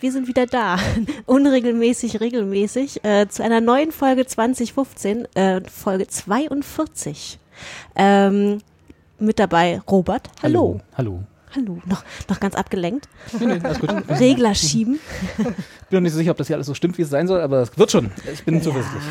wir 0.00 0.12
sind 0.12 0.26
wieder 0.26 0.46
da. 0.46 0.78
Unregelmäßig, 1.26 2.20
regelmäßig. 2.20 3.04
Äh, 3.04 3.28
zu 3.28 3.42
einer 3.42 3.60
neuen 3.60 3.92
Folge 3.92 4.26
2015, 4.26 5.26
äh, 5.34 5.60
Folge 5.68 6.08
42. 6.08 7.38
Ähm, 7.96 8.58
mit 9.18 9.38
dabei 9.38 9.80
Robert. 9.88 10.30
Hallo. 10.42 10.80
Hallo. 10.96 11.22
Hallo. 11.54 11.82
Noch, 11.84 12.04
noch 12.28 12.40
ganz 12.40 12.54
abgelenkt. 12.54 13.08
Nee, 13.38 13.46
nee, 13.46 13.60
alles 13.62 13.80
gut. 13.80 13.90
Regler 14.08 14.54
schieben. 14.54 15.00
Ich 15.36 15.44
bin 15.44 15.54
noch 15.90 16.00
nicht 16.00 16.12
so 16.12 16.18
sicher, 16.18 16.30
ob 16.30 16.36
das 16.36 16.46
hier 16.46 16.56
alles 16.56 16.68
so 16.68 16.74
stimmt, 16.74 16.96
wie 16.96 17.02
es 17.02 17.10
sein 17.10 17.26
soll, 17.26 17.40
aber 17.40 17.62
es 17.62 17.76
wird 17.76 17.90
schon. 17.90 18.10
Ich 18.32 18.44
bin 18.44 18.62
zuversichtlich. 18.62 19.02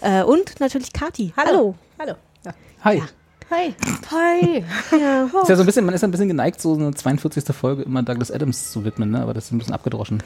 Äh, 0.00 0.22
und 0.22 0.58
natürlich 0.58 0.92
Kati. 0.92 1.32
Hallo. 1.36 1.74
Hallo. 1.98 2.14
Ja. 2.44 2.54
Hi. 2.82 3.02
Hi. 3.52 3.74
Hi. 4.10 4.64
Ja. 4.98 5.24
Ist 5.24 5.48
ja 5.48 5.56
so 5.56 5.62
ein 5.62 5.66
bisschen, 5.66 5.84
man 5.84 5.94
ist 5.94 6.04
ein 6.04 6.10
bisschen 6.10 6.28
geneigt, 6.28 6.60
so 6.60 6.74
eine 6.74 6.92
42. 6.94 7.44
Folge 7.54 7.82
immer 7.82 8.02
Douglas 8.02 8.30
Adams 8.30 8.70
zu 8.72 8.84
widmen, 8.84 9.10
ne? 9.10 9.20
aber 9.22 9.34
das 9.34 9.46
ist 9.46 9.52
ein 9.52 9.58
bisschen 9.58 9.74
abgedroschen. 9.74 10.22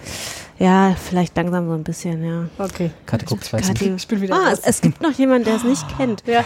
ja, 0.59 0.95
vielleicht 0.95 1.37
langsam 1.37 1.67
so 1.69 1.75
ein 1.75 1.83
bisschen, 1.85 2.23
ja. 2.25 2.49
Okay. 2.59 2.91
Karte 3.07 3.25
guckt 3.27 3.45
zwei 3.45 3.61
Kati. 3.61 3.91
Ich 3.97 4.07
bin 4.09 4.21
wieder 4.21 4.35
Ah, 4.35 4.49
raus. 4.51 4.59
es, 4.63 4.67
es 4.67 4.81
gibt 4.81 5.01
noch 5.01 5.13
jemanden, 5.13 5.45
der 5.45 5.57
es 5.57 5.65
nicht 5.65 5.85
kennt. 5.97 6.23
Ja, 6.27 6.45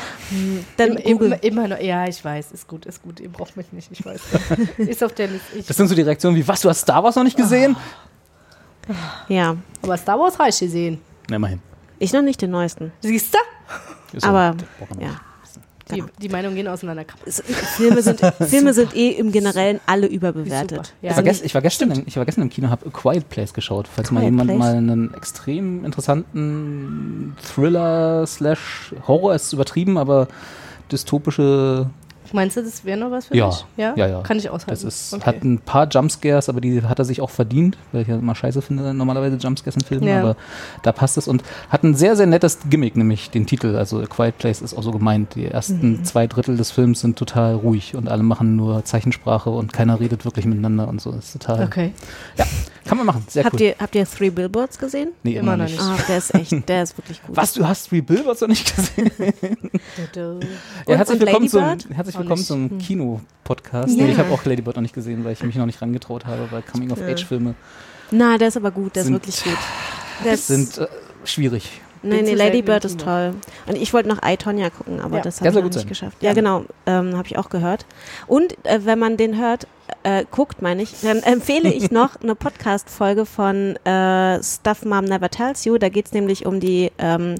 Dann 0.76 0.96
im, 0.96 1.18
Google. 1.18 1.38
immer, 1.42 1.42
immer 1.66 1.68
noch. 1.76 1.80
Ja, 1.80 2.06
ich 2.06 2.24
weiß. 2.24 2.52
Ist 2.52 2.68
gut, 2.68 2.86
ist 2.86 3.02
gut. 3.02 3.20
Ihr 3.20 3.30
braucht 3.30 3.56
mich 3.56 3.72
nicht. 3.72 3.90
Ich 3.90 4.04
weiß. 4.04 4.20
ist 4.78 5.02
auf 5.04 5.12
der 5.14 5.28
Liste. 5.28 5.62
Das 5.66 5.76
sind 5.76 5.88
so 5.88 5.94
die 5.94 6.02
Reaktionen 6.02 6.36
wie, 6.36 6.46
was, 6.46 6.60
du 6.60 6.68
hast 6.68 6.80
Star 6.82 7.02
Wars 7.02 7.16
noch 7.16 7.24
nicht 7.24 7.36
gesehen? 7.36 7.76
Ja. 9.28 9.56
aber 9.82 9.96
Star 9.96 10.18
Wars 10.18 10.38
habe 10.38 10.48
ich 10.48 10.58
gesehen. 10.58 11.00
Na, 11.28 11.36
immerhin. 11.36 11.60
Ich 11.98 12.12
noch 12.12 12.22
nicht 12.22 12.40
den 12.40 12.50
neuesten. 12.50 12.92
Siehst 13.00 13.34
du? 13.34 14.26
Aber, 14.26 14.54
ja. 14.98 15.20
Was. 15.90 15.94
Die, 15.96 16.00
Genau. 16.00 16.12
die 16.22 16.28
Meinungen 16.28 16.54
gehen 16.56 16.68
auseinander. 16.68 17.04
Filme 17.76 18.02
sind, 18.02 18.20
Filme 18.48 18.72
sind 18.74 18.94
eh 18.96 19.10
im 19.10 19.32
Generellen 19.32 19.80
alle 19.86 20.06
überbewertet. 20.06 20.70
Super. 20.70 20.82
Ich 21.02 21.10
Ja, 21.10 21.16
war, 21.16 21.22
gest, 21.22 21.44
ich, 21.44 21.54
war 21.54 21.62
gestern, 21.62 21.90
im- 21.90 22.02
ich 22.06 22.16
war 22.16 22.24
gestern 22.24 22.42
im 22.42 22.50
Kino, 22.50 22.70
habe 22.70 22.86
A 22.86 22.90
Quiet 22.90 23.28
Place 23.28 23.52
geschaut, 23.54 23.88
falls 23.88 24.10
mal 24.10 24.20
Quiet 24.20 24.30
jemand 24.32 24.48
Place? 24.50 24.58
mal 24.58 24.74
einen 24.74 25.14
extrem 25.14 25.84
interessanten 25.84 27.36
Thriller 27.42 28.26
slash 28.26 28.94
Horror 29.06 29.34
ist 29.34 29.52
übertrieben, 29.52 29.98
aber 29.98 30.28
dystopische 30.92 31.88
Meinst 32.32 32.56
du, 32.56 32.62
das 32.62 32.84
wäre 32.84 32.98
noch 32.98 33.10
was 33.10 33.26
für 33.26 33.36
Ja. 33.36 33.48
dich? 33.48 33.64
Ja, 33.76 33.94
Ja, 33.96 34.06
ja. 34.06 34.20
Kann 34.22 34.38
ich 34.38 34.48
aushalten. 34.50 34.70
Das 34.70 34.84
ist, 34.84 35.12
okay. 35.14 35.24
hat 35.26 35.42
ein 35.42 35.58
paar 35.58 35.88
Jumpscares, 35.88 36.48
aber 36.48 36.60
die 36.60 36.82
hat 36.82 36.98
er 36.98 37.04
sich 37.04 37.20
auch 37.20 37.30
verdient, 37.30 37.76
weil 37.92 38.02
ich 38.02 38.08
ja 38.08 38.16
immer 38.16 38.34
scheiße 38.34 38.62
finde, 38.62 38.94
normalerweise 38.94 39.36
Jumpscares 39.36 39.74
in 39.76 39.82
Filmen, 39.82 40.06
Ja. 40.08 40.20
aber 40.20 40.36
da 40.82 40.92
passt 40.92 41.16
es 41.18 41.26
und 41.28 41.42
hat 41.70 41.82
ein 41.82 41.94
sehr, 41.94 42.16
sehr 42.16 42.26
nettes 42.26 42.58
Gimmick, 42.68 42.96
nämlich 42.96 43.30
den 43.30 43.46
Titel. 43.46 43.74
Also 43.76 43.98
A 44.00 44.06
Quiet 44.06 44.38
Place 44.38 44.62
ist 44.62 44.74
auch 44.76 44.82
so 44.82 44.90
gemeint. 44.92 45.34
Die 45.34 45.46
ersten 45.46 45.92
Mhm. 45.98 46.04
zwei 46.04 46.26
Drittel 46.26 46.56
des 46.56 46.70
Films 46.70 47.00
sind 47.00 47.18
total 47.18 47.54
ruhig 47.54 47.94
und 47.96 48.08
alle 48.08 48.22
machen 48.22 48.56
nur 48.56 48.84
Zeichensprache 48.84 49.50
und 49.50 49.72
keiner 49.72 49.98
redet 50.00 50.24
wirklich 50.24 50.46
miteinander 50.46 50.88
und 50.88 51.00
so. 51.00 51.10
Das 51.12 51.26
ist 51.26 51.32
total. 51.32 51.64
Okay. 51.64 51.92
Ja, 52.36 52.44
kann 52.84 52.96
man 52.98 53.06
machen. 53.06 53.24
Sehr 53.28 53.44
Habt, 53.44 53.54
cool. 53.54 53.60
ihr, 53.62 53.74
habt 53.78 53.94
ihr 53.94 54.06
Three 54.06 54.30
Billboards 54.30 54.78
gesehen? 54.78 55.10
nee, 55.22 55.36
immer 55.36 55.56
noch 55.56 55.66
Ah, 55.80 55.96
der 56.08 56.18
ist 56.18 56.34
echt, 56.34 56.68
der 56.68 56.82
ist 56.82 56.96
wirklich 56.98 57.22
gut. 57.22 57.36
Was, 57.36 57.52
du 57.54 57.66
hast 57.66 57.88
Three 57.88 58.00
Billboards 58.00 58.40
noch 58.40 58.48
nicht 58.48 58.74
gesehen? 58.76 59.10
Ja, 60.86 60.96
herzlich 60.96 61.20
willkommen, 61.20 61.48
zum, 61.48 61.62
herzlich 61.92 62.16
willkommen 62.20 62.44
zum 62.44 62.78
Kino-Podcast. 62.78 63.96
Ja. 63.96 64.04
Nee, 64.04 64.12
ich 64.12 64.18
habe 64.18 64.32
auch 64.32 64.44
Ladybird 64.44 64.76
noch 64.76 64.82
nicht 64.82 64.94
gesehen, 64.94 65.24
weil 65.24 65.32
ich 65.32 65.42
mich 65.42 65.56
noch 65.56 65.66
nicht 65.66 65.80
rangetraut 65.80 66.26
habe, 66.26 66.48
weil 66.50 66.62
Coming-of-Age-Filme 66.62 67.54
Na, 68.10 68.36
der 68.38 68.48
ist 68.48 68.56
aber 68.56 68.70
gut, 68.70 68.94
der 68.96 69.04
Sind- 69.04 69.26
ist 69.26 69.44
wirklich 69.44 69.56
gut. 70.22 70.32
Ist, 70.32 70.46
sind 70.48 70.78
äh, 70.78 70.86
schwierig. 71.24 71.80
nee, 72.02 72.16
Bin 72.16 72.24
nee, 72.26 72.34
Lady 72.34 72.60
Bird 72.62 72.84
ist 72.84 73.00
toll. 73.00 73.34
Und 73.66 73.76
ich 73.76 73.92
wollte 73.94 74.08
noch 74.08 74.18
I, 74.22 74.36
Tonya 74.36 74.68
gucken, 74.70 75.00
aber 75.00 75.16
Ja. 75.16 75.22
das 75.22 75.40
habe 75.40 75.48
ich 75.48 75.54
noch 75.54 75.62
nicht 75.64 75.74
sein. 75.74 75.86
geschafft. 75.86 76.22
Ja, 76.22 76.34
genau, 76.34 76.64
ähm, 76.86 77.16
habe 77.16 77.26
ich 77.26 77.38
auch 77.38 77.48
gehört. 77.48 77.86
Und 78.26 78.54
äh, 78.66 78.80
wenn 78.84 78.98
man 78.98 79.16
den 79.16 79.38
hört, 79.38 79.66
äh, 80.02 80.24
guckt, 80.30 80.62
meine 80.62 80.82
ich, 80.82 81.00
dann 81.02 81.18
empfehle 81.22 81.72
ich 81.72 81.90
noch 81.92 82.16
eine 82.22 82.34
Podcast-Folge 82.34 83.26
von 83.26 83.76
äh, 83.84 84.42
Stuff 84.42 84.84
Mom 84.84 85.04
Never 85.04 85.28
Tells 85.30 85.64
You. 85.64 85.78
Da 85.78 85.88
geht 85.88 86.06
es 86.06 86.12
nämlich 86.12 86.46
um 86.46 86.60
die, 86.60 86.90
ähm, 86.98 87.36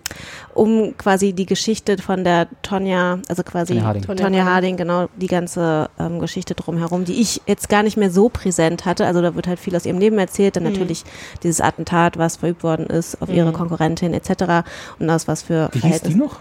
um 0.55 0.97
quasi 0.97 1.33
die 1.33 1.47
Geschichte 1.47 1.97
von 1.99 2.25
der 2.25 2.49
Tonja, 2.63 3.19
also 3.29 3.43
quasi 3.43 3.75
Tonya 3.75 3.87
Harding. 3.87 4.17
Tonja 4.17 4.45
Harding, 4.45 4.77
genau, 4.77 5.09
die 5.17 5.27
ganze 5.27 5.91
ähm, 5.99 6.19
Geschichte 6.21 6.55
drumherum, 6.55 7.05
die 7.05 7.21
ich 7.21 7.41
jetzt 7.47 7.69
gar 7.69 7.83
nicht 7.83 7.97
mehr 7.97 8.11
so 8.11 8.29
präsent 8.29 8.85
hatte. 8.85 9.07
Also 9.07 9.23
da 9.23 9.35
wird 9.35 9.47
halt 9.47 9.59
viel 9.61 9.75
aus 9.77 9.87
ihrem 9.87 9.99
Leben 9.99 10.19
erzählt, 10.19 10.55
Mhm. 10.57 10.65
dann 10.65 10.73
natürlich 10.73 11.05
dieses 11.43 11.61
Attentat, 11.61 12.19
was 12.19 12.37
verübt 12.37 12.63
worden 12.63 12.87
ist 12.87 13.21
auf 13.23 13.29
ihre 13.29 13.53
Konkurrentin 13.53 14.15
etc. 14.15 14.65
und 14.99 15.09
aus 15.11 15.29
was 15.29 15.43
für 15.43 15.71
Wie 15.73 15.81
hieß 15.81 16.03
die 16.03 16.15
noch? 16.15 16.39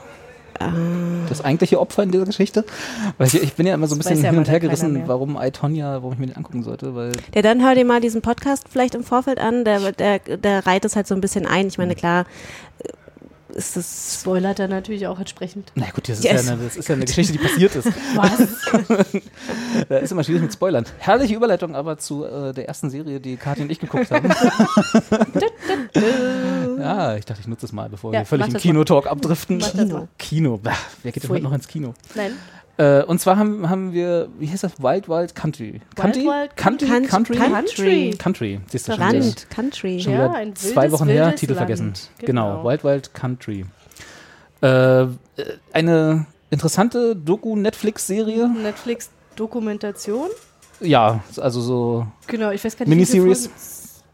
Das 1.30 1.44
eigentliche 1.44 1.80
Opfer 1.80 2.04
in 2.04 2.12
dieser 2.12 2.26
Geschichte? 2.26 2.66
Weil 3.18 3.28
ich, 3.28 3.42
ich 3.42 3.54
bin 3.54 3.66
ja 3.66 3.74
immer 3.74 3.88
so 3.88 3.96
ein 3.96 4.00
bisschen 4.00 4.24
hin 4.24 4.38
und 4.38 4.50
her 4.50 4.60
gerissen, 4.60 5.04
warum 5.08 5.38
I, 5.42 5.52
Tonya, 5.52 5.96
warum 6.02 6.14
ich 6.14 6.20
mir 6.20 6.28
den 6.28 6.36
angucken 6.38 6.64
sollte, 6.64 6.96
weil 6.96 7.12
Ja, 7.34 7.42
dann 7.42 7.64
hör 7.64 7.76
dir 7.76 7.86
mal 7.86 8.02
diesen 8.02 8.22
Podcast 8.22 8.66
vielleicht 8.70 8.96
im 8.96 9.04
Vorfeld 9.04 9.40
an. 9.40 9.64
Der, 9.66 9.92
der, 9.94 10.20
der 10.20 10.66
reiht 10.66 10.86
es 10.86 10.96
halt 10.96 11.08
so 11.08 11.16
ein 11.16 11.22
bisschen 11.22 11.46
ein. 11.46 11.68
Ich 11.68 11.78
meine, 11.78 11.96
klar, 11.96 12.26
äh, 12.84 12.90
ist 13.58 13.76
das. 13.78 14.20
Spoilert 14.22 14.60
er 14.60 14.68
natürlich 14.68 15.08
auch 15.08 15.18
entsprechend. 15.20 15.72
na 15.76 15.86
gut, 15.94 16.08
das 16.08 16.20
ist, 16.20 16.24
Yes. 16.26 16.46
ja, 16.46 16.54
eine, 16.54 16.64
das 16.64 16.76
ist 16.78 16.88
ja 16.90 16.96
eine 16.96 17.06
Geschichte, 17.06 17.34
die 17.34 17.40
passiert 17.40 17.76
ist. 17.76 17.88
Was? 18.16 18.48
Da 19.90 19.98
ist 19.98 20.12
immer 20.12 20.24
schwierig 20.24 20.42
mit 20.44 20.54
Spoilern. 20.54 20.86
Herrliche 21.00 21.36
Überleitung 21.36 21.76
aber 21.76 21.98
zu 21.98 22.26
äh, 22.26 22.54
der 22.54 22.68
ersten 22.68 22.90
Serie, 22.90 23.20
die 23.20 23.38
Kathi 23.38 23.62
und 23.64 23.72
ich 23.72 23.80
geguckt 23.80 24.12
haben. 24.12 24.30
ja, 26.90 27.16
ich 27.16 27.26
dachte, 27.26 27.42
ich 27.42 27.48
nutze 27.48 27.66
es 27.66 27.72
mal, 27.72 27.90
bevor 27.90 28.14
Ja, 28.14 28.22
wir 28.22 28.26
völlig 28.26 28.48
im 28.48 28.54
Kinotalk 28.56 29.08
abdriften. 29.08 29.58
Mal. 29.60 30.08
Kino, 30.18 30.58
bah, 30.62 30.74
wer 31.04 31.12
geht 31.12 31.24
denn 31.24 31.30
heute 31.30 31.44
noch 31.44 31.54
ins 31.54 31.68
Kino? 31.68 31.94
Nein. 32.16 32.34
Äh, 32.78 33.04
und 33.04 33.20
zwar 33.20 33.36
haben, 33.38 33.70
haben 33.70 33.92
wir, 33.92 34.30
wie 34.40 34.50
heißt 34.50 34.64
das? 34.64 34.82
Wild 34.82 35.10
Wild 35.10 35.36
Country. 35.36 35.82
Country? 35.96 36.22
Wild 36.24 36.56
Country? 36.56 36.88
Country. 36.88 37.10
Country? 37.10 37.36
Country. 37.38 38.16
Country. 38.18 38.60
Siehst 38.72 38.88
du 38.88 38.94
schon 38.94 39.02
wieder. 39.10 39.20
Land, 39.20 39.50
Country. 39.50 40.00
Schon 40.00 40.14
Ja, 40.14 40.32
ein 40.32 40.56
zwei 40.56 40.84
wildes, 40.84 40.92
Wochen 41.00 41.10
her, 41.10 41.36
Titel 41.36 41.54
Land. 41.54 41.58
vergessen. 41.58 41.94
Genau. 42.20 42.58
Genau. 42.60 42.70
Wild 42.70 42.84
Wild 42.86 43.14
Country. 43.14 43.66
Äh, 44.62 45.08
eine 45.74 46.26
interessante 46.50 47.16
Doku-Netflix-Serie. 47.18 48.48
Netflix-Dokumentation. 48.48 50.30
Ja, 50.80 51.22
also 51.38 51.60
so 51.62 52.08
Genau, 52.28 52.52
ich 52.52 52.64
weiß 52.64 52.78
gar 52.78 52.86
nicht. 52.86 52.98
wie 52.98 53.30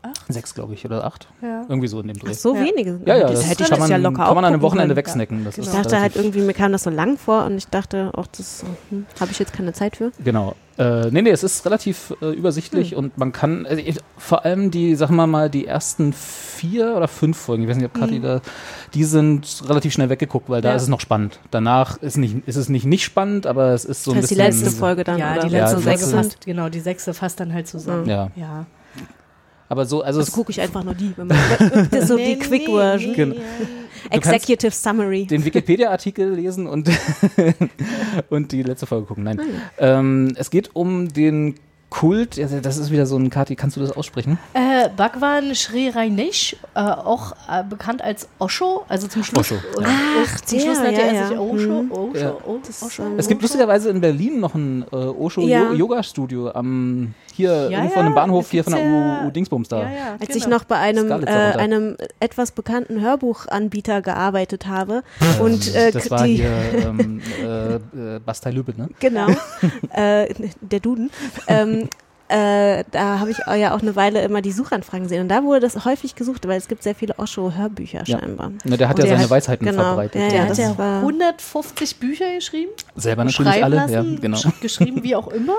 Folgen- 0.06 0.34
sechs, 0.34 0.54
glaube 0.54 0.74
ich, 0.74 0.86
oder 0.86 1.04
acht. 1.04 1.28
Ja. 1.42 1.64
Irgendwie 1.68 1.88
so 1.88 2.00
in 2.02 2.08
dem 2.08 2.18
Dreh. 2.18 2.30
Ach, 2.32 2.36
so 2.36 2.56
Ja. 2.56 2.62
wenige. 2.64 3.00
Ja, 3.06 3.16
ja, 3.16 3.22
das, 3.28 3.40
das 3.42 3.50
hätte 3.50 3.64
ich 3.64 3.70
kann 3.70 3.80
das 3.80 3.90
man, 3.90 3.92
ja 3.92 3.98
locker 3.98 4.26
kann 4.26 4.36
man 4.36 4.46
an 4.46 4.46
einem 4.46 4.60
gucken 4.62 4.72
Wochenende 4.78 4.96
wegsnacken. 4.96 5.46
Das 5.46 5.56
Genau. 5.56 5.68
ist 5.68 5.74
Ich 5.76 5.82
dachte 5.82 6.00
halt 6.00 6.16
irgendwie, 6.16 6.42
mir 6.42 6.54
kam 6.54 6.72
das 6.72 6.84
so 6.84 6.90
lang 6.90 7.18
vor 7.18 7.46
und 7.46 7.58
ich 7.58 7.68
dachte, 7.68 8.12
auch 8.16 8.28
das 8.28 8.64
hm, 8.90 9.06
habe 9.20 9.32
ich 9.32 9.40
jetzt 9.40 9.54
keine 9.54 9.74
Zeit 9.74 9.98
für. 9.98 10.12
Genau. 10.24 10.56
Äh, 10.78 11.10
nee, 11.10 11.22
nee, 11.22 11.30
es 11.30 11.42
ist 11.42 11.66
relativ 11.66 12.14
äh, 12.22 12.32
übersichtlich 12.34 12.92
Hm. 12.92 12.98
und 12.98 13.18
man 13.18 13.32
kann, 13.32 13.66
also 13.66 13.82
ich, 13.82 13.98
vor 14.18 14.44
allem 14.44 14.72
die, 14.72 14.96
sagen 14.96 15.16
wir 15.16 15.26
mal, 15.26 15.50
die 15.50 15.66
ersten 15.66 16.12
vier 16.12 16.96
oder 16.98 17.08
fünf 17.08 17.38
Folgen, 17.38 17.64
ich 17.64 17.70
weiß 17.70 17.78
nicht, 17.78 17.86
ob 17.86 17.94
Kathi 17.94 18.20
da, 18.20 18.42
die 18.94 19.06
sind 19.06 19.64
relativ 19.70 19.94
schnell 19.94 20.10
weggeguckt, 20.10 20.50
weil 20.50 20.62
da 20.62 20.72
Ja. 20.72 20.76
ist 20.76 20.82
es 20.84 20.88
noch 20.90 21.00
spannend. 21.00 21.40
Danach 21.50 21.96
ist, 22.02 22.18
nicht, 22.18 22.46
ist 22.46 22.58
es 22.58 22.68
nicht 22.68 22.86
nicht 22.86 23.06
spannend, 23.06 23.48
aber 23.48 23.70
es 23.70 23.86
ist 23.86 24.04
so 24.04 24.12
ein 24.12 24.16
das 24.16 24.24
heißt, 24.24 24.32
die 24.32 24.36
bisschen. 24.36 24.64
letzte 24.64 24.72
Folge 24.78 25.06
dann, 25.06 25.18
Ja, 25.18 25.32
oder? 25.34 25.48
die 25.48 25.54
Ja, 25.56 25.62
letzte 25.62 25.78
die 25.78 25.84
Folge 25.84 26.00
letzte- 26.02 26.18
fasst, 26.18 26.46
genau, 26.46 26.68
die 26.68 26.80
sechste 26.82 27.14
fasst 27.14 27.40
dann 27.40 27.54
halt 27.54 27.68
zusammen. 27.70 28.06
Ja, 28.10 28.30
Ja. 28.36 28.66
Aber 29.70 29.86
so, 29.86 30.02
also 30.02 30.20
Das 30.20 30.32
gucke 30.32 30.52
ich 30.52 30.62
einfach 30.62 30.84
nur 30.84 30.94
die. 30.96 31.14
Wenn 31.16 31.28
man, 31.28 31.38
das 31.92 32.02
ist 32.04 32.08
so 32.10 32.18
die 32.18 32.38
Quick 32.38 32.66
Version. 32.70 33.14
Genau. 33.16 33.36
Executive 34.12 34.72
Summary. 34.72 35.26
den 35.26 35.44
Wikipedia-Artikel 35.44 36.34
lesen 36.36 36.68
und, 36.68 36.90
und 38.30 38.52
die 38.52 38.64
letzte 38.64 38.86
Folge 38.86 39.08
gucken. 39.08 39.24
Nein. 39.24 39.40
Ah, 39.80 40.00
Ähm, 40.00 40.34
es 40.38 40.50
geht 40.50 40.76
um 40.76 41.12
den 41.12 41.56
Kult, 41.90 42.38
also 42.40 42.60
das 42.60 42.78
ist 42.78 42.92
wieder 42.92 43.06
so 43.06 43.16
ein 43.18 43.30
Kati, 43.30 43.56
kannst 43.56 43.78
du 43.78 43.82
das 43.82 43.92
aussprechen? 43.92 44.38
Äh, 44.54 44.90
Bhagwan 44.98 45.56
Sri 45.56 45.90
Rainesh, 45.90 46.56
äh, 46.76 46.80
auch 46.80 47.32
äh, 47.50 47.64
bekannt 47.64 48.02
als 48.02 48.28
Osho, 48.38 48.84
also 48.90 49.08
zum 49.08 49.24
Schluss. 49.24 49.52
Osho, 49.52 49.56
ja. 49.80 49.88
Ach, 50.26 50.42
zum 50.42 50.58
der, 50.58 50.66
Schluss 50.66 50.78
nannte 50.80 51.02
ja, 51.02 51.08
er 51.08 51.14
ja. 51.14 51.28
sich 51.30 51.38
Osho. 51.38 51.80
Hm. 51.80 51.92
Osho, 51.92 52.18
Ja. 52.18 52.34
oh, 52.46 52.58
Das, 52.66 52.84
Osho. 52.84 53.04
ähm, 53.04 53.14
Es 53.18 53.28
gibt 53.28 53.42
lustigerweise 53.42 53.90
in 53.92 54.02
Berlin 54.02 54.40
noch 54.40 54.56
ein 54.56 54.84
äh, 54.92 54.96
Osho 54.96 55.42
Ja. 55.42 55.70
Yo- 55.72 55.74
Yoga 55.74 56.04
Studio 56.04 56.52
am 56.52 57.14
hier 57.36 57.70
Ja, 57.70 57.78
irgendwo 57.80 57.94
ja, 57.96 58.00
an 58.00 58.06
einem 58.08 58.16
Bahnhof 58.16 58.52
hier 58.52 58.64
von 58.64 58.74
der 58.74 58.84
ja. 58.84 59.22
U, 59.24 59.28
U 59.28 59.32
Dingsbums 59.32 59.68
da. 59.68 59.84
Ja, 59.84 59.90
ja, 59.90 60.12
Als 60.20 60.28
genau. 60.28 60.38
ich 60.38 60.48
noch 60.48 60.64
bei 60.64 60.78
einem, 60.78 61.12
äh, 61.12 61.26
einem 61.26 61.98
etwas 62.20 62.52
bekannten 62.52 63.02
Hörbuchanbieter 63.02 64.02
gearbeitet 64.02 64.68
habe 64.68 65.04
und 65.42 65.74
äh, 65.76 65.92
das 65.92 66.10
war 66.12 66.24
die, 66.24 66.36
hier 66.38 66.52
ähm, 66.86 67.22
äh, 67.44 67.76
äh, 67.76 68.20
Bastei 68.20 68.52
Lübbe, 68.52 68.74
ne? 68.78 68.90
genau, 69.00 69.28
äh, 69.94 70.34
der 70.62 70.80
Duden, 70.80 71.12
ähm, 71.48 71.90
äh, 72.28 72.84
da 72.90 73.20
habe 73.20 73.30
ich 73.30 73.38
ja 73.60 73.76
auch 73.76 73.82
eine 73.84 73.96
Weile 73.96 74.24
immer 74.24 74.42
die 74.42 74.52
Suchanfragen 74.52 75.04
gesehen 75.04 75.22
und 75.22 75.30
da 75.30 75.44
wurde 75.44 75.60
das 75.60 75.86
häufig 75.86 76.16
gesucht, 76.16 76.48
weil 76.48 76.58
es 76.58 76.68
gibt 76.68 76.82
sehr 76.82 76.96
viele 76.96 77.14
Osho-Hörbücher 77.20 78.02
Ja. 78.08 78.18
scheinbar. 78.20 78.52
Ne, 78.64 78.78
der 78.78 78.90
hat 78.90 78.96
Und 78.96 79.04
ja 79.04 79.10
der 79.10 79.18
seine 79.18 79.24
hat- 79.26 79.30
Weisheiten 79.30 79.66
genau, 79.68 79.84
verbreitet. 79.84 80.22
ja, 80.22 80.30
Der 80.30 80.38
ja, 80.40 80.46
hat 80.50 80.58
ja 80.58 80.76
war- 80.76 81.02
150 81.02 81.98
Bücher 81.98 82.34
geschrieben. 82.34 82.72
Selber 82.96 83.26
natürlich 83.26 83.64
alle. 83.64 83.76
lassen, 83.76 83.94
ja, 84.14 84.20
genau. 84.20 84.38
sch- 84.38 84.60
geschrieben, 84.60 85.04
wie 85.04 85.16
auch 85.16 85.28
immer. 85.28 85.54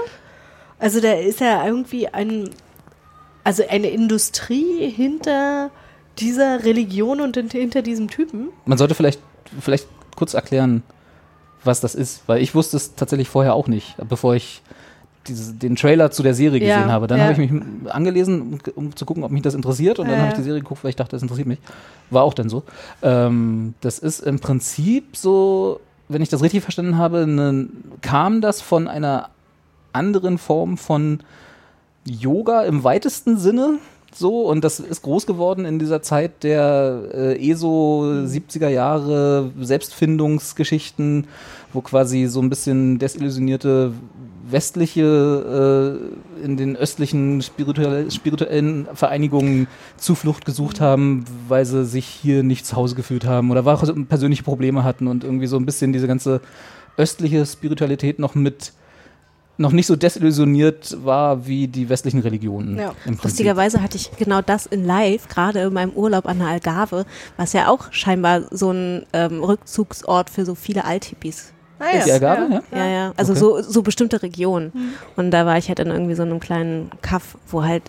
Also 0.78 1.00
da 1.00 1.12
ist 1.12 1.40
ja 1.40 1.64
irgendwie 1.64 2.08
ein, 2.08 2.50
also 3.44 3.62
eine 3.68 3.88
Industrie 3.88 4.88
hinter 4.90 5.70
dieser 6.18 6.64
Religion 6.64 7.20
und 7.20 7.36
hinter, 7.36 7.82
diesem 7.82 8.08
Typen. 8.08 8.48
Man 8.64 8.78
sollte 8.78 8.94
vielleicht, 8.94 9.20
vielleicht 9.60 9.86
kurz 10.16 10.34
erklären, 10.34 10.82
was 11.64 11.80
das 11.80 11.94
ist, 11.94 12.22
weil 12.26 12.42
ich 12.42 12.54
wusste 12.54 12.76
es 12.76 12.94
tatsächlich 12.94 13.28
vorher 13.28 13.54
auch 13.54 13.68
nicht, 13.68 13.96
bevor 14.08 14.34
ich 14.34 14.62
diese, 15.26 15.54
den 15.54 15.76
Trailer 15.76 16.10
zu 16.10 16.22
der 16.22 16.34
Serie 16.34 16.64
Ja, 16.64 16.76
gesehen 16.76 16.92
habe. 16.92 17.06
Dann 17.06 17.18
ja. 17.18 17.24
habe 17.24 17.32
ich 17.32 17.50
mich 17.50 17.92
angelesen, 17.92 18.60
um, 18.74 18.84
um 18.86 18.96
zu 18.96 19.04
gucken, 19.04 19.24
ob 19.24 19.32
mich 19.32 19.42
das 19.42 19.54
interessiert. 19.54 19.98
Und 19.98 20.06
dann 20.06 20.14
Ja, 20.14 20.20
habe 20.20 20.28
ich 20.28 20.34
ja. 20.34 20.38
die 20.38 20.44
Serie 20.44 20.60
geguckt, 20.60 20.84
weil 20.84 20.90
ich 20.90 20.96
dachte, 20.96 21.12
das 21.12 21.22
interessiert 21.22 21.48
mich. 21.48 21.58
War 22.10 22.22
auch 22.22 22.34
dann 22.34 22.48
so. 22.48 22.62
Ähm, 23.02 23.74
das 23.80 23.98
ist 23.98 24.20
im 24.20 24.38
Prinzip 24.38 25.16
so, 25.16 25.80
wenn 26.08 26.22
ich 26.22 26.28
das 26.28 26.42
richtig 26.42 26.62
verstanden 26.62 26.96
habe, 26.96 27.26
ne, 27.26 27.68
kam 28.02 28.40
das 28.40 28.60
von 28.60 28.86
einer 28.86 29.30
anderen 29.96 30.38
Form 30.38 30.76
von 30.76 31.20
Yoga 32.04 32.62
im 32.62 32.84
weitesten 32.84 33.36
Sinne. 33.36 33.78
So, 34.14 34.48
und 34.48 34.64
das 34.64 34.80
ist 34.80 35.02
groß 35.02 35.26
geworden 35.26 35.66
in 35.66 35.78
dieser 35.78 36.00
Zeit 36.00 36.42
der 36.42 37.02
äh, 37.12 37.50
ESO 37.50 38.04
70er 38.24 38.68
Jahre 38.68 39.50
Selbstfindungsgeschichten, 39.60 41.26
wo 41.74 41.82
quasi 41.82 42.26
so 42.26 42.40
ein 42.40 42.48
bisschen 42.48 42.98
desillusionierte 42.98 43.92
westliche 44.48 46.00
äh, 46.40 46.44
in 46.44 46.56
den 46.56 46.76
östlichen 46.76 47.42
spirituell, 47.42 48.10
spirituellen 48.10 48.86
Vereinigungen 48.94 49.66
Zuflucht 49.96 50.46
gesucht 50.46 50.80
haben, 50.80 51.24
weil 51.48 51.66
sie 51.66 51.84
sich 51.84 52.06
hier 52.06 52.42
nicht 52.42 52.64
zu 52.64 52.76
Hause 52.76 52.94
gefühlt 52.94 53.26
haben 53.26 53.50
oder 53.50 53.62
persönliche 54.08 54.44
Probleme 54.44 54.84
hatten 54.84 55.08
und 55.08 55.24
irgendwie 55.24 55.46
so 55.46 55.56
ein 55.56 55.66
bisschen 55.66 55.92
diese 55.92 56.06
ganze 56.06 56.40
östliche 56.96 57.44
Spiritualität 57.44 58.18
noch 58.18 58.34
mit 58.34 58.72
noch 59.58 59.72
nicht 59.72 59.86
so 59.86 59.96
desillusioniert 59.96 60.96
war 61.04 61.46
wie 61.46 61.66
die 61.68 61.88
westlichen 61.88 62.20
Religionen. 62.20 62.76
Ja. 62.78 62.88
im 62.90 63.16
Prinzip. 63.16 63.24
Lustigerweise 63.24 63.82
hatte 63.82 63.96
ich 63.96 64.10
genau 64.18 64.42
das 64.42 64.66
in 64.66 64.84
live, 64.84 65.28
gerade 65.28 65.60
in 65.60 65.72
meinem 65.72 65.92
Urlaub 65.92 66.26
an 66.26 66.38
der 66.38 66.48
Algarve, 66.48 67.06
was 67.36 67.52
ja 67.52 67.68
auch 67.68 67.92
scheinbar 67.92 68.42
so 68.50 68.70
ein 68.72 69.06
ähm, 69.12 69.42
Rückzugsort 69.42 70.30
für 70.30 70.44
so 70.44 70.54
viele 70.54 70.84
Althippies 70.84 71.52
Ah, 71.78 71.84
Die 72.04 72.10
Algarve, 72.10 72.62
ja? 72.72 72.78
Ja, 72.78 72.86
ja. 72.86 73.12
Also 73.16 73.32
Okay. 73.32 73.40
so, 73.40 73.60
so 73.62 73.82
bestimmte 73.82 74.22
Regionen. 74.22 74.72
Hm. 74.72 74.88
Und 75.16 75.30
da 75.30 75.44
war 75.44 75.58
ich 75.58 75.68
halt 75.68 75.78
in 75.78 75.88
irgendwie 75.88 76.14
so 76.14 76.22
einem 76.22 76.40
kleinen 76.40 76.90
Kaff, 77.02 77.36
wo 77.48 77.64
halt 77.64 77.82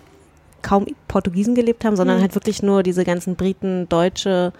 kaum 0.68 0.84
Portugiesen 1.08 1.54
gelebt 1.54 1.84
haben, 1.84 1.96
sondern 1.96 2.16
Hm. 2.16 2.22
halt 2.22 2.34
wirklich 2.34 2.62
nur 2.62 2.82
diese 2.82 3.04
ganzen 3.04 3.36
Briten, 3.36 3.88
Deutsche, 3.88 4.52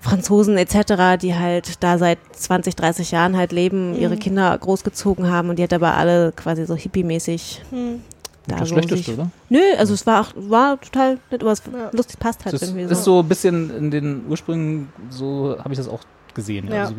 Franzosen 0.00 0.56
etc., 0.58 1.18
die 1.20 1.34
halt 1.34 1.82
da 1.82 1.96
seit 1.98 2.18
20, 2.32 2.76
30 2.76 3.10
Jahren 3.10 3.36
halt 3.36 3.52
leben, 3.52 3.94
ihre 3.98 4.12
Hm. 4.14 4.18
Kinder 4.18 4.56
großgezogen 4.58 5.30
haben 5.30 5.48
und 5.48 5.58
die 5.58 5.62
hat 5.62 5.72
aber 5.72 5.94
alle 5.94 6.32
quasi 6.32 6.66
so 6.66 6.74
hippie-mäßig 6.74 7.62
Hm. 7.70 8.02
da 8.48 8.56
das 8.56 8.68
so 8.68 8.74
Schlechteste, 8.74 9.14
oder? 9.14 9.30
Nö, 9.48 9.60
also 9.78 9.94
es 9.94 10.06
war 10.06 10.20
auch, 10.22 10.32
war 10.36 10.78
total 10.80 11.18
nett, 11.30 11.42
aber 11.42 11.52
es 11.52 11.62
Ja. 11.72 11.90
lustig, 11.92 12.18
passt 12.18 12.44
halt 12.44 12.54
Das 12.54 12.62
ist, 12.62 12.68
irgendwie 12.68 12.82
ist 12.92 12.98
so. 13.04 13.16
so 13.16 13.18
ein 13.20 13.28
bisschen 13.28 13.70
in 13.76 13.90
den 13.90 14.26
Ursprüngen, 14.28 14.88
so 15.10 15.56
habe 15.58 15.72
ich 15.72 15.78
das 15.78 15.88
auch 15.88 16.00
gesehen. 16.34 16.68
Ja. 16.68 16.82
Also 16.82 16.94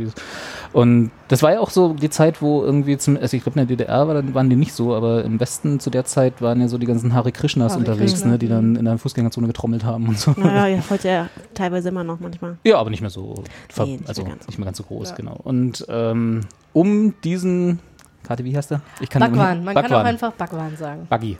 und 0.74 1.12
das 1.28 1.44
war 1.44 1.54
ja 1.54 1.60
auch 1.60 1.70
so 1.70 1.94
die 1.94 2.10
Zeit, 2.10 2.42
wo 2.42 2.64
irgendwie 2.64 2.98
zum, 2.98 3.18
also 3.18 3.36
ich 3.36 3.44
glaube 3.44 3.60
in 3.60 3.68
der 3.68 3.76
DDR 3.78 4.08
war, 4.08 4.14
dann 4.14 4.34
waren 4.34 4.50
die 4.50 4.56
nicht 4.56 4.74
so, 4.74 4.96
aber 4.96 5.24
im 5.24 5.40
Westen 5.40 5.80
zu 5.80 5.90
der 5.90 6.06
Zeit 6.06 6.42
waren 6.42 6.62
ja 6.62 6.68
so 6.68 6.78
die 6.78 6.86
ganzen 6.86 7.14
Hare 7.14 7.32
Krishnas 7.32 7.72
Hare 7.74 7.80
unterwegs, 7.80 8.14
Krishna, 8.14 8.32
ne, 8.32 8.38
die 8.40 8.48
dann 8.48 8.76
in 8.76 8.86
der 8.86 8.98
Fußgängerzone 8.98 9.48
getrommelt 9.48 9.84
haben 9.84 10.08
und 10.08 10.18
so. 10.20 10.34
Naja, 10.38 10.78
ja, 10.78 10.84
heute 10.90 11.08
ja 11.08 11.30
teilweise 11.54 11.90
immer 11.90 12.04
noch 12.04 12.20
manchmal. 12.20 12.58
Ja, 12.64 12.78
aber 12.78 12.90
nicht 12.90 13.02
mehr 13.02 13.10
so, 13.10 13.44
ver 13.70 13.86
Nee, 13.86 13.92
nicht 13.92 14.02
mehr 14.02 14.10
also 14.10 14.24
ganz 14.24 14.44
so. 14.44 14.48
nicht 14.48 14.60
mehr 14.60 14.66
ganz 14.66 14.78
so 14.78 14.84
groß, 14.84 15.10
Ja. 15.10 15.16
genau. 15.16 15.38
Und 15.44 15.86
ähm, 15.90 16.42
um 16.74 17.14
diesen, 17.24 17.80
Karte, 18.24 18.44
wie 18.46 18.56
heißt 18.56 18.72
der? 18.72 18.82
Ich 19.00 19.10
kann 19.10 19.20
Bhagwan. 19.20 19.64
Man 19.64 19.76
kann 19.76 19.92
auch 19.94 20.04
einfach 20.04 20.32
Bhagwan 20.34 20.76
sagen. 20.78 21.08
Buggy. 21.10 21.38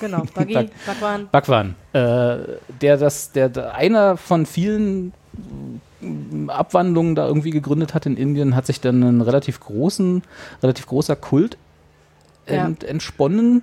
Genau. 0.00 0.22
Bhaggi, 0.34 0.54
Bhag- 0.54 0.70
Bhagwan. 0.86 1.28
Bhagwan, 1.30 1.74
äh, 1.92 2.38
der 2.80 2.96
das, 2.96 3.32
der, 3.32 3.48
der 3.48 3.74
einer 3.74 4.16
von 4.16 4.46
vielen 4.46 5.12
Abwandlungen 6.48 7.14
da 7.14 7.26
irgendwie 7.26 7.50
gegründet 7.50 7.94
hat 7.94 8.06
in 8.06 8.16
Indien, 8.16 8.56
hat 8.56 8.66
sich 8.66 8.80
dann 8.80 9.02
einen 9.02 9.20
relativ 9.20 9.60
großen, 9.60 10.22
relativ 10.62 10.86
großer 10.86 11.16
Kult 11.16 11.56
Ja. 12.46 12.66
ent, 12.66 12.84
entsponnen. 12.84 13.62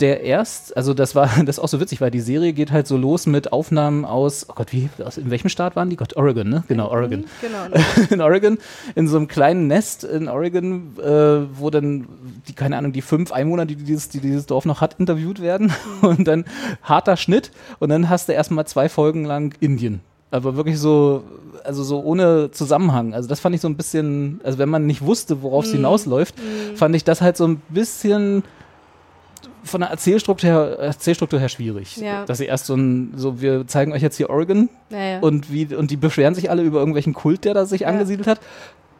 Der 0.00 0.20
erst, 0.22 0.76
also 0.76 0.94
das 0.94 1.16
war, 1.16 1.26
das 1.44 1.56
ist 1.56 1.58
auch 1.58 1.68
so 1.68 1.80
witzig, 1.80 2.00
weil 2.00 2.12
die 2.12 2.20
Serie 2.20 2.52
geht 2.52 2.70
halt 2.70 2.86
so 2.86 2.96
los 2.96 3.26
mit 3.26 3.52
Aufnahmen 3.52 4.04
aus, 4.04 4.46
oh 4.48 4.52
Gott, 4.54 4.72
wie, 4.72 4.88
aus, 5.04 5.18
in 5.18 5.28
welchem 5.30 5.48
Staat 5.48 5.74
waren 5.74 5.90
die? 5.90 5.96
Gott, 5.96 6.16
Oregon, 6.16 6.48
ne? 6.48 6.62
Genau, 6.68 6.88
Oregon. 6.88 7.24
Genau. 7.40 7.80
in 8.10 8.20
Oregon, 8.20 8.58
in 8.94 9.08
so 9.08 9.16
einem 9.16 9.26
kleinen 9.26 9.66
Nest 9.66 10.04
in 10.04 10.28
Oregon, 10.28 10.96
äh, 11.00 11.58
wo 11.58 11.70
dann 11.70 12.06
die, 12.46 12.52
keine 12.52 12.76
Ahnung, 12.76 12.92
die 12.92 13.02
fünf 13.02 13.32
Einwohner, 13.32 13.66
die 13.66 13.74
dieses, 13.74 14.08
die 14.08 14.20
dieses 14.20 14.46
Dorf 14.46 14.66
noch 14.66 14.80
hat, 14.80 15.00
interviewt 15.00 15.42
werden 15.42 15.72
und 16.02 16.28
dann 16.28 16.44
harter 16.84 17.16
Schnitt 17.16 17.50
und 17.80 17.88
dann 17.88 18.08
hast 18.08 18.28
du 18.28 18.32
erstmal 18.34 18.68
zwei 18.68 18.88
Folgen 18.88 19.24
lang 19.24 19.52
Indien. 19.58 20.00
Aber 20.30 20.56
wirklich 20.56 20.78
so, 20.78 21.24
also 21.64 21.82
so 21.82 22.00
ohne 22.00 22.50
Zusammenhang. 22.50 23.14
Also 23.14 23.28
das 23.28 23.40
fand 23.40 23.54
ich 23.54 23.60
so 23.60 23.68
ein 23.68 23.76
bisschen, 23.76 24.40
also 24.44 24.58
wenn 24.58 24.68
man 24.68 24.86
nicht 24.86 25.02
wusste, 25.02 25.42
worauf 25.42 25.64
es 25.64 25.72
hinausläuft, 25.72 26.34
fand 26.74 26.94
ich 26.94 27.04
das 27.04 27.20
halt 27.22 27.36
so 27.36 27.46
ein 27.46 27.62
bisschen 27.70 28.42
von 29.64 29.80
der 29.80 29.90
Erzählstruktur 29.90 30.50
her, 30.50 30.78
Erzählstruktur 30.78 31.40
her 31.40 31.48
schwierig. 31.48 31.96
Ja. 31.96 32.24
Dass 32.26 32.38
sie 32.38 32.46
erst 32.46 32.66
so 32.66 32.74
ein, 32.74 33.12
so 33.16 33.40
wir 33.40 33.66
zeigen 33.66 33.92
euch 33.92 34.02
jetzt 34.02 34.16
hier 34.16 34.30
Oregon, 34.30 34.68
Ja, 34.90 34.98
ja. 34.98 35.18
und, 35.20 35.52
wie, 35.52 35.74
und 35.74 35.90
die 35.90 35.96
beschweren 35.96 36.34
sich 36.34 36.50
alle 36.50 36.62
über 36.62 36.78
irgendwelchen 36.78 37.14
Kult, 37.14 37.44
der 37.44 37.54
da 37.54 37.64
sich 37.64 37.86
angesiedelt 37.86 38.26
hat. 38.26 38.40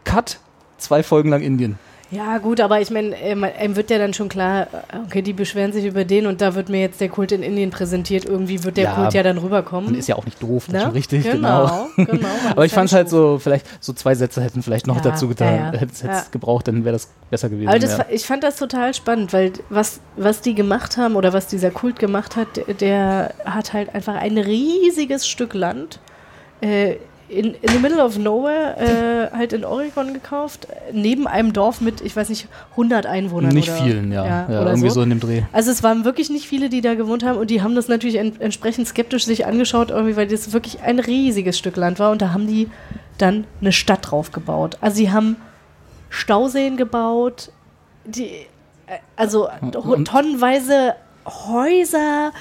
Cut, 0.04 0.38
zwei 0.78 1.02
Folgen 1.02 1.30
lang 1.30 1.42
Indien. 1.42 1.78
Ja, 2.10 2.38
gut, 2.38 2.60
aber 2.62 2.80
ich 2.80 2.90
meine, 2.90 3.14
ähm, 3.20 3.44
einem 3.44 3.76
wird 3.76 3.90
ja 3.90 3.98
dann 3.98 4.14
schon 4.14 4.30
klar, 4.30 4.62
äh, 4.62 4.96
okay, 5.06 5.20
die 5.20 5.34
beschweren 5.34 5.74
sich 5.74 5.84
über 5.84 6.06
den 6.06 6.26
und 6.26 6.40
da 6.40 6.54
wird 6.54 6.70
mir 6.70 6.80
jetzt 6.80 7.02
der 7.02 7.10
Kult 7.10 7.32
in 7.32 7.42
Indien 7.42 7.68
präsentiert. 7.70 8.24
Irgendwie 8.24 8.64
wird 8.64 8.78
der 8.78 8.84
Ja, 8.84 8.94
Kult 8.94 9.12
ja 9.12 9.22
dann 9.22 9.36
rüberkommen. 9.36 9.94
Ist 9.94 10.08
ja 10.08 10.16
auch 10.16 10.24
nicht 10.24 10.42
doof, 10.42 10.64
das 10.66 10.74
Ne? 10.74 10.80
schon 10.80 10.90
richtig, 10.92 11.30
genau. 11.30 11.88
Genau, 11.96 12.10
genau. 12.12 12.28
Aber 12.50 12.64
ich 12.64 12.72
fand 12.72 12.88
es 12.88 12.94
halt 12.94 13.10
so, 13.10 13.38
vielleicht 13.38 13.66
so 13.84 13.92
zwei 13.92 14.14
Sätze 14.14 14.40
hätten 14.40 14.62
vielleicht 14.62 14.86
noch 14.86 14.96
Ja, 14.96 15.02
dazu 15.02 15.28
getan, 15.28 15.54
ja, 15.54 15.72
hätte 15.78 16.08
es 16.08 16.30
gebraucht, 16.30 16.68
dann 16.68 16.84
wäre 16.84 16.94
das 16.94 17.10
besser 17.30 17.50
gewesen. 17.50 17.68
Aber 17.68 17.78
das, 17.78 17.98
ich 18.10 18.24
fand 18.24 18.42
das 18.42 18.56
total 18.56 18.94
spannend, 18.94 19.34
weil 19.34 19.52
was, 19.68 20.00
was 20.16 20.40
die 20.40 20.54
gemacht 20.54 20.96
haben 20.96 21.14
oder 21.14 21.34
was 21.34 21.46
dieser 21.46 21.70
Kult 21.70 21.98
gemacht 21.98 22.36
hat, 22.36 22.56
der, 22.56 22.74
der 22.74 23.34
hat 23.44 23.74
halt 23.74 23.94
einfach 23.94 24.14
ein 24.14 24.38
riesiges 24.38 25.28
Stück 25.28 25.52
Land 25.52 26.00
äh, 26.62 26.96
in, 27.28 27.54
in 27.54 27.68
the 27.68 27.78
middle 27.78 28.02
of 28.02 28.16
nowhere 28.18 28.76
äh, 29.32 29.36
halt 29.36 29.52
in 29.52 29.64
Oregon 29.64 30.14
gekauft, 30.14 30.66
neben 30.92 31.26
einem 31.26 31.52
Dorf 31.52 31.80
mit, 31.80 32.00
ich 32.00 32.16
weiß 32.16 32.28
nicht, 32.30 32.48
100 32.72 33.06
Einwohnern. 33.06 33.52
nicht 33.52 33.68
oder, 33.70 33.78
vielen, 33.82 34.12
ja. 34.12 34.24
ja, 34.26 34.46
oder 34.46 34.70
irgendwie 34.70 34.88
so. 34.88 34.94
so. 34.96 35.02
in 35.02 35.10
dem 35.10 35.20
Dreh. 35.20 35.42
Also 35.52 35.70
es 35.70 35.82
waren 35.82 36.04
wirklich 36.04 36.30
nicht 36.30 36.46
viele, 36.46 36.68
die 36.70 36.80
da 36.80 36.94
gewohnt 36.94 37.24
haben 37.24 37.38
und 37.38 37.50
die 37.50 37.62
haben 37.62 37.74
das 37.74 37.88
natürlich 37.88 38.16
en 38.16 38.40
entsprechend 38.40 38.88
skeptisch 38.88 39.24
sich 39.24 39.46
angeschaut, 39.46 39.90
irgendwie, 39.90 40.16
weil 40.16 40.26
das 40.26 40.52
wirklich 40.52 40.80
ein 40.82 40.98
riesiges 40.98 41.58
Stück 41.58 41.76
Land 41.76 41.98
war 41.98 42.10
und 42.10 42.22
da 42.22 42.32
haben 42.32 42.46
die 42.46 42.68
dann 43.18 43.44
eine 43.60 43.72
Stadt 43.72 44.10
drauf 44.10 44.32
gebaut. 44.32 44.78
Also 44.80 44.96
sie 44.96 45.10
haben 45.10 45.36
Stauseen 46.08 46.76
gebaut, 46.76 47.50
die, 48.04 48.26
äh, 48.86 48.98
also 49.16 49.48
und- 49.60 50.06
tonnenweise 50.06 50.94
Häuser, 51.26 52.32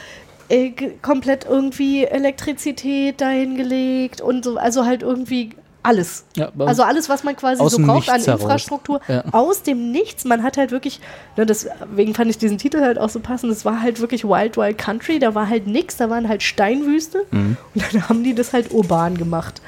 äh, 0.50 0.72
komplett 1.02 1.46
irgendwie 1.46 2.06
Elektrizität 2.06 3.20
dahingelegt 3.22 4.22
und 4.22 4.46
so, 4.46 4.58
also 4.58 4.86
halt 4.86 5.02
irgendwie 5.04 5.52
alles. 5.84 6.26
Ja, 6.36 6.52
Also 6.60 6.84
alles, 6.84 7.08
was 7.08 7.24
man 7.24 7.38
quasi 7.38 7.64
so 7.70 7.78
braucht 7.78 8.10
an 8.10 8.16
Nichts 8.16 8.28
heraus. 8.28 8.42
Infrastruktur, 8.42 9.00
Ja. 9.08 9.24
aus 9.32 9.64
dem 9.64 9.92
Nichts. 9.92 10.26
Man 10.26 10.44
hat 10.44 10.58
halt 10.58 10.72
wirklich, 10.72 11.00
ne, 11.38 11.46
deswegen 11.46 12.14
fand 12.14 12.30
ich 12.30 12.38
diesen 12.38 12.58
Titel 12.58 12.82
halt 12.82 13.00
auch 13.00 13.08
so 13.10 13.22
passend, 13.22 13.54
es 13.54 13.64
war 13.64 13.82
halt 13.82 14.02
wirklich 14.02 14.26
Wild 14.26 14.58
Wild 14.58 14.78
Country, 14.78 15.18
da 15.20 15.34
war 15.34 15.48
halt 15.48 15.66
nichts, 15.68 15.96
da 15.96 16.10
waren 16.10 16.28
halt 16.28 16.44
Steinwüste 16.44 17.26
Mhm. 17.32 17.56
und 17.74 17.94
dann 17.94 18.10
haben 18.10 18.24
die 18.26 18.36
das 18.36 18.52
halt 18.52 18.74
urban 18.74 19.18
gemacht. 19.18 19.62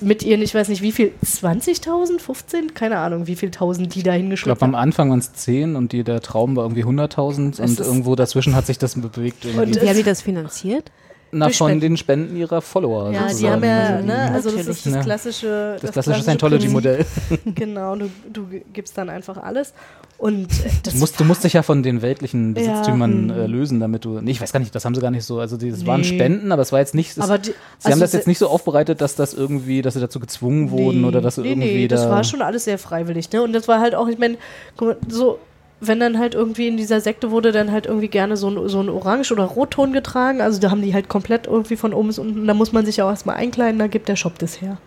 Mit 0.00 0.22
ihren, 0.22 0.42
ich 0.42 0.54
weiß 0.54 0.68
nicht 0.68 0.82
wie 0.82 0.92
viel, 0.92 1.12
20.000, 1.24 2.18
15? 2.18 2.74
Keine 2.74 2.98
Ahnung, 2.98 3.26
wie 3.26 3.36
viel 3.36 3.50
tausend 3.50 3.94
die 3.94 4.02
da 4.02 4.12
Ich 4.12 4.22
hingeschleppt 4.22 4.58
glaube, 4.58 4.76
am. 4.76 4.80
Anfang 4.80 5.10
waren 5.10 5.18
es 5.18 5.32
10 5.32 5.76
und 5.76 5.92
die, 5.92 6.04
der 6.04 6.20
Traum 6.20 6.56
war 6.56 6.64
irgendwie 6.64 6.84
100.000 6.84 7.52
Es 7.52 7.60
und 7.60 7.80
irgendwo 7.80 8.14
dazwischen 8.16 8.54
hat 8.54 8.66
sich 8.66 8.78
das 8.78 8.94
bewegt. 8.94 9.44
Irgendwie. 9.44 9.76
Und 9.76 9.82
Wie 9.82 9.88
haben 9.88 9.96
die 9.96 10.02
das 10.02 10.22
finanziert? 10.22 10.90
Na, 11.32 11.46
von 11.46 11.52
Spenden. 11.54 11.80
den 11.80 11.96
Spenden 11.96 12.36
ihrer 12.36 12.60
Follower. 12.60 13.12
Ja, 13.12 13.26
die 13.26 13.34
sozusagen. 13.34 13.52
haben 13.54 13.64
ja, 13.64 13.78
Also 13.86 14.00
die- 14.02 14.06
ne, 14.08 14.32
also 14.32 14.50
das 14.50 14.66
ist 14.66 14.86
das 14.86 14.94
Ja. 14.94 15.00
klassische. 15.02 15.76
Das 15.80 15.92
klassische 15.92 16.14
Prinzip. 16.14 16.24
Scientology-Modell. 16.24 17.06
Genau, 17.54 17.94
du, 17.96 18.10
du 18.32 18.46
gibst 18.72 18.98
dann 18.98 19.08
einfach 19.08 19.36
alles. 19.36 19.72
Und 20.18 20.46
äh, 20.50 20.70
das 20.82 20.92
Du 20.94 20.98
musst, 21.00 21.18
du 21.20 21.24
musst 21.24 21.44
dich 21.44 21.52
ja 21.54 21.62
von 21.62 21.82
den 21.82 22.02
weltlichen 22.02 22.54
Ja, 22.54 22.60
Besitztümern 22.60 23.30
hm. 23.30 23.30
äh, 23.30 23.46
lösen, 23.46 23.80
damit 23.80 24.04
du. 24.04 24.20
Nee, 24.20 24.32
ich 24.32 24.40
weiß 24.40 24.52
gar 24.52 24.60
nicht, 24.60 24.74
das 24.74 24.84
haben 24.84 24.94
sie 24.94 25.00
gar 25.00 25.10
nicht 25.10 25.24
so. 25.24 25.38
Also, 25.40 25.56
die, 25.56 25.70
das 25.70 25.86
waren 25.86 26.00
Nee. 26.02 26.06
Spenden, 26.08 26.52
aber 26.52 26.62
es 26.62 26.72
war 26.72 26.80
jetzt 26.80 26.94
nicht. 26.94 27.16
Das, 27.16 27.24
Aber 27.24 27.38
die- 27.38 27.50
sie 27.50 27.54
also 27.84 27.92
haben 27.92 28.00
das 28.00 28.12
jetzt 28.12 28.26
nicht 28.26 28.38
so 28.38 28.48
aufbereitet, 28.48 29.00
dass 29.00 29.14
das 29.14 29.32
irgendwie, 29.32 29.80
dass 29.82 29.94
sie 29.94 30.00
dazu 30.00 30.20
gezwungen 30.20 30.70
wurden 30.70 31.02
Nee, 31.02 31.06
oder 31.06 31.20
dass 31.20 31.36
nee, 31.38 31.48
irgendwie 31.52 31.74
nee, 31.74 31.88
das 31.88 32.02
da. 32.02 32.10
war 32.10 32.24
schon 32.24 32.42
alles 32.42 32.64
sehr 32.64 32.76
freiwillig, 32.78 33.30
ne? 33.32 33.42
Und 33.42 33.52
das 33.54 33.66
war 33.68 33.80
halt 33.80 33.94
auch, 33.94 34.08
ich 34.08 34.18
meine, 34.18 34.36
guck 34.76 34.88
mal, 34.88 34.96
so 35.08 35.38
wenn 35.80 36.00
dann 36.00 36.18
halt 36.18 36.34
irgendwie 36.34 36.68
in 36.68 36.76
dieser 36.76 37.00
Sekte 37.00 37.30
wurde 37.30 37.52
dann 37.52 37.72
halt 37.72 37.86
irgendwie 37.86 38.08
gerne 38.08 38.36
so 38.36 38.48
ein, 38.48 38.68
so 38.68 38.80
ein 38.80 38.88
Orange- 38.88 39.32
oder 39.32 39.44
Rotton 39.44 39.92
getragen. 39.92 40.40
Also 40.40 40.60
da 40.60 40.70
haben 40.70 40.82
die 40.82 40.94
halt 40.94 41.08
komplett 41.08 41.46
irgendwie 41.46 41.76
von 41.76 41.94
oben 41.94 42.08
bis 42.08 42.18
unten, 42.18 42.46
da 42.46 42.54
muss 42.54 42.72
man 42.72 42.84
sich 42.84 43.00
auch 43.02 43.08
erstmal 43.08 43.36
einkleiden, 43.36 43.78
da 43.78 43.86
gibt 43.86 44.08
der 44.08 44.16
Shop 44.16 44.38
das 44.38 44.60
her. 44.60 44.78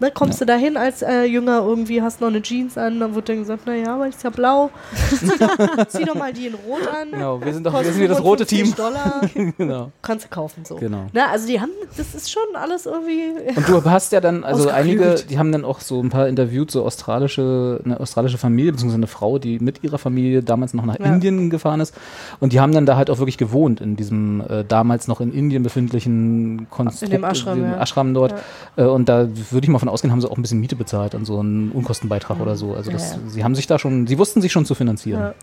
Ne, 0.00 0.10
kommst 0.10 0.40
du 0.40 0.46
da 0.46 0.56
hin 0.56 0.76
als 0.78 1.02
äh, 1.02 1.24
Jünger 1.24 1.62
irgendwie, 1.62 2.00
hast 2.00 2.20
noch 2.22 2.28
eine 2.28 2.40
Jeans 2.40 2.78
an, 2.78 3.00
dann 3.00 3.14
wird 3.14 3.28
dann 3.28 3.38
gesagt, 3.38 3.66
naja, 3.66 3.94
aber 3.94 4.08
ist 4.08 4.22
ja 4.24 4.30
blau. 4.30 4.70
zieh, 5.18 5.26
doch, 5.38 5.88
zieh 5.88 6.04
doch 6.04 6.14
mal 6.14 6.32
die 6.32 6.46
in 6.46 6.54
Rot 6.54 6.88
an. 6.88 7.10
Genau, 7.10 7.44
wir 7.44 7.52
sind 7.52 7.64
doch 7.66 7.74
wir 7.74 7.84
sind 7.84 7.96
hier 7.96 8.08
das 8.08 8.22
rote 8.22 8.46
55 8.46 8.62
Team. 8.62 8.74
Dollar, 8.76 9.20
genau. 9.58 9.92
kannst 10.00 10.24
du 10.24 10.28
kaufen 10.30 10.64
so. 10.64 10.76
Genau. 10.76 11.06
Na, 11.12 11.28
also 11.30 11.46
die 11.46 11.60
haben, 11.60 11.70
das 11.96 12.14
ist 12.14 12.30
schon 12.30 12.42
alles 12.54 12.86
irgendwie. 12.86 13.50
Und 13.54 13.68
du 13.68 13.84
hast 13.84 14.12
ja 14.12 14.20
dann, 14.20 14.42
also 14.42 14.70
einige, 14.70 15.16
die 15.16 15.38
haben 15.38 15.52
dann 15.52 15.64
auch 15.66 15.80
so 15.80 16.00
ein 16.02 16.08
paar 16.08 16.28
interviewt, 16.28 16.70
so 16.70 16.84
australische, 16.84 17.80
eine 17.84 18.00
australische 18.00 18.38
Familie, 18.38 18.72
beziehungsweise 18.72 19.00
eine 19.00 19.06
Frau, 19.06 19.38
die 19.38 19.58
mit 19.58 19.84
ihrer 19.84 19.98
Familie 19.98 20.42
damals 20.42 20.72
noch 20.72 20.86
nach 20.86 20.98
Ja. 20.98 21.06
Indien 21.06 21.50
gefahren 21.50 21.80
ist. 21.80 21.94
Und 22.40 22.54
die 22.54 22.60
haben 22.60 22.72
dann 22.72 22.86
da 22.86 22.96
halt 22.96 23.10
auch 23.10 23.18
wirklich 23.18 23.36
gewohnt, 23.36 23.82
in 23.82 23.96
diesem 23.96 24.40
äh, 24.48 24.64
damals 24.66 25.08
noch 25.08 25.20
in 25.20 25.32
Indien 25.32 25.62
befindlichen 25.62 26.68
Konstrukt, 26.70 27.12
In 27.12 27.20
dem 27.20 27.24
Ashram, 27.24 27.58
in 27.58 27.64
dem 27.64 27.72
ja. 27.72 27.82
Ashram 27.82 28.14
dort. 28.14 28.34
Äh, 28.76 28.84
und 28.84 29.08
da 29.08 29.28
würde 29.50 29.64
ich 29.64 29.68
mal 29.68 29.78
von 29.78 29.89
ausgehen, 29.90 30.12
haben 30.12 30.20
sie 30.20 30.30
auch 30.30 30.36
ein 30.36 30.42
bisschen 30.42 30.60
Miete 30.60 30.76
bezahlt 30.76 31.14
an 31.14 31.24
so 31.24 31.38
einen 31.40 31.70
Unkostenbeitrag 31.72 32.40
oder 32.40 32.56
so. 32.56 32.74
Also 32.74 32.90
Ja, 32.90 32.96
das, 32.96 33.12
ja. 33.12 33.18
sie 33.28 33.44
haben 33.44 33.54
sich 33.54 33.66
da 33.66 33.78
schon, 33.78 34.06
sie 34.06 34.18
wussten 34.18 34.40
sich 34.40 34.52
schon 34.52 34.64
zu 34.64 34.74
finanzieren. 34.74 35.20
Ja. 35.20 35.34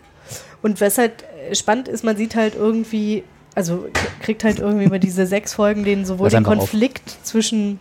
Und 0.62 0.82
was 0.82 0.98
halt 0.98 1.24
äh, 1.50 1.56
spannend 1.56 1.88
ist, 1.88 2.04
man 2.04 2.18
sieht 2.18 2.36
halt 2.36 2.56
irgendwie, 2.56 3.24
also 3.56 3.88
kriegt 4.22 4.44
halt 4.44 4.60
irgendwie 4.60 4.86
über 4.86 5.00
diese 5.00 5.26
sechs 5.28 5.54
Folgen 5.54 5.84
den 5.84 6.06
sowohl 6.06 6.30
den 6.30 6.38
einfach 6.38 6.54
auf. 6.54 6.58
Konflikt 6.60 7.18
zwischen 7.24 7.80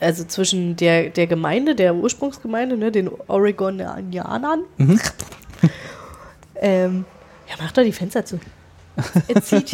also 0.00 0.24
zwischen 0.24 0.76
der, 0.76 1.10
der 1.10 1.26
Gemeinde, 1.26 1.74
der 1.74 1.94
Ursprungsgemeinde, 1.94 2.76
ne, 2.76 2.90
den 2.90 3.10
Oregonianern. 3.28 4.64
Mhm. 4.78 5.00
ähm, 6.56 7.04
ja, 7.48 7.54
mach 7.60 7.72
doch 7.72 7.82
die 7.82 7.92
Fenster 7.92 8.24
zu. 8.24 8.40
Er 9.28 9.42
zieht 9.42 9.72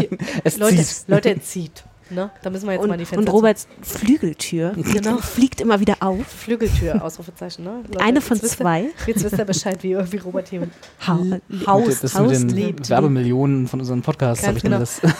Leute. 0.58 0.84
Leute, 1.06 1.28
er 1.30 1.40
zieht. 1.40 1.84
Ne? 2.14 2.31
Da 2.42 2.50
müssen 2.50 2.66
wir 2.66 2.75
jetzt 2.75 2.87
mal 2.87 2.97
die 2.97 3.02
Und, 3.02 3.09
Fenster 3.09 3.19
und 3.33 3.37
Roberts 3.37 3.66
Flügeltür 3.81 4.73
genau. 4.76 5.16
fliegt 5.19 5.61
immer 5.61 5.81
wieder 5.81 5.97
auf. 6.00 6.19
zu. 6.19 6.37
Flügeltür, 6.37 7.02
Ausrufezeichen, 7.04 7.64
ne? 7.64 7.83
Leute, 7.88 8.00
Eine 8.00 8.21
von 8.21 8.37
jetzt 8.37 8.45
wisst 8.45 8.54
ihr- 8.61 8.64
zwei. 8.64 8.85
Jetzt 9.07 9.25
wisst 9.25 9.38
ihr 9.38 9.45
Bescheid, 9.45 9.83
wie 9.83 9.92
irgendwie 9.92 10.19
Robert 10.19 10.49
hier 10.49 10.69
Ha 11.07 11.19
Haus, 11.66 11.87
Mit- 11.87 12.04
das 12.04 12.14
Haus 12.19 12.31
mit 12.31 12.40
den 12.40 12.49
lebt. 12.50 12.90
Werbemillionen 12.90 13.66
von 13.69 13.81
unseren 13.81 14.02
Podcasts 14.02 14.47
habe 14.47 14.57
ich 14.59 14.62
genau. 14.62 14.78
das. 14.78 15.00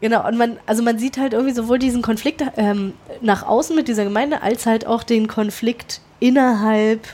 Genau, 0.00 0.26
und 0.26 0.36
man, 0.36 0.56
also 0.66 0.82
man 0.82 0.98
sieht 0.98 1.16
halt 1.16 1.32
irgendwie 1.32 1.54
sowohl 1.54 1.78
diesen 1.78 2.02
Konflikt 2.02 2.42
ähm, 2.56 2.92
nach 3.20 3.46
außen 3.46 3.76
mit 3.76 3.86
dieser 3.86 4.02
Gemeinde, 4.02 4.42
als 4.42 4.66
halt 4.66 4.84
auch 4.84 5.04
den 5.04 5.28
Konflikt 5.28 6.00
innerhalb, 6.18 7.06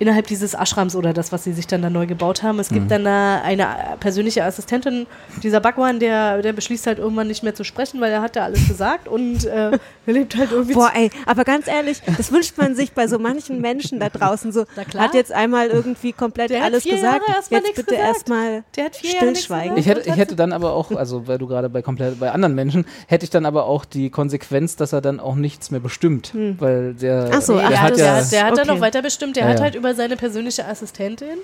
innerhalb 0.00 0.26
dieses 0.26 0.54
Ashrams 0.54 0.96
oder 0.96 1.12
das, 1.12 1.30
was 1.30 1.44
sie 1.44 1.52
sich 1.52 1.66
dann 1.68 1.82
da 1.82 1.90
neu 1.90 2.06
gebaut 2.06 2.42
haben. 2.42 2.58
Es 2.58 2.70
gibt 2.70 2.86
Mhm. 2.86 2.88
dann 2.88 3.04
da 3.04 3.42
eine 3.42 3.66
persönliche 4.00 4.42
Assistentin, 4.44 5.06
dieser 5.42 5.60
Bhagwan, 5.60 6.00
der, 6.00 6.40
der 6.42 6.52
beschließt 6.54 6.86
halt 6.88 6.98
irgendwann 6.98 7.28
nicht 7.28 7.42
mehr 7.44 7.54
zu 7.54 7.64
sprechen, 7.64 8.00
weil 8.00 8.10
er 8.10 8.22
hat 8.22 8.34
ja 8.34 8.44
alles 8.44 8.66
gesagt 8.66 9.06
und 9.06 9.44
äh, 9.44 9.78
er 10.10 10.14
lebt 10.14 10.36
halt 10.36 10.50
irgendwie 10.52 10.74
Boah, 10.74 10.90
ey, 10.94 11.10
aber 11.26 11.44
ganz 11.44 11.66
ehrlich, 11.68 12.02
das 12.16 12.32
wünscht 12.32 12.58
man 12.58 12.74
sich 12.74 12.92
bei 12.92 13.06
so 13.06 13.18
manchen 13.18 13.60
Menschen 13.60 14.00
da 14.00 14.08
draußen. 14.08 14.52
So, 14.52 14.64
hat 14.98 15.14
jetzt 15.14 15.32
einmal 15.32 15.68
irgendwie 15.68 16.12
komplett 16.12 16.50
Der 16.50 16.58
hat 16.60 16.66
alles 16.66 16.82
vier 16.82 16.96
gesagt. 16.96 17.22
Jahre 17.28 17.36
erst 17.38 17.50
mal 17.52 17.62
jetzt 17.64 17.76
bitte 17.76 17.94
erstmal 17.94 18.64
Der 18.76 18.90
stillschweigen. 18.92 19.76
gesagt. 19.76 19.78
Ich 19.78 19.86
hätte, 19.86 20.08
ich 20.08 20.16
hätte 20.16 20.36
dann 20.36 20.52
aber 20.52 20.72
auch, 20.72 20.90
also 20.92 21.26
weil 21.28 21.38
du 21.38 21.46
gerade 21.46 21.68
bei 21.68 21.82
komplett 21.82 22.18
bei 22.18 22.30
anderen 22.32 22.54
Menschen, 22.54 22.84
hätte 23.06 23.24
ich 23.24 23.30
dann 23.30 23.46
aber 23.46 23.66
auch 23.66 23.84
die 23.84 24.10
Konsequenz, 24.10 24.76
dass 24.76 24.92
er 24.92 25.00
dann 25.00 25.20
auch 25.20 25.34
nichts 25.36 25.70
mehr 25.70 25.80
bestimmt, 25.80 26.32
weil 26.58 26.94
der, 26.94 27.30
Ach 27.32 27.42
so, 27.42 27.56
der 27.56 27.66
ach, 27.66 27.70
ja, 27.70 27.80
hat 27.80 27.96
der, 27.96 28.04
ja, 28.06 28.14
hat- 28.16 28.32
der 28.32 28.44
hat 28.44 28.52
dann 28.58 28.60
okay. 28.68 28.74
noch 28.74 28.80
weiter 28.80 29.02
bestimmt. 29.02 29.36
Der 29.36 29.44
Ja, 29.44 29.50
hat 29.50 29.60
halt 29.60 29.74
über 29.74 29.94
seine 29.94 30.16
persönliche 30.16 30.66
Assistentin, 30.66 31.38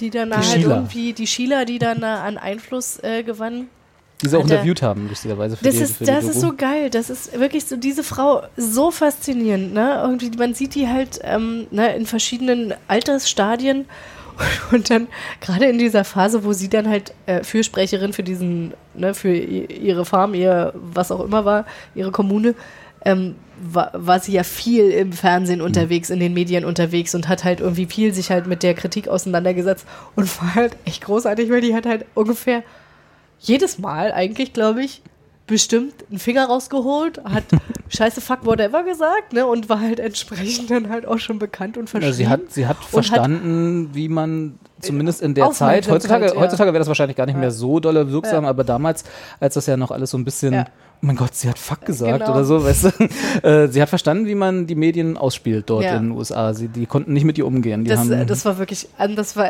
die 0.00 0.10
dann 0.10 0.28
Die 0.30 0.36
halt 0.36 0.44
Sheila. 0.44 0.74
irgendwie, 0.76 1.12
die 1.12 1.26
Sheila, 1.26 1.64
die 1.64 1.78
dann 1.78 2.00
da 2.00 2.22
an 2.22 2.38
Einfluss 2.38 2.98
äh, 3.02 3.22
gewann. 3.22 3.68
Die 4.22 4.28
sie 4.28 4.36
auch 4.36 4.42
Alter. 4.42 4.54
interviewt 4.54 4.82
haben, 4.82 5.08
lustigerweise. 5.08 5.56
Für 5.56 5.64
Das, 5.64 5.76
die, 5.76 5.82
ist, 5.82 6.08
das 6.08 6.24
ist 6.24 6.40
so 6.40 6.54
geil. 6.56 6.90
Das 6.90 7.08
ist 7.08 7.38
wirklich 7.38 7.66
so, 7.66 7.76
diese 7.76 8.02
Frau 8.02 8.42
so 8.56 8.90
faszinierend. 8.90 9.72
Ne? 9.72 10.00
Irgendwie, 10.02 10.30
man 10.36 10.54
sieht 10.54 10.74
die 10.74 10.88
halt 10.88 11.20
ähm, 11.22 11.66
ne, 11.70 11.94
in 11.94 12.06
verschiedenen 12.06 12.74
Altersstadien. 12.88 13.86
Und 14.72 14.90
dann 14.90 15.08
gerade 15.40 15.66
in 15.66 15.78
dieser 15.78 16.04
Phase, 16.04 16.44
wo 16.44 16.52
sie 16.52 16.68
dann 16.68 16.88
halt 16.88 17.12
äh, 17.26 17.42
Fürsprecherin 17.42 18.12
für 18.12 18.22
diesen, 18.22 18.72
ne, 18.94 19.14
für 19.14 19.34
ihre 19.34 20.04
Farm, 20.04 20.34
ihr 20.34 20.72
was 20.74 21.10
auch 21.10 21.24
immer 21.24 21.44
war, 21.44 21.66
ihre 21.94 22.12
Kommune, 22.12 22.54
ähm, 23.04 23.36
war, 23.60 23.90
war 23.94 24.20
sie 24.20 24.32
ja 24.32 24.44
viel 24.44 24.90
im 24.90 25.12
Fernsehen 25.12 25.60
unterwegs, 25.60 26.10
in 26.10 26.20
den 26.20 26.34
Medien 26.34 26.64
unterwegs 26.64 27.14
und 27.14 27.28
hat 27.28 27.44
halt 27.44 27.60
irgendwie 27.60 27.86
viel 27.86 28.12
sich 28.14 28.30
halt 28.30 28.46
mit 28.46 28.62
der 28.62 28.74
Kritik 28.74 29.08
auseinandergesetzt 29.08 29.86
und 30.14 30.40
war 30.40 30.54
halt 30.54 30.76
echt 30.84 31.04
großartig, 31.04 31.50
weil 31.50 31.60
die 31.60 31.74
hat 31.74 31.86
halt 31.86 32.04
ungefähr 32.14 32.62
jedes 33.40 33.78
Mal 33.78 34.12
eigentlich, 34.12 34.52
glaube 34.52 34.82
ich, 34.82 35.02
bestimmt 35.46 35.94
einen 36.10 36.18
Finger 36.18 36.44
rausgeholt, 36.46 37.22
hat 37.24 37.44
scheiße 37.88 38.20
fuck 38.20 38.44
whatever 38.44 38.82
gesagt, 38.84 39.32
ne, 39.32 39.46
und 39.46 39.68
war 39.70 39.80
halt 39.80 39.98
entsprechend 39.98 40.70
dann 40.70 40.90
halt 40.90 41.06
auch 41.06 41.18
schon 41.18 41.38
bekannt 41.38 41.78
und 41.78 41.84
Ja, 41.84 41.90
verschrieben. 42.00 42.14
sie 42.14 42.28
hat, 42.28 42.40
sie 42.52 42.66
hat 42.66 42.76
Und 42.76 42.82
hat- 42.82 42.90
verstanden, 42.90 43.90
wie 43.94 44.08
man 44.10 44.58
zumindest 44.80 45.22
in 45.22 45.32
der 45.34 45.50
Zeit, 45.52 45.88
heutzutage, 45.88 46.26
ja. 46.26 46.34
heutzutage 46.36 46.72
wäre 46.72 46.80
das 46.80 46.88
wahrscheinlich 46.88 47.16
gar 47.16 47.24
nicht 47.26 47.38
mehr 47.38 47.50
so 47.50 47.80
dolle 47.80 48.12
wirksam, 48.12 48.44
Ja. 48.44 48.50
aber 48.50 48.62
damals, 48.62 49.04
als 49.40 49.54
das 49.54 49.64
ja 49.66 49.76
noch 49.78 49.90
alles 49.90 50.10
so 50.10 50.18
ein 50.18 50.24
bisschen, 50.24 50.52
Ja. 50.52 50.66
oh 50.68 51.06
mein 51.06 51.16
Gott, 51.16 51.34
sie 51.34 51.48
hat 51.48 51.58
Fuck 51.58 51.86
gesagt 51.86 52.20
Genau. 52.20 52.30
oder 52.32 52.44
so, 52.44 52.62
weißt 52.62 52.84
du, 52.84 52.88
äh, 53.48 53.68
sie 53.68 53.80
hat 53.80 53.88
verstanden, 53.88 54.26
wie 54.26 54.34
man 54.34 54.66
die 54.66 54.74
Medien 54.74 55.16
ausspielt 55.16 55.70
dort 55.70 55.84
Ja. 55.84 55.96
in 55.96 56.08
den 56.08 56.10
USA. 56.12 56.52
Sie, 56.52 56.68
die 56.68 56.84
konnten 56.84 57.14
nicht 57.14 57.24
mit 57.24 57.38
ihr 57.38 57.46
umgehen. 57.46 57.84
Die 57.84 57.90
das, 57.90 58.00
haben, 58.00 58.12
äh, 58.12 58.26
das 58.26 58.44
war 58.44 58.58
wirklich, 58.58 58.86
also 58.98 59.14
das 59.16 59.34
war, 59.34 59.48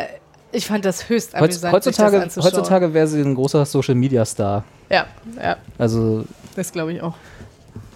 ich 0.52 0.66
fand 0.66 0.84
das 0.84 1.08
höchst 1.08 1.34
amüsant, 1.34 1.72
heutzutage, 1.74 2.20
das 2.20 2.36
heutzutage 2.36 2.94
wäre 2.94 3.06
sie 3.06 3.20
ein 3.20 3.34
großer 3.34 3.64
Social 3.64 3.94
Media 3.94 4.24
Star. 4.24 4.64
Ja, 4.90 5.06
ja, 5.42 5.56
Also 5.76 6.24
das 6.56 6.72
glaube 6.72 6.92
ich 6.92 7.02
auch. 7.02 7.14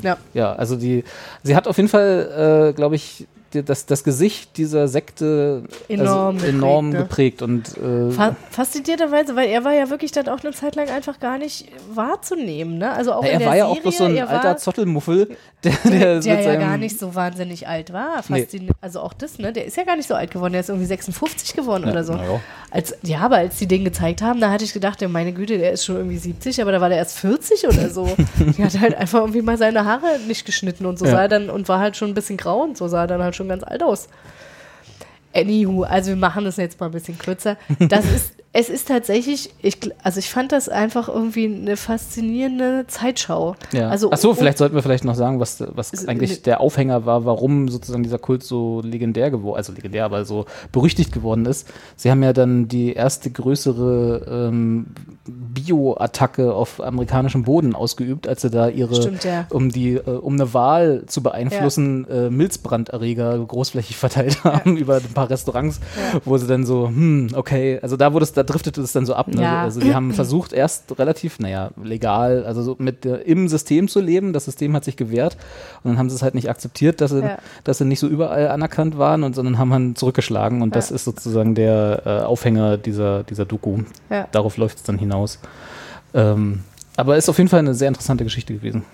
Ja, 0.02 0.18
ja, 0.34 0.52
also 0.54 0.76
die, 0.76 1.04
sie 1.42 1.54
hat 1.54 1.68
auf 1.68 1.76
jeden 1.76 1.88
Fall, 1.88 2.70
äh, 2.70 2.72
glaube 2.74 2.96
ich, 2.96 3.26
das, 3.54 3.86
das 3.86 4.04
Gesicht 4.04 4.56
dieser 4.56 4.88
Sekte 4.88 5.62
Enorm 5.88 6.36
also 6.36 6.46
enorm 6.46 6.90
geprägt, 6.90 7.38
geprägt, 7.38 7.40
ne? 7.40 7.46
und 7.46 8.10
äh, 8.10 8.12
Fa 8.12 8.36
faszinierterweise, 8.50 9.36
weil 9.36 9.48
er 9.48 9.64
war 9.64 9.72
ja 9.74 9.90
wirklich 9.90 10.12
dann 10.12 10.28
auch 10.28 10.42
eine 10.42 10.52
Zeit 10.52 10.74
lang 10.76 10.88
einfach 10.88 11.20
gar 11.20 11.38
nicht 11.38 11.66
wahrzunehmen, 11.92 12.78
ne? 12.78 12.90
Also 12.92 13.12
auch 13.12 13.22
na, 13.22 13.28
er 13.28 13.40
war 13.40 13.56
ja 13.56 13.66
Serie, 13.66 13.66
auch 13.66 13.80
bloß 13.82 13.98
so 13.98 14.04
ein 14.04 14.16
er 14.16 14.28
alter 14.28 14.56
Zottelmuffel, 14.56 15.36
der, 15.64 15.72
der, 15.84 16.20
der, 16.20 16.20
der 16.20 16.40
ja 16.42 16.56
gar 16.56 16.76
nicht 16.78 16.98
so 16.98 17.14
wahnsinnig 17.14 17.68
alt 17.68 17.92
war. 17.92 18.22
Nee. 18.28 18.46
Also 18.80 19.00
auch 19.00 19.12
das, 19.12 19.38
ne? 19.38 19.52
Der 19.52 19.66
ist 19.66 19.76
ja 19.76 19.84
gar 19.84 19.96
nicht 19.96 20.08
so 20.08 20.14
alt 20.14 20.30
geworden, 20.30 20.52
der 20.52 20.60
ist 20.60 20.68
irgendwie 20.68 20.86
56 20.86 21.54
geworden 21.54 21.84
Ja, 21.84 21.90
oder 21.92 22.04
so. 22.04 22.14
ja. 22.14 22.40
Als, 22.70 22.96
ja, 23.02 23.18
aber 23.20 23.36
als 23.36 23.58
die 23.58 23.66
den 23.66 23.84
gezeigt 23.84 24.22
haben, 24.22 24.40
da 24.40 24.50
hatte 24.50 24.64
ich 24.64 24.72
gedacht, 24.72 25.02
ja, 25.02 25.08
meine 25.08 25.32
Güte, 25.32 25.58
der 25.58 25.72
ist 25.72 25.84
schon 25.84 25.96
irgendwie 25.96 26.16
70, 26.18 26.62
aber 26.62 26.72
da 26.72 26.80
war 26.80 26.88
der 26.88 26.98
erst 26.98 27.18
40 27.18 27.66
oder 27.66 27.90
so. 27.90 28.06
der 28.58 28.64
hat 28.64 28.80
halt 28.80 28.94
einfach 28.94 29.20
irgendwie 29.20 29.42
mal 29.42 29.58
seine 29.58 29.84
Haare 29.84 30.18
nicht 30.26 30.46
geschnitten 30.46 30.86
und 30.86 30.98
so 30.98 31.04
Ja. 31.04 31.10
sah 31.12 31.28
dann 31.28 31.50
und 31.50 31.68
war 31.68 31.80
halt 31.80 31.96
schon 31.96 32.08
ein 32.10 32.14
bisschen 32.14 32.36
grau 32.36 32.62
und 32.62 32.76
so 32.78 32.88
sah 32.88 33.02
er 33.02 33.06
dann 33.06 33.22
halt 33.22 33.36
schon 33.36 33.41
ganz 33.48 33.62
alt 33.64 33.82
aus. 33.82 34.08
Anywho, 35.34 35.84
also 35.84 36.10
wir 36.10 36.16
machen 36.16 36.44
das 36.44 36.56
jetzt 36.56 36.78
mal 36.78 36.86
ein 36.86 36.92
bisschen 36.92 37.18
kürzer. 37.18 37.56
Das 37.78 38.04
ist, 38.14 38.34
es 38.54 38.68
ist 38.68 38.88
tatsächlich, 38.88 39.50
ich, 39.62 39.78
also 40.02 40.18
ich 40.18 40.28
fand 40.28 40.52
das 40.52 40.68
einfach 40.68 41.08
irgendwie 41.08 41.46
eine 41.46 41.78
faszinierende 41.78 42.84
Zeitschau. 42.86 43.56
Ja. 43.72 43.88
Also, 43.88 44.10
Ach 44.12 44.18
so, 44.18 44.30
um- 44.30 44.36
vielleicht 44.36 44.58
sollten 44.58 44.74
wir 44.74 44.82
vielleicht 44.82 45.04
noch 45.04 45.14
sagen, 45.14 45.40
was, 45.40 45.64
was 45.74 46.06
eigentlich 46.06 46.42
der 46.42 46.60
Aufhänger 46.60 47.06
war, 47.06 47.24
warum 47.24 47.68
sozusagen 47.68 48.02
dieser 48.02 48.18
Kult 48.18 48.42
so 48.42 48.82
legendär 48.84 49.30
geworden, 49.30 49.56
also 49.56 49.72
legendär, 49.72 50.04
aber 50.04 50.26
so 50.26 50.44
berüchtigt 50.70 51.12
geworden 51.12 51.46
ist. 51.46 51.66
Sie 51.96 52.10
haben 52.10 52.22
ja 52.22 52.34
dann 52.34 52.68
die 52.68 52.92
erste 52.92 53.30
größere 53.30 54.50
ähm, 54.50 54.86
Bio-Attacke 55.26 56.52
auf 56.52 56.80
amerikanischem 56.80 57.44
Boden 57.44 57.74
ausgeübt, 57.74 58.28
als 58.28 58.42
sie 58.42 58.50
da 58.50 58.68
ihre, 58.68 58.96
Stimmt, 58.96 59.24
ja. 59.24 59.46
um 59.50 59.70
die, 59.70 59.94
äh, 59.94 60.00
um 60.00 60.34
eine 60.34 60.52
Wahl 60.52 61.04
zu 61.06 61.22
beeinflussen, 61.22 62.06
äh, 62.08 62.28
Milzbranderreger 62.28 63.38
großflächig 63.38 63.96
verteilt 64.02 64.44
haben 64.44 64.76
über 64.76 64.96
ein 64.96 65.14
paar 65.14 65.30
Restaurants, 65.30 65.80
wo 66.26 66.36
sie 66.36 66.46
dann 66.46 66.66
so, 66.66 66.88
hm, 66.88 67.28
okay, 67.34 67.78
also 67.80 67.96
da 67.96 68.12
wurde 68.12 68.24
es, 68.24 68.41
da 68.42 68.52
driftete 68.52 68.80
es 68.80 68.92
dann 68.92 69.06
so 69.06 69.14
ab. 69.14 69.28
Ne? 69.28 69.42
Ja. 69.42 69.62
Also 69.62 69.80
die 69.80 69.94
haben 69.94 70.12
versucht, 70.12 70.52
erst 70.52 70.98
relativ, 70.98 71.38
naja, 71.38 71.70
legal, 71.82 72.44
also 72.44 72.62
so 72.62 72.76
mit 72.78 73.04
der, 73.04 73.26
im 73.26 73.48
System 73.48 73.88
zu 73.88 74.00
leben. 74.00 74.32
Das 74.32 74.44
System 74.44 74.74
hat 74.74 74.84
sich 74.84 74.96
gewehrt 74.96 75.36
und 75.82 75.90
dann 75.92 75.98
haben 75.98 76.10
sie 76.10 76.16
es 76.16 76.22
halt 76.22 76.34
nicht 76.34 76.50
akzeptiert, 76.50 77.00
dass 77.00 77.10
sie, 77.10 77.20
Ja. 77.20 77.38
dass 77.64 77.78
sie 77.78 77.84
nicht 77.84 78.00
so 78.00 78.08
überall 78.08 78.48
anerkannt 78.48 78.98
waren 78.98 79.22
und 79.22 79.34
sondern 79.34 79.58
haben 79.58 79.70
dann 79.70 79.96
zurückgeschlagen 79.96 80.62
und 80.62 80.74
das 80.76 80.90
Ja. 80.90 80.96
ist 80.96 81.04
sozusagen 81.04 81.54
der 81.54 82.02
äh, 82.04 82.08
Aufhänger 82.24 82.76
dieser, 82.78 83.22
dieser 83.22 83.44
Doku. 83.44 83.80
Darauf 84.32 84.56
läuft 84.56 84.78
es 84.78 84.82
dann 84.82 84.98
hinaus. 84.98 85.38
Ähm, 86.14 86.60
aber 86.96 87.16
ist 87.16 87.28
auf 87.28 87.38
jeden 87.38 87.48
Fall 87.48 87.60
eine 87.60 87.74
sehr 87.74 87.88
interessante 87.88 88.24
Geschichte 88.24 88.52
gewesen. 88.54 88.84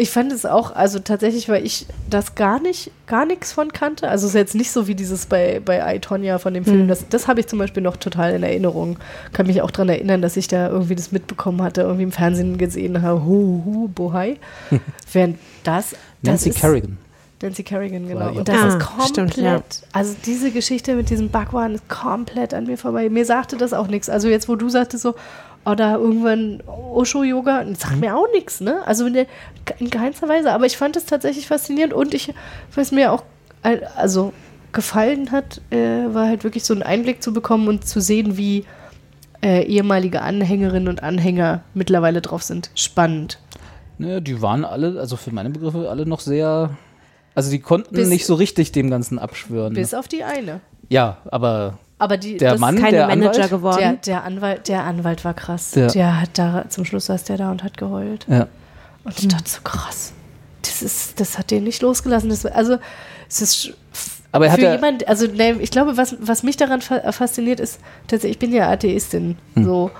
Ich 0.00 0.10
fand 0.10 0.32
es 0.32 0.46
auch, 0.46 0.74
also 0.74 0.98
tatsächlich, 0.98 1.50
weil 1.50 1.64
ich 1.66 1.84
das 2.08 2.34
gar 2.34 2.58
nicht, 2.58 2.90
gar 3.06 3.26
nichts 3.26 3.52
von 3.52 3.70
kannte. 3.70 4.08
Also 4.08 4.26
es 4.26 4.30
ist 4.32 4.38
jetzt 4.38 4.54
nicht 4.54 4.70
so 4.70 4.86
wie 4.86 4.94
dieses 4.94 5.26
bei, 5.26 5.60
bei 5.62 5.94
I, 5.94 5.98
Tonya 5.98 6.38
von 6.38 6.54
dem 6.54 6.64
Film. 6.64 6.88
Das, 6.88 7.06
das 7.10 7.28
habe 7.28 7.40
ich 7.40 7.48
zum 7.48 7.58
Beispiel 7.58 7.82
noch 7.82 7.98
total 7.98 8.32
in 8.32 8.42
Erinnerung. 8.42 8.98
Kann 9.34 9.46
mich 9.46 9.60
auch 9.60 9.70
daran 9.70 9.90
erinnern, 9.90 10.22
dass 10.22 10.38
ich 10.38 10.48
da 10.48 10.68
irgendwie 10.68 10.94
das 10.94 11.12
mitbekommen 11.12 11.60
hatte, 11.60 11.82
irgendwie 11.82 12.04
im 12.04 12.12
Fernsehen 12.12 12.56
gesehen 12.56 13.02
habe, 13.02 13.24
hu, 13.26 13.62
hu, 13.64 13.88
bohai. 13.88 14.38
Während 15.12 15.38
das, 15.64 15.90
das 15.90 15.98
Nancy 16.22 16.48
ist, 16.48 16.58
Kerrigan. 16.60 16.96
Nancy 17.42 17.62
Kerrigan, 17.62 18.08
genau. 18.08 18.32
Und 18.32 18.48
das 18.48 18.56
Ah, 18.56 18.68
ist 18.68 18.80
komplett, 18.80 19.08
stimmt, 19.10 19.36
ja. 19.36 19.62
also 19.92 20.14
diese 20.24 20.50
Geschichte 20.50 20.94
mit 20.94 21.10
diesem 21.10 21.28
Backwaren 21.30 21.74
ist 21.74 21.88
komplett 21.90 22.54
an 22.54 22.64
mir 22.64 22.78
vorbei. 22.78 23.08
Mir 23.10 23.26
sagte 23.26 23.56
das 23.58 23.74
auch 23.74 23.86
nichts. 23.88 24.08
Also 24.08 24.28
jetzt, 24.28 24.48
wo 24.48 24.56
du 24.56 24.70
sagtest 24.70 25.02
so, 25.02 25.14
oder 25.64 25.98
irgendwann 25.98 26.62
Osho-Yoga, 26.66 27.64
das 27.64 27.80
sagt 27.80 28.00
mir 28.00 28.16
auch 28.16 28.26
nichts, 28.32 28.60
ne? 28.60 28.80
Also 28.86 29.06
in, 29.06 29.12
der, 29.14 29.26
in 29.78 29.90
keinster 29.90 30.28
Weise. 30.28 30.52
Aber 30.52 30.66
ich 30.66 30.76
fand 30.76 30.96
es 30.96 31.04
tatsächlich 31.04 31.46
faszinierend 31.46 31.92
und 31.92 32.14
ich, 32.14 32.32
was 32.74 32.92
mir 32.92 33.12
auch, 33.12 33.22
äh, 33.62 33.78
also 33.96 34.32
gefallen 34.72 35.30
hat, 35.32 35.60
äh, 35.70 35.76
war 36.14 36.26
halt 36.26 36.44
wirklich 36.44 36.64
so 36.64 36.72
einen 36.74 36.82
Einblick 36.82 37.22
zu 37.22 37.32
bekommen 37.32 37.68
und 37.68 37.86
zu 37.86 38.00
sehen, 38.00 38.36
wie 38.36 38.64
äh, 39.42 39.62
ehemalige 39.64 40.22
Anhängerinnen 40.22 40.88
und 40.88 41.02
Anhänger 41.02 41.62
mittlerweile 41.74 42.20
drauf 42.20 42.42
sind. 42.42 42.70
Spannend. 42.74 43.38
Ne, 43.98 44.22
die 44.22 44.40
waren 44.40 44.64
alle, 44.64 44.98
also 44.98 45.16
für 45.16 45.32
meine 45.32 45.50
Begriffe, 45.50 45.90
alle 45.90 46.06
noch 46.06 46.20
sehr. 46.20 46.70
Also 47.34 47.50
die 47.50 47.60
konnten 47.60 47.94
Bis- 47.94 48.08
nicht 48.08 48.26
so 48.26 48.34
richtig 48.34 48.72
dem 48.72 48.90
Ganzen 48.90 49.18
abschwören. 49.18 49.74
Bis 49.74 49.92
auf 49.94 50.08
die 50.08 50.24
eine. 50.24 50.60
ja, 50.88 51.18
aber 51.30 51.78
Aber 52.00 52.16
die, 52.16 52.36
Der 52.38 52.52
das, 52.52 52.60
Mann, 52.60 52.76
Keine 52.76 52.96
der 52.96 53.06
Manager 53.06 53.30
Anwalt? 53.34 53.50
geworden. 53.50 53.78
Der, 53.80 53.92
der, 53.96 54.24
Anwalt, 54.24 54.68
der 54.68 54.84
Anwalt 54.84 55.24
war 55.24 55.34
krass. 55.34 55.70
Der- 55.72 55.88
Der, 55.88 56.20
hat 56.22 56.30
da, 56.34 56.64
zum 56.68 56.84
Schluss 56.84 57.06
saß 57.06 57.24
der 57.24 57.36
da 57.36 57.50
und 57.50 57.62
hat 57.62 57.76
geheult. 57.76 58.26
ja. 58.28 58.48
Und 59.04 59.18
ich 59.18 59.28
dachte 59.28 59.48
so, 59.48 59.60
krass. 59.62 60.12
Das, 60.62 60.82
ist, 60.82 61.18
das 61.20 61.38
hat 61.38 61.50
den 61.50 61.64
nicht 61.64 61.80
losgelassen. 61.80 62.28
Das, 62.28 62.44
also, 62.44 62.76
es 63.28 63.40
ist 63.40 63.72
Aber 64.32 64.46
er 64.46 64.52
hat 64.52 64.58
für 64.60 64.66
ja, 64.66 64.72
jemand, 64.74 65.08
also 65.08 65.26
ne, 65.26 65.52
ich 65.60 65.70
glaube, 65.70 65.96
was, 65.96 66.16
was 66.20 66.42
mich 66.42 66.56
daran 66.58 66.82
fa 66.82 67.10
fasziniert 67.12 67.60
ist, 67.60 67.78
tatsächlich, 68.08 68.32
ich 68.32 68.38
bin 68.38 68.52
ja 68.52 68.68
Atheistin. 68.70 69.38
Hm. 69.54 69.64
So. 69.64 69.90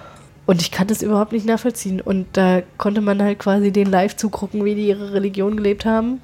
Und 0.46 0.60
ich 0.60 0.70
kann 0.70 0.86
das 0.88 1.00
überhaupt 1.00 1.32
nicht 1.32 1.46
nachvollziehen. 1.46 2.00
Und 2.00 2.26
da 2.34 2.60
konnte 2.76 3.00
man 3.00 3.22
halt 3.22 3.38
quasi 3.38 3.70
den 3.72 3.86
live 3.90 4.16
zugucken, 4.16 4.64
wie 4.64 4.74
die 4.74 4.88
ihre 4.88 5.12
Religion 5.14 5.56
gelebt 5.56 5.84
haben. 5.86 6.20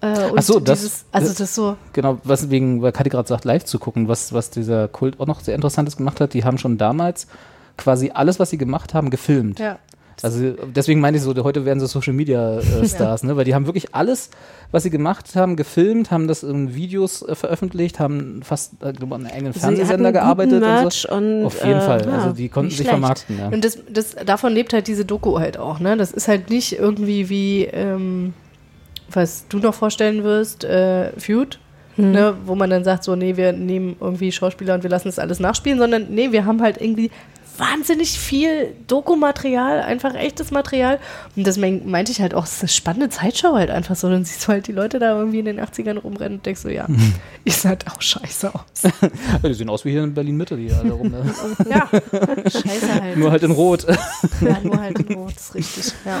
Äh, 0.00 0.06
Ach 0.36 0.42
so, 0.42 0.60
das- 0.60 0.80
dieses, 0.80 1.04
also 1.10 1.32
das- 1.34 1.54
so, 1.54 1.76
genau, 1.92 2.18
was 2.24 2.50
wegen, 2.50 2.82
weil 2.82 2.92
Kathi 2.92 3.10
gerade 3.10 3.28
sagt, 3.28 3.44
live 3.44 3.64
zu 3.64 3.78
gucken, 3.78 4.06
was, 4.08 4.32
was 4.32 4.50
dieser 4.50 4.86
Kult 4.88 5.18
auch 5.18 5.26
noch 5.26 5.40
sehr 5.40 5.54
Interessantes 5.56 5.96
gemacht 5.96 6.20
hat, 6.20 6.34
die 6.34 6.44
haben 6.44 6.56
schon 6.58 6.78
damals 6.78 7.26
quasi 7.76 8.10
alles, 8.14 8.38
was 8.38 8.50
sie 8.50 8.58
gemacht 8.58 8.94
haben, 8.94 9.10
gefilmt. 9.10 9.58
ja. 9.58 9.78
Also 10.20 10.50
deswegen 10.74 10.98
meine 10.98 11.16
ich 11.16 11.22
so, 11.22 11.32
heute 11.44 11.64
werden 11.64 11.78
sie 11.78 11.86
Social 11.86 12.12
Media 12.12 12.58
äh, 12.58 12.88
Stars, 12.88 13.22
ne? 13.22 13.36
Weil 13.36 13.44
die 13.44 13.54
haben 13.54 13.66
wirklich 13.66 13.94
alles, 13.94 14.30
was 14.72 14.82
sie 14.82 14.90
gemacht 14.90 15.36
haben, 15.36 15.54
gefilmt, 15.54 16.10
haben 16.10 16.26
das 16.26 16.42
in 16.42 16.74
Videos 16.74 17.22
äh, 17.22 17.36
veröffentlicht, 17.36 18.00
haben 18.00 18.40
fast 18.42 18.72
äh, 18.82 18.86
an 18.88 19.12
einem 19.12 19.26
eigenen 19.26 19.52
Fernsehsender 19.52 20.10
gearbeitet 20.10 20.60
und 20.60 20.90
so. 20.92 21.08
Und, 21.14 21.44
Auf 21.44 21.64
jeden 21.64 21.78
äh, 21.78 21.80
Fall. 21.82 22.04
ja, 22.04 22.12
also 22.18 22.32
die 22.32 22.48
konnten 22.48 22.70
sich 22.70 22.78
schlecht. 22.78 22.90
vermarkten, 22.90 23.38
ja. 23.38 23.46
Und 23.46 23.64
das, 23.64 23.78
das, 23.92 24.16
davon 24.26 24.52
lebt 24.52 24.72
halt 24.72 24.88
diese 24.88 25.04
Doku 25.04 25.38
halt 25.38 25.56
auch, 25.56 25.78
ne? 25.78 25.96
Das 25.96 26.10
ist 26.10 26.26
halt 26.26 26.50
nicht 26.50 26.72
irgendwie 26.76 27.28
wie, 27.28 27.66
ähm, 27.66 28.34
was 29.12 29.46
du 29.48 29.58
noch 29.58 29.74
vorstellen 29.74 30.24
wirst, 30.24 30.64
äh, 30.64 31.12
Feud, 31.18 31.58
Hm. 31.96 32.12
ne? 32.12 32.36
Wo 32.44 32.54
man 32.54 32.70
dann 32.70 32.84
sagt, 32.84 33.02
so, 33.04 33.16
nee, 33.16 33.36
wir 33.36 33.52
nehmen 33.52 33.96
irgendwie 34.00 34.30
Schauspieler 34.30 34.74
und 34.74 34.82
wir 34.84 34.90
lassen 34.90 35.08
das 35.08 35.18
alles 35.18 35.40
nachspielen, 35.40 35.78
sondern 35.78 36.06
nee, 36.10 36.30
wir 36.30 36.44
haben 36.44 36.62
halt 36.62 36.80
irgendwie 36.80 37.10
wahnsinnig 37.56 38.20
viel 38.20 38.72
Dokumaterial, 38.86 39.80
einfach 39.80 40.14
echtes 40.14 40.52
Material. 40.52 41.00
Und 41.34 41.44
das 41.44 41.56
mein, 41.56 41.90
meinte 41.90 42.12
ich 42.12 42.20
halt 42.20 42.32
auch, 42.34 42.44
es 42.44 42.52
ist 42.52 42.60
eine 42.62 42.68
spannende 42.68 43.08
Zeitschau 43.08 43.54
halt 43.54 43.70
einfach 43.70 43.96
so. 43.96 44.08
Dann 44.08 44.24
siehst 44.24 44.44
du 44.46 44.52
halt 44.52 44.68
die 44.68 44.72
Leute 44.72 45.00
da 45.00 45.18
irgendwie 45.18 45.40
in 45.40 45.46
den 45.46 45.60
80ern 45.60 45.98
rumrennen 45.98 46.38
und 46.38 46.46
denkst 46.46 46.60
so, 46.60 46.68
ja, 46.68 46.86
ihr 47.44 47.52
seid 47.52 47.84
auch 47.88 48.00
scheiße 48.00 48.54
aus. 48.54 48.82
Ja, 48.82 48.90
die 49.48 49.54
sehen 49.54 49.68
aus 49.68 49.84
wie 49.84 49.90
hier 49.90 50.04
in 50.04 50.14
Berlin-Mitte, 50.14 50.56
die 50.56 50.72
alle 50.72 50.92
rum. 50.92 51.10
Ne? 51.10 51.24
ja, 51.68 51.88
scheiße 52.48 53.02
halt. 53.02 53.16
Nur 53.16 53.32
halt 53.32 53.42
in 53.42 53.50
Rot. 53.50 53.86
Ja, 54.40 54.60
nur 54.62 54.80
halt 54.80 55.00
in 55.00 55.14
Rot, 55.16 55.34
ist 55.34 55.54
richtig. 55.56 55.92
Ja. 56.04 56.20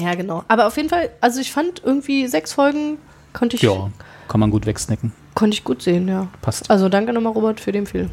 Ja, 0.00 0.14
genau. 0.14 0.44
Aber 0.48 0.66
auf 0.66 0.76
jeden 0.76 0.88
Fall, 0.88 1.10
also 1.20 1.40
ich 1.40 1.52
fand 1.52 1.82
irgendwie 1.84 2.26
sechs 2.26 2.52
Folgen 2.52 2.98
konnte 3.32 3.56
ich, 3.56 3.62
ja, 3.62 3.90
kann 4.28 4.40
man 4.40 4.50
gut 4.50 4.66
wegsnacken. 4.66 5.12
konnte 5.34 5.54
ich 5.54 5.64
gut 5.64 5.82
sehen, 5.82 6.08
ja. 6.08 6.28
Passt. 6.40 6.70
Also 6.70 6.88
danke 6.88 7.12
nochmal, 7.12 7.32
Robert, 7.32 7.60
für 7.60 7.72
den 7.72 7.86
Film. 7.86 8.10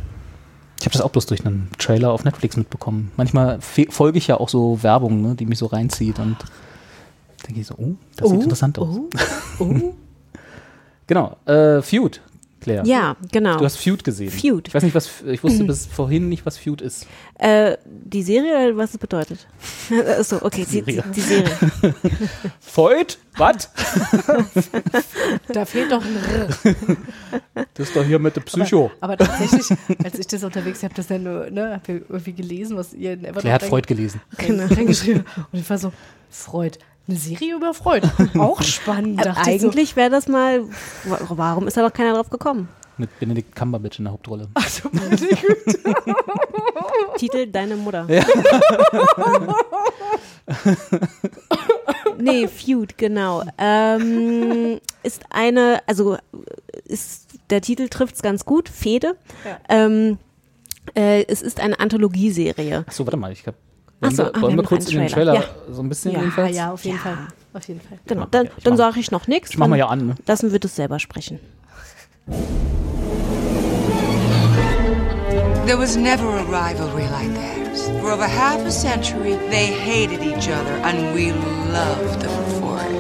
Ich 0.80 0.86
habe 0.86 0.94
das 0.94 1.02
auch 1.02 1.10
bloß 1.10 1.26
durch 1.28 1.46
einen 1.46 1.70
Trailer 1.78 2.12
auf 2.12 2.26
Netflix 2.26 2.58
mitbekommen. 2.58 3.12
Manchmal 3.16 3.60
folge 3.62 4.18
ich 4.18 4.28
ja 4.28 4.38
auch 4.38 4.50
so 4.50 4.84
Werbung, 4.84 5.22
ne, 5.22 5.36
die 5.36 5.46
mich 5.46 5.60
so 5.60 5.68
reinzieht 5.68 6.20
und 6.20 6.38
denke 7.48 7.62
ich 7.62 7.68
so, 7.68 7.76
oh, 7.78 7.96
das 8.18 8.30
sieht 8.30 8.42
interessant 8.42 8.78
aus. 8.78 9.00
genau, 11.08 11.38
äh, 11.46 11.82
Feud, 11.82 12.22
Claire. 12.66 12.84
Ja, 12.86 13.16
genau. 13.32 13.58
Du 13.58 13.64
hast 13.66 13.78
Feud 13.78 14.04
gesehen. 14.04 14.30
Feud. 14.32 14.68
Ich 14.68 14.74
weiß 14.74 14.84
nicht, 14.84 14.94
was, 14.96 15.10
ich 15.26 15.44
wusste 15.44 15.64
bis 15.66 15.86
vorhin 15.86 16.28
nicht, 16.30 16.46
was 16.46 16.58
Feud 16.58 16.82
ist. 16.82 17.08
Äh, 17.40 17.78
die 17.86 18.24
Serie 18.24 18.70
oder 18.70 18.78
was 18.78 18.92
es 18.92 18.98
bedeutet? 18.98 19.48
Achso, 20.20 20.38
okay, 20.42 20.66
die, 20.70 20.82
die, 20.82 20.92
Serie. 20.94 21.04
die 21.16 21.22
Serie. 21.22 21.52
Feud? 22.60 23.18
Was? 23.38 23.70
Da 25.48 25.66
fehlt 25.66 25.92
doch 25.92 26.04
ein 26.04 26.16
R. 26.16 27.66
Das 27.74 27.88
ist 27.90 27.96
doch 27.96 28.04
hier 28.04 28.20
mit 28.20 28.36
der 28.36 28.42
Psycho. 28.42 28.92
Aber 29.02 29.18
tatsächlich, 29.18 29.66
als 30.04 30.20
ich 30.20 30.28
das 30.28 30.44
unterwegs 30.44 30.84
habe, 30.84 30.94
das 30.94 31.08
dann 31.08 31.24
nur, 31.24 31.50
ne, 31.50 31.74
hab 31.76 31.88
ja 31.88 31.96
irgendwie 31.96 32.34
gelesen, 32.34 32.78
was 32.78 32.94
ihr 32.94 33.14
in 33.14 33.20
Evernote 33.22 33.42
Claire 33.42 33.56
hat 33.56 33.64
Freud 33.64 33.88
gelesen. 33.88 34.22
rein- 34.38 34.60
reingeschrieben. 34.60 35.26
Und 35.52 35.60
ich 35.60 35.70
war 35.70 35.78
so, 35.78 35.92
Freud. 36.30 36.78
Eine 37.08 37.18
Serie 37.18 37.56
über 37.56 37.74
Freud. 37.74 38.08
Auch 38.40 38.62
spannend. 38.64 39.22
Äh, 39.22 39.26
dachte 39.26 39.52
ich 39.52 39.62
so. 39.62 39.68
eigentlich 39.70 39.96
wäre 39.96 40.10
das 40.10 40.28
mal. 40.28 40.64
wa- 41.04 41.20
Warum 41.30 41.68
ist 41.68 41.78
da 41.78 41.82
noch 41.84 41.94
keiner 41.94 42.14
drauf 42.14 42.30
gekommen? 42.30 42.68
Mit 42.98 43.20
Benedict 43.20 43.54
Cumberbatch 43.56 44.00
in 44.00 44.06
der 44.06 44.14
Hauptrolle. 44.14 44.48
Also, 44.54 44.90
Güte. 44.90 45.28
Titel 47.18 47.46
Deine 47.48 47.76
Mutter. 47.76 48.08
nee, 52.18 52.48
Feud, 52.48 52.98
genau. 52.98 53.44
Ähm, 53.58 54.80
ist 55.04 55.24
eine, 55.30 55.82
also 55.88 56.18
ist, 56.86 57.28
der 57.50 57.62
Titel 57.62 57.90
trifft 57.90 58.16
es 58.16 58.22
ganz 58.22 58.46
gut, 58.46 58.70
Fehde. 58.70 59.16
Ja. 59.44 59.58
Ähm, 59.70 60.18
äh, 60.96 61.26
es 61.28 61.42
ist 61.42 61.60
eine 61.60 61.80
Anthologieserie. 61.80 62.86
Achso, 62.88 63.06
warte 63.06 63.18
mal, 63.18 63.32
ich 63.32 63.44
glaube. 63.44 63.58
Ach 64.02 64.08
Wollen, 64.08 64.16
so, 64.16 64.24
wir, 64.24 64.30
ah, 64.30 64.34
wir 64.36 64.42
wollen 64.42 64.56
wir 64.58 64.62
noch 64.64 64.70
kurz 64.70 64.90
in 64.92 65.00
den 65.00 65.08
Trailer, 65.08 65.34
Trailer. 65.36 65.50
so 65.72 65.82
ein 65.82 65.90
bisschen 65.90 66.12
Ja, 66.12 66.20
jedenfalls? 66.20 66.56
ja, 66.56 66.72
auf 66.72 66.84
jeden 66.84 66.98
Ja. 66.98 67.02
Fall. 67.04 67.18
Auf 67.54 67.68
jeden 67.68 67.80
Fall. 67.82 67.98
Genau, 68.06 68.26
dann, 68.30 68.50
dann 68.64 68.76
sage 68.78 69.00
ich 69.00 69.12
noch 69.12 69.28
nichts. 69.28 69.52
Ich 69.52 69.58
mach 69.58 69.68
mal 69.68 69.78
ja 69.80 69.88
an. 69.88 70.08
Ne? 70.08 70.16
Lassen 70.28 70.52
wir 70.52 70.60
das 70.60 70.76
selber 70.76 71.00
sprechen. 71.00 71.40
There 75.66 75.78
was 75.80 75.96
never 75.98 76.28
a 76.38 76.44
rivalry 76.44 77.08
like 77.10 77.34
theirs. 77.34 77.90
For 78.02 78.12
over 78.12 78.28
half 78.28 78.60
a 78.66 78.72
century, 78.72 79.36
they 79.50 79.68
hated 79.68 80.22
each 80.22 80.48
other, 80.50 80.74
and 80.84 81.14
we 81.16 81.32
loved 81.72 82.22
them 82.22 82.46
for 82.62 82.80
it. 82.82 82.94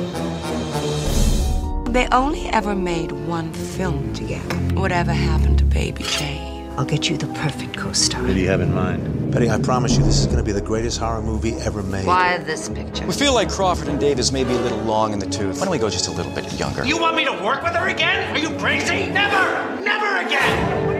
They 1.94 2.08
only 2.12 2.48
ever 2.52 2.76
made 2.76 3.12
one 3.28 3.52
film 3.54 4.14
together. 4.14 4.56
Whatever 4.74 5.14
happened 5.14 5.60
to 5.60 5.66
Baby 5.66 6.04
Jane? 6.04 6.45
I'll 6.78 6.84
get 6.86 7.10
you 7.10 7.16
the 7.16 7.28
perfect 7.28 7.78
co-star. 7.78 8.22
What 8.22 8.34
do 8.34 8.40
you 8.40 8.50
have 8.50 8.60
in 8.60 8.74
mind? 8.74 9.32
Betty, 9.32 9.50
I 9.50 9.58
promise 9.60 9.96
you, 9.98 10.04
this 10.04 10.20
is 10.20 10.26
going 10.26 10.40
to 10.40 10.44
be 10.44 10.52
the 10.52 10.62
greatest 10.62 11.00
horror 11.00 11.22
movie 11.22 11.54
ever 11.54 11.82
made. 11.82 12.06
Why 12.06 12.38
this 12.40 12.68
picture? 12.68 13.06
We 13.08 13.14
feel 13.14 13.34
like 13.34 13.50
Crawford 13.50 13.88
and 13.88 13.98
Davis 13.98 14.34
may 14.34 14.44
be 14.44 14.52
a 14.52 14.60
little 14.60 14.80
long 14.80 15.14
in 15.14 15.20
the 15.20 15.26
tooth. 15.26 15.58
Why 15.58 15.66
don't 15.66 15.72
we 15.72 15.78
go 15.78 15.90
just 15.90 16.10
a 16.10 16.12
little 16.12 16.34
bit 16.34 16.52
younger? 16.60 16.86
You 16.86 17.00
want 17.00 17.16
me 17.16 17.24
to 17.24 17.32
work 17.32 17.64
with 17.64 17.74
her 17.76 17.88
again? 17.88 18.30
Are 18.36 18.38
you 18.38 18.50
crazy? 18.60 19.08
Never! 19.08 19.82
Never 19.82 20.26
again! 20.28 20.96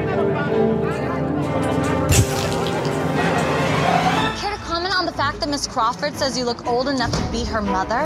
Care 4.38 4.56
to 4.56 4.64
comment 4.64 4.98
on 4.98 5.06
the 5.06 5.12
fact 5.12 5.42
that 5.42 5.50
Miss 5.50 5.68
Crawford 5.68 6.16
says 6.16 6.38
you 6.38 6.46
look 6.46 6.66
old 6.66 6.88
enough 6.88 7.12
to 7.12 7.32
be 7.34 7.44
her 7.44 7.62
mother? 7.62 8.02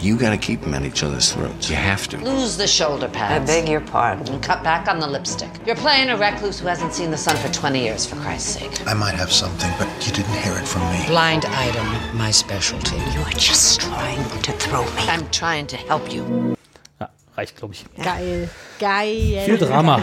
You 0.00 0.16
gotta 0.16 0.36
keep 0.36 0.60
them 0.60 0.74
at 0.74 0.84
each 0.84 1.02
other's 1.02 1.32
throats. 1.32 1.68
You 1.68 1.74
have 1.74 2.06
to. 2.08 2.18
Lose 2.18 2.56
the 2.56 2.68
shoulder 2.68 3.08
pads. 3.08 3.50
I 3.50 3.60
beg 3.60 3.68
your 3.68 3.80
pardon. 3.80 4.28
And 4.28 4.40
cut 4.40 4.62
back 4.62 4.86
on 4.86 5.00
the 5.00 5.08
lipstick. 5.08 5.50
You're 5.66 5.74
playing 5.74 6.08
a 6.08 6.16
recluse 6.16 6.60
who 6.60 6.68
hasn't 6.68 6.92
seen 6.92 7.10
the 7.10 7.16
sun 7.16 7.36
for 7.36 7.52
20 7.52 7.80
years, 7.80 8.06
for 8.06 8.14
Christ's 8.16 8.60
sake. 8.60 8.86
I 8.86 8.94
might 8.94 9.14
have 9.14 9.32
something, 9.32 9.70
but 9.76 9.88
you 10.06 10.12
didn't 10.12 10.36
hear 10.44 10.54
it 10.54 10.68
from 10.68 10.82
me. 10.92 11.04
Blind 11.08 11.46
item, 11.46 11.86
my 12.16 12.30
specialty. 12.30 12.96
You're 13.12 13.28
just 13.30 13.80
trying 13.80 14.22
to 14.42 14.52
throw 14.52 14.84
me. 14.84 15.08
I'm 15.08 15.28
trying 15.30 15.66
to 15.66 15.76
help 15.76 16.12
you. 16.12 16.56
Reicht, 17.36 17.56
glaube 17.56 17.72
ich. 17.74 17.84
Geil. 18.02 18.48
Geil. 18.80 19.42
Viel 19.44 19.58
Drama. 19.58 20.02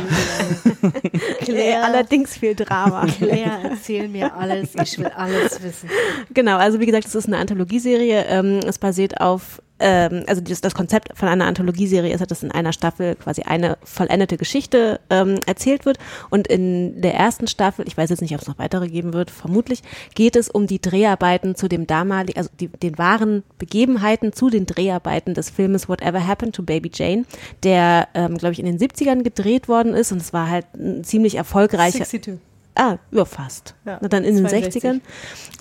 Claire, 1.41 1.83
Allerdings 1.83 2.37
viel 2.37 2.55
Drama. 2.55 3.05
Claire, 3.07 3.71
erzähl 3.71 4.07
mir 4.07 4.33
alles. 4.35 4.69
Ich 4.75 4.97
will 4.97 5.07
alles 5.07 5.61
wissen. 5.61 5.89
Genau, 6.33 6.57
also 6.57 6.79
wie 6.79 6.85
gesagt, 6.85 7.05
es 7.05 7.13
ist 7.13 7.27
eine 7.27 7.37
Anthologieserie. 7.37 8.23
Ähm, 8.29 8.59
es 8.65 8.77
basiert 8.77 9.19
auf, 9.19 9.61
ähm, 9.79 10.23
also 10.27 10.41
das, 10.41 10.61
das 10.61 10.73
Konzept 10.73 11.09
von 11.17 11.27
einer 11.27 11.45
Anthologieserie 11.45 12.13
ist, 12.13 12.31
dass 12.31 12.43
in 12.43 12.51
einer 12.51 12.71
Staffel 12.71 13.15
quasi 13.15 13.41
eine 13.41 13.77
vollendete 13.83 14.37
Geschichte 14.37 14.99
ähm, 15.09 15.39
erzählt 15.45 15.85
wird. 15.85 15.97
Und 16.29 16.47
in 16.47 17.01
der 17.01 17.15
ersten 17.15 17.47
Staffel, 17.47 17.85
ich 17.87 17.97
weiß 17.97 18.09
jetzt 18.09 18.21
nicht, 18.21 18.33
ob 18.33 18.41
es 18.41 18.47
noch 18.47 18.57
weitere 18.57 18.87
geben 18.87 19.13
wird, 19.13 19.31
vermutlich, 19.31 19.83
geht 20.13 20.35
es 20.35 20.49
um 20.49 20.67
die 20.67 20.79
Dreharbeiten 20.79 21.55
zu 21.55 21.67
dem 21.67 21.87
damaligen, 21.87 22.37
also 22.37 22.49
die, 22.59 22.67
den 22.67 22.97
wahren 22.97 23.43
Begebenheiten 23.57 24.31
zu 24.31 24.49
den 24.49 24.65
Dreharbeiten 24.65 25.33
des 25.33 25.49
Filmes 25.49 25.89
Whatever 25.89 26.25
Happened 26.25 26.55
to 26.55 26.63
Baby 26.63 26.89
Jane, 26.93 27.25
der, 27.63 28.07
ähm, 28.13 28.37
glaube 28.37 28.53
ich, 28.53 28.59
in 28.59 28.65
den 28.65 28.79
70ern 28.79 29.23
gedreht 29.23 29.67
worden 29.67 29.93
ist. 29.93 30.11
Und 30.11 30.21
es 30.21 30.31
war 30.31 30.49
halt 30.49 30.65
ein 30.73 31.03
ziemlich 31.03 31.35
erfolgreicher. 31.35 32.05
62. 32.05 32.39
Ah, 32.75 32.97
ja, 33.11 33.25
fast. 33.25 33.75
Ja, 33.85 33.99
Na, 34.01 34.07
dann 34.07 34.23
in 34.23 34.35
den 34.35 34.47
62. 34.47 34.83
60ern. 34.83 35.01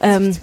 Ähm, 0.03 0.37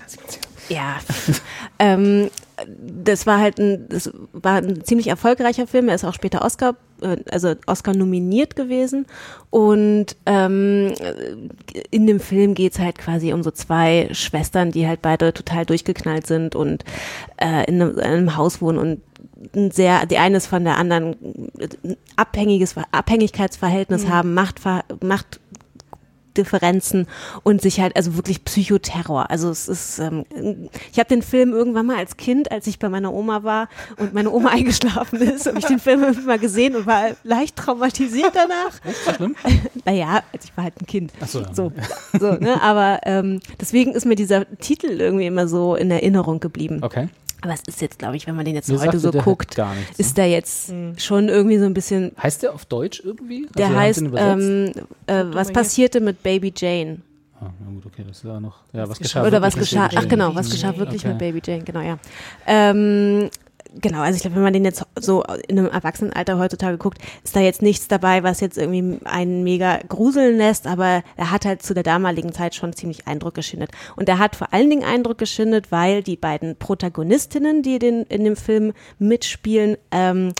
ja. 0.70 1.00
ähm, 1.80 2.30
das 2.68 3.26
war 3.28 3.40
halt 3.40 3.60
ein, 3.60 3.88
das 3.90 4.12
war 4.34 4.56
ein 4.56 4.84
ziemlich 4.84 5.08
erfolgreicher 5.08 5.68
Film. 5.68 5.90
Er 5.90 5.96
ist 5.96 6.06
auch 6.06 6.14
später 6.14 6.44
Oscar, 6.44 6.76
äh, 7.02 7.18
also 7.32 7.56
Oscar 7.68 7.94
nominiert 7.94 8.56
gewesen. 8.56 9.06
Und 9.50 10.16
ähm, 10.26 10.94
in 11.90 12.08
dem 12.08 12.20
Film 12.20 12.54
geht's 12.54 12.80
halt 12.80 12.98
quasi 12.98 13.34
um 13.34 13.44
so 13.44 13.52
zwei 13.52 14.10
Schwestern, 14.12 14.72
die 14.72 14.88
halt 14.88 15.02
beide 15.02 15.34
total 15.34 15.66
durchgeknallt 15.66 16.28
sind 16.28 16.56
und 16.56 16.84
äh, 17.38 17.66
in, 17.66 17.82
einem, 17.82 17.92
in 17.98 18.00
einem 18.00 18.38
Haus 18.38 18.62
wohnen 18.62 18.78
und 18.78 19.02
sehr, 19.74 20.06
die 20.06 20.18
eine 20.18 20.38
ist 20.38 20.48
von 20.48 20.64
der 20.64 20.78
anderen 20.78 21.16
ein 21.60 21.98
abhängiges 22.16 22.76
Abhängigkeitsverhältnis 22.92 24.08
haben, 24.08 24.34
Machtver 24.34 24.84
Macht 25.02 25.40
Differenzen 26.38 27.08
und 27.44 27.62
sich 27.62 27.80
halt 27.80 27.96
also 27.96 28.16
wirklich 28.16 28.44
Psychoterror. 28.44 29.30
Also 29.30 29.50
es 29.50 29.68
ist, 29.68 30.00
ähm, 30.00 30.26
ich 30.92 31.00
habe 31.00 31.10
den 31.10 31.22
Film 31.22 31.54
irgendwann 31.54 31.86
mal 31.86 31.98
als 31.98 32.18
Kind, 32.18 32.52
als 32.52 32.68
ich 32.68 32.80
bei 32.80 32.90
meiner 32.90 33.14
Oma 33.14 33.44
war 33.44 33.70
und 33.98 34.14
meine 34.14 34.32
Oma 34.32 34.50
eingeschlafen 34.52 35.22
ist, 35.22 35.48
habe 35.48 35.60
ich 35.60 35.66
den 35.66 35.80
Film 35.80 36.02
mal 36.26 36.40
gesehen 36.40 36.76
und 36.76 36.86
war 36.86 37.12
leicht 37.24 37.56
traumatisiert 37.56 38.34
danach. 38.34 38.80
Schlimm? 39.16 39.36
Naja, 39.86 40.24
also 40.32 40.48
ich 40.50 40.58
war 40.58 40.66
halt 40.66 40.82
ein 40.82 40.86
Kind. 40.86 41.12
Ach 41.20 41.28
so, 41.28 41.44
so, 41.54 41.72
so 42.20 42.34
ne? 42.34 42.62
Aber 42.62 43.00
ähm, 43.04 43.40
deswegen 43.60 43.94
ist 43.94 44.06
mir 44.06 44.16
dieser 44.16 44.46
Titel 44.58 45.00
irgendwie 45.00 45.26
immer 45.26 45.48
so 45.48 45.76
in 45.76 45.92
Erinnerung 45.92 46.40
geblieben. 46.40 46.80
Okay. 46.82 47.10
Aber 47.42 47.54
es 47.54 47.62
ist 47.68 47.82
jetzt, 47.82 48.00
glaube 48.00 48.16
ich, 48.16 48.28
wenn 48.28 48.36
man 48.36 48.46
den 48.46 48.56
jetzt 48.56 48.70
Mir 48.70 48.80
heute 48.80 49.00
so 49.00 49.10
der 49.12 49.24
guckt, 49.24 49.56
gar 49.56 49.74
nichts, 49.76 50.00
ist 50.00 50.18
der 50.18 50.30
jetzt 50.30 50.72
schon 50.98 51.28
irgendwie 51.28 51.58
so 51.58 51.66
ein 51.66 51.74
bisschen 51.74 52.12
Heißt 52.22 52.44
der 52.44 52.54
auf 52.54 52.66
Deutsch 52.66 53.02
irgendwie? 53.04 53.48
der 53.58 53.68
Also, 53.68 53.76
haben 53.78 53.84
heißt, 53.84 54.02
ähm, 54.16 54.72
äh, 55.08 55.24
was 55.34 55.52
passierte 55.52 56.00
mit 56.02 56.22
Baby 56.22 56.54
Jane? 56.56 57.00
Ah, 57.40 57.50
na 57.60 57.72
gut, 57.74 57.86
okay, 57.88 58.04
das 58.08 58.18
ist 58.18 58.24
ja 58.24 58.40
noch. 58.40 58.60
Ja, 58.72 58.88
was, 58.88 59.00
geschah 59.00 59.22
geschah? 59.22 59.28
Oder 59.28 59.42
was 59.42 59.56
geschah, 59.56 59.90
ach 59.96 60.08
genau, 60.08 60.36
was 60.36 60.52
geschah 60.52 60.78
wirklich 60.78 61.02
Okay. 61.02 61.10
mit 61.10 61.18
Baby 61.18 61.42
Jane, 61.44 61.64
genau, 61.64 61.82
ja. 61.82 61.98
Ähm, 62.46 63.32
genau, 63.80 64.02
also 64.02 64.16
ich 64.16 64.22
glaube, 64.22 64.36
wenn 64.36 64.44
man 64.44 64.54
den 64.54 64.66
jetzt 64.66 64.86
so 65.00 65.24
in 65.48 65.60
einem 65.60 65.70
Erwachsenenalter 65.70 66.38
heutzutage 66.38 66.78
guckt, 66.78 67.00
ist 67.24 67.36
da 67.36 67.40
jetzt 67.40 67.62
nichts 67.62 67.88
dabei, 67.88 68.24
was 68.24 68.40
jetzt 68.40 68.58
irgendwie 68.58 69.00
einen 69.06 69.44
mega 69.44 69.80
gruseln 69.88 70.38
lässt, 70.38 70.68
aber 70.68 71.04
er 71.16 71.32
hat 71.32 71.46
halt 71.46 71.64
zu 71.64 71.74
der 71.74 71.84
damaligen 71.84 72.34
Zeit 72.34 72.56
schon 72.56 72.74
ziemlich 72.74 73.08
Eindruck 73.08 73.34
geschindet. 73.34 73.72
Und 73.96 74.10
er 74.10 74.20
hat 74.20 74.36
vor 74.36 74.54
allen 74.54 74.70
Dingen 74.70 74.84
Eindruck 74.84 75.18
geschindet, 75.18 75.72
weil 75.72 76.04
die 76.04 76.18
beiden 76.18 76.58
Protagonistinnen, 76.58 77.64
die 77.64 77.80
den, 77.80 78.04
in 78.04 78.24
dem 78.24 78.36
Film 78.36 78.74
mitspielen, 79.00 79.78
ähm, 79.92 80.34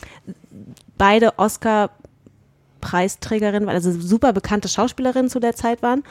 beide 0.98 1.38
Oscar 1.38 1.90
Preisträgerin, 2.82 3.70
also 3.70 3.90
super 3.98 4.34
bekannte 4.34 4.68
Schauspielerinnen 4.68 5.30
zu 5.30 5.40
der 5.40 5.56
Zeit 5.56 5.82
waren 5.82 6.02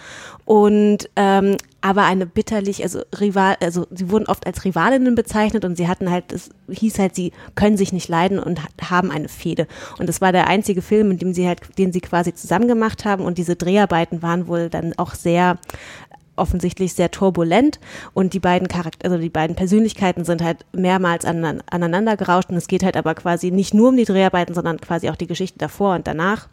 und 0.45 1.07
ähm, 1.15 1.57
aber 1.81 2.03
eine 2.03 2.25
bitterlich, 2.25 2.81
also 2.83 3.01
Rival, 3.19 3.57
also 3.61 3.87
sie 3.91 4.09
wurden 4.09 4.27
oft 4.27 4.45
als 4.47 4.63
Rivalinnen 4.65 5.15
bezeichnet 5.15 5.65
und 5.65 5.75
sie 5.75 5.87
hatten 5.87 6.09
halt, 6.09 6.31
es 6.31 6.49
hieß 6.69 6.99
halt, 6.99 7.15
sie 7.15 7.31
können 7.55 7.75
sich 7.75 7.91
nicht 7.91 8.07
leiden 8.07 8.39
und 8.39 8.63
ha- 8.63 8.89
haben 8.89 9.09
eine 9.11 9.27
Fehde. 9.29 9.67
Und 9.97 10.07
das 10.07 10.21
war 10.21 10.31
der 10.31 10.47
einzige 10.47 10.83
Film, 10.83 11.09
in 11.11 11.17
dem 11.17 11.33
sie 11.33 11.47
halt, 11.47 11.61
den 11.79 11.91
sie 11.91 12.01
quasi 12.01 12.33
zusammen 12.35 12.67
gemacht 12.67 13.03
haben 13.03 13.25
und 13.25 13.37
diese 13.39 13.55
Dreharbeiten 13.55 14.21
waren 14.21 14.47
wohl 14.47 14.69
dann 14.69 14.93
auch 14.97 15.15
sehr 15.15 15.57
offensichtlich 16.35 16.93
sehr 16.93 17.11
turbulent 17.11 17.79
und 18.13 18.33
die 18.33 18.39
beiden 18.39 18.67
Charakter 18.67 19.05
also 19.05 19.17
die 19.17 19.29
beiden 19.29 19.55
Persönlichkeiten 19.55 20.23
sind 20.25 20.41
halt 20.43 20.65
mehrmals 20.73 21.25
aneinander, 21.25 21.63
aneinander 21.69 22.17
gerauscht 22.17 22.49
und 22.49 22.55
es 22.55 22.67
geht 22.67 22.83
halt 22.83 22.97
aber 22.97 23.15
quasi 23.15 23.51
nicht 23.51 23.73
nur 23.73 23.89
um 23.89 23.97
die 23.97 24.05
Dreharbeiten, 24.05 24.53
sondern 24.53 24.79
quasi 24.79 25.09
auch 25.09 25.15
die 25.15 25.27
Geschichte 25.27 25.59
davor 25.59 25.95
und 25.95 26.07
danach. 26.07 26.47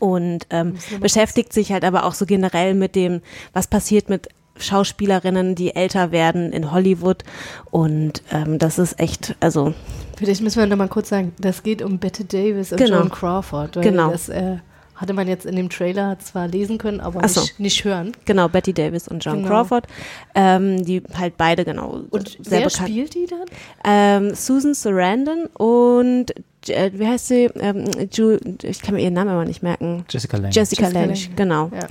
Und 0.00 0.46
ähm, 0.50 0.74
beschäftigt 1.00 1.52
sich 1.52 1.72
halt 1.72 1.84
aber 1.84 2.04
auch 2.04 2.14
so 2.14 2.24
generell 2.26 2.74
mit 2.74 2.94
dem, 2.94 3.20
was 3.52 3.66
passiert 3.66 4.08
mit 4.08 4.28
Schauspielerinnen, 4.56 5.54
die 5.54 5.74
älter 5.74 6.12
werden 6.12 6.52
in 6.52 6.70
Hollywood. 6.72 7.24
Und 7.70 8.22
ähm, 8.30 8.58
das 8.58 8.78
ist 8.78 9.00
echt, 9.00 9.34
also 9.40 9.74
Vielleicht 10.16 10.42
müssen 10.42 10.58
wir 10.58 10.66
noch 10.66 10.76
mal 10.76 10.88
kurz 10.88 11.08
sagen, 11.08 11.32
das 11.38 11.62
geht 11.62 11.80
um 11.80 11.98
Bette 11.98 12.24
Davis 12.24 12.72
und 12.72 12.78
Genau. 12.78 12.98
Joan 12.98 13.10
Crawford. 13.10 13.76
Weil 13.76 13.84
Genau. 13.84 14.10
Das 14.10 14.28
äh, 14.28 14.56
hatte 14.98 15.14
man 15.14 15.26
jetzt 15.28 15.46
in 15.46 15.56
dem 15.56 15.70
Trailer 15.70 16.18
zwar 16.18 16.46
lesen 16.48 16.76
können, 16.76 17.00
aber 17.00 17.26
so. 17.28 17.40
nicht, 17.40 17.60
nicht 17.60 17.84
hören. 17.84 18.12
genau, 18.26 18.48
Betty 18.48 18.72
Davis 18.74 19.08
und 19.08 19.24
John 19.24 19.36
Genau. 19.38 19.48
Crawford, 19.48 19.86
ähm, 20.34 20.84
die 20.84 21.02
halt 21.16 21.36
beide 21.38 21.64
genau 21.64 22.00
Und 22.10 22.28
sehr 22.42 22.60
wer 22.60 22.66
bekannt. 22.68 22.88
spielt 22.90 23.14
die 23.14 23.26
dann? 23.26 23.46
Ähm, 23.84 24.34
Susan 24.34 24.74
Sarandon 24.74 25.46
und 25.56 26.34
äh, 26.68 26.90
wie 26.92 27.06
heißt 27.06 27.28
sie? 27.28 27.44
Ähm, 27.60 27.84
Ju, 28.12 28.36
ich 28.62 28.82
kann 28.82 28.94
mir 28.96 29.00
ihren 29.02 29.14
Namen 29.14 29.30
aber 29.30 29.44
nicht 29.44 29.62
merken. 29.62 30.04
Jessica 30.10 30.36
Lange. 30.36 30.52
Jessica, 30.52 30.82
Jessica 30.82 31.00
Lange, 31.00 31.14
Lange. 31.14 31.34
genau. 31.36 31.70
Ja. 31.74 31.86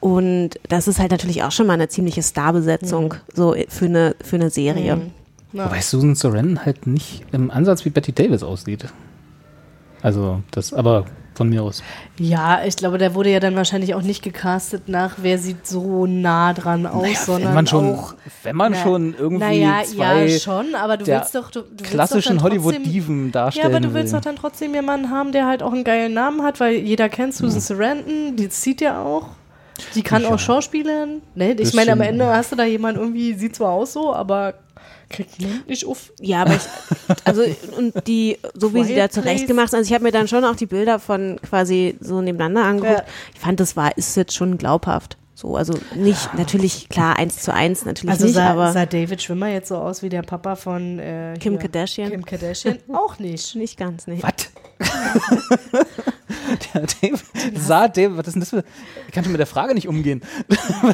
Und 0.00 0.50
das 0.68 0.86
ist 0.86 0.98
halt 0.98 1.10
natürlich 1.12 1.42
auch 1.42 1.52
schon 1.52 1.66
mal 1.66 1.72
eine 1.72 1.88
ziemliche 1.88 2.22
Starbesetzung 2.22 3.14
so 3.32 3.54
für 3.68 3.86
eine 3.86 4.14
für 4.22 4.36
eine 4.36 4.50
Serie. 4.50 5.00
Ja. 5.52 5.64
Wobei 5.64 5.80
Susan 5.80 6.14
Sarandon 6.14 6.66
halt 6.66 6.86
nicht 6.86 7.24
im 7.32 7.50
Ansatz 7.50 7.84
wie 7.86 7.90
Betty 7.90 8.12
Davis 8.12 8.42
aussieht. 8.42 8.86
Also, 10.02 10.42
das, 10.50 10.74
aber 10.74 11.06
von 11.34 11.48
mir 11.48 11.62
aus. 11.62 11.82
Ja, 12.18 12.64
ich 12.64 12.76
glaube, 12.76 12.98
der 12.98 13.14
wurde 13.14 13.30
ja 13.30 13.40
dann 13.40 13.56
wahrscheinlich 13.56 13.94
auch 13.94 14.02
nicht 14.02 14.22
gecastet 14.22 14.88
nach, 14.88 15.16
wer 15.20 15.38
sieht 15.38 15.66
so 15.66 16.06
nah 16.06 16.52
dran 16.52 16.86
aus, 16.86 17.02
Naja, 17.02 17.18
sondern 17.18 17.48
wenn 17.48 17.54
man 17.54 17.66
schon, 17.66 17.92
auch. 17.94 18.14
wenn 18.42 18.56
man 18.56 18.72
Na- 18.72 18.82
schon 18.82 19.14
irgendwie 19.18 19.44
naja, 19.44 19.82
zwei 19.84 20.26
ja, 20.26 20.38
schon, 20.38 20.74
aber 20.74 20.96
du 20.96 21.06
willst 21.06 21.34
doch. 21.34 21.50
Du, 21.50 21.62
du 21.62 21.84
klassischen 21.84 22.42
Hollywood-Diven 22.42 23.26
Ja, 23.26 23.32
darstellen 23.32 23.66
aber 23.66 23.80
du 23.80 23.92
willst 23.94 24.12
will. 24.12 24.20
doch 24.20 24.24
dann 24.24 24.36
trotzdem 24.36 24.74
jemanden 24.74 25.10
haben, 25.10 25.32
der 25.32 25.46
halt 25.46 25.62
auch 25.62 25.72
einen 25.72 25.84
geilen 25.84 26.14
Namen 26.14 26.42
hat, 26.42 26.60
weil 26.60 26.74
jeder 26.76 27.08
kennt 27.08 27.34
Susan 27.34 27.60
Sarandon, 27.60 28.36
die 28.36 28.48
zieht 28.48 28.80
ja 28.80 29.02
auch. 29.02 29.28
Die 29.96 30.02
kann 30.02 30.22
Ja. 30.22 30.28
auch 30.30 30.38
Schauspielern. 30.38 31.20
Ne? 31.34 31.52
Ich 31.54 31.74
meine, 31.74 31.92
am 31.92 32.00
Ende 32.00 32.24
ja. 32.26 32.36
hast 32.36 32.52
du 32.52 32.56
da 32.56 32.64
jemanden 32.64 33.00
irgendwie, 33.00 33.34
sieht 33.34 33.56
zwar 33.56 33.72
aus 33.72 33.92
so, 33.92 34.14
aber 34.14 34.54
kriegt 35.10 35.40
den 35.40 35.50
Mund 35.50 35.68
nicht 35.68 35.86
auf. 35.86 36.12
Ja, 36.20 36.42
aber 36.42 36.54
ich, 36.54 36.62
also 37.24 37.42
und 37.76 38.06
die, 38.06 38.38
so 38.54 38.74
wie 38.74 38.84
sie 38.84 38.94
da 38.94 39.08
Quiet 39.08 39.12
zurecht 39.12 39.36
Place. 39.38 39.48
gemacht, 39.48 39.74
also 39.74 39.86
ich 39.86 39.94
habe 39.94 40.04
mir 40.04 40.12
dann 40.12 40.28
schon 40.28 40.44
auch 40.44 40.56
die 40.56 40.66
Bilder 40.66 40.98
von 40.98 41.38
quasi 41.42 41.96
so 42.00 42.20
nebeneinander 42.20 42.64
angeguckt. 42.64 43.00
Ja. 43.00 43.14
Ich 43.34 43.40
fand, 43.40 43.60
das 43.60 43.76
war, 43.76 43.96
ist 43.96 44.16
jetzt 44.16 44.34
schon 44.34 44.58
glaubhaft. 44.58 45.16
So, 45.36 45.56
also 45.56 45.74
nicht, 45.96 46.32
natürlich, 46.34 46.88
klar, 46.88 47.16
eins 47.18 47.42
zu 47.42 47.52
eins, 47.52 47.84
natürlich 47.84 48.12
Also 48.12 48.26
nicht, 48.26 48.34
sah, 48.34 48.50
aber 48.50 48.72
sah 48.72 48.86
David 48.86 49.20
Schwimmer 49.20 49.48
jetzt 49.48 49.68
so 49.68 49.76
aus 49.76 50.02
wie 50.02 50.08
der 50.08 50.22
Papa 50.22 50.54
von 50.54 51.00
äh, 51.00 51.34
Kim 51.40 51.54
hier, 51.54 51.62
Kardashian? 51.62 52.10
Kim 52.10 52.24
Kardashian 52.24 52.78
auch 52.92 53.18
nicht. 53.18 53.54
nicht 53.56 53.76
ganz, 53.76 54.06
nicht. 54.06 54.22
Was? 54.22 54.50
der 56.74 56.82
David, 56.82 57.24
sah 57.54 57.88
David, 57.88 58.16
was 58.16 58.26
ist 58.28 58.34
denn 58.34 58.40
das 58.40 58.50
für. 58.50 58.64
Ich 59.06 59.12
kann 59.12 59.24
schon 59.24 59.32
mit 59.32 59.40
der 59.40 59.46
Frage 59.46 59.74
nicht 59.74 59.88
umgehen. 59.88 60.22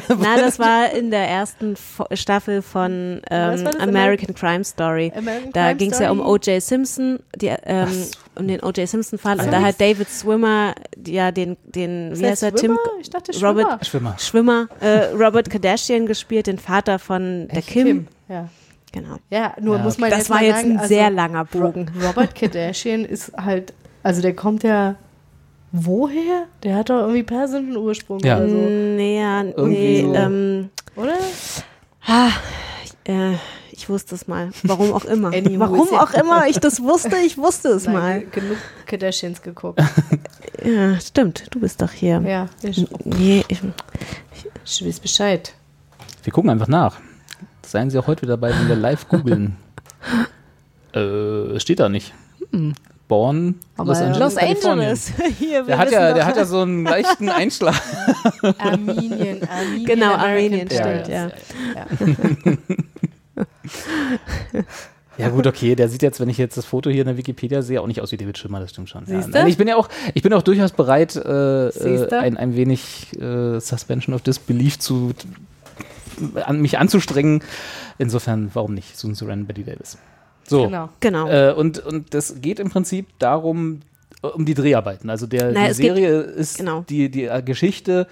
Na, 0.09 0.35
das 0.37 0.59
war 0.59 0.91
in 0.91 1.11
der 1.11 1.27
ersten 1.27 1.75
Fo 1.75 2.05
Staffel 2.13 2.61
von 2.61 3.21
ähm? 3.29 3.67
American 3.79 4.35
Crime 4.35 4.63
Story. 4.63 5.11
American 5.15 5.51
Da 5.53 5.73
ging 5.73 5.91
es 5.91 5.99
ja 5.99 6.11
um? 6.11 6.19
O.J. 6.19 6.61
Simpson, 6.61 7.19
die, 7.35 7.47
ähm, 7.47 7.89
um 8.35 8.47
den 8.47 8.61
O.J. 8.61 8.87
Simpson-Fall. 8.87 9.39
Und 9.39 9.51
da 9.51 9.61
hat 9.61 9.79
David 9.79 10.09
Swimmer, 10.09 10.75
ja, 11.05 11.31
den, 11.31 11.57
den 11.63 12.11
wie 12.17 12.25
heißt 12.25 12.43
er, 12.43 12.53
Tim? 12.53 12.77
Dachte 13.09 13.33
Schwimmer. 13.33 13.63
Robert 13.63 13.85
Schwimmer. 13.85 14.15
Schwimmer, 14.19 14.67
äh, 14.79 15.05
Robert 15.13 15.49
Kardashian 15.49 16.05
gespielt, 16.05 16.47
den 16.47 16.59
Vater 16.59 16.99
von 16.99 17.47
der 17.47 17.61
Kim. 17.61 18.07
Ja. 18.27 18.49
Genau. 18.91 19.17
Ja, 19.29 19.53
nur 19.59 19.77
Ja, 19.77 19.83
muss 19.83 19.97
man 19.97 20.09
Das 20.09 20.19
jetzt 20.19 20.29
war 20.29 20.37
mal 20.37 20.45
jetzt 20.45 20.57
sagen, 20.57 20.71
ein 20.71 20.77
also 20.77 20.93
sehr 20.93 21.09
langer 21.09 21.45
Bogen. 21.45 21.89
Ro 21.99 22.07
Robert 22.07 22.35
Kardashian 22.35 23.05
ist 23.05 23.31
halt, 23.37 23.73
also 24.03 24.21
der 24.21 24.35
kommt 24.35 24.63
ja 24.63 24.95
woher? 25.71 26.45
Der 26.63 26.75
hat 26.75 26.89
doch 26.89 27.01
irgendwie 27.01 27.23
persischen 27.23 27.75
Ursprung 27.77 28.19
Ja. 28.19 28.37
oder 28.37 28.49
so, 28.49 28.55
Nee, 28.55 29.19
ja, 29.19 29.43
Irgendwie 29.43 29.67
nee, 29.67 30.01
so. 30.03 30.13
ähm, 30.13 30.69
oder? 30.95 31.17
ah, 32.07 32.29
äh, 33.05 33.33
ich 33.71 33.89
wusste 33.89 34.13
es 34.15 34.27
mal. 34.27 34.51
Warum 34.63 34.93
auch 34.93 35.05
immer. 35.05 35.31
Warum 35.59 35.89
auch 35.95 36.13
immer 36.13 36.47
ich 36.47 36.59
das 36.59 36.81
wusste, 36.81 37.15
ich 37.25 37.37
wusste 37.37 37.69
es 37.69 37.85
Nein, 37.85 37.93
mal. 37.95 38.19
ge- 38.21 38.29
genug 38.41 38.57
Kardashians 38.85 39.41
geguckt. 39.41 39.81
Ja, 40.63 40.99
stimmt. 40.99 41.45
Du 41.49 41.59
bist 41.59 41.81
doch 41.81 41.89
hier. 41.91 42.21
ja, 42.23 42.47
ich, 42.61 42.85
Nee, 43.03 43.43
ich, 43.47 43.61
ich 44.63 44.85
weiß 44.85 44.99
Bescheid. 44.99 45.55
Wir 46.23 46.31
gucken 46.31 46.51
einfach 46.51 46.67
nach. 46.67 46.99
Seien 47.65 47.89
Sie 47.89 47.97
auch 47.97 48.05
heute 48.05 48.21
wieder 48.21 48.33
dabei, 48.37 48.51
wenn 48.51 48.67
wir 48.67 48.75
live 48.75 49.07
googeln. 49.07 49.55
äh, 50.93 50.99
es 51.55 51.63
steht 51.63 51.79
da 51.79 51.89
nicht. 51.89 52.13
Born 53.11 53.55
Aber 53.75 53.89
Los 53.89 53.97
Angeles. 53.99 54.35
Los. 54.35 54.37
Angeles. 54.37 55.11
Hier, 55.37 55.63
Der 55.63 55.77
hat, 55.77 55.91
ja, 55.91 56.13
der 56.13 56.25
hat 56.25 56.37
ja 56.37 56.45
so 56.45 56.61
einen 56.61 56.85
leichten 56.85 57.27
Einschlag. 57.27 57.75
Armenien, 58.57 59.43
Armenien. 59.49 59.85
Genau, 59.85 60.13
Armenien 60.13 60.69
stimmt, 60.69 61.09
ja. 61.09 61.29
Ja 65.17 65.27
gut, 65.27 65.45
okay, 65.45 65.75
der 65.75 65.89
sieht 65.89 66.01
jetzt, 66.01 66.21
wenn 66.21 66.29
ich 66.29 66.37
jetzt 66.37 66.55
das 66.55 66.65
Foto 66.65 66.89
hier 66.89 67.01
in 67.01 67.07
der 67.07 67.17
Wikipedia 67.17 67.61
sehe, 67.61 67.81
auch 67.81 67.87
nicht 67.87 67.99
aus 67.99 68.13
wie 68.13 68.17
David 68.17 68.37
Schwimmer, 68.37 68.61
das 68.61 68.69
stimmt 68.69 68.89
schon. 68.89 69.03
Ja. 69.07 69.27
Nein, 69.27 69.47
ich 69.47 69.57
bin 69.57 69.67
ja 69.67 69.75
auch, 69.75 69.89
ich 70.13 70.23
bin 70.23 70.31
auch 70.31 70.41
durchaus 70.41 70.71
bereit, 70.71 71.17
äh, 71.17 71.67
äh, 71.67 72.13
ein, 72.15 72.37
ein 72.37 72.55
wenig 72.55 73.11
äh, 73.19 73.59
Suspension 73.59 74.15
of 74.15 74.21
Disbelief 74.21 74.79
zu 74.79 75.11
an, 76.45 76.61
mich 76.61 76.79
anzustrengen. 76.79 77.43
Insofern, 77.97 78.51
warum 78.53 78.73
nicht? 78.73 78.97
Susan 78.97 79.15
Sarandon, 79.15 79.47
Betty 79.47 79.65
Davis. 79.65 79.97
So. 80.51 80.65
Genau. 80.65 80.89
Genau. 80.99 81.27
Äh, 81.29 81.53
und, 81.53 81.79
und 81.79 82.13
das 82.13 82.41
geht 82.41 82.59
im 82.59 82.69
Prinzip 82.69 83.07
darum, 83.19 83.79
um 84.21 84.45
die 84.45 84.53
Dreharbeiten. 84.53 85.09
Also 85.09 85.25
der, 85.25 85.53
Naja, 85.53 85.69
die 85.69 85.73
Serie 85.73 86.19
ist 86.19 86.57
genau. 86.57 86.83
die, 86.89 87.09
die 87.09 87.23
äh, 87.23 87.41
Geschichte 87.41 88.05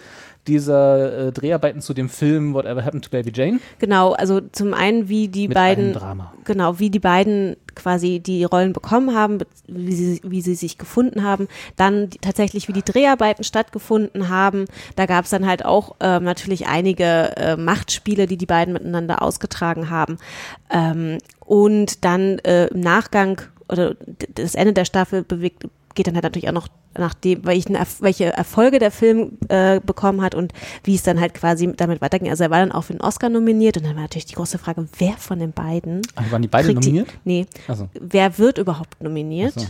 dieser 0.50 1.28
äh, 1.28 1.32
Dreharbeiten 1.32 1.82
zu 1.82 1.94
dem 1.94 2.10
Film 2.10 2.54
Whatever 2.54 2.84
Happened 2.84 3.06
to 3.06 3.10
Baby 3.12 3.32
Jane. 3.34 3.60
Genau, 3.78 4.12
also 4.14 4.42
zum 4.42 4.74
einen, 4.74 5.08
wie 5.08 5.28
die 5.28 5.48
Mit 5.48 5.56
beiden, 5.56 5.94
Drama. 5.94 6.34
genau, 6.44 6.80
wie 6.80 6.90
die 6.90 7.00
beiden 7.00 7.56
quasi 7.76 8.20
die 8.20 8.44
Rollen 8.44 8.74
bekommen 8.74 9.16
haben, 9.16 9.38
be- 9.38 9.48
wie 9.68 9.94
sie, 9.94 10.22
wie 10.24 10.42
sie 10.42 10.56
sich 10.56 10.78
gefunden 10.78 11.24
haben, 11.24 11.48
dann 11.78 12.10
die, 12.10 12.18
tatsächlich, 12.18 12.68
wie 12.68 12.74
die 12.74 12.84
Dreharbeiten 12.84 13.44
stattgefunden 13.44 14.28
haben. 14.28 14.66
Da 14.98 15.06
gab 15.06 15.26
es 15.26 15.32
dann 15.32 15.46
halt 15.48 15.64
auch 15.64 15.96
ähm, 16.02 16.24
natürlich 16.24 16.68
einige 16.68 17.38
äh, 17.38 17.56
Machtspiele, 17.56 18.26
die 18.26 18.38
die 18.38 18.46
beiden 18.48 18.74
miteinander 18.74 19.22
ausgetragen 19.22 19.90
haben. 19.90 20.18
Ähm, 20.70 21.20
und 21.40 22.04
dann 22.04 22.40
äh, 22.40 22.68
im 22.68 22.82
Nachgang 22.82 23.42
oder 23.72 23.96
das 24.34 24.56
Ende 24.56 24.74
der 24.74 24.86
Staffel 24.86 25.24
bewegt, 25.24 25.64
geht 25.96 26.08
dann 26.08 26.16
halt 26.16 26.24
natürlich 26.24 26.48
auch 26.50 26.54
noch 26.54 26.68
nach 26.98 27.14
dem, 27.14 27.46
welche 27.46 28.34
Erfolge 28.34 28.80
der 28.80 28.92
Film 28.92 29.38
äh, 29.48 29.80
bekommen 29.80 30.22
hat 30.22 30.36
und 30.36 30.54
wie 30.84 30.96
es 30.96 31.04
dann 31.04 31.20
halt 31.20 31.34
quasi 31.34 31.72
damit 31.76 32.02
weiterging. 32.02 32.30
Also 32.30 32.44
er 32.44 32.50
war 32.50 32.60
dann 32.60 32.72
auch 32.72 32.84
für 32.84 32.94
den 32.94 33.02
Oscar 33.02 33.30
nominiert 33.30 33.78
und 33.78 33.86
dann 33.86 33.96
war 33.96 34.04
natürlich 34.04 34.26
die 34.26 34.36
große 34.36 34.58
Frage, 34.58 34.88
wer 34.98 35.14
von 35.14 35.40
den 35.40 35.52
beiden 35.52 36.02
Ach, 36.16 36.32
waren 36.32 36.42
die 36.42 36.48
beide 36.48 36.68
kriegt 36.68 36.84
nominiert? 36.84 37.10
Die, 37.26 37.30
nee, 37.30 37.46
so. 37.68 37.90
wer 38.00 38.38
wird 38.38 38.58
überhaupt 38.58 39.02
nominiert 39.02 39.60
so. 39.60 39.68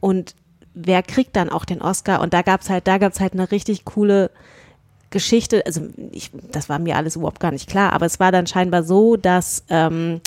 und 0.00 0.34
wer 0.74 1.02
kriegt 1.02 1.36
dann 1.36 1.50
auch 1.50 1.64
den 1.64 1.82
Oscar 1.82 2.20
und 2.20 2.32
da 2.32 2.42
gab's 2.42 2.70
halt, 2.70 2.86
da 2.86 2.98
gab's 2.98 3.20
halt 3.20 3.32
eine 3.32 3.50
richtig 3.50 3.84
coole 3.84 4.30
Geschichte, 5.10 5.66
also 5.66 5.88
ich, 6.12 6.30
das 6.52 6.68
war 6.68 6.78
mir 6.78 6.96
alles 6.96 7.16
überhaupt 7.16 7.40
gar 7.40 7.50
nicht 7.50 7.68
klar, 7.68 7.92
aber 7.92 8.06
es 8.06 8.20
war 8.20 8.30
dann 8.30 8.46
scheinbar 8.46 8.84
so, 8.84 9.16
dass 9.16 9.64
ähm, 9.68 10.20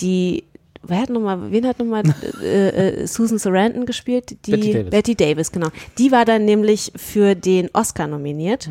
die 0.00 0.44
Wer 0.82 0.98
hat 1.02 1.10
nochmal, 1.10 1.50
wen 1.52 1.66
hat 1.66 1.78
nochmal 1.78 2.02
äh, 2.42 2.68
äh, 3.02 3.06
Susan 3.06 3.38
Sarandon 3.38 3.84
gespielt? 3.86 4.36
Die 4.46 4.50
Betty 4.52 4.72
Davis. 4.72 4.90
Betty 4.90 5.14
Davis, 5.14 5.52
genau. 5.52 5.68
Die 5.98 6.10
war 6.10 6.24
dann 6.24 6.44
nämlich 6.46 6.90
für 6.96 7.34
den 7.34 7.68
Oscar 7.74 8.06
nominiert, 8.06 8.70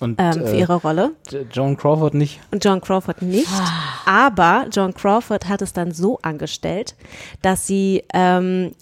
Und 0.00 0.16
ähm, 0.20 0.32
für 0.32 0.40
äh, 0.48 0.58
ihre 0.58 0.74
Rolle. 0.74 1.12
J- 1.30 1.46
Joan 1.52 1.76
Crawford 1.76 2.14
nicht. 2.14 2.40
Und 2.50 2.64
John 2.64 2.80
Crawford 2.80 3.22
nicht. 3.22 3.46
Aber 4.06 4.66
John 4.72 4.92
Crawford 4.92 5.48
hat 5.48 5.62
es 5.62 5.72
dann 5.72 5.92
so 5.92 6.18
angestellt, 6.22 6.96
dass 7.42 7.66
sie, 7.66 8.02
ähm, 8.12 8.72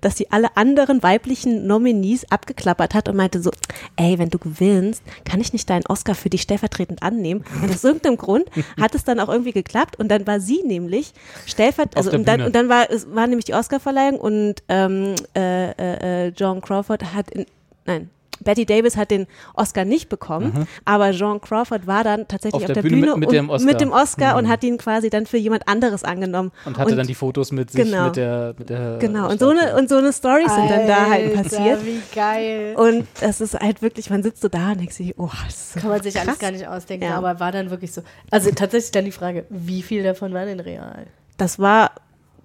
dass 0.00 0.16
sie 0.16 0.30
alle 0.30 0.56
anderen 0.56 1.02
weiblichen 1.02 1.66
Nominees 1.66 2.30
abgeklappert 2.30 2.94
hat 2.94 3.08
und 3.08 3.16
meinte 3.16 3.42
so, 3.42 3.50
ey, 3.96 4.18
wenn 4.18 4.30
du 4.30 4.38
gewinnst, 4.38 5.02
kann 5.24 5.40
ich 5.40 5.52
nicht 5.52 5.68
deinen 5.68 5.86
Oscar 5.86 6.14
für 6.14 6.30
dich 6.30 6.42
stellvertretend 6.42 7.02
annehmen? 7.02 7.44
Und 7.62 7.70
aus 7.70 7.84
irgendeinem 7.84 8.16
Grund 8.16 8.44
hat 8.80 8.94
es 8.94 9.04
dann 9.04 9.20
auch 9.20 9.28
irgendwie 9.28 9.52
geklappt 9.52 9.98
und 9.98 10.08
dann 10.08 10.26
war 10.26 10.40
sie 10.40 10.62
nämlich 10.64 11.12
stellvertretend, 11.46 11.96
also 11.96 12.10
und 12.12 12.26
dann, 12.26 12.40
und 12.40 12.54
dann 12.54 12.68
war, 12.68 12.90
es 12.90 13.14
war 13.14 13.26
nämlich 13.26 13.44
die 13.44 13.54
Oscarverleihung 13.54 14.18
und 14.18 14.62
ähm, 14.68 15.14
äh, 15.36 15.70
äh, 15.70 16.28
äh, 16.28 16.32
John 16.36 16.60
Crawford 16.60 17.12
hat 17.14 17.30
in, 17.30 17.46
nein, 17.84 18.10
Betty 18.42 18.66
Davis 18.66 18.96
hat 18.96 19.10
den 19.10 19.26
Oscar 19.54 19.84
nicht 19.84 20.08
bekommen, 20.08 20.66
aber 20.84 21.12
Jean 21.12 21.40
Crawford 21.40 21.86
war 21.86 22.04
dann 22.04 22.26
tatsächlich 22.28 22.54
Auf 22.54 22.62
auf, 22.62 22.66
der 22.66 22.74
der, 22.76 22.82
Bühne 22.82 22.96
Bühne, 23.02 23.06
mit- 23.12 23.20
mit 23.20 23.28
und, 23.28 23.34
dem 23.34 23.50
Oscar. 23.50 23.66
mit 23.66 23.80
dem 23.80 23.92
Oscar 23.92 24.36
und 24.36 24.44
Mhm. 24.44 24.48
hat 24.48 24.64
ihn 24.64 24.78
quasi 24.78 25.10
dann 25.10 25.26
für 25.26 25.36
jemand 25.38 25.68
anderes 25.68 26.04
angenommen. 26.04 26.52
Und 26.64 26.78
hatte 26.78 26.96
dann 26.96 27.06
die 27.06 27.14
Fotos 27.14 27.52
mit 27.52 27.70
sich, 27.70 27.84
genau. 27.84 28.06
mit 28.06 28.16
der, 28.16 28.54
mit 28.58 28.70
der 28.70 28.98
Genau, 28.98 29.30
und 29.30 29.38
so 29.40 29.48
eine, 29.50 29.76
und 29.76 29.88
so 29.88 29.96
eine 29.96 30.12
Story 30.12 30.44
sind 30.48 30.70
dann 30.70 30.86
da 30.86 31.10
halt 31.10 31.34
passiert. 31.34 31.84
Wie 31.84 32.00
geil. 32.14 32.74
Und 32.76 33.06
es 33.20 33.40
ist 33.40 33.54
halt 33.58 33.82
wirklich, 33.82 34.10
man 34.10 34.22
sitzt 34.22 34.42
so 34.42 34.48
da 34.48 34.72
und 34.72 34.80
denkt 34.80 34.92
sich, 34.92 35.18
oh, 35.18 35.30
das 35.46 35.54
ist 35.54 35.72
so 35.74 35.80
Kann 35.80 35.90
man 35.90 36.02
sich 36.02 36.14
krass. 36.14 36.26
alles 36.28 36.38
gar 36.38 36.50
nicht 36.50 36.66
ausdenken, 36.66 37.06
Ja. 37.06 37.16
aber 37.18 37.40
war 37.40 37.52
dann 37.52 37.70
wirklich 37.70 37.92
so. 37.92 38.02
Also 38.30 38.50
tatsächlich 38.50 38.90
dann 38.92 39.04
die 39.04 39.12
Frage, 39.12 39.44
wie 39.50 39.82
viel 39.82 40.02
davon 40.02 40.32
war 40.34 40.44
denn 40.44 40.60
real? 40.60 41.06
Das 41.38 41.58
war, 41.58 41.92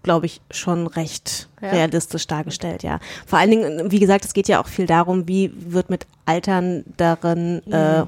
glaube 0.07 0.25
ich, 0.25 0.39
schon 0.51 0.87
recht 0.87 1.49
Ja? 1.61 1.71
realistisch 1.71 2.27
dargestellt, 2.27 2.81
ja. 2.81 2.99
Vor 3.25 3.39
allen 3.39 3.51
Dingen, 3.51 3.91
wie 3.91 3.99
gesagt, 3.99 4.23
es 4.23 4.33
geht 4.33 4.47
ja 4.47 4.61
auch 4.61 4.67
viel 4.67 4.85
darum, 4.85 5.27
wie 5.27 5.51
wird 5.53 5.89
mit 5.89 6.07
alternderen 6.25 7.61
äh, 7.71 8.05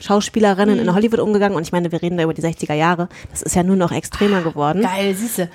Schauspielerinnen 0.00 0.78
in 0.78 0.94
Hollywood 0.94 1.20
umgegangen. 1.20 1.54
Und 1.54 1.62
ich 1.62 1.72
meine, 1.72 1.92
wir 1.92 2.00
reden 2.00 2.16
da 2.16 2.24
über 2.24 2.32
die 2.32 2.42
60er 2.42 2.72
Jahre. 2.72 3.10
Das 3.30 3.42
ist 3.42 3.54
ja 3.54 3.62
nur 3.62 3.76
noch 3.76 3.92
extremer 3.92 4.40
geworden. 4.40 4.80
Geil, 4.80 5.14
siehst 5.14 5.38
du. 5.38 5.48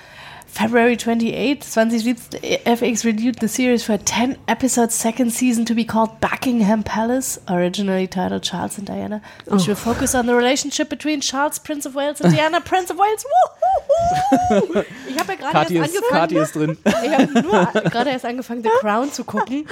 February 0.58 0.98
28, 0.98 1.62
2017, 1.62 2.40
FX 2.66 3.06
renewed 3.06 3.36
the 3.36 3.48
series 3.48 3.84
for 3.84 3.94
a 3.94 3.98
10 4.00 4.38
episode 4.48 4.92
second 4.92 5.32
season 5.32 5.66
to 5.66 5.76
be 5.76 5.86
called 5.86 6.20
Buckingham 6.20 6.82
Palace, 6.82 7.40
originally 7.48 8.08
titled 8.08 8.42
Charles 8.42 8.76
and 8.80 8.88
Diana, 8.88 9.22
which 9.46 9.64
Oh. 9.64 9.68
will 9.68 9.76
focus 9.76 10.16
on 10.16 10.26
the 10.26 10.34
relationship 10.34 10.90
between 10.90 11.22
Charles, 11.22 11.60
Prince 11.60 11.86
of 11.86 11.94
Wales, 11.94 12.20
and 12.22 12.34
Diana, 12.34 12.60
Prince 12.60 12.90
of 12.90 12.98
Wales. 12.98 13.24
Wuhuhu. 13.24 14.84
Ich 15.10 15.20
habe 15.20 15.34
ja 15.34 15.38
gerade 15.52 15.74
erst 15.76 15.94
ist, 15.94 15.98
angefangen. 15.98 16.22
Kathi 16.22 16.38
ist 16.38 16.56
drin. 16.56 16.78
Ich 16.86 17.12
habe 17.12 17.42
nur 17.42 17.66
gerade 17.92 18.10
erst 18.10 18.26
angefangen, 18.26 18.64
The 18.64 18.70
Crown 18.82 19.12
zu 19.12 19.24
gucken. 19.26 19.68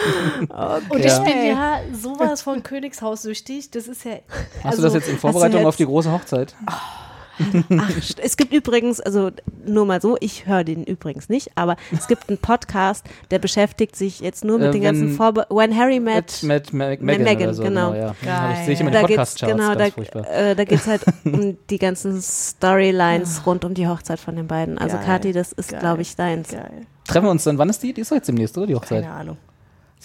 Und 0.90 1.04
ich 1.06 1.18
bin 1.20 1.46
ja 1.48 1.80
sowas 1.94 2.42
von 2.44 2.62
Königshaus 2.62 3.24
süchtig. 3.24 3.72
Das 3.72 3.88
ist 3.88 4.06
ja. 4.06 4.18
Hast 4.58 4.66
also, 4.66 4.78
du 4.78 4.84
das 4.84 4.94
jetzt 4.94 5.10
in 5.10 5.18
Vorbereitung 5.18 5.62
jetzt- 5.62 5.68
auf 5.68 5.76
die 5.78 5.86
große 5.86 6.12
Hochzeit? 6.12 6.54
Ach, 7.78 7.92
es 8.22 8.38
gibt 8.38 8.54
übrigens, 8.54 9.00
also 9.02 9.32
nur 9.66 9.86
mal 9.86 10.02
so, 10.02 10.18
ich 10.20 10.46
höre 10.48 10.64
den 10.64 10.84
übrigens 10.84 11.30
nicht, 11.30 11.50
aber 11.56 11.76
es 11.92 12.08
gibt 12.08 12.30
einen 12.30 12.38
Podcast, 12.38 13.06
der 13.32 13.40
beschäftigt 13.40 13.96
sich 13.96 14.20
jetzt 14.20 14.44
nur 14.46 14.58
mit 14.60 14.70
Äh, 14.70 14.72
den 14.72 14.82
ganzen 14.84 15.08
wenn- 15.10 15.16
Vorbe 15.16 15.46
When 15.50 15.76
Harry 15.78 16.00
Met, 16.00 16.44
Mit, 16.44 16.74
mit, 16.74 16.74
mit 16.74 17.02
Meghan, 17.04 17.24
Meghan, 17.24 17.44
oder 17.44 17.54
so, 17.54 17.64
genau. 17.64 17.94
ja. 17.94 18.16
Geil. 18.24 18.54
Ich 18.60 18.66
sehe 18.66 18.74
ich 18.74 18.80
immer 18.82 18.92
da 18.92 19.04
die 19.04 19.16
geht's 19.16 19.36
genau, 19.36 19.76
da, 19.76 19.86
äh, 19.86 20.56
da 20.56 20.64
geht's 20.64 20.88
halt 20.88 21.02
um 21.26 21.58
die 21.70 21.78
ganzen 21.80 22.22
Storylines 22.22 23.46
rund 23.46 23.66
um 23.66 23.74
die 23.74 23.88
Hochzeit 23.88 24.20
von 24.20 24.36
den 24.36 24.48
beiden. 24.48 24.78
Also 24.78 24.98
Geil, 24.98 25.06
Kathi, 25.06 25.32
das 25.34 25.52
ist, 25.52 25.78
glaube 25.78 26.02
ich, 26.02 26.16
deins. 26.16 26.50
Geil. 26.52 26.86
Treffen 27.08 27.26
wir 27.28 27.32
uns 27.32 27.44
dann, 27.44 27.58
wann 27.58 27.70
ist 27.70 27.84
die? 27.84 27.94
Die 27.94 28.02
ist 28.02 28.12
doch 28.12 28.16
jetzt 28.16 28.28
demnächst, 28.28 28.58
oder? 28.58 28.68
Die 28.68 28.76
Hochzeit. 28.76 29.04
Keine 29.04 29.14
Ahnung. 29.14 29.38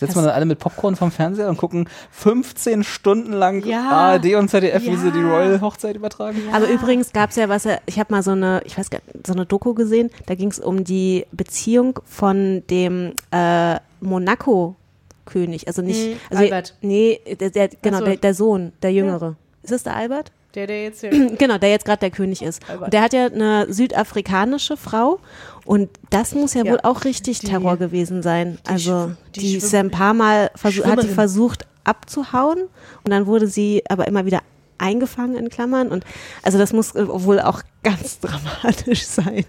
Setzen 0.00 0.16
wir 0.16 0.22
dann 0.22 0.30
alle 0.34 0.46
mit 0.46 0.58
Popcorn 0.58 0.96
vom 0.96 1.10
Fernseher 1.10 1.48
und 1.48 1.56
gucken 1.58 1.88
15 2.10 2.82
Stunden 2.84 3.32
lang 3.32 3.64
Ja. 3.64 3.88
ARD 3.90 4.34
und 4.36 4.48
ZDF, 4.48 4.82
wie 4.82 4.96
sie 4.96 5.06
Ja. 5.08 5.12
die 5.12 5.22
Royal-Hochzeit 5.22 5.94
übertragen. 5.96 6.38
Aber 6.52 6.68
übrigens 6.68 7.12
gab 7.12 7.30
es 7.30 7.36
ja 7.36 7.48
was, 7.48 7.68
ich 7.86 7.98
habe 7.98 8.12
mal 8.12 8.22
so 8.22 8.32
eine, 8.32 8.62
ich 8.64 8.76
weiß 8.78 8.90
gar 8.90 9.00
nicht, 9.12 9.26
so 9.26 9.32
eine 9.34 9.46
Doku 9.46 9.74
gesehen, 9.74 10.10
da 10.26 10.34
ging 10.34 10.50
es 10.50 10.58
um 10.58 10.84
die 10.84 11.26
Beziehung 11.32 11.98
von 12.06 12.62
dem 12.70 13.12
äh, 13.30 13.76
Monaco-König, 14.00 15.66
also 15.68 15.82
nicht, 15.82 16.08
Mhm, 16.08 16.16
also, 16.30 16.42
Albert. 16.44 16.74
Nee, 16.80 17.20
der, 17.38 17.50
der, 17.50 17.68
genau, 17.82 17.98
so. 17.98 18.04
der, 18.06 18.16
der 18.16 18.34
Sohn, 18.34 18.72
der 18.82 18.92
Jüngere. 18.92 19.36
Ist 19.62 19.72
es 19.72 19.82
der 19.82 19.96
Albert? 19.96 20.32
Der, 20.54 20.66
der 20.66 20.82
jetzt 20.84 21.00
hier. 21.08 21.10
Genau, 21.36 21.58
der 21.58 21.70
jetzt 21.70 21.84
gerade 21.84 22.00
der 22.00 22.10
König 22.10 22.42
ist. 22.42 22.60
Und 22.80 22.92
der 22.92 23.02
hat 23.02 23.12
ja 23.12 23.26
eine 23.26 23.72
südafrikanische 23.72 24.76
Frau 24.76 25.20
und 25.64 25.88
das 26.10 26.34
muss 26.34 26.54
ja, 26.54 26.64
Ja, 26.64 26.72
wohl 26.72 26.80
auch 26.82 27.04
richtig 27.04 27.40
die- 27.40 27.46
Terror 27.46 27.76
gewesen 27.76 28.22
sein. 28.22 28.58
also 28.66 28.92
schw- 28.92 29.14
die 29.36 29.40
die, 29.40 29.56
ist 29.56 29.68
schwimm- 29.70 29.72
ja 29.74 29.80
ein 29.80 29.90
paar 29.90 30.14
Mal 30.14 30.50
versuch, 30.54 30.84
hat 30.84 30.90
sie 30.90 31.06
Schwimmerin. 31.06 31.14
versucht 31.14 31.66
abzuhauen 31.84 32.58
und 33.04 33.10
dann 33.10 33.26
wurde 33.26 33.46
sie 33.46 33.82
aber 33.88 34.06
immer 34.08 34.24
wieder 34.26 34.40
eingefangen 34.78 35.36
in 35.36 35.50
Klammern 35.50 35.88
und 35.88 36.04
also 36.42 36.56
das 36.58 36.72
muss 36.72 36.94
äh, 36.94 37.06
wohl 37.06 37.40
auch 37.40 37.62
ganz 37.82 38.18
dramatisch 38.20 39.04
sein. 39.04 39.44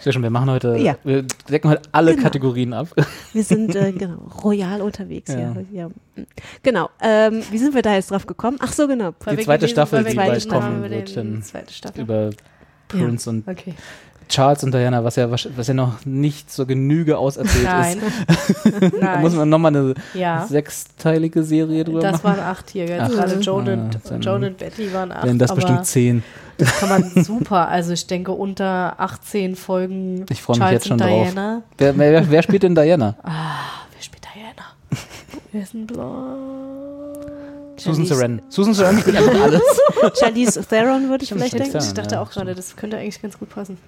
Sehr 0.00 0.12
schön, 0.12 0.22
wir 0.22 0.30
machen 0.30 0.50
heute, 0.50 0.76
Ja. 0.76 0.96
wir 1.04 1.24
decken 1.50 1.70
heute 1.70 1.82
alle 1.92 2.12
Genau. 2.12 2.22
Kategorien 2.24 2.72
ab. 2.72 2.88
Wir 3.32 3.44
sind 3.44 3.74
äh, 3.76 3.92
genau 3.98 4.16
royal 4.42 4.80
unterwegs 4.82 5.30
Ja. 5.32 5.54
hier. 5.70 5.88
Ja. 6.16 6.24
Genau. 6.62 6.88
Ähm, 7.00 7.42
wie 7.50 7.58
sind 7.58 7.74
wir 7.74 7.82
da 7.82 7.94
jetzt 7.94 8.10
drauf 8.10 8.26
gekommen? 8.26 8.56
Ach 8.60 8.72
so, 8.72 8.86
genau. 8.88 9.10
Die 9.10 9.36
zweite 9.36 9.66
gelesen- 9.66 9.68
Staffel, 9.68 10.04
die 10.04 10.14
bald 10.16 10.48
kommen 10.48 10.82
wird, 10.90 11.16
dann 11.16 11.42
über 11.96 12.30
Prince 12.88 13.28
und 13.30 13.46
Okay. 13.48 13.74
Charles 14.28 14.62
und 14.62 14.74
Diana, 14.74 15.02
was 15.04 15.16
ja, 15.16 15.30
was 15.30 15.66
ja 15.66 15.72
noch 15.74 16.04
nicht 16.04 16.52
zur 16.52 16.66
Genüge 16.66 17.16
auserzählt 17.16 17.64
Nein. 17.64 17.98
ist. 18.64 18.92
Da 19.00 19.18
muss 19.20 19.32
Nein. 19.32 19.38
man 19.38 19.48
nochmal 19.48 19.74
eine 19.74 19.94
Ja. 20.12 20.46
sechsteilige 20.46 21.42
Serie 21.42 21.82
drüber 21.84 22.00
Das 22.00 22.22
machen. 22.22 22.36
waren 22.36 22.40
acht 22.40 22.68
hier. 22.70 22.84
Gerade 22.84 23.38
Joan, 23.40 23.68
Ah, 23.68 23.72
und, 23.72 23.98
dann 24.10 24.20
Joan 24.20 24.44
und 24.44 24.58
Betty 24.58 24.92
waren 24.92 25.12
acht. 25.12 25.24
Wären 25.24 25.38
das 25.38 25.54
bestimmt 25.54 25.86
zehn. 25.86 26.22
Das 26.58 26.78
kann 26.80 26.88
man 26.88 27.10
super. 27.24 27.68
Also 27.68 27.92
ich 27.92 28.06
denke 28.06 28.32
unter 28.32 28.94
18 28.98 29.56
Folgen 29.56 30.26
Ich 30.28 30.42
freue 30.42 30.58
mich 30.58 30.70
jetzt 30.70 30.86
schon 30.88 30.94
und 30.94 31.00
drauf. 31.00 31.22
Diana. 31.32 31.62
Wer, 31.78 31.96
wer, 31.96 32.30
wer 32.30 32.42
spielt 32.42 32.62
denn 32.64 32.74
Diana? 32.74 33.14
Ah, 33.22 33.86
wer 33.94 34.02
spielt 34.02 34.24
Diana? 34.34 35.00
wer 35.52 35.62
ist 35.62 35.72
denn? 35.74 35.86
Susan 37.78 38.06
Sarandon. 38.06 38.42
Susan 38.50 38.74
Sarandon 38.74 39.02
spielt 39.02 39.16
einfach 39.16 39.40
alles. 39.42 39.62
Charlize 40.18 40.64
Theron 40.64 41.08
würde 41.08 41.24
ich 41.24 41.30
vielleicht 41.30 41.54
denken. 41.54 41.72
Theron. 41.72 41.86
Ich 41.86 41.94
dachte 41.94 42.16
ja, 42.16 42.22
auch 42.22 42.30
gerade, 42.30 42.54
das 42.54 42.74
könnte 42.76 42.98
eigentlich 42.98 43.22
ganz 43.22 43.38
gut 43.38 43.50
passen. 43.50 43.78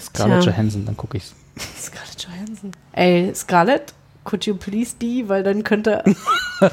Scarlett 0.00 0.42
Tja. 0.42 0.52
Johansson, 0.52 0.84
dann 0.84 0.96
gucke 0.96 1.16
ich's. 1.16 1.34
Scarlett 1.80 2.26
Johansson. 2.28 2.72
Ey, 2.92 3.32
Scarlett, 3.34 3.94
could 4.26 4.44
you 4.44 4.54
please 4.54 4.94
be? 4.98 5.26
Weil 5.28 5.42
dann 5.42 5.64
könnte. 5.64 6.02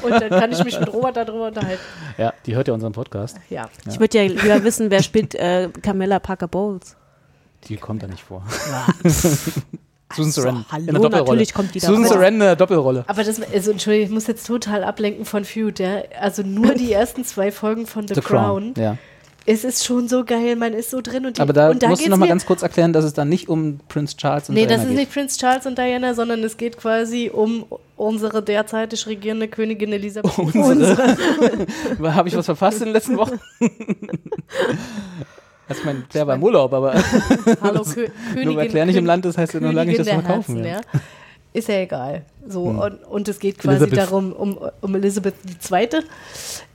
und 0.02 0.10
dann 0.10 0.28
kann 0.28 0.52
ich 0.52 0.62
mich 0.62 0.78
mit 0.78 0.92
Robert 0.92 1.16
darüber 1.16 1.46
unterhalten. 1.46 1.80
Ja, 2.18 2.34
die 2.44 2.54
hört 2.54 2.68
ja 2.68 2.74
unseren 2.74 2.92
Podcast. 2.92 3.38
Ja. 3.48 3.70
Ich 3.88 3.98
würde 3.98 4.18
ja 4.18 4.24
lieber 4.24 4.62
wissen, 4.64 4.90
wer 4.90 5.02
spielt 5.02 5.34
äh, 5.34 5.70
Camilla 5.80 6.18
Parker 6.18 6.48
Bowles. 6.48 6.96
Die 7.68 7.76
kommt 7.76 8.02
da 8.02 8.06
nicht 8.06 8.22
vor. 8.22 8.44
Susan 10.14 10.30
Sarandon. 10.30 10.64
hallo, 10.70 10.80
in 10.80 10.86
der 10.86 10.94
Doppelrolle. 10.94 11.24
natürlich 11.24 11.54
kommt 11.54 11.74
die 11.74 11.80
da 11.80 11.86
Susan 11.86 12.04
vor. 12.04 12.12
Sarandon 12.14 12.34
in 12.34 12.40
der 12.40 12.56
Doppelrolle. 12.56 13.04
Aber 13.06 13.24
das, 13.24 13.40
also 13.40 13.70
Entschuldigung, 13.70 14.06
ich 14.08 14.12
muss 14.12 14.26
jetzt 14.26 14.46
total 14.46 14.84
ablenken 14.84 15.24
von 15.24 15.44
Feud, 15.44 15.78
ja. 15.78 16.02
Also 16.20 16.42
nur 16.42 16.74
die 16.74 16.92
ersten 16.92 17.24
zwei 17.24 17.50
Folgen 17.50 17.86
von 17.86 18.06
The, 18.06 18.14
The 18.14 18.20
Crown. 18.20 18.74
Crown. 18.74 18.84
Ja. 18.84 18.98
Es 19.46 19.62
ist 19.64 19.84
schon 19.84 20.08
so 20.08 20.24
geil, 20.24 20.56
man 20.56 20.72
ist 20.72 20.90
so 20.90 21.00
drin 21.02 21.26
und 21.26 21.36
die, 21.36 21.40
Aber 21.42 21.52
da 21.52 21.70
und 21.70 21.82
da 21.82 21.88
musst 21.88 22.00
du 22.00 22.04
geht's 22.04 22.10
noch 22.10 22.16
mal 22.18 22.26
mir- 22.26 22.30
ganz 22.30 22.46
kurz 22.46 22.62
erklären, 22.62 22.92
dass 22.92 23.04
es 23.04 23.12
da 23.12 23.24
nicht 23.24 23.48
um 23.48 23.78
Prince 23.88 24.16
Charles 24.16 24.48
und 24.48 24.54
Nee, 24.54 24.62
Diana 24.66 24.74
das 24.76 24.82
ist 24.84 24.88
geht. 24.90 24.98
nicht 24.98 25.12
Prince 25.12 25.38
Charles 25.38 25.66
und 25.66 25.76
Diana, 25.76 26.14
sondern 26.14 26.42
es 26.44 26.56
geht 26.56 26.78
quasi 26.78 27.30
um 27.32 27.66
unsere 27.96 28.42
derzeitig 28.42 29.06
regierende 29.06 29.48
Königin 29.48 29.92
Elisabeth. 29.92 30.36
Unsere. 30.38 31.16
Habe 32.14 32.28
ich 32.28 32.36
was 32.36 32.46
verpasst 32.46 32.78
in 32.80 32.86
den 32.86 32.94
letzten 32.94 33.16
Wochen? 33.16 33.38
Also 35.66 35.80
ich 35.80 35.86
meine, 35.86 36.02
Claire 36.10 36.26
war 36.26 36.34
im 36.34 36.42
Urlaub, 36.42 36.74
aber 36.74 36.92
Hallo, 37.62 37.82
Kö 37.84 38.06
Königin. 38.34 38.44
nur 38.48 38.56
weil 38.56 38.68
Claire 38.68 38.84
nicht 38.84 38.96
im 38.96 39.06
Land 39.06 39.24
ist, 39.24 39.38
heißt 39.38 39.54
ja 39.54 39.60
noch 39.60 39.72
lange 39.72 39.88
nicht, 39.92 39.98
dass 40.00 40.06
wir 40.08 40.20
verkaufen 40.20 40.62
Herzen, 40.62 40.84
ja. 40.92 41.00
Ist 41.54 41.68
ja 41.68 41.76
egal. 41.76 42.22
So, 42.48 42.66
Hm. 42.68 42.78
und, 42.80 43.04
und 43.04 43.28
es 43.28 43.38
geht 43.38 43.58
quasi 43.58 43.76
Elizabeth. 43.84 43.98
darum, 43.98 44.32
um, 44.32 44.58
um 44.80 44.94
Elizabeth 44.96 45.34
II., 45.70 45.88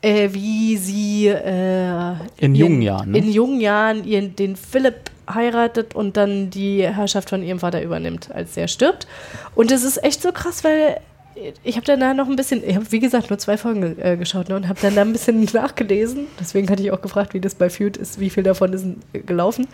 äh, 0.01 0.29
wie 0.31 0.77
sie 0.77 1.27
äh, 1.27 2.13
In 2.37 2.55
jungen 2.55 2.81
Jahren, 2.81 3.11
ne? 3.11 3.17
In 3.17 3.29
jungen 3.31 3.59
Jahren 3.59 4.03
ihren, 4.05 4.35
den 4.37 4.55
Philipp 4.55 5.11
heiratet 5.31 5.93
und 5.95 6.15
dann 6.17 6.49
die 6.49 6.81
Herrschaft 6.87 7.29
von 7.29 7.43
ihrem 7.43 7.59
Vater 7.59 7.83
übernimmt, 7.83 8.31
als 8.33 8.53
der 8.53 8.67
stirbt. 8.69 9.05
Und 9.53 9.71
es 9.71 9.83
ist 9.83 10.01
echt 10.03 10.21
so 10.21 10.31
krass, 10.31 10.63
weil 10.63 11.01
ich 11.63 11.75
habe 11.75 11.85
dann 11.85 11.99
da 11.99 12.13
noch 12.13 12.27
ein 12.27 12.35
bisschen, 12.35 12.63
ich 12.67 12.75
habe 12.75 12.89
wie 12.91 12.99
gesagt 12.99 13.29
nur 13.29 13.37
zwei 13.37 13.57
Folgen 13.57 13.97
äh, 14.01 14.17
geschaut 14.17 14.49
ne, 14.49 14.55
und 14.55 14.67
habe 14.67 14.79
dann 14.81 14.95
da 14.95 15.01
ein 15.01 15.11
bisschen 15.11 15.43
nachgelesen. 15.53 16.27
Deswegen 16.39 16.69
hatte 16.69 16.81
ich 16.81 16.91
auch 16.91 17.01
gefragt, 17.01 17.33
wie 17.33 17.41
das 17.41 17.53
bei 17.53 17.69
Feud 17.69 17.97
ist, 17.97 18.19
wie 18.19 18.29
viel 18.29 18.43
davon 18.43 18.71
ist 18.73 18.85
äh, 19.13 19.19
gelaufen. 19.19 19.67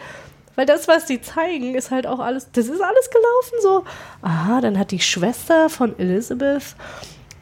Weil 0.56 0.65
das, 0.65 0.88
was 0.88 1.06
die 1.06 1.22
zeigen, 1.22 1.76
ist 1.76 1.91
halt 1.91 2.08
auch 2.08 2.20
alles, 2.20 2.52
das 2.52 2.68
ist 2.68 2.82
alles 2.82 3.10
gelaufen 3.10 3.58
so. 3.62 3.84
Aha, 4.22 4.62
dann 4.62 4.80
hat 4.80 4.91
die 4.91 5.02
Schwester 5.02 5.70
von 5.70 5.98
Elizabeth, 6.00 6.76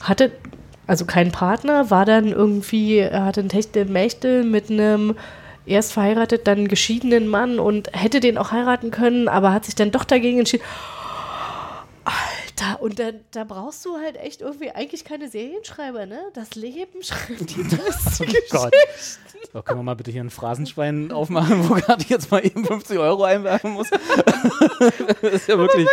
hatte, 0.01 0.31
also 0.87 1.05
keinen 1.05 1.31
Partner, 1.31 1.91
war 1.91 2.05
dann 2.05 2.27
irgendwie, 2.27 3.05
hatte 3.05 3.41
ein 3.41 3.49
Techtel 3.49 3.85
Mächtel 3.85 4.43
mit 4.43 4.69
einem 4.69 5.15
erst 5.65 5.93
verheiratet, 5.93 6.47
dann 6.47 6.67
geschiedenen 6.67 7.27
Mann 7.27 7.59
und 7.59 7.89
hätte 7.93 8.19
den 8.19 8.37
auch 8.37 8.51
heiraten 8.51 8.91
können, 8.91 9.27
aber 9.27 9.53
hat 9.53 9.65
sich 9.65 9.75
dann 9.75 9.91
doch 9.91 10.03
dagegen 10.03 10.39
entschieden. 10.39 10.63
Alter, 12.59 12.81
und 12.81 12.99
da, 12.99 13.11
da 13.31 13.43
brauchst 13.43 13.83
du 13.85 13.97
halt 13.97 14.15
echt 14.17 14.41
irgendwie 14.41 14.71
eigentlich 14.71 15.05
keine 15.05 15.29
Serienschreiber, 15.29 16.05
ne? 16.05 16.19
Das 16.33 16.55
Leben 16.55 17.01
schreibt 17.01 17.49
die 17.55 17.63
besten 17.63 18.25
Oh 18.29 18.57
Gott. 18.57 18.73
So, 19.51 19.61
können 19.61 19.79
wir 19.79 19.83
mal 19.83 19.95
bitte 19.95 20.11
hier 20.11 20.23
ein 20.23 20.29
Phrasenschwein 20.29 21.11
aufmachen, 21.11 21.67
wo 21.69 21.73
gerade 21.75 22.01
ich 22.03 22.09
jetzt 22.09 22.31
mal 22.31 22.45
eben 22.45 22.65
50 22.65 22.97
Euro 22.99 23.23
einwerfen 23.23 23.71
muss? 23.71 23.89
das 25.21 25.33
ist 25.33 25.47
ja 25.47 25.57
wirklich, 25.57 25.87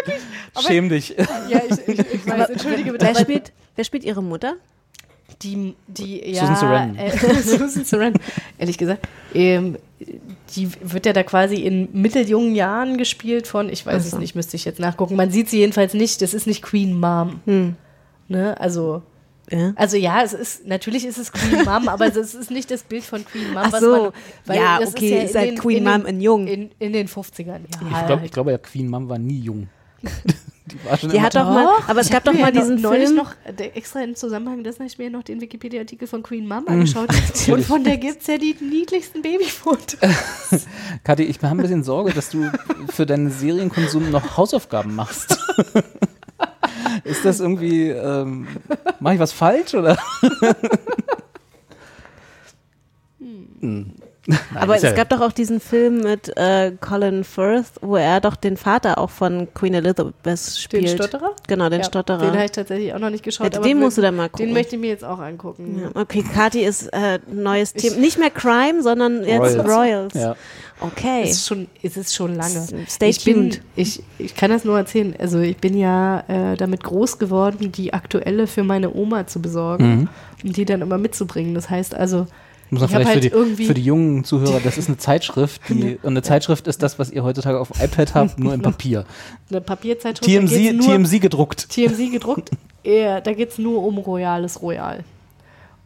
aber- 0.54 0.62
schäm 0.66 0.88
dich. 0.88 1.10
Ja, 1.48 1.62
ich, 1.68 1.88
ich, 1.88 1.98
ich 1.98 2.26
weiß, 2.26 2.50
entschuldige 2.50 2.92
bitte. 2.92 3.06
Wer 3.06 3.14
spielt, 3.18 3.52
wer 3.76 3.84
spielt 3.84 4.04
ihre 4.04 4.22
Mutter? 4.22 4.54
Die, 5.42 5.74
die, 5.86 6.30
ja, 6.32 6.40
Susan 6.42 6.56
Sarandon. 6.56 6.96
Äh, 6.98 7.10
Susan 7.42 7.84
Sarandon, 7.84 8.22
ehrlich 8.58 8.76
gesagt. 8.76 9.08
Ähm, 9.34 9.78
die 10.54 10.68
wird 10.82 11.06
ja 11.06 11.12
da 11.12 11.22
quasi 11.22 11.56
in 11.56 11.88
mitteljungen 11.92 12.54
Jahren 12.54 12.96
gespielt 12.98 13.46
von, 13.46 13.68
ich 13.70 13.86
weiß 13.86 14.02
Ach 14.02 14.12
es 14.14 14.18
nicht, 14.18 14.34
müsste 14.34 14.56
ich 14.56 14.64
jetzt 14.64 14.80
nachgucken. 14.80 15.16
Man 15.16 15.30
sieht 15.30 15.48
sie 15.48 15.58
jedenfalls 15.58 15.94
nicht, 15.94 16.20
das 16.22 16.34
ist 16.34 16.46
nicht 16.46 16.62
Queen 16.62 16.98
Mom. 16.98 17.40
Hm. 17.46 17.76
Ne? 18.28 18.58
Also, 18.60 19.02
Ja. 19.50 19.72
also 19.76 19.96
ja, 19.96 20.22
es 20.22 20.32
ist, 20.32 20.66
natürlich 20.66 21.04
ist 21.06 21.18
es 21.18 21.32
Queen 21.32 21.64
Mom, 21.64 21.88
aber 21.88 22.06
es 22.06 22.16
ist 22.34 22.50
nicht 22.50 22.70
das 22.70 22.82
Bild 22.82 23.04
von 23.04 23.24
Queen 23.24 23.48
Mom, 23.54 23.62
Ach 23.64 23.72
was 23.72 23.80
so. 23.80 23.90
man, 24.04 24.12
weil 24.46 24.58
Ja, 24.58 24.78
das 24.78 24.90
okay, 24.90 25.18
ist 25.18 25.24
ist 25.26 25.34
ja 25.34 25.40
halt 25.40 25.50
in 25.50 25.54
den, 25.56 25.62
Queen 25.62 25.78
in 25.78 25.84
Mom 25.84 26.04
den, 26.04 26.14
in 26.16 26.20
jung. 26.20 26.46
In, 26.46 26.70
in 26.78 26.92
den 26.92 27.08
50ern, 27.08 27.46
ja. 27.46 28.00
Ich 28.00 28.06
glaube, 28.06 28.24
ich 28.26 28.30
glaube 28.32 28.50
ja, 28.52 28.58
Queen 28.58 28.88
Mom 28.88 29.08
war 29.08 29.18
nie 29.18 29.40
jung. 29.40 29.68
die 30.72 30.84
war 30.84 30.96
schon 30.98 31.10
Die 31.10 31.20
hat 31.20 31.34
doch 31.34 31.44
mal, 31.44 31.68
aber 31.86 32.00
es 32.00 32.06
Ich 32.06 32.12
gab 32.12 32.24
doch 32.24 32.32
mal 32.32 32.52
diesen 32.52 32.80
neulich 32.80 33.06
Film. 33.08 33.16
noch 33.16 33.32
äh, 33.44 33.64
extra 33.74 34.00
im 34.02 34.14
Zusammenhang 34.14 34.62
dessen 34.64 34.80
habe 34.80 34.86
ich 34.88 34.98
mir 34.98 35.10
noch 35.10 35.22
den 35.22 35.40
Wikipedia-Artikel 35.40 36.06
von 36.08 36.22
Queen 36.22 36.46
Mom 36.46 36.64
Mm, 36.64 36.68
angeschaut. 36.68 37.08
und 37.48 37.64
von 37.64 37.84
der 37.84 37.96
gibt 37.96 38.20
es 38.22 38.26
ja 38.26 38.38
die 38.38 38.54
niedlichsten 38.60 39.22
Babyfotos. 39.22 39.98
Kathi, 41.04 41.24
ich 41.24 41.36
habe 41.42 41.48
ein 41.48 41.56
bisschen 41.58 41.82
Sorge, 41.84 42.12
dass 42.12 42.30
du 42.30 42.50
für 42.92 43.06
deinen 43.06 43.30
Serienkonsum 43.30 44.10
noch 44.10 44.36
Hausaufgaben 44.36 44.94
machst. 44.94 45.38
Ist 47.04 47.24
das 47.24 47.40
irgendwie, 47.40 47.88
ähm, 47.90 48.46
mache 49.00 49.14
ich 49.14 49.20
was 49.20 49.32
falsch 49.32 49.74
oder? 49.74 49.96
Hm. 53.60 53.92
Nein, 54.26 54.38
Aber 54.54 54.76
es 54.76 54.82
ja- 54.82 54.92
gab 54.92 55.08
doch 55.08 55.20
auch 55.22 55.32
diesen 55.32 55.60
Film 55.60 56.02
mit 56.02 56.30
äh, 56.36 56.72
Colin 56.80 57.24
Firth, 57.24 57.66
wo 57.80 57.96
er 57.96 58.20
doch 58.20 58.36
den 58.36 58.58
Vater 58.58 58.98
auch 58.98 59.08
von 59.08 59.48
Queen 59.54 59.72
Elizabeth 59.72 60.38
spielt. 60.58 60.84
Den 60.88 60.94
Stotterer? 60.96 61.34
Genau, 61.48 61.70
den 61.70 61.80
Ja, 61.80 61.84
Stotterer. 61.86 62.18
Den 62.18 62.32
habe 62.34 62.44
ich 62.44 62.50
tatsächlich 62.52 62.92
auch 62.92 62.98
noch 62.98 63.08
nicht 63.10 63.24
geschaut. 63.24 63.52
Ja, 63.54 63.58
aber 63.58 63.66
den 63.66 63.78
musst 63.80 63.96
du 63.96 64.02
dann 64.02 64.16
mal 64.16 64.28
gucken. 64.28 64.46
Den 64.48 64.52
möchte 64.54 64.76
ich 64.76 64.80
mir 64.80 64.88
jetzt 64.90 65.04
auch 65.04 65.18
angucken. 65.20 65.80
Ja, 65.94 66.00
okay, 66.00 66.22
Kathi 66.34 66.60
ist 66.64 66.88
äh, 66.92 67.18
neues 67.32 67.72
Thema. 67.72 67.96
Nicht 67.96 68.18
mehr 68.18 68.30
Crime, 68.30 68.82
sondern 68.82 69.24
jetzt 69.24 69.56
Royals. 69.58 69.68
Royals. 69.68 70.14
Ja. 70.14 70.36
Okay. 70.82 71.22
Es 71.24 71.30
ist 71.32 71.46
schon, 71.46 71.68
es 71.82 71.96
ist 71.96 72.14
schon 72.14 72.34
lange. 72.36 72.66
Stay 72.88 73.08
ich 73.08 73.24
bin, 73.24 73.34
tuned. 73.50 73.62
ich, 73.76 74.02
ich 74.18 74.34
kann 74.34 74.50
das 74.50 74.64
nur 74.64 74.78
erzählen. 74.78 75.14
Also 75.18 75.38
ich 75.38 75.56
bin 75.56 75.76
ja 75.76 76.20
äh, 76.28 76.56
damit 76.56 76.84
groß 76.84 77.18
geworden, 77.18 77.72
die 77.72 77.92
aktuelle 77.94 78.46
für 78.46 78.64
meine 78.64 78.92
Oma 78.94 79.26
zu 79.26 79.40
besorgen 79.42 79.84
Mhm. 79.90 80.08
und 80.44 80.56
die 80.56 80.64
dann 80.66 80.82
immer 80.82 80.98
mitzubringen. 80.98 81.54
Das 81.54 81.68
heißt 81.70 81.94
also, 81.94 82.26
Muss 82.70 82.80
man 82.80 82.88
ich 82.88 82.94
habe 82.94 83.04
vielleicht 83.04 83.06
halt 83.06 83.14
für, 83.16 83.20
die, 83.30 83.34
irgendwie 83.36 83.66
für 83.66 83.74
die 83.74 83.82
jungen 83.82 84.24
Zuhörer, 84.24 84.60
das 84.62 84.78
ist 84.78 84.88
eine 84.88 84.96
Zeitschrift, 84.98 85.60
die, 85.68 85.96
und 86.02 86.10
eine 86.10 86.22
Zeitschrift 86.22 86.66
ist 86.66 86.82
das, 86.82 86.98
was 86.98 87.10
ihr 87.10 87.24
heutzutage 87.24 87.58
auf 87.58 87.70
iPad 87.82 88.14
habt, 88.14 88.38
nur 88.38 88.54
in 88.54 88.62
Papier. 88.62 89.04
eine 89.50 89.60
Papierzeitschrift. 89.60 90.30
TMZ, 90.30 90.72
nur, 90.74 90.86
TMZ 90.86 91.20
gedruckt. 91.20 91.68
TMZ 91.70 92.12
gedruckt. 92.12 92.50
ja, 92.84 93.20
da 93.20 93.32
geht 93.32 93.50
es 93.50 93.58
nur 93.58 93.82
um 93.84 93.98
Royales 93.98 94.62
Royal. 94.62 95.04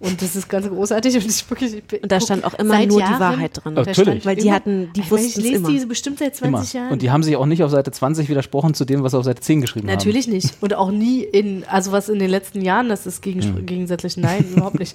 Und 0.01 0.21
das 0.21 0.37
ist 0.37 0.51
ganz 0.51 0.69
großartig. 0.69 1.15
Und, 1.15 1.25
ich 1.25 1.49
wirklich, 1.49 1.83
ich 1.91 2.03
Und 2.03 2.13
da 2.13 2.19
guck, 2.19 2.27
stand 2.27 2.45
auch 2.45 2.53
immer 2.55 2.85
nur 2.85 2.99
die 2.99 3.05
Jahren- 3.05 3.21
Wahrheit 3.21 3.53
drin. 3.65 3.75
da 3.75 3.83
Natürlich. 3.85 4.03
stand 4.03 4.27
Weil 4.27 4.37
die 4.37 4.43
immer- 4.49 4.55
hatten, 4.57 4.91
die 4.95 5.01
Weil 5.03 5.11
wussten 5.13 5.27
Ich 5.29 5.37
es 5.37 5.43
lese 5.43 5.55
immer. 5.57 5.69
diese 5.71 5.87
bestimmt 5.87 6.19
seit 6.19 6.37
20 6.37 6.75
Immer. 6.75 6.83
Jahren. 6.85 6.93
Und 6.93 7.01
die 7.01 7.11
haben 7.11 7.23
sich 7.23 7.37
auch 7.37 7.47
nicht 7.47 7.63
auf 7.63 7.71
Seite 7.71 7.91
20 7.91 8.29
widersprochen 8.29 8.75
zu 8.75 8.85
dem, 8.85 9.03
was 9.03 9.13
sie 9.13 9.19
auf 9.19 9.25
Seite 9.25 9.41
10 9.41 9.63
geschrieben 9.63 9.89
haben. 9.89 9.95
Natürlich 9.97 10.29
nicht. 10.29 10.59
Und 10.61 10.75
auch 10.75 10.91
nie 10.91 11.21
in, 11.23 11.65
also 11.65 11.93
was 11.93 12.11
in 12.11 12.19
den 12.19 12.29
letzten 12.29 12.61
Jahren, 12.61 12.91
das 12.91 13.07
ist 13.07 13.23
gegen, 13.23 13.39
Mhm. 13.41 13.65
gegensätzlich, 13.65 14.19
nein, 14.19 14.45
überhaupt 14.53 14.79
nicht. 14.79 14.95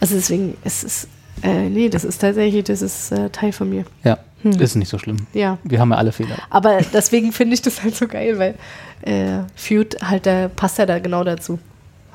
Also 0.00 0.14
deswegen, 0.14 0.56
es 0.64 0.82
ist, 0.84 1.08
äh, 1.42 1.68
nee, 1.68 1.88
das 1.88 2.04
ist 2.04 2.20
tatsächlich, 2.20 2.64
das 2.64 2.82
ist 2.82 3.12
äh, 3.12 3.30
Teil 3.30 3.52
von 3.52 3.68
mir. 3.70 3.84
Ja, 4.04 4.18
Hm. 4.42 4.52
ist 4.52 4.74
nicht 4.74 4.88
so 4.88 4.98
schlimm. 4.98 5.18
Ja. 5.34 5.58
Wir 5.64 5.78
haben 5.80 5.90
ja 5.90 5.98
alle 5.98 6.12
Fehler. 6.12 6.36
Aber 6.48 6.78
deswegen 6.94 7.30
finde 7.32 7.52
ich 7.54 7.60
das 7.62 7.82
halt 7.82 7.94
so 7.94 8.08
geil, 8.08 8.38
weil 8.38 8.54
äh, 9.02 9.42
Feud 9.54 9.96
halt, 10.02 10.24
da 10.24 10.48
passt 10.48 10.78
ja 10.78 10.86
da 10.86 10.98
genau 10.98 11.24
dazu. 11.24 11.58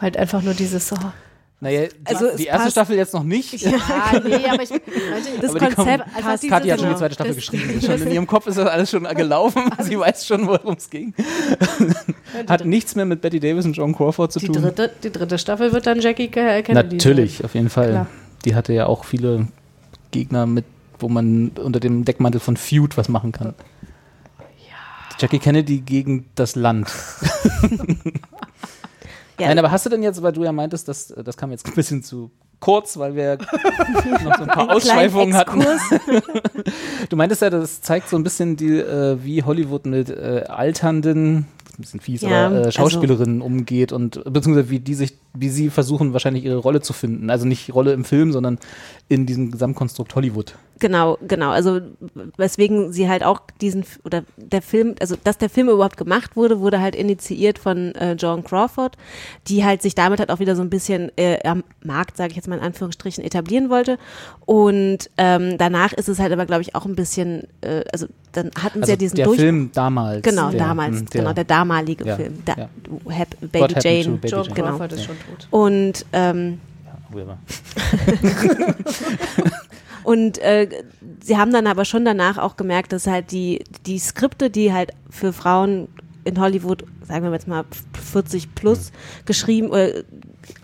Halt 0.01 0.17
einfach 0.17 0.41
nur 0.41 0.55
dieses, 0.55 0.91
oh, 0.91 0.97
Naja, 1.61 1.87
die, 1.87 1.89
Also 2.05 2.35
die 2.37 2.45
erste 2.45 2.63
passt- 2.63 2.71
Staffel 2.73 2.95
jetzt 2.97 3.13
noch 3.13 3.23
nicht. 3.23 3.53
ja, 3.61 3.71
nee, 4.23 4.45
aber 4.47 4.61
ich, 4.61 4.69
Das 5.41 5.49
Aber 5.51 5.59
die 5.59 5.65
kommen- 5.73 5.75
Konzept 5.75 6.13
passt. 6.21 6.43
diese- 6.43 6.53
Kathi 6.53 6.67
hat 6.69 6.79
schon 6.81 6.89
die 6.89 6.95
zweite 6.95 7.13
Staffel 7.15 7.33
das- 7.33 7.49
geschrieben. 7.49 7.81
Schon 7.85 8.01
in 8.01 8.11
ihrem 8.11 8.27
Kopf 8.27 8.47
ist 8.47 8.57
das 8.57 8.67
alles 8.67 8.91
schon 8.91 9.03
gelaufen. 9.05 9.63
Sie 9.79 9.97
weiß 9.97 10.27
schon, 10.27 10.45
worum 10.47 10.75
es 10.75 10.89
ging. 10.89 11.13
Hat 12.47 12.65
nichts 12.65 12.95
mehr 12.95 13.05
mit 13.05 13.21
Betty 13.21 13.39
Davis 13.39 13.65
und 13.65 13.73
John 13.73 13.95
Crawford 13.95 14.33
zu 14.33 14.39
die 14.39 14.47
tun. 14.47 14.61
dritte, 14.61 14.91
die 15.03 15.11
dritte 15.11 15.37
Staffel 15.39 15.71
wird 15.71 15.87
dann 15.87 15.99
Jackie 16.01 16.27
Ke- 16.27 16.61
Kennedy. 16.61 16.97
Natürlich, 16.97 17.43
auf 17.43 17.55
jeden 17.55 17.69
Fall. 17.69 17.89
Klar. 17.91 18.07
Die 18.43 18.53
hatte 18.53 18.73
ja 18.73 18.85
auch 18.87 19.05
viele 19.05 19.47
Gegner 20.11 20.45
mit, 20.45 20.65
wo 20.99 21.07
man 21.09 21.49
unter 21.57 21.79
dem 21.79 22.03
Deckmantel 22.05 22.39
von 22.41 22.57
Feud 22.57 22.97
was 22.97 23.07
machen 23.09 23.31
kann. 23.31 23.53
Jackie 25.17 25.39
Kennedy 25.39 25.79
gegen 25.79 26.25
das 26.35 26.55
Land. 26.57 26.91
Ja, 29.39 29.47
Nein, 29.47 29.59
aber 29.59 29.71
hast 29.71 29.85
du 29.85 29.89
denn 29.89 30.01
jetzt, 30.03 30.21
weil 30.21 30.31
du 30.33 30.43
ja 30.43 30.51
meintest, 30.51 30.87
dass, 30.87 31.07
das 31.07 31.35
kam 31.37 31.51
jetzt 31.51 31.65
ein 31.67 31.73
bisschen 31.73 32.03
zu 32.03 32.31
kurz, 32.61 32.97
weil 32.97 33.15
wir 33.15 33.37
noch 34.23 34.37
so 34.37 34.43
ein 34.43 34.47
paar 34.47 34.69
Ausschweifungen 34.73 35.35
hatten. 35.35 35.63
Du 37.09 37.15
meintest 37.17 37.41
ja, 37.43 37.49
das 37.51 37.81
zeigt 37.81 38.09
so 38.09 38.17
ein 38.17 38.23
bisschen, 38.23 38.55
die, 38.55 38.79
äh, 38.79 39.17
wie 39.23 39.43
Hollywood 39.43 39.85
mit 39.85 40.09
äh, 40.09 40.45
alternden, 40.47 41.35
ein 41.37 41.45
bisschen 41.77 41.99
fies, 41.99 42.21
Ja, 42.21 42.47
aber 42.47 42.55
äh, 42.55 42.57
also- 42.59 42.71
Schauspielerinnen 42.71 43.41
umgeht 43.41 43.91
und 43.91 44.23
beziehungsweise 44.25 44.69
wie 44.71 44.79
die 44.79 44.95
sich, 44.95 45.13
wie 45.37 45.49
sie 45.49 45.69
versuchen, 45.69 46.13
wahrscheinlich 46.13 46.45
ihre 46.45 46.57
Rolle 46.57 46.81
zu 46.81 46.93
finden. 46.93 47.29
Also 47.29 47.45
nicht 47.45 47.73
Rolle 47.73 47.93
im 47.93 48.05
Film, 48.05 48.31
sondern 48.31 48.59
in 49.07 49.25
diesem 49.25 49.51
Gesamtkonstrukt 49.51 50.15
Hollywood. 50.15 50.55
Genau, 50.79 51.17
genau. 51.25 51.51
Also 51.51 51.79
weswegen 52.35 52.91
sie 52.91 53.07
halt 53.07 53.23
auch 53.23 53.41
diesen 53.61 53.85
oder 54.03 54.23
der 54.35 54.61
Film, 54.61 54.95
also 54.99 55.15
dass 55.23 55.37
der 55.37 55.49
Film 55.49 55.69
überhaupt 55.69 55.95
gemacht 55.95 56.35
wurde, 56.35 56.59
wurde 56.59 56.81
halt 56.81 56.95
initiiert 56.95 57.59
von 57.59 57.95
äh, 57.95 58.13
Joan 58.13 58.43
Crawford, 58.43 58.97
die 59.47 59.63
halt 59.63 59.81
sich 59.81 59.95
damit 59.95 60.19
halt 60.19 60.31
auch 60.31 60.39
wieder 60.39 60.55
so 60.55 60.61
ein 60.61 60.69
bisschen 60.69 61.11
äh, 61.17 61.39
am 61.47 61.63
Markt, 61.83 62.17
sage 62.17 62.31
ich 62.31 62.35
jetzt 62.35 62.47
mal 62.49 62.57
in 62.57 62.63
Anführungsstrichen, 62.63 63.23
etablieren 63.23 63.69
wollte. 63.69 63.97
Und 64.45 65.09
ähm, 65.17 65.57
danach 65.57 65.93
ist 65.93 66.09
es 66.09 66.19
halt 66.19 66.33
aber, 66.33 66.45
glaube 66.45 66.61
ich, 66.63 66.75
auch 66.75 66.85
ein 66.85 66.95
bisschen, 66.95 67.43
äh, 67.61 67.83
also 67.93 68.07
dann 68.33 68.51
hatten 68.61 68.79
sie 68.79 68.81
Also 68.81 68.91
ja 68.91 68.97
diesen 68.97 69.15
der 69.15 69.25
Durch 69.27 69.39
Film 69.39 69.69
damals. 69.73 70.23
Genau, 70.23 70.49
der, 70.49 70.59
damals, 70.59 71.01
mh, 71.01 71.07
genau, 71.09 71.31
der 71.33 71.43
damalige 71.45 72.05
Ja, 72.05 72.15
Film. 72.17 72.43
Der, 72.45 72.57
ja. 72.57 72.69
What 73.05 73.27
Baby 73.39 73.59
happened 73.73 73.83
Jane. 73.83 74.03
to 74.03 74.11
Baby 74.17 74.27
Joe 74.27 74.41
Jane? 74.43 74.53
Genau. 74.55 74.67
Crawford 74.71 74.91
ist 74.93 74.99
Ja. 74.99 75.05
schon 75.05 75.15
tot. 75.29 75.47
Und 75.51 76.05
ähm, 76.13 76.59
Whoever. 77.11 77.37
Und 80.03 80.37
äh, 80.37 80.69
sie 81.21 81.37
haben 81.37 81.51
dann 81.51 81.65
aber 81.65 81.83
schon 81.83 82.05
danach 82.05 82.37
auch 82.37 82.57
gemerkt, 82.57 82.93
dass 82.93 83.07
halt 83.07 83.31
die, 83.31 83.63
die 83.87 83.97
Skripte, 83.97 84.51
die 84.51 84.71
halt 84.71 84.91
für 85.09 85.33
Frauen 85.33 85.87
in 86.25 86.39
Hollywood, 86.39 86.85
sagen 87.01 87.25
wir 87.25 87.31
jetzt 87.31 87.47
mal 87.47 87.65
40 88.11 88.53
plus 88.53 88.91
geschrieben, 89.25 89.73
äh, 89.73 90.03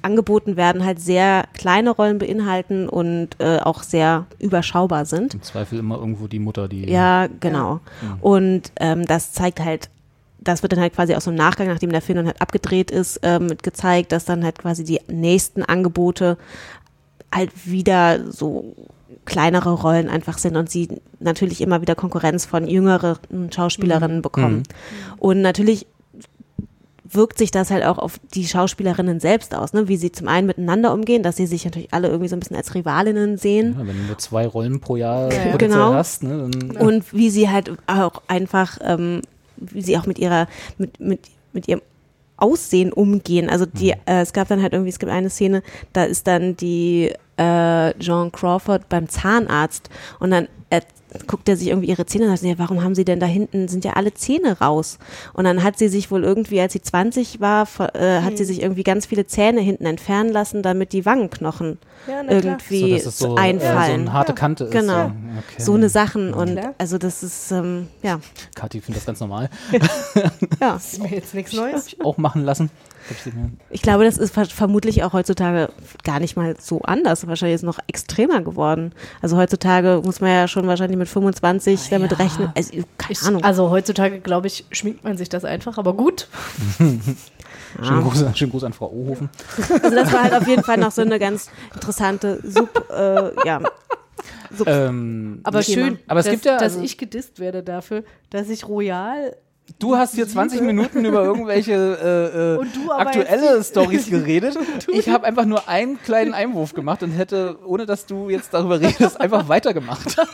angeboten 0.03 0.57
werden, 0.57 0.85
halt 0.85 0.99
sehr 0.99 1.45
kleine 1.53 1.89
Rollen 1.89 2.19
beinhalten 2.19 2.87
und 2.87 3.29
äh, 3.39 3.57
auch 3.57 3.81
sehr 3.81 4.27
überschaubar 4.37 5.05
sind. 5.05 5.33
Im 5.33 5.41
Zweifel 5.41 5.79
immer 5.79 5.97
irgendwo 5.97 6.27
die 6.27 6.39
Mutter, 6.39 6.67
die. 6.67 6.87
Ja, 6.87 7.27
genau. 7.39 7.79
Ja. 8.03 8.17
Und 8.21 8.71
ähm, 8.79 9.07
das 9.07 9.33
zeigt 9.33 9.59
halt, 9.59 9.89
das 10.41 10.63
wird 10.63 10.73
dann 10.73 10.79
halt 10.79 10.93
quasi 10.95 11.13
aus 11.15 11.25
dem 11.25 11.35
Nachgang, 11.35 11.67
nachdem 11.67 11.91
der 11.91 12.01
Film 12.01 12.17
dann 12.17 12.25
halt 12.25 12.41
abgedreht 12.41 12.89
ist, 12.91 13.19
ähm, 13.23 13.47
gezeigt, 13.61 14.11
dass 14.11 14.25
dann 14.25 14.43
halt 14.43 14.57
quasi 14.57 14.83
die 14.83 14.99
nächsten 15.07 15.61
Angebote 15.63 16.37
halt 17.33 17.51
wieder 17.65 18.31
so 18.31 18.75
kleinere 19.25 19.71
Rollen 19.73 20.09
einfach 20.09 20.39
sind 20.39 20.57
und 20.57 20.69
sie 20.69 20.87
natürlich 21.19 21.61
immer 21.61 21.81
wieder 21.81 21.93
Konkurrenz 21.95 22.45
von 22.45 22.67
jüngeren 22.67 23.17
Schauspielerinnen 23.53 24.17
Mhm. 24.17 24.21
bekommen. 24.21 24.55
Mhm. 24.57 25.19
Und 25.19 25.41
natürlich 25.41 25.85
wirkt 27.13 27.37
sich 27.37 27.51
das 27.51 27.71
halt 27.71 27.83
auch 27.85 27.97
auf 27.97 28.19
die 28.33 28.47
Schauspielerinnen 28.47 29.19
selbst 29.19 29.53
aus, 29.53 29.73
ne? 29.73 29.87
wie 29.89 29.97
sie 29.97 30.11
zum 30.13 30.29
einen 30.29 30.47
miteinander 30.47 30.93
umgehen, 30.93 31.23
dass 31.23 31.35
sie 31.35 31.45
sich 31.45 31.65
natürlich 31.65 31.93
alle 31.93 32.07
irgendwie 32.07 32.29
so 32.29 32.37
ein 32.37 32.39
bisschen 32.39 32.55
als 32.55 32.73
Rivalinnen 32.73 33.37
sehen. 33.37 33.75
Ja, 33.77 33.85
wenn 33.85 33.97
du 33.97 34.03
nur 34.03 34.17
zwei 34.17 34.47
Rollen 34.47 34.79
pro 34.79 34.95
Jahr 34.95 35.31
Ja, 35.31 35.45
ja. 35.49 35.57
Genau. 35.57 35.93
hast, 35.93 36.23
ne, 36.23 36.49
dann 36.49 36.77
Und 36.77 37.13
wie 37.13 37.29
sie 37.29 37.49
halt 37.49 37.71
auch 37.87 38.21
einfach, 38.29 38.77
ähm, 38.81 39.21
wie 39.61 39.81
sie 39.81 39.97
auch 39.97 40.05
mit 40.05 40.19
ihrer, 40.19 40.47
mit, 40.77 40.99
mit, 40.99 41.21
mit 41.53 41.67
ihrem 41.67 41.81
Aussehen 42.37 42.91
umgehen. 42.91 43.49
Also 43.49 43.65
die, 43.65 43.91
äh, 43.91 44.21
es 44.21 44.33
gab 44.33 44.47
dann 44.47 44.61
halt 44.61 44.73
irgendwie, 44.73 44.89
es 44.89 44.99
gibt 44.99 45.11
eine 45.11 45.29
Szene, 45.29 45.61
da 45.93 46.03
ist 46.03 46.27
dann 46.27 46.57
die 46.57 47.13
äh, 47.37 47.97
John 47.99 48.31
Crawford 48.31 48.89
beim 48.89 49.07
Zahnarzt 49.07 49.89
und 50.19 50.31
dann 50.31 50.47
guckt 51.27 51.49
er 51.49 51.57
sich 51.57 51.67
irgendwie 51.67 51.89
ihre 51.89 52.05
Zähne 52.05 52.25
an 52.25 52.31
und 52.31 52.37
sagt, 52.37 52.49
ja, 52.49 52.57
warum 52.59 52.83
haben 52.83 52.95
sie 52.95 53.05
denn 53.05 53.19
da 53.19 53.25
hinten, 53.25 53.67
sind 53.67 53.83
ja 53.85 53.93
alle 53.93 54.13
Zähne 54.13 54.59
raus. 54.59 54.97
Und 55.33 55.43
dann 55.43 55.63
hat 55.63 55.77
sie 55.77 55.87
sich 55.89 56.11
wohl 56.11 56.23
irgendwie, 56.23 56.61
als 56.61 56.73
sie 56.73 56.81
20 56.81 57.39
war, 57.41 57.67
äh, 57.95 58.21
hat 58.21 58.37
sie 58.37 58.45
sich 58.45 58.61
irgendwie 58.61 58.83
ganz 58.83 59.05
viele 59.05 59.25
Zähne 59.27 59.61
hinten 59.61 59.85
entfernen 59.85 60.29
lassen, 60.31 60.63
damit 60.63 60.93
die 60.93 61.05
Wangenknochen 61.05 61.77
Ja, 62.07 62.23
irgendwie 62.29 62.99
So, 62.99 63.09
so, 63.09 63.35
einfallen. 63.35 63.61
äh, 63.61 63.85
so 63.87 64.01
eine 64.01 64.13
harte 64.13 64.33
Kante 64.33 64.63
ist, 64.65 64.71
Genau. 64.71 64.93
ja. 64.93 65.05
Okay. 65.37 65.61
So 65.61 65.73
eine 65.73 65.89
Sachen 65.89 66.33
und 66.33 66.55
Klar. 66.57 66.73
also 66.77 66.97
das 66.97 67.23
ist, 67.23 67.51
ähm, 67.51 67.87
ja. 68.03 68.19
Kathi 68.55 68.81
findet 68.81 69.01
das 69.01 69.05
ganz 69.05 69.19
normal. 69.19 69.49
ja. 70.13 70.31
Das 70.59 70.93
ist 70.93 71.03
mir 71.03 71.09
jetzt 71.09 71.33
nichts 71.33 71.53
Neues. 71.53 71.95
Auch 72.03 72.17
machen 72.17 72.43
lassen. 72.45 72.69
Ich 73.69 73.81
glaube, 73.81 74.03
das 74.05 74.17
ist 74.17 74.33
ver 74.33 74.45
vermutlich 74.45 75.03
auch 75.03 75.13
heutzutage 75.13 75.69
gar 76.03 76.19
nicht 76.19 76.35
mal 76.35 76.55
so 76.59 76.81
anders. 76.81 77.25
Wahrscheinlich 77.27 77.55
ist 77.55 77.61
es 77.61 77.65
noch 77.65 77.79
extremer 77.87 78.41
geworden. 78.41 78.93
Also 79.21 79.37
heutzutage 79.37 80.01
muss 80.03 80.21
man 80.21 80.29
ja 80.31 80.47
schon 80.47 80.67
wahrscheinlich 80.67 80.97
mit 80.97 81.07
25 81.09 81.89
damit 81.89 82.17
rechnen. 82.19 82.51
Also, 82.55 82.71
keine 82.97 83.11
Ich, 83.11 83.21
Ahnung. 83.23 83.43
also 83.43 83.69
heutzutage, 83.69 84.19
glaube 84.19 84.47
ich, 84.47 84.65
schminkt 84.71 85.03
man 85.03 85.17
sich 85.17 85.29
das 85.29 85.45
einfach, 85.45 85.77
aber 85.77 85.93
gut. 85.93 86.27
Schönen 87.81 88.03
Gruß, 88.03 88.25
schönen 88.35 88.51
Gruß 88.51 88.63
an 88.65 88.73
Frau 88.73 88.91
Ohofen. 88.91 89.29
Also 89.83 89.95
das 89.95 90.11
war 90.11 90.23
halt 90.23 90.33
auf 90.33 90.47
jeden 90.47 90.63
Fall 90.63 90.77
noch 90.77 90.91
so 90.91 91.01
eine 91.01 91.19
ganz 91.19 91.49
interessante 91.73 92.39
Sub, 92.43 92.85
äh, 92.91 93.47
ja. 93.47 93.61
Sub 94.53 94.67
Ähm, 94.67 95.39
Aber 95.43 95.63
schön, 95.63 95.97
Aber 96.07 96.19
es 96.19 96.25
dass, 96.25 96.33
gibt 96.33 96.45
ja, 96.45 96.53
dass 96.57 96.73
also- 96.73 96.81
ich 96.83 96.97
gedisst 96.97 97.39
werde 97.39 97.63
dafür, 97.63 98.03
dass 98.29 98.49
ich 98.49 98.67
Royal 98.67 99.35
Du 99.79 99.95
hast 99.95 100.15
hier 100.15 100.27
20 100.27 100.61
Minuten 100.61 101.05
über 101.05 101.23
irgendwelche 101.23 101.73
äh, 101.73 102.55
äh, 102.55 102.89
aktuelle 102.97 103.63
Stories 103.63 104.05
geredet. 104.09 104.57
Ich 104.87 105.09
habe 105.09 105.25
einfach 105.25 105.45
nur 105.45 105.67
einen 105.67 106.01
kleinen 106.01 106.33
Einwurf 106.33 106.73
gemacht 106.73 107.03
und 107.03 107.11
hätte, 107.11 107.57
ohne 107.65 107.85
dass 107.85 108.05
du 108.05 108.29
jetzt 108.29 108.53
darüber 108.53 108.79
redest, 108.79 109.19
einfach 109.19 109.47
weitergemacht. 109.47 110.15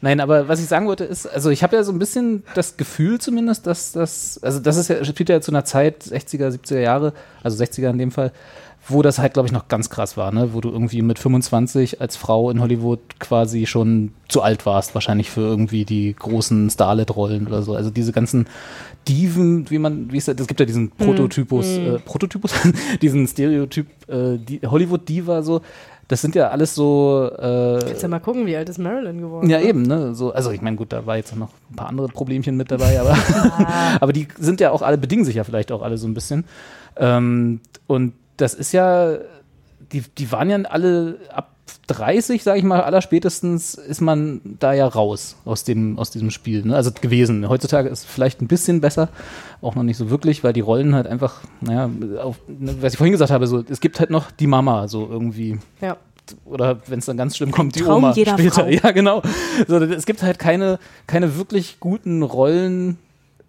Nein, 0.00 0.20
aber 0.20 0.48
was 0.48 0.60
ich 0.60 0.66
sagen 0.66 0.88
wollte 0.88 1.04
ist, 1.04 1.26
also 1.26 1.50
ich 1.50 1.62
habe 1.62 1.76
ja 1.76 1.84
so 1.84 1.92
ein 1.92 1.98
bisschen 1.98 2.42
das 2.54 2.76
Gefühl 2.76 3.20
zumindest, 3.20 3.68
dass 3.68 3.92
das, 3.92 4.40
also 4.42 4.58
das 4.58 4.76
ist 4.76 4.88
ja, 4.88 5.04
spielt 5.04 5.28
ja 5.28 5.40
zu 5.40 5.52
einer 5.52 5.64
Zeit, 5.64 6.02
60er, 6.02 6.48
70er 6.48 6.80
Jahre, 6.80 7.12
also 7.42 7.62
60er 7.62 7.90
in 7.90 7.98
dem 7.98 8.10
Fall, 8.10 8.32
wo 8.88 9.00
das 9.02 9.18
halt, 9.18 9.34
glaube 9.34 9.46
ich, 9.46 9.52
noch 9.52 9.68
ganz 9.68 9.90
krass 9.90 10.16
war, 10.16 10.32
ne? 10.32 10.54
wo 10.54 10.60
du 10.60 10.70
irgendwie 10.70 11.02
mit 11.02 11.18
25 11.18 12.00
als 12.00 12.16
Frau 12.16 12.50
in 12.50 12.60
Hollywood 12.60 12.98
quasi 13.20 13.66
schon 13.66 14.12
zu 14.28 14.42
alt 14.42 14.66
warst, 14.66 14.94
wahrscheinlich 14.94 15.30
für 15.30 15.42
irgendwie 15.42 15.84
die 15.84 16.14
großen 16.18 16.68
Starlet-Rollen 16.68 17.46
oder 17.46 17.62
so. 17.62 17.74
Also 17.76 17.90
diese 17.90 18.10
ganzen 18.12 18.46
Diven, 19.08 19.70
wie 19.70 19.78
man, 19.78 20.10
wie 20.12 20.16
ist 20.18 20.26
das, 20.28 20.36
es 20.40 20.46
gibt 20.48 20.58
ja 20.60 20.66
diesen 20.66 20.90
Prototypus, 20.90 21.66
Mhm. 21.78 21.86
äh, 21.86 21.98
Prototypus, 22.00 22.52
diesen 23.02 23.26
Stereotyp 23.28 23.86
äh, 24.08 24.38
die 24.38 24.60
Hollywood-Diva 24.66 25.42
so, 25.42 25.60
das 26.08 26.20
sind 26.20 26.34
ja 26.34 26.48
alles 26.48 26.74
so 26.74 27.30
äh, 27.38 27.78
Kannst 27.84 28.02
ja 28.02 28.08
mal 28.08 28.18
gucken, 28.18 28.46
wie 28.46 28.56
alt 28.56 28.68
ist 28.68 28.78
Marilyn 28.78 29.20
geworden. 29.20 29.48
ja, 29.48 29.58
ne? 29.58 29.64
eben, 29.64 29.82
ne? 29.82 30.14
So, 30.14 30.32
also 30.32 30.50
ich 30.50 30.60
meine, 30.60 30.76
gut, 30.76 30.92
da 30.92 31.06
war 31.06 31.16
jetzt 31.16 31.34
noch 31.36 31.50
ein 31.70 31.76
paar 31.76 31.88
andere 31.88 32.08
Problemchen 32.08 32.56
mit 32.56 32.70
dabei, 32.70 33.00
aber, 33.00 33.16
aber 34.00 34.12
die 34.12 34.26
sind 34.38 34.60
ja 34.60 34.72
auch 34.72 34.82
alle, 34.82 34.98
bedingen 34.98 35.24
sich 35.24 35.36
ja 35.36 35.44
vielleicht 35.44 35.70
auch 35.72 35.82
alle 35.82 35.96
so 35.98 36.06
ein 36.08 36.14
bisschen. 36.14 36.44
Ähm, 36.96 37.60
und 37.86 38.12
das 38.42 38.54
ist 38.54 38.72
ja, 38.72 39.16
die, 39.92 40.02
die 40.18 40.30
waren 40.32 40.50
ja 40.50 40.58
alle 40.62 41.16
ab 41.32 41.48
30, 41.86 42.42
sage 42.42 42.58
ich 42.58 42.64
mal, 42.64 42.80
allerspätestens 42.82 43.74
ist 43.74 44.00
man 44.00 44.40
da 44.58 44.72
ja 44.72 44.86
raus 44.86 45.36
aus 45.44 45.64
dem, 45.64 45.98
aus 45.98 46.10
diesem 46.10 46.30
Spiel. 46.30 46.64
Ne? 46.64 46.74
Also 46.76 46.90
gewesen. 47.00 47.48
Heutzutage 47.48 47.88
ist 47.88 48.00
es 48.00 48.04
vielleicht 48.04 48.40
ein 48.40 48.48
bisschen 48.48 48.80
besser, 48.80 49.08
auch 49.60 49.74
noch 49.74 49.82
nicht 49.82 49.96
so 49.96 50.10
wirklich, 50.10 50.44
weil 50.44 50.52
die 50.52 50.60
Rollen 50.60 50.94
halt 50.94 51.06
einfach, 51.06 51.40
naja, 51.60 51.88
auf, 52.22 52.36
ne, 52.48 52.76
was 52.80 52.92
ich 52.94 52.98
vorhin 52.98 53.12
gesagt 53.12 53.30
habe, 53.30 53.46
so, 53.46 53.64
es 53.68 53.80
gibt 53.80 54.00
halt 54.00 54.10
noch 54.10 54.30
die 54.30 54.46
Mama, 54.46 54.88
so 54.88 55.08
irgendwie 55.10 55.58
Ja. 55.80 55.96
oder 56.44 56.78
wenn 56.86 56.98
es 56.98 57.06
dann 57.06 57.16
ganz 57.16 57.36
schlimm 57.36 57.50
kommt, 57.52 57.74
die 57.76 57.84
Oma 57.84 58.12
später. 58.12 58.36
Frau. 58.50 58.66
Ja, 58.68 58.90
genau. 58.92 59.22
So, 59.66 59.76
es 59.78 60.06
gibt 60.06 60.22
halt 60.22 60.38
keine, 60.38 60.78
keine 61.06 61.36
wirklich 61.36 61.78
guten 61.80 62.22
Rollen 62.22 62.98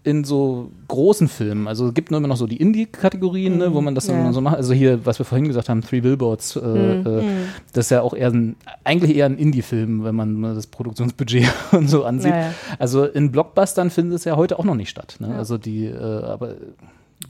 in 0.05 0.23
so 0.25 0.69
großen 0.89 1.27
Filmen. 1.29 1.67
Also 1.67 1.87
es 1.87 1.93
gibt 1.93 2.11
nur 2.11 2.17
immer 2.17 2.27
noch 2.27 2.35
so 2.37 2.45
die 2.45 2.57
Indie-Kategorien, 2.57 3.57
ne, 3.57 3.73
wo 3.73 3.79
man 3.81 3.95
das 3.95 4.07
dann 4.07 4.17
Ja. 4.25 4.33
so 4.33 4.41
macht. 4.41 4.57
Also 4.57 4.73
hier, 4.73 5.05
was 5.05 5.17
wir 5.17 5.25
vorhin 5.25 5.47
gesagt 5.47 5.69
haben, 5.69 5.81
Three 5.81 6.01
Billboards, 6.01 6.57
äh, 6.57 6.59
äh, 6.59 7.23
das 7.71 7.85
ist 7.85 7.89
ja 7.91 8.01
auch 8.01 8.13
eher 8.13 8.29
ein, 8.29 8.55
eigentlich 8.83 9.15
eher 9.15 9.27
ein 9.27 9.37
Indie-Film, 9.37 10.03
wenn 10.03 10.15
man 10.15 10.41
das 10.43 10.67
Produktionsbudget 10.67 11.47
und 11.71 11.89
so 11.89 12.03
ansieht. 12.03 12.31
Ja, 12.31 12.39
ja. 12.39 12.53
Also 12.79 13.05
in 13.05 13.31
Blockbustern 13.31 13.89
findet 13.89 14.17
es 14.19 14.25
ja 14.25 14.35
heute 14.35 14.59
auch 14.59 14.65
noch 14.65 14.75
nicht 14.75 14.89
statt. 14.89 15.15
Ne? 15.19 15.33
Also 15.35 15.57
die, 15.57 15.85
äh, 15.85 15.95
aber 15.97 16.55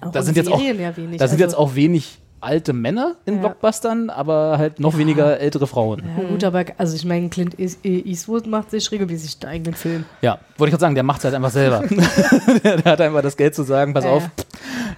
Auch 0.01 0.11
da 0.11 0.19
in 0.19 0.25
sind 0.25 0.37
jetzt 0.37 0.51
auch, 0.51 0.59
Serien 0.59 0.81
ja 0.81 0.97
wenig. 0.97 1.17
da 1.19 1.27
sind 1.27 1.35
Also- 1.35 1.43
jetzt 1.43 1.55
auch 1.55 1.75
wenig 1.75 2.17
alte 2.43 2.73
Männer 2.73 3.15
in 3.25 3.35
Ja. 3.35 3.39
Blockbustern, 3.41 4.09
aber 4.09 4.57
halt 4.57 4.79
noch 4.79 4.97
weniger 4.97 5.39
ältere 5.39 5.67
Frauen. 5.67 6.03
Ja, 6.17 6.23
gut, 6.29 6.43
aber 6.43 6.65
also 6.77 6.95
ich 6.95 7.05
meine, 7.05 7.29
Clint 7.29 7.57
Eas- 7.59 7.77
Eastwood 7.83 8.47
macht 8.47 8.71
sich 8.71 8.91
regelmäßig 8.91 9.37
einen 9.41 9.51
eigenen 9.53 9.73
Film. 9.75 10.05
Ja, 10.21 10.39
wollte 10.57 10.69
ich 10.69 10.71
gerade 10.71 10.81
sagen, 10.81 10.95
der 10.95 11.03
macht 11.03 11.19
es 11.19 11.25
halt 11.25 11.35
einfach 11.35 11.51
selber. 11.51 11.83
der, 12.63 12.77
der 12.77 12.91
hat 12.91 13.01
einfach 13.01 13.21
das 13.21 13.37
Geld 13.37 13.55
zu 13.55 13.63
sagen, 13.63 13.93
pass 13.93 14.03
Ja, 14.03 14.11
auf, 14.11 14.23
ja. 14.23 14.43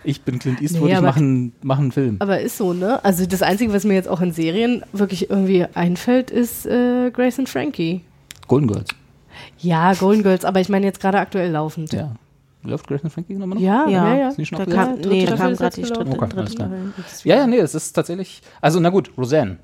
ich 0.04 0.22
bin 0.24 0.39
Clint 0.39 0.62
Eastwood, 0.62 0.89
Nee, 0.89 0.96
ich 0.96 1.02
mache 1.02 1.20
einen, 1.20 1.54
mach 1.62 1.80
einen 1.80 1.91
Film. 1.91 2.18
Aber 2.20 2.39
ist 2.39 2.58
so, 2.58 2.74
ne? 2.74 3.04
Also 3.04 3.26
das 3.26 3.41
Einzige, 3.41 3.72
was 3.74 3.84
mir 3.84 3.93
jetzt 3.93 4.10
auch 4.10 4.22
in 4.22 4.32
Serien 4.32 4.84
wirklich 4.93 5.30
irgendwie 5.30 5.66
einfällt, 5.74 6.32
ist 6.32 6.66
äh, 6.66 7.12
Grace 7.12 7.39
and 7.39 7.50
Frankie. 7.50 8.02
Golden 8.48 8.68
Girls. 8.68 8.89
Ja, 9.60 9.93
Golden 9.93 10.24
Girls, 10.24 10.46
aber 10.46 10.60
ich 10.62 10.70
meine 10.70 10.86
jetzt 10.86 11.00
gerade 11.02 11.20
aktuell 11.20 11.52
laufend. 11.52 11.91
Ja. 11.93 12.12
Läuft 12.66 12.88
Grace 12.88 13.03
and 13.03 13.13
Frankie 13.13 13.34
nochmal 13.36 13.57
noch? 13.57 13.63
Ja, 13.66 13.88
ja, 13.88 14.07
Ja, 14.09 14.16
ja. 14.16 14.30
Ist 14.30 14.38
die 14.38 14.45
schon 14.45 14.57
da 14.57 14.66
kam, 14.66 14.95
nee, 14.99 15.26
da 15.26 15.36
kam 15.36 15.55
gerade 15.55 15.76
die 15.76 15.82
dritte. 15.84 16.11
Okay, 16.11 16.30
dritte. 16.30 16.70
Ja, 17.24 17.36
ja, 17.38 17.47
nee, 17.47 17.57
es 17.57 17.76
ist 17.76 17.93
tatsächlich. 17.93 18.41
Also, 18.61 18.80
na 18.80 18.89
gut, 18.89 19.11
Roseanne. 19.18 19.57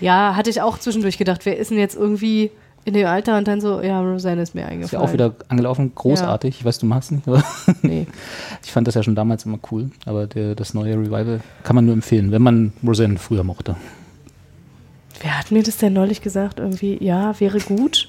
Ja, 0.00 0.34
hatte 0.36 0.50
ich 0.50 0.60
auch 0.62 0.78
zwischendurch 0.78 1.18
gedacht, 1.18 1.44
wer 1.44 1.56
ist 1.58 1.70
denn 1.70 1.78
jetzt 1.78 1.96
irgendwie 1.96 2.50
in 2.84 2.94
dem 2.94 3.06
Alter 3.06 3.36
und 3.36 3.46
dann 3.48 3.60
so, 3.60 3.82
ja, 3.82 4.00
Roseanne 4.00 4.40
ist 4.42 4.54
mir 4.54 4.62
eingefallen. 4.62 4.82
Ist 4.84 4.92
ja 4.92 5.00
auch 5.00 5.12
wieder 5.12 5.34
angelaufen, 5.48 5.92
großartig. 5.94 6.60
Ich 6.60 6.64
weiß, 6.64 6.78
du 6.78 6.86
machst 6.86 7.12
nicht, 7.12 7.26
aber 7.28 7.42
Nee. 7.82 8.06
ich 8.64 8.72
fand 8.72 8.86
das 8.86 8.94
ja 8.94 9.02
schon 9.02 9.14
damals 9.14 9.44
immer 9.44 9.58
cool. 9.70 9.90
Aber 10.06 10.26
der, 10.26 10.54
das 10.54 10.72
neue 10.74 10.94
Revival 10.94 11.40
kann 11.64 11.76
man 11.76 11.84
nur 11.84 11.94
empfehlen, 11.94 12.30
wenn 12.32 12.42
man 12.42 12.72
Roseanne 12.86 13.18
früher 13.18 13.44
mochte. 13.44 13.76
Wer 15.20 15.38
hat 15.38 15.50
mir 15.50 15.62
das 15.62 15.76
denn 15.78 15.92
neulich 15.92 16.22
gesagt? 16.22 16.60
Irgendwie, 16.60 17.02
ja, 17.02 17.38
wäre 17.40 17.58
gut. 17.58 18.08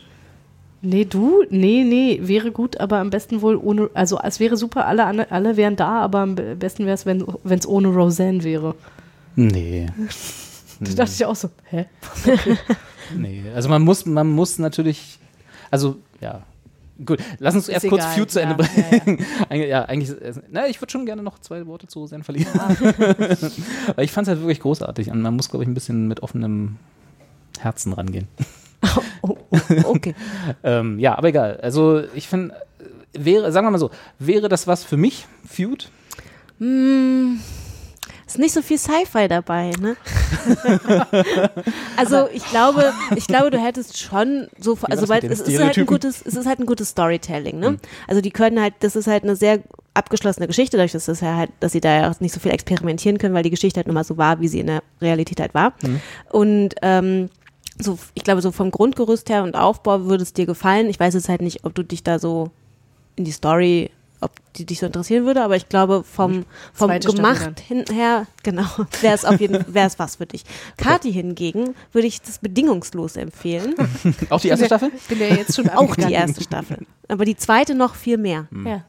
Nee, 0.82 1.03
du? 1.05 1.43
Nee, 1.49 1.84
nee, 1.84 2.19
wäre 2.23 2.51
gut, 2.51 2.80
aber 2.80 2.99
am 2.99 3.09
besten 3.09 3.41
wohl 3.41 3.57
ohne, 3.57 3.89
also 3.93 4.17
es 4.23 4.39
wäre 4.39 4.55
super, 4.55 4.86
alle, 4.88 5.30
alle 5.30 5.57
wären 5.57 5.75
da, 5.75 5.99
aber 6.01 6.19
am 6.19 6.36
be- 6.36 6.55
besten 6.55 6.86
wäre 6.86 6.93
es, 6.95 7.05
wenn 7.05 7.25
es 7.49 7.67
ohne 7.67 7.89
Roseanne 7.89 8.43
wäre. 8.43 8.75
Nee. 9.36 9.88
Da 10.82 10.93
dachte 10.93 11.11
ich 11.13 11.25
auch 11.25 11.36
so, 11.36 11.49
hä? 11.65 11.88
Nee, 13.13 13.43
also 13.53 13.67
man 13.67 13.82
muss, 13.82 14.05
man 14.05 14.30
muss 14.30 14.59
natürlich, 14.59 15.19
also 15.69 15.97
ja, 16.21 16.43
gut, 17.05 17.19
lass 17.39 17.53
uns 17.53 17.67
erst 17.67 17.89
kurz 17.89 18.03
egal, 18.03 18.15
Feud 18.15 18.32
zu 18.32 18.41
Ende 18.41 18.63
ja, 18.63 18.69
ja, 18.93 18.99
bringen. 19.03 19.25
Eig- 19.49 19.65
ja, 19.67 19.84
eigentlich, 19.84 20.15
na, 20.49 20.67
ich 20.67 20.80
würde 20.82 20.89
schon 20.89 21.05
gerne 21.05 21.21
noch 21.21 21.39
zwei 21.39 21.67
Worte 21.67 21.88
zu 21.88 21.99
Roseanne 21.99 22.23
verlieren. 22.23 22.47
Weil 23.95 24.05
ich 24.05 24.11
fand 24.13 24.27
es 24.27 24.30
halt 24.30 24.39
wirklich 24.39 24.61
großartig 24.61 25.11
und 25.11 25.21
man 25.21 25.36
muss, 25.36 25.49
glaube 25.49 25.65
ich, 25.65 25.69
ein 25.69 25.73
bisschen 25.73 26.07
mit 26.07 26.23
offenem 26.23 26.77
Herzen 27.59 27.91
rangehen. 27.91 28.30
Oh, 29.21 29.38
oh, 29.51 29.57
okay. 29.84 30.15
ähm, 30.63 30.97
ja, 30.97 31.17
aber 31.17 31.27
egal. 31.27 31.59
Also 31.61 32.03
ich 32.13 32.27
finde, 32.27 32.55
wäre, 33.13 33.51
sagen 33.51 33.67
wir 33.67 33.71
mal 33.71 33.77
so, 33.77 33.91
wäre 34.17 34.47
das 34.47 34.65
was 34.65 34.86
für 34.86 34.95
mich, 34.95 35.27
Feud? 35.45 35.89
Hm, 36.59 37.39
ist 38.30 38.38
nicht 38.38 38.53
so 38.53 38.61
viel 38.61 38.77
Sci-Fi 38.77 39.27
dabei, 39.27 39.71
ne? 39.82 39.97
also 41.97 42.27
ich 42.34 42.45
glaube, 42.45 42.93
ich 43.15 43.25
glaube, 43.25 43.49
du 43.49 43.57
hättest 43.57 43.97
schon 43.97 44.47
so, 44.59 44.77
also 44.84 45.09
weil 45.09 45.25
es 45.25 45.39
ist 45.41 45.59
halt 45.59 45.77
ein 45.77 45.86
gutes, 45.88 46.21
es 46.23 46.36
ist 46.36 46.45
halt 46.45 46.59
ein 46.59 46.67
gutes 46.67 46.89
Storytelling, 46.89 47.59
ne? 47.59 47.71
Mhm. 47.71 47.80
Also 48.07 48.21
die 48.21 48.30
können 48.30 48.61
halt, 48.61 48.75
das 48.82 48.95
ist 48.95 49.07
halt 49.07 49.23
eine 49.23 49.36
sehr 49.36 49.61
abgeschlossene 49.95 50.45
Geschichte, 50.45 50.77
dadurch, 50.77 50.91
dass 50.91 51.05
das 51.05 51.21
ja 51.21 51.36
halt, 51.36 51.49
dass 51.59 51.71
sie 51.71 51.82
da 51.82 52.01
ja 52.01 52.11
auch 52.11 52.19
nicht 52.19 52.34
so 52.34 52.39
viel 52.39 52.51
experimentieren 52.51 53.17
können, 53.17 53.34
weil 53.34 53.41
die 53.41 53.49
Geschichte 53.49 53.80
halt 53.80 53.88
nur 53.88 53.95
mal 53.95 54.03
so 54.03 54.17
war, 54.17 54.39
wie 54.39 54.47
sie 54.47 54.59
in 54.59 54.67
der 54.67 54.84
Realität 55.01 55.39
halt 55.39 55.55
war. 55.55 55.73
Mhm. 55.82 56.01
Und 56.30 56.75
ähm, 56.84 57.30
so, 57.80 57.97
ich 58.13 58.23
glaube, 58.23 58.41
so 58.41 58.51
vom 58.51 58.71
Grundgerüst 58.71 59.30
her 59.30 59.43
und 59.43 59.55
Aufbau 59.55 60.05
würde 60.05 60.23
es 60.23 60.34
dir 60.34 60.45
gefallen. 60.45 60.89
Ich 60.89 60.99
weiß 60.99 61.13
jetzt 61.13 61.30
halt 61.30 61.41
nicht, 61.41 61.63
ob 61.63 61.73
du 61.73 61.84
dich 61.84 62.03
da 62.03 62.19
so 62.19 62.51
in 63.15 63.23
die 63.23 63.32
Story, 63.32 63.89
ob 64.21 64.32
die 64.55 64.65
dich 64.65 64.80
so 64.80 64.86
interessieren 64.86 65.25
würde, 65.25 65.41
aber 65.41 65.55
ich 65.55 65.69
glaube, 65.69 66.03
vom, 66.03 66.45
vom 66.73 66.89
Zweite 66.89 67.13
gemacht 67.13 67.59
hinher, 67.65 68.27
genau, 68.43 68.67
wäre 69.01 69.15
es 69.15 69.23
auf 69.23 69.39
jeden 69.39 69.73
wäre 69.73 69.88
es 69.88 69.97
was 69.97 70.17
für 70.17 70.25
dich. 70.25 70.43
Kati 70.77 71.11
hingegen 71.11 71.73
würde 71.93 72.07
ich 72.07 72.21
das 72.21 72.39
bedingungslos 72.39 73.15
empfehlen. 73.15 73.75
Auch 74.30 74.41
die 74.41 74.49
erste 74.49 74.65
Staffel? 74.65 74.91
Ich 74.95 75.07
bin 75.07 75.19
ja 75.19 75.36
jetzt 75.36 75.55
schon 75.55 75.69
Auch 75.69 75.95
die 75.95 76.11
erste 76.11 76.43
Staffel. 76.43 76.86
Aber 77.07 77.23
die 77.23 77.38
zweite 77.38 77.75
noch 77.75 77.95
viel 77.95 78.17
mehr. 78.17 78.47
Ja. 78.65 78.84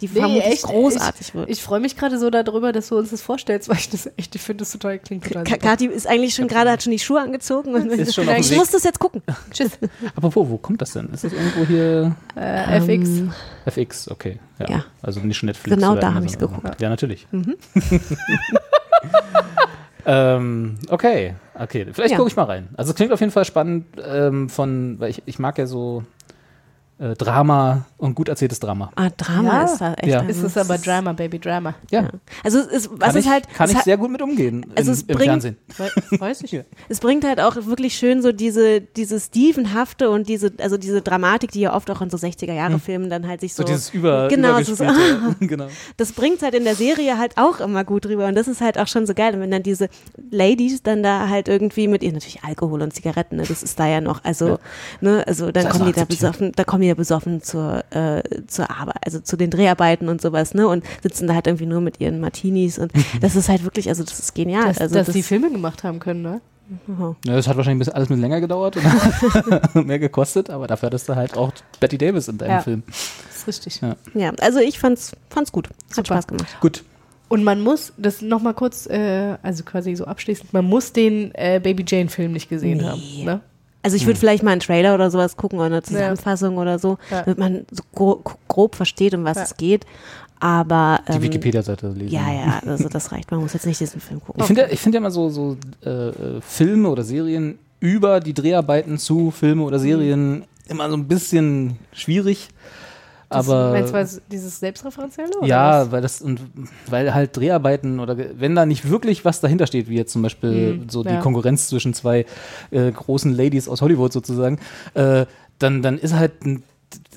Die 0.00 0.06
Nee, 0.06 0.20
vermutlich 0.20 0.44
echt, 0.44 0.62
großartig 0.62 1.28
ich, 1.28 1.34
wird. 1.34 1.50
Ich 1.50 1.60
freue 1.62 1.80
mich 1.80 1.96
gerade 1.96 2.18
so 2.20 2.30
darüber, 2.30 2.70
dass 2.72 2.88
du 2.88 2.96
uns 2.98 3.10
das 3.10 3.20
vorstellst, 3.20 3.68
weil 3.68 3.78
ich 3.78 3.90
das 3.90 4.08
echt, 4.16 4.32
ich 4.34 4.40
finde 4.40 4.62
das 4.62 4.70
total 4.70 4.98
klingt 5.00 5.24
total 5.24 5.44
super. 5.44 5.58
Kati 5.58 5.86
ist 5.86 6.06
eigentlich 6.06 6.34
schon 6.34 6.46
gerade, 6.46 6.70
hat 6.70 6.82
schon 6.84 6.92
die 6.92 7.00
Schuhe 7.00 7.20
angezogen 7.20 7.74
und 7.74 7.86
Ist 7.86 8.14
schon 8.14 8.28
ich 8.28 8.54
muss 8.56 8.70
das 8.70 8.84
jetzt 8.84 9.00
gucken. 9.00 9.22
Tschüss. 9.50 9.72
Apropos, 10.14 10.48
wo 10.48 10.56
kommt 10.58 10.80
das 10.82 10.92
denn? 10.92 11.08
Ist 11.08 11.24
das 11.24 11.32
irgendwo 11.32 11.66
hier? 11.66 12.14
Äh, 12.36 12.76
FX. 12.78 13.08
Ähm, 13.08 13.32
FX, 13.64 14.08
okay. 14.10 14.38
Ja. 14.60 14.70
Ja. 14.70 14.84
Also 15.02 15.18
nicht 15.20 15.42
Netflix. 15.42 15.76
Genau 15.76 15.92
oder 15.92 16.00
da 16.00 16.06
hab 16.08 16.16
Amazon 16.18 16.26
ich's 16.26 16.36
oder 16.42 16.54
so. 16.54 16.60
geguckt. 16.60 16.80
Ja, 16.80 16.88
natürlich. 16.90 17.26
Mhm. 17.32 17.56
ähm, 20.06 20.78
okay, 20.90 21.34
okay. 21.54 21.86
Vielleicht 21.92 22.12
Ja. 22.12 22.16
gucke 22.18 22.30
ich 22.30 22.36
mal 22.36 22.44
rein. 22.44 22.68
Also 22.76 22.90
es 22.90 22.96
klingt 22.96 23.12
auf 23.12 23.20
jeden 23.20 23.32
Fall 23.32 23.44
spannend 23.44 23.86
ähm, 24.04 24.48
von, 24.48 24.98
weil 25.00 25.10
ich, 25.10 25.22
ich 25.26 25.38
mag 25.38 25.58
ja 25.58 25.66
so 25.66 26.04
äh, 26.98 27.14
Drama 27.14 27.84
und 27.96 28.14
gut 28.14 28.28
erzähltes 28.28 28.58
Drama. 28.60 28.90
Ah, 28.96 29.08
Drama 29.16 29.52
Ja. 29.60 29.62
ist 29.64 29.78
da 29.80 29.94
echt. 29.94 30.06
Ja. 30.08 30.18
also 30.20 30.30
Ist 30.30 30.38
es 30.38 30.56
es 30.56 30.56
aber 30.56 30.78
Drama, 30.78 31.12
Baby 31.12 31.38
Drama. 31.38 31.74
Ja. 31.90 32.08
Also 32.44 32.58
es 32.58 32.66
ist, 32.66 32.90
was 32.92 32.98
kann 33.00 33.16
ist 33.16 33.24
ich, 33.24 33.30
halt, 33.30 33.48
kann 33.54 33.64
es 33.66 33.70
ich 33.72 33.76
hat- 33.78 33.84
sehr 33.84 33.96
gut 33.96 34.10
mit 34.10 34.20
umgehen 34.22 34.66
Also 34.74 34.90
in, 34.90 34.94
es 34.96 35.02
im 35.02 35.06
bringt- 35.16 35.22
Fernsehen. 35.24 35.56
Weiß 36.18 36.42
ich. 36.42 36.60
es 36.88 37.00
bringt 37.00 37.24
halt 37.24 37.40
auch 37.40 37.54
wirklich 37.66 37.94
schön 37.94 38.20
so 38.22 38.32
diese, 38.32 38.80
diese 38.80 39.20
Stevenhafte 39.20 40.10
und 40.10 40.28
diese, 40.28 40.52
also 40.60 40.76
diese 40.76 41.02
Dramatik, 41.02 41.50
die 41.52 41.60
ja 41.60 41.74
oft 41.74 41.90
auch 41.90 42.00
in 42.00 42.10
so 42.10 42.16
60er-Jahre-Filmen 42.16 43.08
dann 43.10 43.26
halt 43.28 43.40
sich 43.40 43.54
so. 43.54 43.62
So 43.62 43.66
dieses 43.68 43.90
Über, 43.90 44.28
genau, 44.28 44.60
so, 44.62 44.74
genau. 45.40 45.68
das 45.96 46.12
bringt 46.12 46.42
halt 46.42 46.54
in 46.54 46.64
der 46.64 46.74
Serie 46.74 47.18
halt 47.18 47.36
auch 47.36 47.60
immer 47.60 47.84
gut 47.84 48.06
rüber 48.06 48.26
und 48.26 48.34
das 48.34 48.48
ist 48.48 48.60
halt 48.60 48.78
auch 48.78 48.86
schon 48.88 49.06
so 49.06 49.14
geil. 49.14 49.34
Und 49.34 49.40
wenn 49.40 49.50
dann 49.50 49.62
diese 49.62 49.88
Ladies 50.30 50.82
dann 50.82 51.02
da 51.02 51.28
halt 51.28 51.48
irgendwie 51.48 51.88
mit 51.88 52.02
ihr 52.02 52.12
natürlich 52.12 52.42
Alkohol 52.44 52.82
und 52.82 52.92
Zigaretten, 52.92 53.36
ne, 53.36 53.44
das 53.46 53.62
ist 53.62 53.78
da 53.78 53.86
ja 53.86 54.00
noch, 54.00 54.24
also, 54.24 54.48
Ja. 54.48 54.58
ne, 55.00 55.24
also 55.26 55.50
dann 55.52 55.64
Das 55.64 55.72
kommen 55.72 55.86
die 55.86 55.92
da 55.92 56.04
besoffen, 56.04 56.52
da 56.54 56.64
kommen 56.64 56.82
die 56.82 56.87
ja 56.88 56.94
besoffen 56.94 57.42
zur, 57.42 57.84
äh, 57.90 58.22
zur 58.48 58.70
Arbeit, 58.70 58.96
also 59.04 59.20
zu 59.20 59.36
den 59.36 59.50
Dreharbeiten 59.50 60.08
und 60.08 60.20
sowas, 60.20 60.54
ne, 60.54 60.66
und 60.66 60.84
sitzen 61.02 61.28
da 61.28 61.34
halt 61.34 61.46
irgendwie 61.46 61.66
nur 61.66 61.80
mit 61.80 62.00
ihren 62.00 62.18
Martinis 62.20 62.78
und 62.78 62.92
das 63.20 63.36
ist 63.36 63.48
halt 63.48 63.62
wirklich, 63.64 63.88
also 63.88 64.02
das 64.02 64.18
ist 64.18 64.34
genial. 64.34 64.64
Dass, 64.66 64.78
also 64.78 64.94
dass 64.96 65.06
das, 65.06 65.14
die 65.14 65.22
Filme 65.22 65.50
gemacht 65.50 65.84
haben 65.84 66.00
können, 66.00 66.22
ne? 66.22 66.40
Ja, 67.24 67.34
das 67.34 67.48
hat 67.48 67.56
wahrscheinlich 67.56 67.76
ein 67.76 67.78
bisschen 67.78 67.94
alles 67.94 68.08
mit 68.10 68.18
länger 68.18 68.40
gedauert 68.42 68.76
und 69.74 69.86
mehr 69.86 69.98
gekostet, 69.98 70.50
aber 70.50 70.66
dafür 70.66 70.88
hattest 70.88 71.08
du 71.08 71.16
halt 71.16 71.34
auch 71.34 71.50
Betty 71.80 71.96
Davis 71.96 72.28
in 72.28 72.36
deinem 72.36 72.50
Ja. 72.50 72.60
Film. 72.60 72.82
Das 72.86 73.36
ist 73.38 73.46
richtig. 73.48 73.80
Ja. 73.80 73.96
Ja, 74.12 74.32
also 74.40 74.58
ich 74.58 74.78
fand's, 74.78 75.12
fand's 75.30 75.50
gut. 75.50 75.68
Hat 75.68 75.74
Super. 75.94 76.06
Spaß 76.16 76.26
gemacht. 76.26 76.56
Gut. 76.60 76.84
Und 77.28 77.42
man 77.42 77.62
muss, 77.62 77.94
das 77.96 78.20
nochmal 78.20 78.52
kurz, 78.52 78.86
äh, 78.86 79.36
also 79.42 79.64
quasi 79.64 79.94
so 79.96 80.04
abschließend, 80.04 80.52
man 80.52 80.66
muss 80.66 80.92
den 80.92 81.30
äh, 81.34 81.58
Baby 81.62 81.84
Jane-Film 81.86 82.32
nicht 82.32 82.50
gesehen 82.50 82.78
Nee. 82.78 82.84
haben. 82.84 83.02
Ne? 83.24 83.40
Also 83.82 83.96
ich 83.96 84.06
würde 84.06 84.18
vielleicht 84.18 84.42
mal 84.42 84.50
einen 84.50 84.60
Trailer 84.60 84.94
oder 84.94 85.10
sowas 85.10 85.36
gucken 85.36 85.58
oder 85.58 85.66
eine 85.66 85.76
Ja. 85.76 85.82
Zusammenfassung 85.82 86.58
oder 86.58 86.78
so, 86.78 86.98
Ja. 87.10 87.22
damit 87.22 87.38
man 87.38 87.66
so 87.70 87.82
gro 87.94 88.22
grob 88.48 88.74
versteht, 88.74 89.14
um 89.14 89.24
was 89.24 89.36
Ja. 89.36 89.42
es 89.44 89.56
geht. 89.56 89.86
Aber 90.40 91.00
Die 91.08 91.12
ähm, 91.12 91.22
Wikipedia-Seite 91.22 91.88
lesen. 91.88 92.12
Ja, 92.14 92.32
ja, 92.32 92.60
also 92.66 92.88
das 92.88 93.10
reicht. 93.12 93.30
Man 93.30 93.40
muss 93.40 93.54
jetzt 93.54 93.66
nicht 93.66 93.80
diesen 93.80 94.00
Film 94.00 94.20
gucken. 94.20 94.40
Ich 94.40 94.46
finde 94.46 94.62
ja, 94.62 94.68
ich 94.70 94.78
finde 94.80 94.96
ja 94.96 95.00
immer 95.00 95.10
so, 95.10 95.30
so 95.30 95.56
äh, 95.84 95.88
äh, 96.10 96.40
Filme 96.40 96.88
oder 96.90 97.02
Serien 97.02 97.58
über 97.80 98.20
die 98.20 98.34
Dreharbeiten 98.34 98.98
zu 98.98 99.30
Filme 99.30 99.62
oder 99.62 99.78
Serien 99.78 100.44
immer 100.68 100.88
so 100.90 100.96
ein 100.96 101.08
bisschen 101.08 101.78
schwierig. 101.92 102.48
Das, 103.30 103.46
Aber 103.48 103.72
meinst 103.72 103.90
du 103.90 103.94
was, 103.94 104.22
dieses 104.32 104.58
Selbstreferenzielle? 104.58 105.30
oder 105.38 105.46
ja, 105.46 105.80
was? 105.82 105.90
weil 105.92 106.00
das 106.00 106.22
und 106.22 106.40
weil 106.86 107.12
halt 107.12 107.36
Dreharbeiten 107.36 108.00
oder 108.00 108.16
wenn 108.16 108.54
da 108.54 108.64
nicht 108.64 108.88
wirklich 108.88 109.24
was 109.26 109.40
dahinter 109.40 109.66
steht, 109.66 109.88
wie 109.90 109.96
jetzt 109.96 110.12
zum 110.12 110.22
Beispiel 110.22 110.74
Mhm, 110.76 110.88
so 110.88 111.02
die 111.04 111.10
ja. 111.10 111.20
Konkurrenz 111.20 111.68
zwischen 111.68 111.92
zwei 111.92 112.24
äh, 112.70 112.90
großen 112.90 113.34
Ladies 113.34 113.68
aus 113.68 113.82
Hollywood 113.82 114.12
sozusagen, 114.14 114.58
äh, 114.94 115.26
dann 115.58 115.82
dann 115.82 115.98
ist 115.98 116.14
halt 116.14 116.42
ein, 116.46 116.62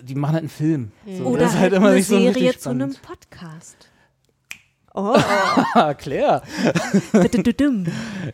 die 0.03 0.15
machen 0.15 0.33
halt 0.33 0.41
einen 0.41 0.49
Film. 0.49 0.91
So, 1.17 1.23
Oder 1.27 1.43
das 1.43 1.53
ist 1.53 1.59
halt 1.59 1.71
immer 1.73 1.87
eine 1.87 1.95
nicht 1.95 2.07
so 2.07 2.17
Serie 2.19 2.57
zu 2.57 2.69
einem. 2.71 2.93
Podcast. 3.01 3.77
Oh, 4.93 5.15
Claire. 5.97 6.41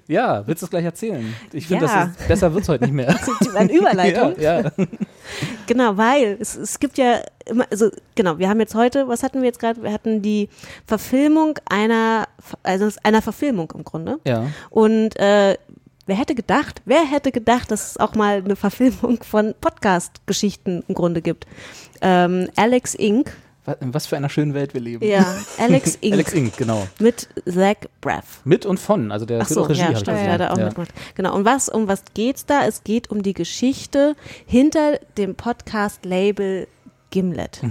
Ja, 0.07 0.47
willst 0.47 0.63
du 0.63 0.65
es 0.65 0.69
gleich 0.71 0.85
erzählen? 0.85 1.31
Ich 1.53 1.67
finde, 1.67 1.85
Ja. 1.85 2.05
das 2.05 2.17
ist, 2.19 2.27
besser 2.27 2.51
wird's 2.53 2.67
heute 2.67 2.85
nicht 2.85 2.93
mehr. 2.93 3.15
Eine 3.55 3.71
Überleitung. 3.71 4.33
Ja, 4.39 4.61
ja. 4.61 4.71
Genau, 5.67 5.97
weil 5.97 6.37
es, 6.39 6.55
es 6.55 6.79
gibt 6.79 6.97
ja 6.97 7.21
immer, 7.45 7.65
also 7.71 7.89
genau, 8.15 8.37
wir 8.37 8.49
haben 8.49 8.59
jetzt 8.59 8.75
heute, 8.75 9.07
was 9.07 9.23
hatten 9.23 9.39
wir 9.39 9.47
jetzt 9.47 9.59
gerade? 9.59 9.81
Wir 9.83 9.91
hatten 9.91 10.21
die 10.21 10.49
Verfilmung 10.85 11.59
einer, 11.69 12.27
also 12.63 12.89
einer 13.03 13.21
Verfilmung 13.21 13.71
im 13.75 13.83
Grunde. 13.83 14.19
ja. 14.25 14.47
Und 14.69 15.17
äh, 15.19 15.57
wer 16.05 16.15
hätte 16.15 16.35
gedacht, 16.35 16.81
wer 16.85 17.03
hätte 17.03 17.31
gedacht, 17.31 17.71
dass 17.71 17.91
es 17.91 17.97
auch 17.97 18.15
mal 18.15 18.37
eine 18.43 18.55
Verfilmung 18.55 19.21
von 19.23 19.53
Podcast-Geschichten 19.59 20.83
im 20.87 20.95
Grunde 20.95 21.21
gibt? 21.21 21.45
Ähm, 22.01 22.49
Alex 22.55 22.95
Inc. 22.95 23.31
Was, 23.67 23.77
in 23.81 23.93
was 23.93 24.07
für 24.07 24.15
einer 24.15 24.29
schönen 24.29 24.53
Welt 24.53 24.73
wir 24.73 24.79
leben. 24.79 25.05
Ja, 25.05 25.25
Alex 25.57 25.97
Inc. 25.99 26.13
Alex 26.13 26.33
Inc., 26.33 26.55
genau. 26.55 26.87
mit 26.99 27.27
Zach 27.45 27.75
Braff. 27.99 28.39
Mit 28.45 28.65
und 28.65 28.79
von, 28.79 29.11
also 29.11 29.25
der 29.25 29.41
Ach 29.41 29.47
so, 29.49 29.63
auch 29.63 29.69
Regie, 29.69 29.81
ja, 29.81 29.89
stimmt, 29.89 30.17
der 30.17 30.31
hat 30.31 30.39
er 30.39 30.53
auch 30.53 30.57
ja. 30.57 30.65
mitgemacht. 30.65 30.93
Genau. 31.15 31.35
Und 31.35 31.43
was, 31.43 31.67
um 31.67 31.89
was 31.89 32.03
geht's 32.13 32.45
da? 32.45 32.65
Es 32.65 32.85
geht 32.85 33.11
um 33.11 33.23
die 33.23 33.33
Geschichte 33.33 34.15
hinter 34.45 34.99
dem 35.17 35.35
Podcast-Label 35.35 36.67
Gimlet. 37.09 37.61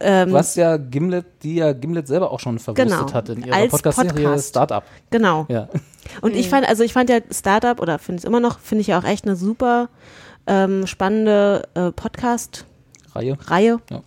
Ähm, 0.00 0.32
Was 0.32 0.54
ja 0.54 0.76
Gimlet, 0.76 1.26
die 1.42 1.56
ja 1.56 1.72
Gimlet 1.72 2.06
selber 2.06 2.30
auch 2.30 2.40
schon 2.40 2.58
verwurstet 2.58 2.98
Genau, 2.98 3.12
hat 3.12 3.28
in 3.28 3.44
ihrer 3.44 3.66
Podcast-Serie 3.68 4.12
Podcast. 4.12 4.48
Startup. 4.48 4.84
Genau. 5.10 5.46
Ja. 5.48 5.68
Und 6.20 6.34
ich 6.34 6.48
fand, 6.48 6.68
also 6.68 6.82
ich 6.82 6.92
fand 6.92 7.10
ja 7.10 7.18
Startup 7.30 7.80
oder 7.80 7.98
finde 7.98 8.18
es 8.18 8.24
immer 8.24 8.40
noch, 8.40 8.58
finde 8.58 8.82
ich 8.82 8.88
ja 8.88 8.98
auch 8.98 9.04
echt 9.04 9.24
eine 9.24 9.36
super 9.36 9.88
ähm, 10.46 10.86
spannende 10.86 11.62
äh, 11.74 11.92
Podcast-Reihe. 11.92 13.38
Reihe. 13.46 13.80
Ja. 13.90 14.02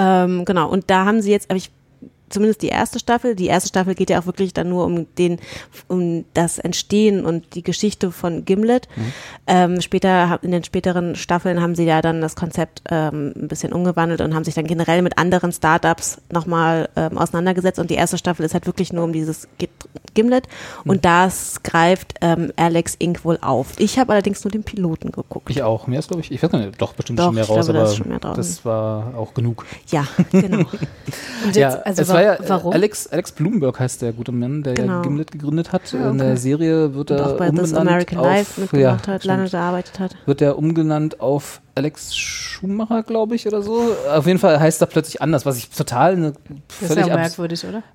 Ähm, 0.00 0.46
genau. 0.46 0.70
Und 0.70 0.88
da 0.88 1.04
haben 1.04 1.20
sie 1.20 1.30
jetzt, 1.30 1.50
aber 1.50 1.58
ich 1.58 1.70
zumindest 2.30 2.62
die 2.62 2.68
erste 2.68 2.98
Staffel. 2.98 3.34
Die 3.34 3.46
erste 3.46 3.68
Staffel 3.68 3.94
geht 3.94 4.08
ja 4.10 4.20
auch 4.20 4.26
wirklich 4.26 4.54
dann 4.54 4.68
nur 4.68 4.84
um 4.86 5.06
den, 5.16 5.38
um 5.88 6.24
das 6.34 6.58
Entstehen 6.58 7.24
und 7.26 7.54
die 7.54 7.62
Geschichte 7.62 8.10
von 8.10 8.44
Gimlet. 8.44 8.88
Mhm. 8.96 9.12
Ähm, 9.46 9.80
später, 9.80 10.38
in 10.42 10.50
den 10.52 10.64
späteren 10.64 11.16
Staffeln 11.16 11.60
haben 11.60 11.74
sie 11.74 11.84
ja 11.84 12.00
dann 12.02 12.20
das 12.20 12.36
Konzept 12.36 12.82
ähm, 12.90 13.32
ein 13.36 13.48
bisschen 13.48 13.72
umgewandelt 13.72 14.20
und 14.20 14.34
haben 14.34 14.44
sich 14.44 14.54
dann 14.54 14.66
generell 14.66 15.02
mit 15.02 15.18
anderen 15.18 15.52
Startups 15.52 16.18
nochmal 16.32 16.88
ähm, 16.96 17.18
auseinandergesetzt. 17.18 17.78
Und 17.78 17.90
die 17.90 17.94
erste 17.96 18.16
Staffel 18.16 18.44
ist 18.46 18.54
halt 18.54 18.66
wirklich 18.66 18.92
nur 18.92 19.04
um 19.04 19.12
dieses 19.12 19.48
Gi- 19.58 19.68
Gimlet. 20.14 20.46
Mhm. 20.84 20.90
Und 20.92 21.04
das 21.04 21.62
greift 21.62 22.14
ähm, 22.20 22.52
Alex 22.56 22.94
Inc. 22.98 23.24
wohl 23.24 23.38
auf. 23.42 23.68
Ich 23.78 23.98
habe 23.98 24.12
allerdings 24.12 24.44
nur 24.44 24.50
den 24.52 24.62
Piloten 24.62 25.10
geguckt. 25.12 25.50
Ich 25.50 25.62
auch. 25.62 25.86
Mehr 25.86 25.98
ist, 25.98 26.08
glaube 26.08 26.20
ich, 26.22 26.30
ich 26.30 26.42
weiß 26.42 26.52
nicht, 26.52 26.80
doch 26.80 26.92
bestimmt 26.94 27.18
Doch, 27.18 27.26
schon 27.26 27.34
mehr 27.34 27.44
ich 27.44 27.50
raus, 27.50 27.66
glaube, 27.66 27.72
da 27.72 27.78
aber 27.80 27.88
ist 27.90 27.96
schon 27.96 28.08
mehr 28.08 28.18
draußen. 28.20 28.36
das 28.36 28.64
war 28.64 29.14
auch 29.16 29.34
genug. 29.34 29.66
Ja, 29.90 30.06
genau. 30.30 30.58
Und 31.44 31.56
ja, 31.56 31.70
jetzt, 31.70 31.86
also 31.86 32.02
es 32.02 32.08
wa- 32.08 32.19
war 32.26 32.34
ja, 32.40 32.48
warum? 32.48 32.72
Alex, 32.72 33.06
Alex 33.08 33.32
Bloomberg 33.32 33.78
heißt 33.80 34.02
der 34.02 34.12
gute 34.12 34.32
Mann, 34.32 34.62
der 34.62 34.74
Genau. 34.74 34.94
ja 34.94 35.02
Gimlet 35.02 35.30
gegründet 35.30 35.72
hat. 35.72 35.82
Ah, 35.94 36.10
In 36.10 36.18
der 36.18 36.28
okay. 36.28 36.36
Serie 36.36 36.94
wird 36.94 37.10
Und 37.10 37.16
er 37.18 37.26
auch 37.26 37.36
bei 37.36 37.50
This 37.50 37.74
American 37.74 38.18
auf, 38.18 38.26
Life 38.26 38.60
mitgemacht 38.60 39.06
ja, 39.06 39.12
hat, 39.14 39.24
lange 39.24 39.48
gearbeitet 39.48 39.98
hat. 39.98 40.16
wird 40.26 40.40
er 40.42 40.58
umgenannt 40.58 41.20
auf 41.20 41.60
Alex 41.80 42.14
Schumacher, 42.14 43.02
glaube 43.02 43.34
ich, 43.34 43.46
oder 43.46 43.62
so. 43.62 43.94
Auf 44.14 44.26
jeden 44.26 44.38
Fall 44.38 44.60
heißt 44.60 44.82
er 44.82 44.86
plötzlich 44.86 45.22
anders, 45.22 45.46
was 45.46 45.56
ich 45.56 45.70
total 45.70 46.12
eine 46.12 46.32
völlig 46.68 47.06
ja 47.06 47.14
abs 47.14 47.38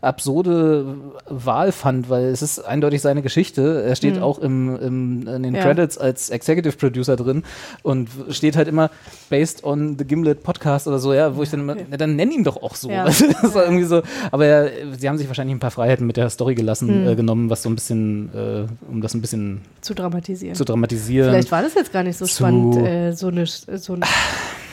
absurde 0.02 0.86
Wahl 1.30 1.72
fand, 1.72 2.10
weil 2.10 2.26
es 2.26 2.42
ist 2.42 2.60
eindeutig 2.60 3.02
seine 3.02 3.22
Geschichte. 3.22 3.84
Er 3.84 3.96
steht 3.96 4.16
Mhm. 4.16 4.24
auch 4.24 4.40
im, 4.40 4.76
im, 4.80 5.28
in 5.28 5.44
den 5.44 5.56
Ja. 5.56 5.62
Credits 5.64 5.98
als 5.98 6.30
Executive 6.32 6.78
Producer 6.78 7.16
drin 7.16 7.44
und 7.84 8.10
steht 8.30 8.56
halt 8.56 8.68
immer 8.68 8.90
based 9.30 9.64
on 9.64 9.98
the 10.00 10.06
Gimlet 10.06 10.42
Podcast 10.44 10.88
oder 10.88 10.98
so, 11.00 11.14
ja, 11.14 11.36
wo 11.36 11.44
ich 11.44 11.50
dann 11.52 11.60
immer, 11.60 11.76
na, 11.90 11.98
dann 11.98 12.16
nenn 12.16 12.32
ihn 12.32 12.44
doch 12.44 12.62
auch 12.62 12.76
so. 12.76 12.90
Ja. 12.90 13.06
Das 13.46 13.54
war 13.54 13.66
irgendwie 13.66 13.84
so, 13.84 14.02
aber 14.32 14.46
ja, 14.48 14.66
sie 14.98 15.08
haben 15.08 15.18
sich 15.18 15.28
wahrscheinlich 15.28 15.56
ein 15.56 15.60
paar 15.60 15.70
Freiheiten 15.72 16.08
mit 16.08 16.18
der 16.18 16.30
Story 16.32 16.56
gelassen, 16.56 17.02
Mhm. 17.04 17.08
äh, 17.08 17.16
genommen, 17.16 17.50
was 17.50 17.62
so 17.62 17.70
ein 17.70 17.76
bisschen, 17.76 18.30
äh, 18.34 18.66
um 18.90 19.02
das 19.02 19.14
ein 19.14 19.22
bisschen 19.22 19.62
Zu 19.82 19.94
dramatisieren. 19.94 20.56
zu 20.56 20.64
dramatisieren. 20.66 21.30
Vielleicht 21.30 21.52
war 21.52 21.62
das 21.62 21.74
jetzt 21.76 21.92
gar 21.94 22.02
nicht 22.04 22.18
so 22.18 22.26
spannend, 22.26 22.78
äh, 22.78 23.12
so 23.14 23.28
eine, 23.28 23.46
so 23.78 23.94
ein, 23.94 24.04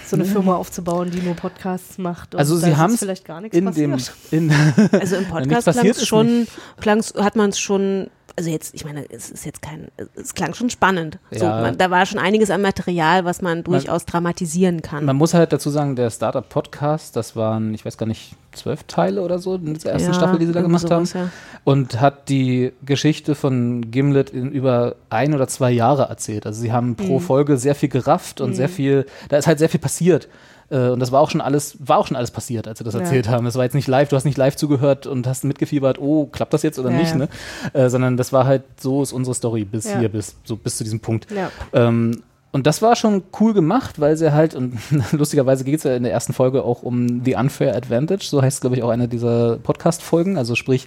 so 0.06 0.16
eine 0.16 0.24
Firma 0.24 0.54
aufzubauen, 0.56 1.10
die 1.10 1.20
nur 1.20 1.34
Podcasts 1.34 1.98
macht. 1.98 2.34
Und 2.34 2.40
Also 2.40 2.56
sie 2.56 2.76
haben 2.76 2.94
es 2.94 3.00
vielleicht 3.00 3.24
gar 3.24 3.40
nichts 3.40 3.56
in 3.56 3.64
passiert. 3.64 4.12
dem 4.30 4.48
in 4.50 4.52
Also 5.00 5.16
im 5.16 5.24
Podcast 5.28 5.64
klang 5.64 5.74
passiert 5.74 6.06
schon, 6.06 6.46
klang's, 6.80 7.14
hat 7.16 7.36
man 7.36 7.50
es 7.50 7.58
schon, 7.58 8.08
also 8.36 8.50
jetzt, 8.50 8.74
ich 8.74 8.84
meine, 8.84 9.04
es 9.10 9.30
ist 9.30 9.44
jetzt 9.44 9.62
kein, 9.62 9.88
es 10.14 10.34
klang 10.34 10.54
schon 10.54 10.70
spannend. 10.70 11.18
So, 11.30 11.44
Ja. 11.44 11.60
man, 11.60 11.78
da 11.78 11.90
war 11.90 12.06
schon 12.06 12.18
einiges 12.18 12.50
an 12.50 12.62
Material, 12.62 13.24
was 13.24 13.42
man 13.42 13.62
durchaus 13.64 14.06
dramatisieren 14.06 14.82
kann. 14.82 15.04
Man 15.04 15.16
muss 15.16 15.34
halt 15.34 15.52
dazu 15.52 15.70
sagen, 15.70 15.96
der 15.96 16.10
Startup 16.10 16.48
Podcast, 16.48 17.16
das 17.16 17.36
waren, 17.36 17.74
ich 17.74 17.84
weiß 17.84 17.98
gar 17.98 18.06
nicht, 18.06 18.34
zwölf 18.52 18.84
Teile 18.84 19.22
oder 19.22 19.38
so 19.38 19.54
in 19.54 19.78
der 19.78 19.92
ersten 19.92 20.08
Ja, 20.10 20.14
Staffel, 20.14 20.38
die 20.38 20.46
sie 20.46 20.52
da 20.52 20.60
gemacht 20.62 20.90
haben. 20.90 21.06
sowas, 21.06 21.12
ja. 21.14 21.30
Und 21.64 22.00
hat 22.00 22.28
die 22.28 22.72
Geschichte 22.84 23.34
von 23.34 23.90
Gimlet 23.90 24.30
in 24.30 24.50
über 24.52 24.96
ein 25.10 25.32
oder 25.34 25.48
zwei 25.48 25.70
Jahre 25.70 26.02
erzählt. 26.04 26.44
Also 26.46 26.60
sie 26.60 26.72
haben 26.72 26.94
pro 26.96 27.18
Mhm. 27.18 27.22
Folge 27.22 27.56
sehr 27.56 27.74
viel 27.74 27.88
gerafft 27.88 28.40
und 28.40 28.50
Mhm. 28.50 28.54
sehr 28.54 28.68
viel, 28.68 29.06
da 29.30 29.36
ist 29.38 29.46
halt 29.46 29.58
sehr 29.58 29.68
viel 29.70 29.80
passiert. 29.80 30.28
Äh, 30.72 30.88
Und 30.90 30.98
das 31.00 31.12
war 31.12 31.20
auch 31.20 31.30
schon 31.30 31.40
alles, 31.40 31.76
war 31.78 31.98
auch 31.98 32.06
schon 32.06 32.16
alles 32.16 32.30
passiert, 32.30 32.66
als 32.66 32.78
sie 32.78 32.84
das 32.84 32.94
Ja. 32.94 33.00
erzählt 33.00 33.28
haben. 33.28 33.44
Das 33.44 33.54
war 33.56 33.64
jetzt 33.64 33.74
nicht 33.74 33.86
live, 33.88 34.08
du 34.08 34.16
hast 34.16 34.24
nicht 34.24 34.38
live 34.38 34.56
zugehört 34.56 35.06
und 35.06 35.26
hast 35.26 35.44
mitgefiebert, 35.44 35.98
oh, 36.00 36.26
klappt 36.26 36.52
das 36.54 36.62
jetzt 36.62 36.78
oder 36.78 36.90
Ja, 36.90 36.96
nicht, 36.98 37.14
ne? 37.14 37.28
Äh, 37.74 37.88
sondern 37.90 38.16
das 38.16 38.32
war 38.32 38.46
halt, 38.46 38.62
so 38.80 39.02
ist 39.02 39.12
unsere 39.12 39.34
Story 39.34 39.64
bis 39.64 39.94
hier, 39.94 40.08
bis, 40.08 40.34
so 40.44 40.56
bis 40.56 40.78
zu 40.78 40.84
diesem 40.84 41.00
Punkt. 41.00 41.26
Ja. 41.30 41.50
Ähm, 41.72 42.22
und 42.54 42.66
das 42.66 42.82
war 42.82 42.96
schon 42.96 43.22
cool 43.40 43.54
gemacht, 43.54 43.98
weil 44.00 44.16
sie 44.16 44.32
halt, 44.32 44.54
und 44.54 44.78
lustigerweise 45.12 45.64
geht 45.64 45.76
es 45.78 45.84
ja 45.84 45.94
in 45.96 46.02
der 46.02 46.12
ersten 46.12 46.32
Folge 46.34 46.64
auch 46.64 46.82
um 46.82 47.22
The 47.24 47.34
Unfair 47.36 47.74
Advantage, 47.76 48.24
so 48.24 48.42
heißt, 48.42 48.60
glaube 48.60 48.76
ich, 48.76 48.82
auch 48.82 48.90
eine 48.90 49.08
dieser 49.08 49.56
Podcast-Folgen. 49.56 50.36
Also 50.36 50.54
sprich, 50.54 50.86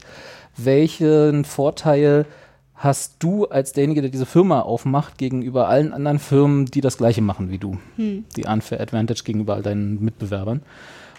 welchen 0.58 1.46
Vorteil 1.46 2.26
hast 2.76 3.16
du 3.20 3.46
als 3.46 3.72
derjenige, 3.72 4.02
der 4.02 4.12
diese 4.12 4.26
Firma 4.26 4.62
aufmacht, 4.62 5.18
gegenüber 5.18 5.68
allen 5.68 5.94
anderen 5.94 6.20
Firmen, 6.20 6.66
die 6.66 6.82
das 6.82 6.98
gleiche 6.98 7.22
machen 7.22 7.50
wie 7.50 7.58
du? 7.58 7.78
Hm. 7.96 8.26
Die 8.36 8.46
Unfair 8.46 8.82
Advantage 8.82 9.24
gegenüber 9.24 9.56
all 9.56 9.64
deinen 9.64 10.04
Mitbewerbern. 10.04 10.62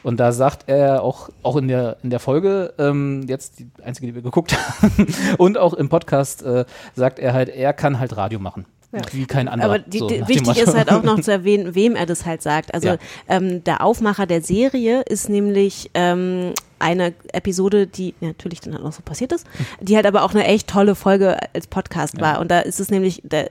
Und 0.03 0.21
da 0.21 0.31
sagt 0.31 0.69
er 0.69 1.03
auch, 1.03 1.31
auch 1.43 1.57
in 1.57 1.67
der, 1.67 1.97
in 2.03 2.11
der 2.11 2.21
Folge, 2.21 2.75
ähm, 2.79 3.25
jetzt 3.27 3.59
die 3.59 3.69
einzige, 3.83 4.07
die 4.07 4.15
wir 4.15 4.23
geguckt 4.23 4.57
haben, 4.83 5.07
und 5.39 5.59
auch 5.59 5.75
im 5.75 5.89
Podcast 5.89 6.43
äh, 6.43 6.65
sagt 6.95 7.19
er 7.19 7.33
halt, 7.33 7.49
er 7.49 7.73
kann 7.73 7.99
halt 7.99 8.17
Radio 8.17 8.39
machen. 8.39 8.67
Ja. 8.93 9.01
Wie 9.13 9.27
kein 9.27 9.49
anderer. 9.49 9.69
Aber 9.71 9.79
die, 9.81 9.99
so 9.99 10.09
die, 10.09 10.27
wichtig 10.29 10.59
ist 10.59 10.75
halt 10.75 10.91
auch 10.91 11.03
noch 11.03 11.21
zu 11.21 11.31
erwähnen, 11.33 11.75
wem 11.75 11.97
er 11.97 12.07
das 12.07 12.25
halt 12.25 12.43
sagt. 12.43 12.73
Also 12.75 12.89
Ja. 12.89 12.97
ähm, 13.29 13.63
der 13.65 13.83
Aufmacher 13.83 14.27
der 14.27 14.43
Serie 14.43 15.03
ist 15.03 15.29
nämlich 15.29 15.91
ähm, 15.95 16.53
eine 16.79 17.15
Episode, 17.33 17.87
die 17.87 18.15
ja, 18.21 18.29
natürlich 18.29 18.61
dann 18.61 18.75
halt 18.75 18.85
auch 18.85 18.93
so 18.93 19.03
passiert 19.03 19.33
ist, 19.33 19.47
die 19.81 19.97
halt 19.97 20.07
aber 20.07 20.23
auch 20.23 20.33
eine 20.35 20.45
echt 20.45 20.69
tolle 20.69 20.95
Folge 20.95 21.37
als 21.55 21.67
Podcast 21.67 22.21
war. 22.21 22.41
Und 22.41 22.51
da 22.51 22.61
ist 22.61 22.81
es 22.81 22.91
nämlich, 22.91 23.23
da 23.25 23.45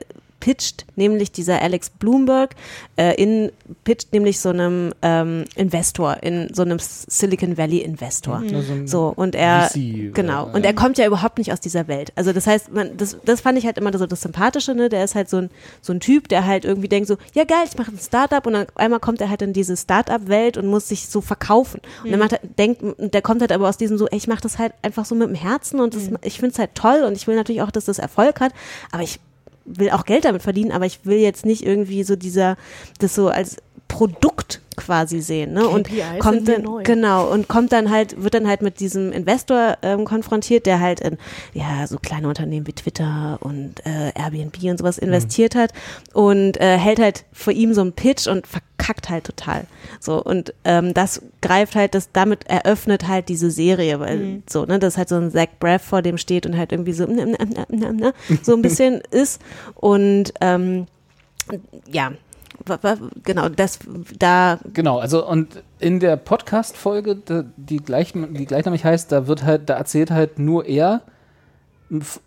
pitcht 0.46 0.86
nämlich 0.94 1.32
dieser 1.32 1.60
Alex 1.60 1.90
Bloomberg 1.90 2.54
äh, 2.94 3.20
in 3.20 3.50
pitcht 3.82 4.12
nämlich 4.12 4.38
so 4.38 4.50
einem 4.50 4.94
ähm, 5.02 5.44
Investor 5.56 6.18
in 6.22 6.54
so 6.54 6.62
einem 6.62 6.78
Silicon 6.78 7.58
Valley 7.58 7.78
Investor. 7.78 8.44
Ja, 8.44 8.62
so 8.62 8.72
ein 8.72 8.86
So 8.86 9.12
und 9.16 9.34
er 9.34 9.62
VC, 9.62 10.14
genau 10.14 10.46
äh, 10.46 10.52
und 10.52 10.64
er 10.64 10.72
kommt 10.72 10.98
ja 10.98 11.06
überhaupt 11.08 11.38
nicht 11.38 11.52
aus 11.52 11.58
dieser 11.58 11.88
Welt. 11.88 12.12
Also 12.14 12.32
das 12.32 12.46
heißt, 12.46 12.72
man, 12.72 12.96
das, 12.96 13.16
das 13.24 13.40
fand 13.40 13.58
ich 13.58 13.66
halt 13.66 13.76
immer 13.76 13.92
so 13.98 14.06
das 14.06 14.20
Sympathische, 14.20 14.76
ne? 14.76 14.88
Der 14.88 15.02
ist 15.02 15.16
halt 15.16 15.28
so 15.28 15.38
ein 15.38 15.50
so 15.80 15.92
ein 15.92 15.98
Typ, 15.98 16.28
der 16.28 16.46
halt 16.46 16.64
irgendwie 16.64 16.86
denkt 16.86 17.08
so, 17.08 17.16
ja 17.34 17.42
geil, 17.42 17.64
ich 17.68 17.76
mache 17.76 17.90
ein 17.90 17.98
Startup 17.98 18.46
und 18.46 18.52
dann 18.52 18.66
einmal 18.76 19.00
kommt 19.00 19.20
er 19.20 19.28
halt 19.28 19.42
in 19.42 19.52
diese 19.52 19.76
Startup-Welt 19.76 20.58
und 20.58 20.68
muss 20.68 20.86
sich 20.86 21.08
so 21.08 21.20
verkaufen. 21.20 21.80
Und 22.04 22.12
dann 22.12 22.20
macht 22.20 22.34
er, 22.34 22.40
denkt, 22.56 22.84
der 22.98 23.20
kommt 23.20 23.40
halt 23.40 23.50
aber 23.50 23.68
aus 23.68 23.78
diesem 23.78 23.98
so, 23.98 24.06
ey, 24.06 24.16
ich 24.16 24.28
mache 24.28 24.42
das 24.42 24.58
halt 24.58 24.74
einfach 24.82 25.06
so 25.06 25.16
mit 25.16 25.26
dem 25.26 25.34
Herzen 25.34 25.80
und 25.80 25.92
das, 25.92 26.02
ich 26.22 26.38
finde 26.38 26.52
es 26.52 26.58
halt 26.60 26.76
toll 26.76 27.02
und 27.04 27.16
ich 27.16 27.26
will 27.26 27.34
natürlich 27.34 27.62
auch, 27.62 27.72
dass 27.72 27.86
das 27.86 27.98
Erfolg 27.98 28.38
hat, 28.38 28.52
aber 28.92 29.02
ich 29.02 29.18
will 29.66 29.90
auch 29.90 30.04
Geld 30.04 30.24
damit 30.24 30.42
verdienen, 30.42 30.72
aber 30.72 30.86
ich 30.86 31.04
will 31.04 31.18
jetzt 31.18 31.44
nicht 31.44 31.64
irgendwie 31.64 32.02
so 32.04 32.16
dieser, 32.16 32.56
das 32.98 33.14
so 33.14 33.28
als 33.28 33.56
Produkt 33.88 34.60
quasi 34.76 35.20
sehen, 35.20 35.54
ne? 35.54 35.66
Und 35.66 35.88
KPIs 35.88 36.18
kommt 36.20 36.46
dann, 36.48 36.62
neu. 36.62 36.82
genau, 36.82 37.28
und 37.32 37.48
kommt 37.48 37.72
dann 37.72 37.90
halt, 37.90 38.22
wird 38.22 38.34
dann 38.34 38.46
halt 38.46 38.60
mit 38.60 38.78
diesem 38.78 39.10
Investor 39.10 39.78
ähm, 39.82 40.04
konfrontiert, 40.04 40.66
der 40.66 40.80
halt 40.80 41.00
in, 41.00 41.16
ja, 41.54 41.86
so 41.86 41.96
kleine 41.96 42.28
Unternehmen 42.28 42.66
wie 42.66 42.74
Twitter 42.74 43.38
und 43.40 43.84
äh, 43.86 44.12
Airbnb 44.14 44.62
und 44.64 44.78
sowas 44.78 44.98
investiert 44.98 45.54
hat 45.54 45.72
und 46.12 46.60
äh, 46.60 46.76
hält 46.76 46.98
halt 47.00 47.24
vor 47.32 47.52
ihm 47.54 47.72
so 47.72 47.80
einen 47.80 47.92
Pitch 47.94 48.26
und 48.26 48.46
verkackt 48.46 49.08
halt 49.08 49.24
total. 49.24 49.66
So, 49.98 50.22
und 50.22 50.52
ähm, 50.64 50.92
das 50.92 51.22
greift 51.40 51.74
halt, 51.74 51.94
das, 51.94 52.10
damit 52.12 52.46
eröffnet 52.46 53.08
halt 53.08 53.30
diese 53.30 53.50
Serie, 53.50 53.98
weil 53.98 54.18
Mhm. 54.18 54.42
so, 54.48 54.66
ne, 54.66 54.78
dass 54.78 54.98
halt 54.98 55.08
so 55.08 55.16
ein 55.16 55.30
Zach 55.30 55.48
Braff 55.58 55.82
vor 55.82 56.02
dem 56.02 56.18
steht 56.18 56.44
und 56.44 56.56
halt 56.56 56.72
irgendwie 56.72 56.92
so, 56.92 57.06
ne, 57.06 57.24
ne, 57.24 57.92
ne, 57.92 58.14
so 58.42 58.52
ein 58.54 58.62
bisschen 58.62 59.00
ist 59.10 59.40
und 59.74 60.34
ähm, 60.42 60.86
ja, 61.90 62.12
genau, 63.24 63.48
das 63.48 63.78
da 64.18 64.58
Genau, 64.72 64.98
also 64.98 65.26
und 65.26 65.62
in 65.78 66.00
der 66.00 66.16
Podcast-Folge, 66.16 67.16
die, 67.56 67.76
gleich, 67.78 68.12
die 68.14 68.46
gleichnamig 68.46 68.84
heißt, 68.84 69.10
da 69.12 69.26
wird 69.26 69.44
halt, 69.44 69.68
da 69.70 69.74
erzählt 69.74 70.10
halt 70.10 70.38
nur 70.38 70.66
er 70.66 71.02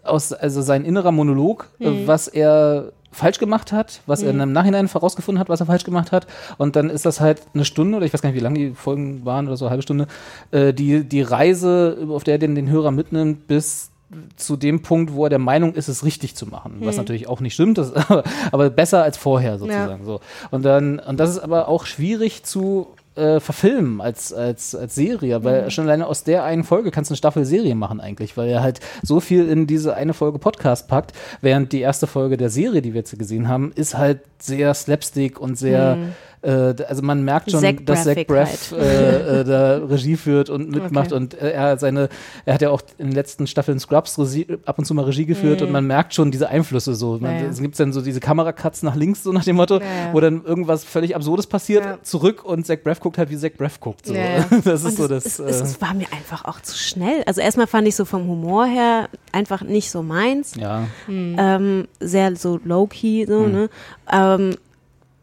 aus, 0.04 0.32
also 0.34 0.62
sein 0.62 0.86
innerer 0.86 1.12
Monolog, 1.12 1.68
Mhm. 1.80 2.08
was 2.08 2.28
er 2.28 2.92
falsch 3.12 3.40
gemacht 3.40 3.72
hat, 3.72 4.02
was 4.06 4.22
er 4.22 4.34
Mhm. 4.34 4.42
im 4.42 4.52
Nachhinein 4.54 4.88
herausgefunden 4.88 5.40
hat, 5.40 5.50
was 5.50 5.60
er 5.60 5.66
falsch 5.66 5.84
gemacht 5.84 6.12
hat. 6.12 6.28
Und 6.58 6.76
dann 6.76 6.90
ist 6.90 7.06
das 7.06 7.20
halt 7.20 7.42
eine 7.54 7.66
Stunde, 7.66 7.98
oder 7.98 8.06
ich 8.06 8.14
weiß 8.14 8.22
gar 8.22 8.30
nicht, 8.30 8.38
wie 8.40 8.44
lang 8.44 8.54
die 8.54 8.72
Folgen 8.72 9.26
waren 9.26 9.48
oder 9.48 9.58
so, 9.58 9.66
eine 9.66 9.72
halbe 9.72 9.82
Stunde, 9.84 10.08
äh, 10.52 10.74
die, 10.74 11.04
die 11.04 11.22
Reise, 11.24 11.98
auf 12.10 12.24
der 12.24 12.36
er 12.36 12.38
den, 12.40 12.56
den 12.56 12.70
Hörer 12.70 12.92
mitnimmt, 12.92 13.48
bis 13.48 13.90
zu 14.38 14.58
dem 14.58 14.82
Punkt, 14.82 15.14
wo 15.14 15.26
er 15.26 15.30
der 15.30 15.40
Meinung 15.40 15.74
ist, 15.74 15.88
es 15.88 16.04
richtig 16.04 16.36
zu 16.36 16.48
machen. 16.48 16.78
Was 16.80 16.96
Mhm. 16.96 17.02
natürlich 17.02 17.28
auch 17.28 17.42
nicht 17.42 17.54
stimmt, 17.54 17.78
das, 17.78 17.94
aber, 18.52 18.70
besser 18.70 19.04
als 19.04 19.18
vorher 19.18 19.60
sozusagen. 19.60 20.04
So. 20.06 20.20
Und 20.52 20.64
dann, 20.64 21.00
und 21.00 21.20
das 21.20 21.30
ist 21.32 21.40
aber 21.40 21.68
auch 21.68 21.86
schwierig 21.86 22.44
zu 22.44 22.88
äh, 23.16 23.40
verfilmen 23.42 24.00
als, 24.00 24.32
als, 24.32 24.74
als 24.76 24.96
Serie, 24.96 25.44
weil 25.44 25.66
Mhm. 25.66 25.70
schon 25.72 25.84
alleine 25.86 26.08
aus 26.08 26.24
der 26.24 26.44
einen 26.46 26.64
Folge 26.64 26.90
kannst 26.90 27.10
du 27.10 27.14
eine 27.14 27.18
Staffel 27.18 27.44
Serie 27.44 27.76
machen 27.76 28.00
eigentlich, 28.00 28.38
weil 28.38 28.48
er 28.48 28.64
halt 28.64 28.80
so 29.02 29.20
viel 29.20 29.50
in 29.50 29.68
diese 29.68 29.94
eine 29.96 30.14
Folge 30.14 30.40
Podcast 30.40 30.88
packt, 30.88 31.12
während 31.42 31.74
die 31.74 31.82
erste 31.82 32.08
Folge 32.08 32.38
der 32.38 32.50
Serie, 32.50 32.82
die 32.82 32.94
wir 32.94 33.00
jetzt 33.00 33.18
gesehen 33.20 33.50
haben, 33.50 33.74
ist 33.76 33.98
halt 33.98 34.22
sehr 34.40 34.74
slapstick 34.74 35.38
und 35.40 35.58
sehr 35.58 35.98
Mhm. 35.98 36.12
Äh, 36.42 36.74
also 36.88 37.02
man 37.02 37.24
merkt 37.24 37.52
schon, 37.52 37.60
Zach 37.62 37.74
dass 37.86 38.04
Zach 38.06 38.16
Braff 38.28 38.72
halt. 38.72 38.82
äh, 38.82 39.42
äh, 39.42 39.44
da 39.44 39.78
Regie 39.78 40.16
führt 40.16 40.50
und 40.50 40.70
mitmacht 40.72 41.08
Okay. 41.08 41.16
und 41.16 41.34
äh, 41.42 41.52
er 41.52 41.62
hat 41.64 41.80
seine, 41.80 42.10
er 42.46 42.54
hat 42.54 42.62
ja 42.62 42.70
auch 42.70 42.82
in 42.98 43.08
den 43.08 43.16
letzten 43.16 43.46
Staffeln 43.48 43.80
Scrubs 43.80 44.18
Regie, 44.18 44.48
ab 44.66 44.80
und 44.80 44.86
zu 44.86 44.94
mal 44.94 45.04
Regie 45.06 45.26
geführt 45.26 45.60
Mhm. 45.62 45.68
und 45.68 45.72
man 45.74 45.86
merkt 45.88 46.14
schon 46.14 46.32
diese 46.32 46.50
Einflüsse 46.50 46.96
so. 46.96 47.18
Man, 47.20 47.36
Ja, 47.36 47.42
ja. 47.44 47.48
Es 47.50 47.60
gibt 47.62 47.80
dann 47.80 47.92
so 47.94 48.02
diese 48.02 48.20
Kameracuts 48.20 48.84
nach 48.84 48.96
links, 48.96 49.24
so 49.24 49.32
nach 49.32 49.44
dem 49.44 49.58
Motto, 49.58 49.80
Ja, 49.80 50.14
wo 50.14 50.20
dann 50.20 50.44
irgendwas 50.46 50.84
völlig 50.84 51.16
Absurdes 51.16 51.48
passiert, 51.48 52.06
zurück 52.06 52.46
und 52.46 52.66
Zach 52.66 52.78
Braff 52.84 53.00
guckt 53.00 53.18
halt, 53.18 53.30
wie 53.30 53.38
Zach 53.38 53.52
Braff 53.58 53.80
guckt. 53.80 54.06
So. 54.06 54.14
Das 54.64 54.84
ist 54.84 55.00
Und 55.00 55.10
so 55.10 55.14
es, 55.16 55.24
das. 55.24 55.26
es, 55.26 55.40
äh, 55.40 55.44
es, 55.50 55.62
es 55.62 55.82
war 55.82 55.94
mir 55.94 56.08
einfach 56.14 56.46
auch 56.46 56.62
zu 56.62 56.78
schnell. 56.78 57.24
Also 57.26 57.42
erstmal 57.42 57.68
fand 57.68 57.88
ich 57.88 57.96
so 57.96 58.06
vom 58.06 58.28
Humor 58.28 58.66
her 58.66 59.10
einfach 59.32 59.62
nicht 59.62 59.92
so 59.92 60.02
meins. 60.04 60.54
ja. 60.56 60.84
Ähm, 61.08 61.88
sehr 62.00 62.36
so 62.36 62.60
low-key, 62.64 63.26
so, 63.28 63.44
Hm. 63.46 63.52
ne? 63.52 63.70
Ähm, 64.12 64.56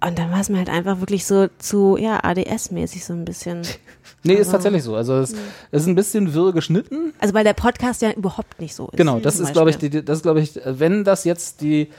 und 0.05 0.19
dann 0.19 0.31
war 0.31 0.41
es 0.41 0.49
mir 0.49 0.59
halt 0.59 0.69
einfach 0.71 1.01
wirklich 1.01 1.25
so 1.27 1.49
zu, 1.59 1.97
ja, 1.97 2.21
ADS-mäßig 2.25 3.05
so 3.05 3.13
ein 3.13 3.25
bisschen. 3.25 3.63
Nee, 4.23 4.35
ist 4.35 4.51
tatsächlich 4.51 4.83
so. 4.83 4.97
Also 4.97 5.15
es, 5.19 5.35
ist 5.71 5.87
ein 5.87 5.95
bisschen 5.95 6.35
wirr 6.35 6.53
geschnitten. 6.53 7.13
Also 7.21 7.33
weil 7.33 7.45
der 7.45 7.53
Podcast 7.53 8.03
ja 8.03 8.11
überhaupt 8.11 8.61
nicht 8.61 8.75
so 8.75 8.89
ist. 8.89 8.97
Genau, 8.97 9.21
das 9.21 9.39
ist, 9.39 9.53
glaube 9.53 9.71
ich, 9.71 9.77
die, 9.79 10.05
das 10.05 10.23
glaube 10.23 10.41
ich, 10.41 10.59
wenn 10.65 11.05
das 11.05 11.23
jetzt 11.23 11.61
die, 11.61 11.91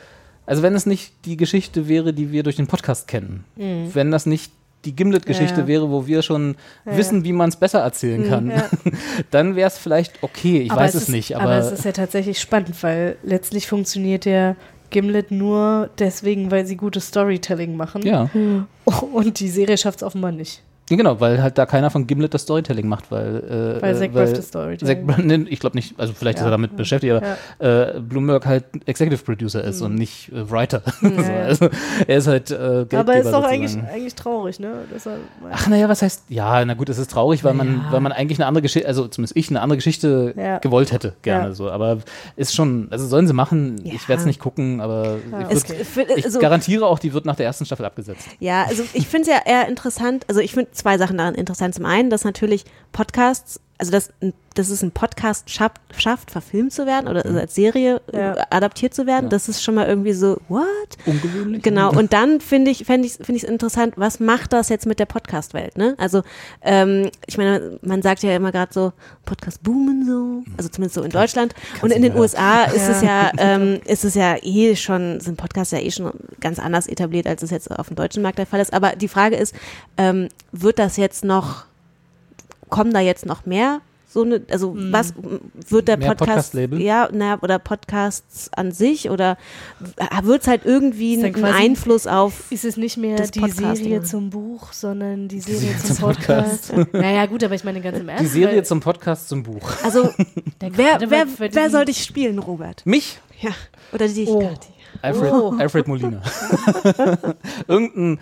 also 0.46 0.62
wenn 0.62 0.76
es 0.76 0.86
nicht 0.86 1.14
die 1.24 1.38
Geschichte 1.38 1.88
wäre, 1.88 2.12
die 2.12 2.32
wir 2.34 2.44
durch 2.44 2.58
den 2.58 2.68
Podcast 2.68 3.08
kennen, 3.08 3.46
Mhm. 3.56 3.92
wenn 3.94 4.12
das 4.12 4.26
nicht 4.26 4.52
die 4.84 4.94
Gimlet-Geschichte 4.94 5.62
Ja, 5.62 5.68
wäre, 5.68 5.90
wo 5.90 6.06
wir 6.06 6.22
schon 6.22 6.56
Ja, 6.86 6.92
Mhm, 6.94 6.98
wissen, 6.98 7.24
wie 7.24 7.32
man 7.34 7.48
es 7.48 7.56
besser 7.56 7.80
erzählen 7.80 8.28
kann, 8.28 8.50
ja. 8.52 8.70
dann 9.32 9.56
wäre 9.56 9.68
es 9.70 9.78
vielleicht 9.78 10.22
okay. 10.22 10.64
Ich 10.64 10.72
Aber 10.72 10.82
weiß 10.82 10.96
es, 10.96 11.04
ist, 11.04 11.10
nicht, 11.10 11.36
aber, 11.36 11.46
aber, 11.46 11.58
es 11.60 11.72
ist 11.72 11.86
ja 11.86 11.94
tatsächlich 11.94 12.42
spannend, 12.42 12.72
weil 12.84 13.16
letztlich 13.24 13.68
funktioniert 13.68 14.26
ja 14.26 14.56
Gimlet 14.90 15.32
nur 15.32 15.90
deswegen, 16.00 16.52
weil 16.52 16.66
sie 16.66 16.78
gutes 16.78 17.08
Storytelling 17.08 17.76
machen. 17.76 18.02
ja. 18.04 18.30
Und 19.12 19.40
die 19.40 19.50
Serie 19.50 19.78
schafft 19.78 20.00
es 20.00 20.04
offenbar 20.04 20.32
nicht. 20.32 20.64
Ja, 20.90 20.96
Genau, 20.98 21.20
weil 21.20 21.42
halt 21.44 21.58
da 21.58 21.66
keiner 21.66 21.90
von 21.90 22.08
Gimlet 22.08 22.34
das 22.34 22.44
Storytelling 22.44 22.88
macht, 22.88 23.12
weil 23.12 23.78
äh, 23.78 23.82
Weil 23.82 23.96
Zach 23.96 24.08
Braff 24.10 24.34
das 24.34 24.48
Storytelling 24.48 25.08
Zach 25.08 25.18
nee, 25.18 25.46
ich 25.50 25.60
glaube 25.60 25.76
nicht, 25.76 26.00
also 26.00 26.14
vielleicht 26.14 26.38
ist 26.38 26.42
Ja. 26.44 26.48
er 26.48 26.52
damit 26.52 26.76
beschäftigt, 26.78 27.14
aber 27.14 27.96
äh, 27.96 28.00
Bloomberg 28.00 28.46
halt 28.46 28.64
Executive 28.86 29.24
Producer 29.24 29.64
ist 29.64 29.82
und 29.82 29.96
nicht 29.96 30.32
äh, 30.32 30.50
Writer. 30.50 30.82
so, 31.02 31.08
ja. 31.08 31.40
also, 31.46 31.70
er 32.08 32.18
ist 32.18 32.28
halt 32.28 32.52
äh, 32.52 32.58
Geldgeber 32.58 33.00
Aber 33.00 33.16
ist 33.18 33.32
doch 33.32 33.44
eigentlich, 33.44 33.78
eigentlich 33.78 34.16
traurig, 34.16 34.60
ne? 34.60 34.74
Ach 35.52 35.68
naja, 35.68 35.90
was 35.90 36.02
heißt, 36.02 36.24
ja, 36.30 36.64
na 36.66 36.74
gut, 36.74 36.90
es 36.90 36.98
ist 36.98 37.12
traurig, 37.12 37.44
weil 37.44 37.54
man, 37.54 37.68
Ja. 37.68 37.92
weil 37.92 38.00
man 38.00 38.12
eigentlich 38.12 38.40
eine 38.40 38.46
andere 38.48 38.62
Geschichte, 38.62 38.88
also 38.88 39.08
zumindest 39.08 39.36
ich 39.36 39.50
eine 39.50 39.62
andere 39.62 39.78
Geschichte 39.78 40.34
Ja. 40.38 40.60
gewollt 40.60 40.92
hätte, 40.92 41.14
gerne 41.22 41.48
Ja. 41.50 41.54
so. 41.54 41.70
Aber 41.70 41.98
ist 42.36 42.56
schon, 42.56 42.88
also 42.92 43.06
sollen 43.08 43.28
sie 43.28 43.34
machen, 43.34 43.76
Ja. 43.84 43.94
ich 43.94 44.08
werde 44.08 44.22
es 44.22 44.26
nicht 44.26 44.40
gucken, 44.40 44.80
aber 44.82 45.18
Ja. 45.32 45.50
ich, 45.50 45.58
Es, 45.58 45.70
würd, 45.70 45.86
für, 45.86 46.02
ich 46.18 46.26
also, 46.26 46.40
garantiere 46.40 46.86
auch, 46.86 47.00
die 47.00 47.14
wird 47.14 47.26
nach 47.26 47.36
der 47.36 47.46
ersten 47.46 47.66
Staffel 47.66 47.86
abgesetzt. 47.86 48.26
Ja, 48.40 48.64
also 48.64 48.84
ich 48.94 49.08
finde 49.08 49.30
es 49.30 49.36
ja 49.36 49.42
eher 49.46 49.68
interessant, 49.68 50.26
also 50.28 50.40
ich 50.42 50.54
finde 50.54 50.70
zwei 50.78 50.98
Sachen 50.98 51.18
daran 51.18 51.36
interessant. 51.36 51.76
Zum 51.76 51.86
einen, 51.86 52.10
dass 52.10 52.24
natürlich 52.24 52.66
Podcasts 52.92 53.60
also 53.80 53.92
dass, 53.92 54.10
dass 54.56 54.70
es 54.70 54.82
ein 54.82 54.90
Podcast 54.92 55.52
schafft, 55.52 55.80
schafft, 55.96 56.32
verfilmt 56.32 56.74
zu 56.74 56.88
werden 56.88 57.08
oder 57.08 57.24
also 57.24 57.38
als 57.38 57.54
Serie 57.54 58.02
Ja. 58.12 58.34
äh, 58.34 58.44
adaptiert 58.50 58.94
zu 58.96 59.06
werden, 59.06 59.26
Ja. 59.26 59.30
das 59.30 59.48
ist 59.50 59.64
schon 59.64 59.76
mal 59.76 59.86
irgendwie 59.88 60.14
so, 60.14 60.38
what? 60.50 60.66
Ungewöhnlich. 61.06 61.62
Genau, 61.62 61.92
und 61.92 62.12
dann 62.12 62.42
finde 62.42 62.72
ich, 62.72 62.86
fände 62.86 63.06
ich 63.06 63.14
finde 63.14 63.34
ich 63.36 63.44
es 63.44 63.50
interessant, 63.50 63.94
was 63.98 64.20
macht 64.20 64.54
das 64.54 64.70
jetzt 64.70 64.88
mit 64.88 64.98
der 65.00 65.06
Podcast-Welt, 65.06 65.78
ne? 65.78 65.94
Also, 66.00 66.24
ähm, 66.64 67.12
ich 67.28 67.38
meine, 67.38 67.78
man 67.84 68.02
sagt 68.02 68.24
ja 68.24 68.36
immer 68.36 68.52
gerade 68.52 68.74
so, 68.74 68.94
Podcast 69.26 69.62
boomen 69.62 70.06
so, 70.08 70.44
also 70.58 70.70
zumindest 70.70 70.96
so 70.96 71.04
in 71.04 71.12
Deutschland. 71.12 71.54
Und 71.84 71.92
in 71.92 72.02
den 72.02 72.16
USA 72.18 72.64
ist 72.64 72.88
es 72.90 73.02
ja, 73.04 73.32
ähm, 73.38 73.80
ist 73.86 74.06
es 74.06 74.16
ja 74.16 74.38
eh 74.42 74.76
schon, 74.76 75.20
sind 75.20 75.38
Podcasts 75.38 75.72
ja 75.72 75.80
eh 75.80 75.92
schon 75.92 76.12
ganz 76.40 76.58
anders 76.58 76.88
etabliert, 76.88 77.28
als 77.28 77.44
es 77.44 77.52
jetzt 77.52 77.70
auf 77.70 77.88
dem 77.88 77.96
deutschen 77.96 78.24
Markt 78.24 78.40
der 78.40 78.48
Fall 78.48 78.60
ist. 78.60 78.74
Aber 78.74 78.96
die 78.96 79.08
Frage 79.08 79.36
ist, 79.36 79.54
ähm, 79.98 80.30
wird 80.52 80.80
das 80.80 80.98
jetzt 80.98 81.24
noch, 81.24 81.66
kommen 82.70 82.94
da 82.94 83.00
jetzt 83.00 83.26
noch 83.26 83.46
mehr? 83.46 83.82
So 84.10 84.24
eine, 84.24 84.42
also 84.50 84.74
was 84.78 85.14
wird 85.70 85.90
der 85.90 85.98
Mehr 85.98 86.08
Podcast, 86.08 86.30
Podcast-Label? 86.54 86.82
ja, 86.82 87.10
na, 87.12 87.40
oder 87.42 87.60
Podcasts 87.60 88.50
an 88.56 88.72
sich 88.72 89.10
oder 89.10 89.38
wird 90.24 90.44
es 90.44 90.48
halt 90.48 90.62
irgendwie 90.64 91.22
einen 91.22 91.44
Einfluss 91.44 92.08
auf 92.08 92.50
Ist 92.50 92.64
es 92.64 92.78
nicht 92.78 92.96
mehr 92.96 93.18
die. 93.20 93.50
Serie 93.52 94.04
zum 94.04 94.30
Buch, 94.30 94.72
sondern 94.72 95.28
die 95.28 95.42
Serie, 95.42 95.60
Serie 95.60 95.78
zum, 95.80 95.96
zum 95.98 96.06
Podcast? 96.06 96.70
Podcast. 96.74 96.94
naja, 96.94 97.26
gut, 97.26 97.44
aber 97.44 97.56
ich 97.56 97.66
meine 97.66 97.82
ganz 97.82 98.00
im 98.00 98.08
Ernst. 98.08 98.24
Die 98.24 98.28
Serie 98.30 98.56
weil 98.58 98.66
zum 98.66 98.80
Podcast 98.80 99.28
zum 99.28 99.44
Buch. 99.44 99.70
Also, 99.84 100.10
wer, 100.62 101.00
wer, 101.10 101.28
wer 101.38 101.70
soll 101.70 101.84
dich 101.84 102.02
spielen, 102.02 102.40
Robert? 102.40 102.86
Mich? 102.86 103.20
Ja. 103.42 103.52
Oder 103.92 104.08
dich, 104.08 104.30
Oh. 104.30 104.40
Kathi? 104.40 104.70
Alfred, 105.02 105.32
Oh. 105.34 105.54
Alfred 105.60 105.88
Molina. 105.88 106.22
Irgendein 107.68 108.20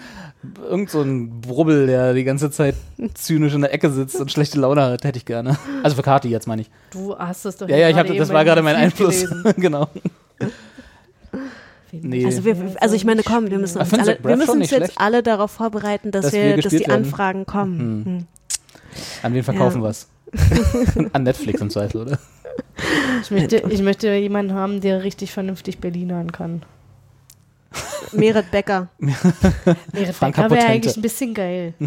irgend 0.70 0.90
so 0.90 1.02
ein 1.02 1.42
Brubbel, 1.42 1.88
der 1.88 2.14
die 2.14 2.24
ganze 2.24 2.52
Zeit 2.52 2.76
zynisch 3.14 3.54
in 3.54 3.62
der 3.62 3.74
Ecke 3.74 3.90
sitzt 3.90 4.20
und 4.20 4.32
schlechte 4.32 4.60
Laune 4.60 4.82
hat, 4.84 5.04
hätte 5.04 5.18
ich 5.18 5.26
gerne. 5.26 5.58
Also 5.84 5.96
für 5.96 6.02
Kati 6.04 6.30
jetzt 6.30 6.48
meine 6.48 6.64
ich. 6.64 6.70
Du 6.92 7.18
hast 7.18 7.46
es 7.46 7.58
doch 7.58 7.68
Ja, 7.70 7.78
ja, 7.78 7.90
ich 7.90 7.96
hab, 7.98 8.08
das 8.08 8.30
war 8.30 8.42
in 8.42 8.48
gerade 8.48 8.62
mein 8.62 8.76
Einfluss. 8.76 9.26
genau. 9.58 9.88
Nee. 11.92 12.26
Also, 12.26 12.44
wir, 12.44 12.56
also 12.82 12.96
ich 12.96 13.06
meine, 13.06 13.24
komm, 13.24 13.50
wir 13.50 13.58
müssen 13.58 13.78
uns, 13.80 13.94
alle, 13.94 14.18
wir 14.22 14.36
müssen 14.36 14.50
uns 14.62 14.70
jetzt 14.70 14.78
schlecht. 14.78 14.94
alle 15.00 15.24
darauf 15.24 15.52
vorbereiten, 15.52 16.12
dass, 16.12 16.26
Dass 16.26 16.34
wir, 16.34 16.56
wir 16.56 16.62
dass 16.62 16.72
die 16.72 16.80
werden. 16.80 16.92
Anfragen 17.06 17.46
kommen. 17.46 17.80
Hm. 17.80 18.06
Hm. 18.06 18.28
An 19.24 19.34
wen 19.34 19.44
verkaufen 19.44 19.82
Ja. 19.82 19.88
wir's? 19.88 20.08
An 21.14 21.24
Netflix 21.24 21.62
im 21.62 21.70
Zweifel, 21.70 22.02
oder? 22.02 22.20
Ich 23.22 23.32
möchte, 23.32 23.64
ich 23.70 23.82
möchte 23.82 24.14
jemanden 24.14 24.54
haben, 24.54 24.82
der 24.82 25.04
richtig 25.04 25.32
vernünftig 25.32 25.80
Berlinern 25.80 26.32
kann. 26.32 26.64
Meret 28.12 28.50
Becker. 28.52 28.88
Meret 29.00 30.16
Franka 30.16 30.44
Becker 30.44 30.56
wäre 30.56 30.68
eigentlich 30.68 30.96
ein 30.96 31.02
bisschen 31.02 31.34
geil. 31.34 31.74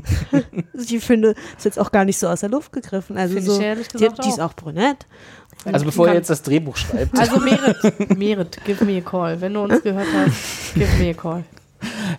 Ich 0.74 1.04
finde, 1.04 1.34
ist 1.56 1.64
jetzt 1.64 1.78
auch 1.78 1.90
gar 1.90 2.04
nicht 2.04 2.18
so 2.18 2.28
aus 2.28 2.40
der 2.40 2.48
Luft 2.50 2.72
gegriffen. 2.72 3.16
Also 3.18 3.34
Finde 3.34 3.50
ich 3.50 3.56
so, 3.56 3.60
ehrlich 3.62 3.88
die, 3.88 3.98
gesagt 3.98 4.24
die 4.24 4.28
ist 4.28 4.40
auch. 4.40 4.54
brünett. 4.54 5.06
Also 5.64 5.84
bevor 5.84 6.06
Kann- 6.06 6.14
jetzt 6.16 6.30
das 6.30 6.42
Drehbuch 6.42 6.76
schreibt, 6.76 7.18
Also 7.18 7.40
Meret, 7.40 8.16
Meret, 8.16 8.64
give 8.64 8.84
me 8.84 8.98
a 8.98 9.00
call. 9.00 9.40
Wenn 9.40 9.54
du 9.54 9.60
uns 9.62 9.82
gehört 9.82 10.06
hast, 10.14 10.74
give 10.74 10.88
me 11.02 11.10
a 11.10 11.14
call. 11.14 11.44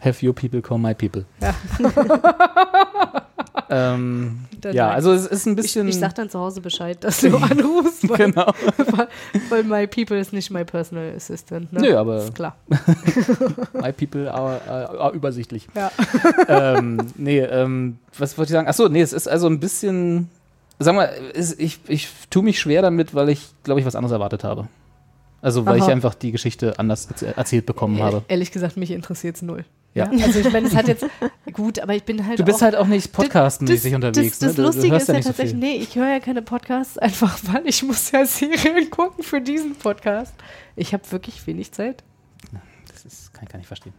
have 0.01 0.25
your 0.25 0.33
people 0.33 0.61
call 0.61 0.77
my 0.77 0.93
people. 0.93 1.25
Ja. 1.41 1.53
Ähm, 3.69 4.39
ja, 4.71 4.89
also 4.89 5.11
es 5.13 5.25
ist 5.25 5.45
ein 5.45 5.55
bisschen. 5.55 5.87
Ich, 5.87 5.95
ich 5.95 5.99
sag 5.99 6.15
dann 6.15 6.29
zu 6.29 6.39
Hause 6.39 6.61
Bescheid, 6.61 7.03
dass 7.03 7.21
du 7.21 7.35
anrufst, 7.37 8.07
weil, 8.09 8.17
Genau. 8.17 8.51
weil, 8.77 9.07
weil 9.49 9.63
my 9.63 9.87
people 9.87 10.19
ist 10.19 10.33
nicht 10.33 10.51
my 10.51 10.63
personal 10.65 11.13
assistant. 11.15 11.71
Ne? 11.73 11.81
Nö, 11.81 11.97
aber- 11.97 12.17
Ist 12.25 12.35
klar. 12.35 12.55
My 13.73 13.91
people 13.91 14.31
are, 14.31 14.61
are, 14.67 14.99
are 14.99 15.13
übersichtlich. 15.13 15.67
Ja. 15.75 15.91
ähm, 16.77 16.99
nee, 17.15 17.39
ähm, 17.39 17.97
was 18.17 18.37
wollte 18.37 18.49
ich 18.51 18.53
sagen? 18.53 18.67
Achso, 18.67 18.89
nee, 18.89 19.01
es 19.01 19.13
ist 19.13 19.27
also 19.27 19.47
ein 19.47 19.59
bisschen. 19.59 20.29
Sag 20.79 20.95
mal, 20.95 21.09
es, 21.33 21.57
ich, 21.59 21.79
ich 21.87 22.07
tue 22.29 22.41
mich 22.43 22.59
schwer 22.59 22.81
damit, 22.81 23.13
weil 23.13 23.29
ich, 23.29 23.49
glaube 23.63 23.79
ich, 23.81 23.85
was 23.85 23.95
anderes 23.95 24.13
erwartet 24.13 24.43
habe. 24.43 24.67
Also, 25.41 25.65
weil 25.65 25.77
Aha. 25.79 25.85
ich 25.85 25.91
einfach 25.91 26.15
die 26.15 26.31
Geschichte 26.31 26.77
anders 26.79 27.09
erz- 27.09 27.25
erzählt 27.35 27.65
bekommen 27.65 28.01
habe. 28.01 28.23
Ehrlich 28.27 28.51
gesagt, 28.51 28.77
mich 28.77 28.91
interessiert 28.91 29.37
es 29.37 29.41
null. 29.41 29.65
Ja. 29.99 30.25
Also 30.25 30.39
ich 30.39 30.51
meine, 30.51 30.67
es 30.67 30.75
hat 30.75 30.87
jetzt 30.87 31.05
gut, 31.53 31.79
aber 31.79 31.93
ich 31.95 32.03
bin 32.03 32.25
halt 32.25 32.39
Du 32.39 32.43
bist 32.43 32.57
auch, 32.57 32.61
halt 32.61 32.75
auch 32.75 32.87
nicht 32.87 33.11
podcastmäßig 33.11 33.95
unterwegs. 33.95 34.39
Das, 34.39 34.49
das 34.49 34.57
ne? 34.57 34.63
Lustige 34.63 34.95
ist 34.95 35.07
ja 35.07 35.15
ja 35.15 35.21
so 35.21 35.29
tatsächlich, 35.29 35.59
viel. 35.59 35.59
nee, 35.59 35.75
ich 35.77 35.95
höre 35.95 36.09
ja 36.09 36.19
keine 36.19 36.41
Podcasts, 36.41 36.97
einfach 36.99 37.37
weil 37.43 37.63
ich 37.65 37.83
muss 37.83 38.11
ja 38.11 38.25
Serien 38.25 38.89
gucken 38.89 39.23
für 39.23 39.41
diesen 39.41 39.75
Podcast. 39.75 40.33
Ich 40.75 40.93
habe 40.93 41.03
wirklich 41.11 41.45
wenig 41.47 41.71
Zeit. 41.71 42.03
Das 42.91 43.05
ist, 43.05 43.33
kann 43.33 43.43
ich 43.43 43.49
gar 43.49 43.57
nicht 43.57 43.67
verstehen. 43.67 43.93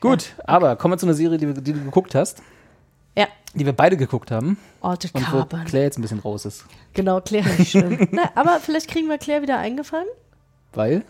Gut, 0.00 0.34
aber 0.44 0.76
kommen 0.76 0.94
wir 0.94 0.98
zu 0.98 1.06
einer 1.06 1.14
Serie, 1.14 1.38
die, 1.38 1.52
die 1.54 1.72
du 1.72 1.84
geguckt 1.84 2.14
hast. 2.14 2.42
Ja. 3.16 3.26
Die 3.54 3.64
wir 3.64 3.72
beide 3.72 3.96
geguckt 3.96 4.30
haben. 4.30 4.58
Altered 4.82 5.14
Und 5.14 5.32
wo 5.32 5.38
Carbon. 5.38 5.64
Claire 5.64 5.84
jetzt 5.86 5.98
ein 5.98 6.02
bisschen 6.02 6.18
raus 6.18 6.44
ist. 6.44 6.66
Genau, 6.92 7.20
Claire 7.20 7.48
nicht 7.58 7.70
schlimm. 7.70 8.08
Na, 8.12 8.30
aber 8.34 8.60
vielleicht 8.60 8.88
kriegen 8.88 9.08
wir 9.08 9.16
Claire 9.18 9.42
wieder 9.42 9.58
eingefangen. 9.58 10.08
Weil? 10.74 11.04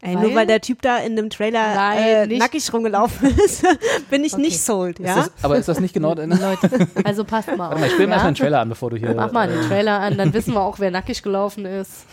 Ey, 0.00 0.14
Weil- 0.14 0.22
nur 0.22 0.34
weil 0.36 0.46
der 0.46 0.60
Typ 0.60 0.80
da 0.80 0.98
in 0.98 1.16
dem 1.16 1.28
Trailer 1.28 1.74
Nein, 1.74 2.30
äh, 2.30 2.36
nackig 2.38 2.72
rumgelaufen 2.72 3.36
ist, 3.44 3.64
bin 4.10 4.22
ich 4.22 4.36
nicht 4.36 4.60
sold, 4.62 5.00
ja? 5.00 5.18
Ist 5.22 5.32
das, 5.36 5.44
aber 5.44 5.56
ist 5.56 5.68
das 5.68 5.80
nicht 5.80 5.92
genau 5.92 6.14
deine. 6.14 6.36
Leute, 6.36 6.86
also 7.02 7.24
passt 7.24 7.48
mal 7.56 7.72
auf. 7.72 7.80
mal, 7.80 7.86
ich 7.86 7.92
spiel 7.94 8.06
mal 8.06 8.12
ja? 8.12 8.16
erstmal 8.18 8.32
den 8.32 8.38
Trailer 8.38 8.60
an, 8.60 8.68
bevor 8.68 8.90
du 8.90 8.96
hier. 8.96 9.12
Mach 9.14 9.32
mal 9.32 9.48
den 9.48 9.58
äh, 9.58 9.66
Trailer 9.66 9.98
an, 9.98 10.16
dann 10.16 10.32
wissen 10.32 10.54
wir 10.54 10.60
auch, 10.60 10.78
wer 10.78 10.92
nackig 10.92 11.20
gelaufen 11.22 11.64
ist. 11.64 12.04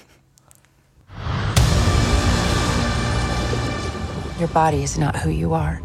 Your 4.39 4.47
body 4.47 4.83
is 4.83 4.97
not 4.97 5.15
who 5.23 5.29
you 5.29 5.53
are. 5.53 5.79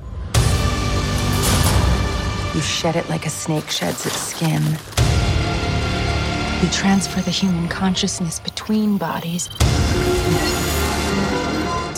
You 2.55 2.63
shed 2.63 2.97
it 2.97 3.09
like 3.11 3.27
a 3.27 3.31
snake 3.31 3.71
sheds 3.71 4.07
its 4.07 4.31
skin. 4.31 4.63
You 6.63 6.69
transfer 6.71 7.21
the 7.23 7.31
human 7.31 7.69
consciousness 7.69 8.41
between 8.41 8.99
bodies 8.99 9.49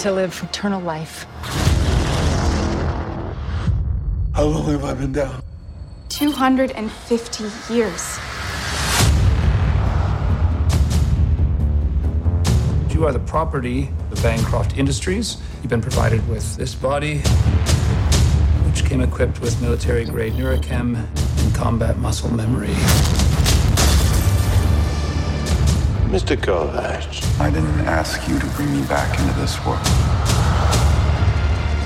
to 0.03 0.11
live 0.11 0.42
eternal 0.42 0.80
life. 0.80 1.26
How 4.34 4.42
long 4.42 4.64
have 4.72 4.84
I 4.84 4.94
been 4.94 5.12
down? 5.12 5.40
250 6.09 7.72
years. 7.72 8.18
You 12.92 13.07
are 13.07 13.12
the 13.12 13.22
property 13.24 13.90
of 14.11 14.20
Bancroft 14.24 14.76
Industries. 14.76 15.36
You've 15.62 15.70
been 15.70 15.80
provided 15.80 16.28
with 16.28 16.57
this 16.57 16.74
body, 16.74 17.18
which 18.66 18.84
came 18.84 19.03
equipped 19.03 19.40
with 19.40 19.62
military 19.62 20.05
grade 20.05 20.32
neurochem 20.32 20.96
and 20.96 21.55
combat 21.55 21.96
muscle 21.98 22.34
memory. 22.34 22.74
Mr. 26.12 26.36
Kovacs. 26.36 27.22
I 27.40 27.50
didn't 27.50 27.80
ask 27.86 28.28
you 28.28 28.38
to 28.38 28.46
bring 28.56 28.70
me 28.72 28.82
back 28.86 29.18
into 29.18 29.32
this 29.40 29.56
world. 29.64 29.80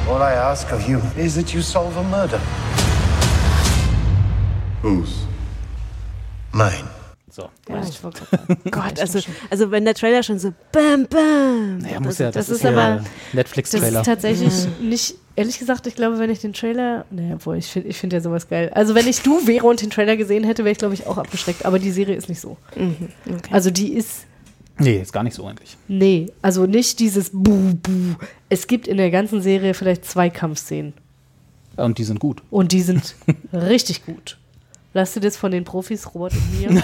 All 0.08 0.20
I 0.22 0.32
ask 0.34 0.70
of 0.72 0.88
you 0.88 1.00
is 1.16 1.34
that 1.36 1.54
you 1.54 1.62
solve 1.62 1.96
a 1.96 2.02
murder. 2.02 2.40
Whose? 4.82 5.26
Mine. 6.52 6.88
So. 7.30 7.50
Ja, 7.68 7.80
ich 7.88 8.02
wollte. 8.02 8.22
Gott, 8.70 8.98
also, 9.00 9.20
also 9.50 9.70
wenn 9.70 9.84
der 9.84 9.94
Trailer 9.94 10.22
schon 10.22 10.38
so 10.38 10.52
bam, 10.72 11.06
bam. 11.08 11.78
Naja, 11.78 12.00
muss 12.00 12.18
ja, 12.18 12.26
das, 12.30 12.46
das 12.46 12.48
ist, 12.56 12.64
ist 12.64 12.66
aber- 12.66 12.96
Das 12.98 13.34
Netflix-Trailer. 13.34 14.00
ist 14.00 14.06
tatsächlich 14.06 14.52
nicht, 14.80 15.14
ehrlich 15.36 15.58
gesagt, 15.58 15.86
ich 15.86 15.94
glaube, 15.94 16.18
wenn 16.18 16.30
ich 16.30 16.40
den 16.40 16.52
Trailer, 16.52 17.04
naja, 17.10 17.34
obwohl 17.34 17.56
ich 17.58 17.66
finde 17.66 17.88
ich 17.88 17.96
find 17.98 18.12
ja 18.12 18.20
sowas 18.20 18.48
geil. 18.48 18.70
Also 18.74 18.94
wenn 18.94 19.06
ich 19.06 19.20
du 19.22 19.46
wäre 19.46 19.66
und 19.66 19.80
den 19.82 19.90
Trailer 19.90 20.16
gesehen 20.16 20.44
hätte, 20.44 20.64
wäre 20.64 20.72
ich, 20.72 20.78
glaube 20.78 20.94
ich, 20.94 21.06
auch 21.06 21.18
abgeschreckt. 21.18 21.64
Aber 21.64 21.78
die 21.78 21.90
Serie 21.90 22.16
ist 22.16 22.28
nicht 22.28 22.40
so. 22.40 22.56
Mhm, 22.74 22.96
okay. 23.28 23.50
Also 23.52 23.70
die 23.70 23.92
ist, 23.92 24.24
Nee, 24.78 25.00
ist 25.00 25.12
gar 25.12 25.22
nicht 25.22 25.34
so 25.34 25.46
eigentlich. 25.46 25.76
nee, 25.88 26.30
also 26.42 26.66
nicht 26.66 26.98
dieses 27.00 27.30
Buh, 27.30 27.74
Buh. 27.82 28.14
Es 28.50 28.66
gibt 28.66 28.86
in 28.88 28.96
der 28.98 29.10
ganzen 29.10 29.40
Serie 29.40 29.72
vielleicht 29.72 30.04
zwei 30.04 30.28
Kampfszenen. 30.28 30.92
Und 31.76 31.98
die 31.98 32.04
sind 32.04 32.20
gut. 32.20 32.42
Und 32.50 32.72
die 32.72 32.82
sind 32.82 33.14
richtig 33.52 34.04
gut. 34.04 34.38
Lass 34.94 35.12
dir 35.12 35.20
das 35.20 35.36
von 35.36 35.50
den 35.52 35.64
Profis, 35.64 36.14
Robert 36.14 36.32
und 36.32 36.58
mir, 36.74 36.82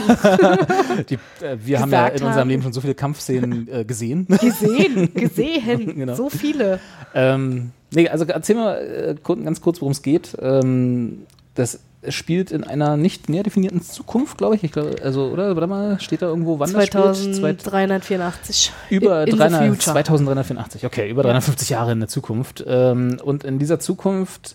Die, 1.08 1.14
äh, 1.44 1.56
wir 1.64 1.80
haben 1.80 1.90
ja 1.90 2.08
in 2.08 2.12
unserem 2.14 2.32
haben. 2.34 2.48
Leben 2.50 2.62
schon 2.62 2.72
so 2.74 2.82
viele 2.82 2.94
Kampfszenen 2.94 3.68
äh, 3.68 3.84
gesehen. 3.86 4.26
gesehen, 4.26 5.14
gesehen. 5.14 5.94
Genau. 5.96 6.14
So 6.14 6.28
viele. 6.28 6.78
ähm, 7.14 7.70
nee, 7.92 8.08
also 8.08 8.24
erzähl 8.24 8.56
mal 8.56 8.76
äh, 8.76 9.14
ganz 9.44 9.60
kurz, 9.60 9.80
worum 9.80 9.92
es 9.92 10.02
geht. 10.02 10.36
Ähm, 10.40 11.22
das 11.54 11.80
spielt 12.08 12.50
in 12.50 12.64
einer 12.64 12.96
nicht 12.96 13.28
näher 13.28 13.44
definierten 13.44 13.80
Zukunft, 13.80 14.38
glaube 14.38 14.56
ich. 14.56 14.64
ich 14.64 14.72
glaub, 14.72 15.00
also, 15.02 15.26
oder? 15.26 15.54
Warte 15.54 15.68
mal, 15.68 16.00
steht 16.00 16.22
da 16.22 16.26
irgendwo, 16.26 16.58
wann 16.58 16.72
das 16.72 16.86
spielt? 16.86 17.36
Zwei- 17.36 17.54
2384. 17.54 18.72
Über 18.90 19.22
in 19.24 19.32
the 19.32 19.38
300, 19.38 19.60
future. 19.60 19.92
2384, 19.92 20.86
okay, 20.86 21.08
über 21.08 21.22
350 21.22 21.68
Jahre 21.70 21.92
in 21.92 22.00
der 22.00 22.08
Zukunft. 22.08 22.64
Ähm, 22.66 23.18
und 23.22 23.44
in 23.44 23.58
dieser 23.58 23.78
Zukunft 23.78 24.54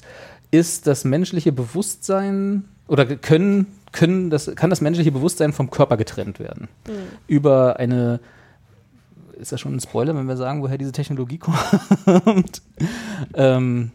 ist 0.51 0.87
das 0.87 1.05
menschliche 1.05 1.51
Bewusstsein 1.51 2.65
oder 2.87 3.05
können, 3.05 3.67
können 3.91 4.29
das, 4.29 4.53
kann 4.55 4.69
das 4.69 4.81
menschliche 4.81 5.11
Bewusstsein 5.11 5.53
vom 5.53 5.69
Körper 5.69 5.97
getrennt 5.97 6.39
werden. 6.39 6.67
Mhm. 6.87 6.91
Über 7.27 7.79
eine, 7.79 8.19
ist 9.39 9.51
das 9.51 9.59
schon 9.61 9.75
ein 9.75 9.79
Spoiler, 9.79 10.15
wenn 10.15 10.27
wir 10.27 10.37
sagen, 10.37 10.61
woher 10.61 10.77
diese 10.77 10.91
Technologie 10.91 11.37
kommt? 11.39 12.61
ähm, 13.33 13.91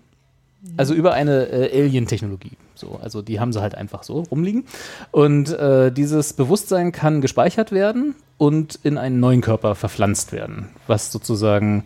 Also 0.76 0.95
über 0.95 1.12
eine 1.12 1.47
äh, 1.49 1.82
Alien-Technologie. 1.82 2.53
So, 2.74 2.99
also 3.03 3.22
die 3.22 3.38
haben 3.40 3.53
sie 3.53 3.61
halt 3.61 3.74
einfach 3.74 4.03
so 4.03 4.20
rumliegen. 4.30 4.64
Und 5.11 5.51
äh, 5.51 5.93
dieses 5.93 6.32
Bewusstsein 6.32 6.93
kann 6.93 7.20
gespeichert 7.20 7.72
werden 7.72 8.14
und 8.38 8.78
in 8.82 8.99
einen 8.99 9.20
neuen 9.20 9.40
Körper 9.40 9.74
verpflanzt 9.74 10.32
werden, 10.32 10.68
was 10.86 11.12
sozusagen 11.12 11.84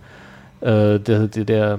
äh, 0.61 0.98
der, 0.98 1.28
der, 1.28 1.44
der 1.44 1.78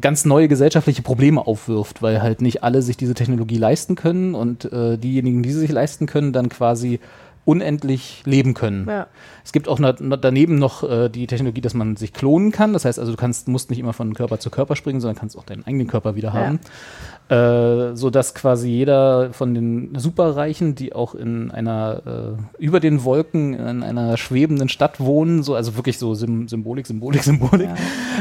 ganz 0.00 0.24
neue 0.24 0.48
gesellschaftliche 0.48 1.02
Probleme 1.02 1.46
aufwirft, 1.46 2.02
weil 2.02 2.22
halt 2.22 2.40
nicht 2.40 2.62
alle 2.64 2.82
sich 2.82 2.96
diese 2.96 3.14
Technologie 3.14 3.58
leisten 3.58 3.94
können 3.94 4.34
und 4.34 4.64
äh, 4.72 4.96
diejenigen, 4.98 5.42
die 5.42 5.52
sie 5.52 5.60
sich 5.60 5.70
leisten 5.72 6.06
können, 6.06 6.32
dann 6.32 6.48
quasi 6.48 7.00
unendlich 7.44 8.22
leben 8.24 8.54
können. 8.54 8.88
Ja. 8.88 9.06
Es 9.44 9.52
gibt 9.52 9.68
auch 9.68 9.78
daneben 9.78 10.58
noch 10.58 10.82
äh, 10.82 11.08
die 11.08 11.26
Technologie, 11.26 11.60
dass 11.60 11.74
man 11.74 11.96
sich 11.96 12.12
klonen 12.12 12.52
kann. 12.52 12.72
Das 12.72 12.84
heißt 12.84 12.98
also, 12.98 13.12
du 13.12 13.16
kannst, 13.16 13.48
musst 13.48 13.70
nicht 13.70 13.78
immer 13.78 13.92
von 13.92 14.14
Körper 14.14 14.38
zu 14.38 14.50
Körper 14.50 14.76
springen, 14.76 15.00
sondern 15.00 15.16
kannst 15.16 15.36
auch 15.36 15.44
deinen 15.44 15.66
eigenen 15.66 15.86
Körper 15.86 16.14
wieder 16.14 16.32
haben. 16.32 16.60
Äh, 17.30 17.96
so 17.96 18.10
dass 18.10 18.34
quasi 18.34 18.68
jeder 18.68 19.32
von 19.32 19.54
den 19.54 19.94
Superreichen, 19.96 20.74
die 20.74 20.92
auch 20.92 21.14
in 21.14 21.50
einer 21.50 22.02
äh, 22.58 22.62
über 22.62 22.80
den 22.80 23.02
Wolken 23.02 23.54
in 23.54 23.82
einer 23.82 24.18
schwebenden 24.18 24.68
Stadt 24.68 25.00
wohnen, 25.00 25.42
so 25.42 25.54
also 25.54 25.74
wirklich 25.74 25.98
so 25.98 26.14
Sym 26.14 26.48
Symbolik, 26.48 26.86
Symbolik, 26.86 27.22
Symbolik, 27.24 27.70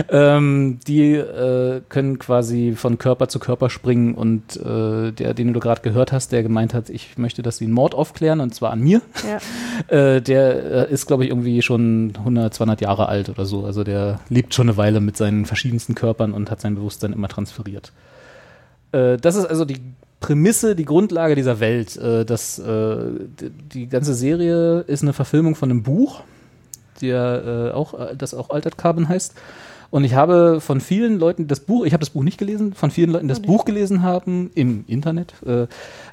ähm, 0.09 0.79
die 0.87 1.15
äh, 1.15 1.81
können 1.89 2.17
quasi 2.17 2.75
von 2.77 2.97
Körper 2.97 3.27
zu 3.27 3.39
Körper 3.39 3.69
springen 3.69 4.15
und 4.15 4.55
äh, 4.55 5.11
der, 5.11 5.33
den 5.33 5.51
du 5.51 5.59
gerade 5.59 5.81
gehört 5.81 6.13
hast, 6.13 6.31
der 6.31 6.41
gemeint 6.41 6.73
hat, 6.73 6.89
ich 6.89 7.17
möchte, 7.17 7.41
dass 7.41 7.57
sie 7.57 7.65
einen 7.65 7.73
Mord 7.73 7.95
aufklären 7.95 8.39
und 8.39 8.55
zwar 8.55 8.71
an 8.71 8.79
mir, 8.79 9.01
Ja. 9.27 9.39
äh, 10.15 10.21
der 10.21 10.87
äh, 10.89 10.93
ist 10.93 11.07
glaube 11.07 11.25
ich 11.25 11.29
irgendwie 11.29 11.61
schon 11.61 12.13
100, 12.19 12.53
200 12.53 12.79
Jahre 12.79 13.09
alt 13.09 13.27
oder 13.27 13.43
so. 13.43 13.65
Also 13.65 13.83
der 13.83 14.21
lebt 14.29 14.53
schon 14.53 14.69
eine 14.69 14.77
Weile 14.77 15.01
mit 15.01 15.17
seinen 15.17 15.45
verschiedensten 15.45 15.93
Körpern 15.93 16.31
und 16.31 16.49
hat 16.49 16.61
sein 16.61 16.75
Bewusstsein 16.75 17.11
immer 17.11 17.27
transferiert. 17.27 17.91
Äh, 18.93 19.17
das 19.17 19.35
ist 19.35 19.45
also 19.45 19.65
die 19.65 19.81
Prämisse, 20.19 20.75
die 20.75 20.85
Grundlage 20.85 21.35
dieser 21.35 21.59
Welt. 21.59 21.97
Äh, 21.97 22.23
das, 22.23 22.57
äh, 22.57 22.95
die 23.73 23.87
ganze 23.87 24.13
Serie 24.13 24.79
ist 24.87 25.01
eine 25.01 25.13
Verfilmung 25.13 25.55
von 25.55 25.69
einem 25.69 25.83
Buch, 25.83 26.21
der, 27.01 27.71
äh, 27.71 27.75
auch, 27.75 27.93
das 28.17 28.33
auch 28.33 28.49
Altered 28.49 28.77
Carbon 28.77 29.09
heißt. 29.09 29.35
Und 29.93 30.05
ich 30.05 30.15
habe 30.15 30.59
von 30.59 30.81
vielen 30.81 31.19
Leuten 31.19 31.47
das 31.47 31.59
Buch, 31.59 31.85
ich 31.85 31.93
habe 31.93 31.99
das 31.99 32.09
Buch 32.09 32.23
nicht 32.23 32.39
gelesen, 32.39 32.73
von 32.73 32.89
vielen 32.89 33.11
Leuten, 33.11 33.27
die 33.27 33.33
das 33.33 33.41
Buch 33.41 33.63
gelesen 33.63 34.01
haben 34.01 34.49
im 34.55 34.85
Internet, 34.87 35.35
äh, 35.45 35.67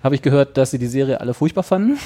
habe 0.05 0.15
ich 0.15 0.21
gehört, 0.21 0.59
dass 0.59 0.71
sie 0.71 0.79
die 0.79 0.87
Serie 0.87 1.19
alle 1.23 1.33
furchtbar 1.33 1.63
fanden. 1.63 1.97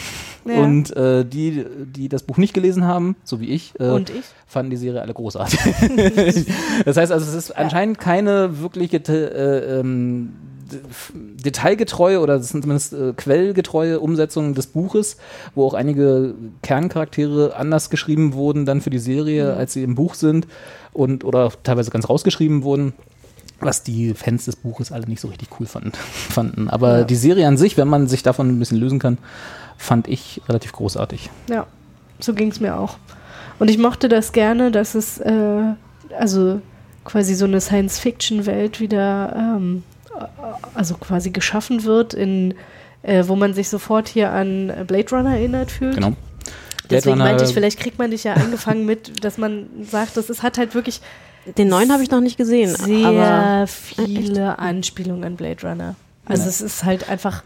Ja. 0.45 0.63
Und 0.63 0.97
äh, 0.97 1.25
die, 1.25 1.65
die 1.85 2.09
das 2.09 2.23
Buch 2.23 2.37
nicht 2.37 2.55
gelesen 2.55 2.85
haben, 2.85 3.17
so 3.25 3.41
wie 3.41 3.47
ich, 3.47 3.73
äh, 3.81 3.99
ich? 4.03 4.25
fanden 4.47 4.71
die 4.71 4.77
Serie 4.77 5.03
alle 5.03 5.15
großartig. 5.15 5.59
das 6.85 6.97
heißt 6.97 7.11
also, 7.11 7.27
es 7.27 7.35
ist 7.35 7.51
anscheinend 7.51 7.99
keine 7.99 8.61
wirkliche 8.61 8.99
äh, 8.99 9.81
ähm, 9.81 10.35
detailgetreue 11.45 12.21
oder 12.21 12.35
es 12.37 12.49
sind 12.49 12.63
zumindest 12.63 12.93
äh, 12.93 13.13
quellgetreue 13.17 14.01
Umsetzung 14.01 14.55
des 14.55 14.67
Buches, 14.67 15.17
wo 15.55 15.67
auch 15.67 15.75
einige 15.75 16.35
Kerncharaktere 16.63 17.57
anders 17.57 17.91
geschrieben 17.91 18.33
wurden 18.35 18.67
dann 18.67 18.81
für 18.81 18.91
die 18.91 18.99
Serie, 18.99 19.53
Mhm. 19.53 19.59
als 19.59 19.73
sie 19.73 19.83
im 19.83 19.95
Buch 19.95 20.15
sind 20.15 20.47
und 20.93 21.25
oder 21.25 21.53
teilweise 21.63 21.91
ganz 21.91 22.09
rausgeschrieben 22.09 22.63
wurden. 22.63 22.93
Was 23.61 23.83
die 23.83 24.15
Fans 24.15 24.45
des 24.47 24.57
Buches 24.57 24.91
alle 24.93 25.07
nicht 25.07 25.21
so 25.21 25.29
richtig 25.29 25.49
cool 25.59 25.67
fanden. 25.67 25.93
fanden. 26.31 26.69
Aber 26.69 26.99
Ja. 26.99 27.05
die 27.05 27.15
Serie 27.15 27.47
an 27.47 27.57
sich, 27.57 27.77
wenn 27.77 27.89
man 27.89 28.09
sich 28.09 28.23
davon 28.23 28.49
ein 28.49 28.59
bisschen 28.59 28.79
lösen 28.79 28.99
kann, 28.99 29.19
fand 29.79 30.09
ich 30.09 30.41
relativ 30.49 30.73
großartig. 30.73 31.31
Ja, 31.49 31.67
so 32.21 32.35
ging 32.35 32.51
es 32.51 32.61
mir 32.61 32.79
auch. 32.79 32.97
Und 33.59 33.71
ich 33.71 33.79
mochte 33.79 34.09
das 34.09 34.33
gerne, 34.33 34.71
dass 34.73 34.95
es 34.95 35.19
äh, 35.19 35.75
also 36.19 36.61
quasi 37.05 37.35
so 37.35 37.45
eine 37.45 37.61
Science-Fiction-Welt 37.61 38.81
wieder 38.81 39.35
ähm, 39.37 39.83
äh, 39.93 39.94
also 40.75 40.95
quasi 40.95 41.31
geschaffen 41.31 41.85
wird, 41.85 42.15
in, 42.15 42.55
äh, 43.03 43.25
wo 43.27 43.37
man 43.37 43.55
sich 43.55 43.69
sofort 43.69 44.09
hier 44.09 44.31
an 44.31 44.73
Blade 44.87 45.11
Runner 45.11 45.35
erinnert 45.37 45.71
fühlt. 45.71 45.95
Genau. 45.95 46.13
Deswegen 46.91 47.17
Blade 47.17 47.31
meinte 47.31 47.45
ich, 47.45 47.49
Runner- 47.51 47.55
vielleicht 47.55 47.81
kriegt 47.81 47.99
man 47.99 48.11
dich 48.11 48.25
ja 48.25 48.35
angefangen 48.35 48.85
mit, 48.85 49.25
dass 49.25 49.39
man 49.39 49.67
sagt, 49.83 50.17
das 50.17 50.29
ist, 50.31 50.43
hat 50.43 50.59
halt 50.59 50.75
wirklich 50.75 51.01
Den 51.59 51.69
neuen 51.69 51.93
habe 51.93 52.03
ich 52.03 52.11
noch 52.11 52.21
nicht 52.21 52.37
gesehen. 52.37 52.75
sehr 52.75 53.07
aber 53.07 53.67
viele 53.67 54.59
Anspielungen 54.59 55.25
an 55.25 55.37
Blade 55.37 55.67
Runner. 55.67 55.95
Also 56.27 56.43
Ja. 56.45 56.49
es 56.49 56.61
ist 56.61 56.85
halt 56.85 57.09
einfach 57.09 57.43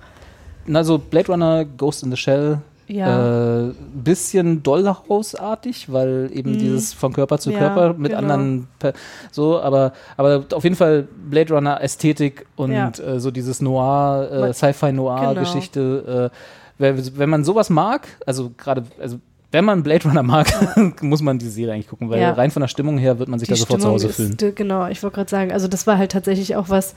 Also 0.72 0.98
Blade 0.98 1.28
Runner, 1.32 1.64
Ghost 1.64 2.02
in 2.02 2.10
the 2.10 2.16
Shell, 2.16 2.58
Ja. 2.88 3.66
äh, 3.68 3.72
bisschen 3.94 4.62
Dollhausartig, 4.62 5.92
weil 5.92 6.30
eben 6.32 6.52
Mhm. 6.52 6.58
dieses 6.58 6.92
von 6.94 7.12
Körper 7.12 7.38
zu 7.38 7.50
Ja, 7.52 7.58
Körper 7.58 7.94
mit 7.94 8.10
genau. 8.12 8.20
anderen 8.22 8.66
per- 8.78 8.94
so, 9.30 9.60
aber 9.60 9.92
aber 10.16 10.44
auf 10.54 10.64
jeden 10.64 10.76
Fall 10.76 11.06
Blade 11.30 11.52
Runner 11.54 11.80
Ästhetik 11.80 12.46
und 12.56 12.72
Ja. 12.72 12.90
äh, 12.90 13.20
so 13.20 13.30
dieses 13.30 13.60
Noir, 13.60 14.28
äh, 14.32 14.40
Man- 14.40 14.54
Sci-Fi 14.54 14.92
Noir 14.92 15.20
Genau. 15.20 15.40
Geschichte. 15.40 16.30
Äh, 16.32 16.36
wenn, 16.78 17.18
wenn 17.18 17.28
man 17.30 17.44
sowas 17.44 17.70
mag, 17.70 18.06
also 18.26 18.52
gerade 18.56 18.84
also 19.00 19.18
wenn 19.50 19.64
man 19.64 19.82
Blade 19.82 20.06
Runner 20.08 20.22
mag, 20.22 20.46
muss 21.02 21.22
man 21.22 21.38
die 21.38 21.48
Serie 21.48 21.74
eigentlich 21.74 21.88
gucken, 21.88 22.10
weil 22.10 22.20
Ja. 22.20 22.32
rein 22.32 22.50
von 22.50 22.60
der 22.60 22.68
Stimmung 22.68 22.98
her 22.98 23.18
wird 23.18 23.28
man 23.28 23.38
sich 23.38 23.48
da 23.48 23.56
sofort 23.56 23.80
zu 23.82 23.88
Hause 23.88 24.08
ist, 24.08 24.16
fühlen. 24.16 24.36
d- 24.36 24.52
Genau, 24.52 24.86
ich 24.88 25.02
wollte 25.02 25.16
gerade 25.16 25.30
sagen, 25.30 25.52
also 25.52 25.68
das 25.68 25.86
war 25.86 25.98
halt 25.98 26.12
tatsächlich 26.12 26.54
auch 26.56 26.68
was, 26.68 26.94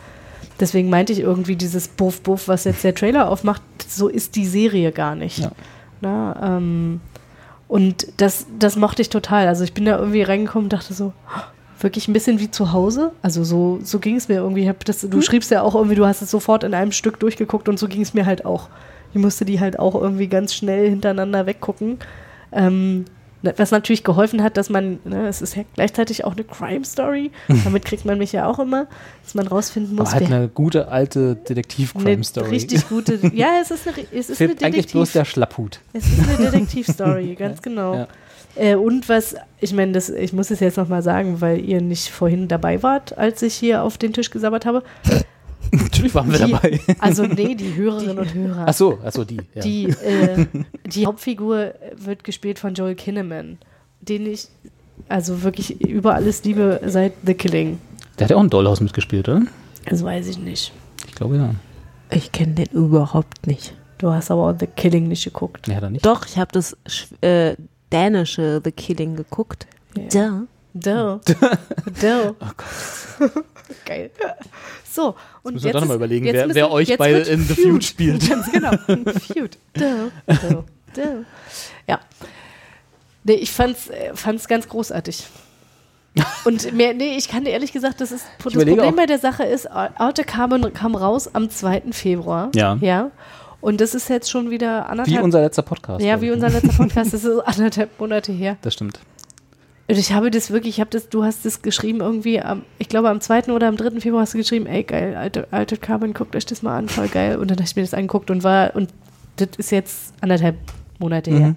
deswegen 0.59 0.89
meinte 0.89 1.13
ich 1.13 1.19
irgendwie 1.21 1.55
dieses 1.55 1.87
Buff 1.87 2.21
Buff, 2.21 2.47
was 2.47 2.65
jetzt 2.65 2.83
der 2.83 2.93
Trailer 2.93 3.29
aufmacht, 3.29 3.61
so 3.87 4.07
ist 4.09 4.35
die 4.35 4.45
Serie 4.45 4.91
gar 4.91 5.15
nicht. 5.15 5.39
Ja. 5.39 5.51
Na, 6.01 6.57
ähm, 6.57 6.99
und 7.67 8.07
das, 8.17 8.47
das 8.59 8.75
mochte 8.75 9.01
ich 9.01 9.09
total. 9.09 9.47
Also 9.47 9.63
ich 9.63 9.73
bin 9.73 9.85
da 9.85 9.97
irgendwie 9.97 10.23
reingekommen 10.23 10.65
und 10.65 10.73
dachte 10.73 10.93
so, 10.93 11.13
wirklich 11.79 12.07
ein 12.07 12.13
bisschen 12.13 12.39
wie 12.39 12.51
zu 12.51 12.73
Hause. 12.73 13.11
Also 13.21 13.43
so, 13.43 13.79
so 13.83 13.99
ging 13.99 14.15
es 14.15 14.27
mir 14.27 14.35
irgendwie. 14.35 14.71
Das, 14.85 15.01
du 15.01 15.21
schriebst 15.21 15.51
ja 15.51 15.61
auch 15.61 15.75
irgendwie, 15.75 15.95
du 15.95 16.05
hast 16.05 16.21
es 16.21 16.31
sofort 16.31 16.63
in 16.63 16.73
einem 16.73 16.91
Stück 16.91 17.19
durchgeguckt 17.19 17.69
und 17.69 17.79
so 17.79 17.87
ging 17.87 18.01
es 18.01 18.13
mir 18.13 18.25
halt 18.25 18.45
auch. 18.45 18.69
Ich 19.13 19.19
musste 19.19 19.45
die 19.45 19.59
halt 19.59 19.79
auch 19.79 19.95
irgendwie 19.95 20.27
ganz 20.27 20.53
schnell 20.53 20.89
hintereinander 20.89 21.45
weggucken. 21.45 21.99
Ähm, 22.51 22.99
ne, 22.99 23.05
was 23.57 23.71
natürlich 23.71 24.03
geholfen 24.03 24.43
hat, 24.43 24.57
dass 24.57 24.69
man, 24.69 24.99
ne, 25.03 25.27
es 25.27 25.41
ist 25.41 25.55
ja 25.55 25.63
gleichzeitig 25.73 26.23
auch 26.25 26.33
eine 26.33 26.43
Crime-Story. 26.43 27.31
Damit 27.63 27.85
kriegt 27.85 28.05
man 28.05 28.17
mich 28.17 28.31
ja 28.31 28.47
auch 28.47 28.59
immer, 28.59 28.87
dass 29.23 29.33
man 29.35 29.47
rausfinden 29.47 29.95
muss, 29.95 30.09
Aber 30.11 30.19
halt 30.19 30.31
eine 30.31 30.47
gute 30.47 30.87
alte 30.89 31.35
Detektiv-Crime-Story. 31.35 32.49
richtig 32.49 32.87
gute. 32.89 33.19
Ja, 33.33 33.59
es 33.61 33.71
ist 33.71 33.87
eine, 33.87 33.97
es 34.11 34.29
ist 34.29 34.37
Fehlt 34.37 34.51
eine 34.51 34.67
eigentlich 34.67 34.85
Detektiv. 34.87 34.91
bloß 34.93 35.11
der 35.13 35.25
Schlapphut. 35.25 35.79
Es 35.93 36.05
ist 36.05 36.19
eine 36.27 36.49
Detektivstory, 36.51 37.35
ganz 37.39 37.61
genau. 37.61 37.95
Ja. 37.95 38.07
Äh, 38.55 38.75
und 38.75 39.07
was, 39.09 39.35
ich 39.59 39.73
meine, 39.73 39.93
das, 39.93 40.09
ich 40.09 40.33
muss 40.33 40.51
es 40.51 40.59
jetzt 40.59 40.77
nochmal 40.77 41.01
sagen, 41.01 41.39
weil 41.41 41.59
ihr 41.63 41.81
nicht 41.81 42.09
vorhin 42.09 42.47
dabei 42.47 42.83
wart, 42.83 43.17
als 43.17 43.41
ich 43.41 43.53
hier 43.55 43.83
auf 43.83 43.97
den 43.97 44.13
Tisch 44.13 44.29
gesabbert 44.29 44.65
habe. 44.65 44.83
Natürlich 45.71 46.13
waren 46.13 46.31
wir 46.31 46.45
Die- 46.45 46.51
dabei. 46.51 46.79
Also 46.99 47.23
nee, 47.23 47.55
die 47.55 47.75
Hörerinnen 47.75 48.17
und 48.19 48.33
Hörer. 48.33 48.65
Ach 48.67 48.73
so, 48.73 48.99
ach 49.03 49.11
so, 49.11 49.23
die. 49.23 49.37
Ja. 49.55 49.61
Die, 49.61 49.85
äh, 49.85 50.45
die 50.85 51.05
Hauptfigur 51.05 51.73
wird 51.95 52.23
gespielt 52.23 52.59
von 52.59 52.73
Joel 52.73 52.95
Kinnaman, 52.95 53.57
den 54.01 54.25
ich 54.25 54.47
also 55.09 55.43
wirklich 55.43 55.81
über 55.81 56.15
alles 56.15 56.43
liebe 56.43 56.81
seit 56.85 57.13
The 57.25 57.33
Killing. 57.33 57.79
Der 58.19 58.25
hat 58.25 58.31
ja 58.31 58.37
auch 58.37 58.41
ein 58.43 58.49
Dollhaus 58.49 58.81
mitgespielt, 58.81 59.29
oder? 59.29 59.43
Das 59.85 60.03
weiß 60.03 60.27
ich 60.27 60.37
nicht. 60.37 60.71
Ich 61.07 61.15
glaube 61.15 61.37
ja. 61.37 61.55
ich 62.11 62.31
kenne 62.31 62.53
den 62.53 62.67
überhaupt 62.67 63.47
nicht. 63.47 63.73
Du 63.97 64.11
hast 64.11 64.31
aber 64.31 64.49
auch 64.49 64.55
The 64.59 64.67
Killing 64.67 65.07
nicht 65.07 65.23
geguckt. 65.23 65.67
Ja, 65.67 65.79
dann 65.79 65.93
nicht. 65.93 66.05
Doch, 66.05 66.25
ich 66.25 66.37
habe 66.37 66.51
das 66.51 66.75
äh, 67.21 67.55
dänische 67.91 68.61
The 68.63 68.71
Killing 68.71 69.15
geguckt. 69.15 69.67
Da. 70.11 70.43
Duh. 70.73 71.19
Duh. 72.01 72.35
Oh 72.39 72.45
Gott. 72.57 73.31
Geil. 73.85 74.11
So, 74.89 75.15
und 75.43 75.53
müssen 75.53 75.63
wir 75.65 75.69
jetzt 75.69 75.75
doch 75.75 75.81
noch 75.81 75.87
mal 75.87 75.93
ist- 75.93 75.97
überlegen, 75.97 76.25
jetzt 76.25 76.35
wer- 76.35 76.47
müssen- 76.47 76.55
wer 76.55 76.71
euch 76.71 76.87
jetzt 76.89 76.99
wird 76.99 77.27
in 77.27 77.43
The 77.45 77.55
Feud 77.55 77.83
spielt. 77.83 78.29
Ganz 78.29 78.51
genau. 78.51 78.71
Feud. 79.27 79.57
Duh. 79.73 80.09
Duh. 80.27 80.63
Duh. 80.95 81.23
Ja. 81.87 81.99
Nee, 83.23 83.33
ich 83.35 83.51
fand's, 83.51 83.87
äh, 83.89 84.11
fand's 84.15 84.47
ganz 84.47 84.67
großartig. 84.67 85.27
Und 86.43 86.73
mehr, 86.73 86.93
nee, 86.93 87.15
ich 87.15 87.29
kann 87.29 87.45
dir 87.45 87.51
ehrlich 87.51 87.71
gesagt, 87.71 88.01
das 88.01 88.11
ist 88.11 88.25
das 88.25 88.53
Problem 88.53 88.79
auch- 88.79 88.91
bei 88.93 89.05
der 89.05 89.19
Sache 89.19 89.43
ist, 89.43 89.69
Outer 89.71 90.23
Carbon 90.25 90.73
kam 90.73 90.95
raus 90.95 91.29
am 91.33 91.49
2. 91.49 91.83
Februar. 91.91 92.49
Ja. 92.55 92.77
Ja. 92.81 93.11
Und 93.61 93.79
das 93.79 93.93
ist 93.93 94.09
jetzt 94.09 94.29
schon 94.29 94.49
wieder 94.49 94.89
anderthalb. 94.89 95.19
Wie 95.19 95.23
unser 95.23 95.39
letzter 95.41 95.61
Podcast. 95.61 96.03
ja, 96.03 96.19
wie 96.19 96.31
unser 96.31 96.49
letzter 96.49 96.73
Podcast. 96.73 97.13
Das 97.13 97.23
ist 97.23 97.39
anderthalb 97.39 97.97
Monate 97.99 98.31
her. 98.31 98.57
Das 98.63 98.73
stimmt. 98.73 98.99
Ich 99.87 100.13
habe 100.13 100.31
das 100.31 100.51
wirklich, 100.51 100.75
ich 100.75 100.79
habe 100.79 100.89
das, 100.89 101.09
du 101.09 101.23
hast 101.23 101.45
das 101.45 101.61
geschrieben 101.61 101.99
irgendwie, 101.99 102.39
am, 102.39 102.63
ich 102.79 102.87
glaube 102.87 103.09
am 103.09 103.19
2. 103.19 103.49
oder 103.49 103.67
am 103.67 103.75
3. 103.75 103.99
Februar 103.99 104.21
hast 104.21 104.33
du 104.33 104.37
geschrieben, 104.37 104.65
ey 104.65 104.83
geil, 104.83 105.15
alte, 105.15 105.47
alte 105.51 105.75
Carbon, 105.77 106.13
guckt 106.13 106.35
euch 106.35 106.45
das 106.45 106.61
mal 106.61 106.77
an, 106.77 106.87
voll 106.87 107.09
geil. 107.09 107.37
Und 107.37 107.51
dann 107.51 107.57
habe 107.57 107.67
ich 107.67 107.75
mir 107.75 107.81
das 107.81 107.93
angeguckt 107.93 108.31
und 108.31 108.43
war, 108.43 108.75
und 108.75 108.89
das 109.35 109.49
ist 109.57 109.71
jetzt 109.71 110.13
anderthalb 110.21 110.55
Monate 110.99 111.31
her. 111.31 111.47
Mhm. 111.49 111.55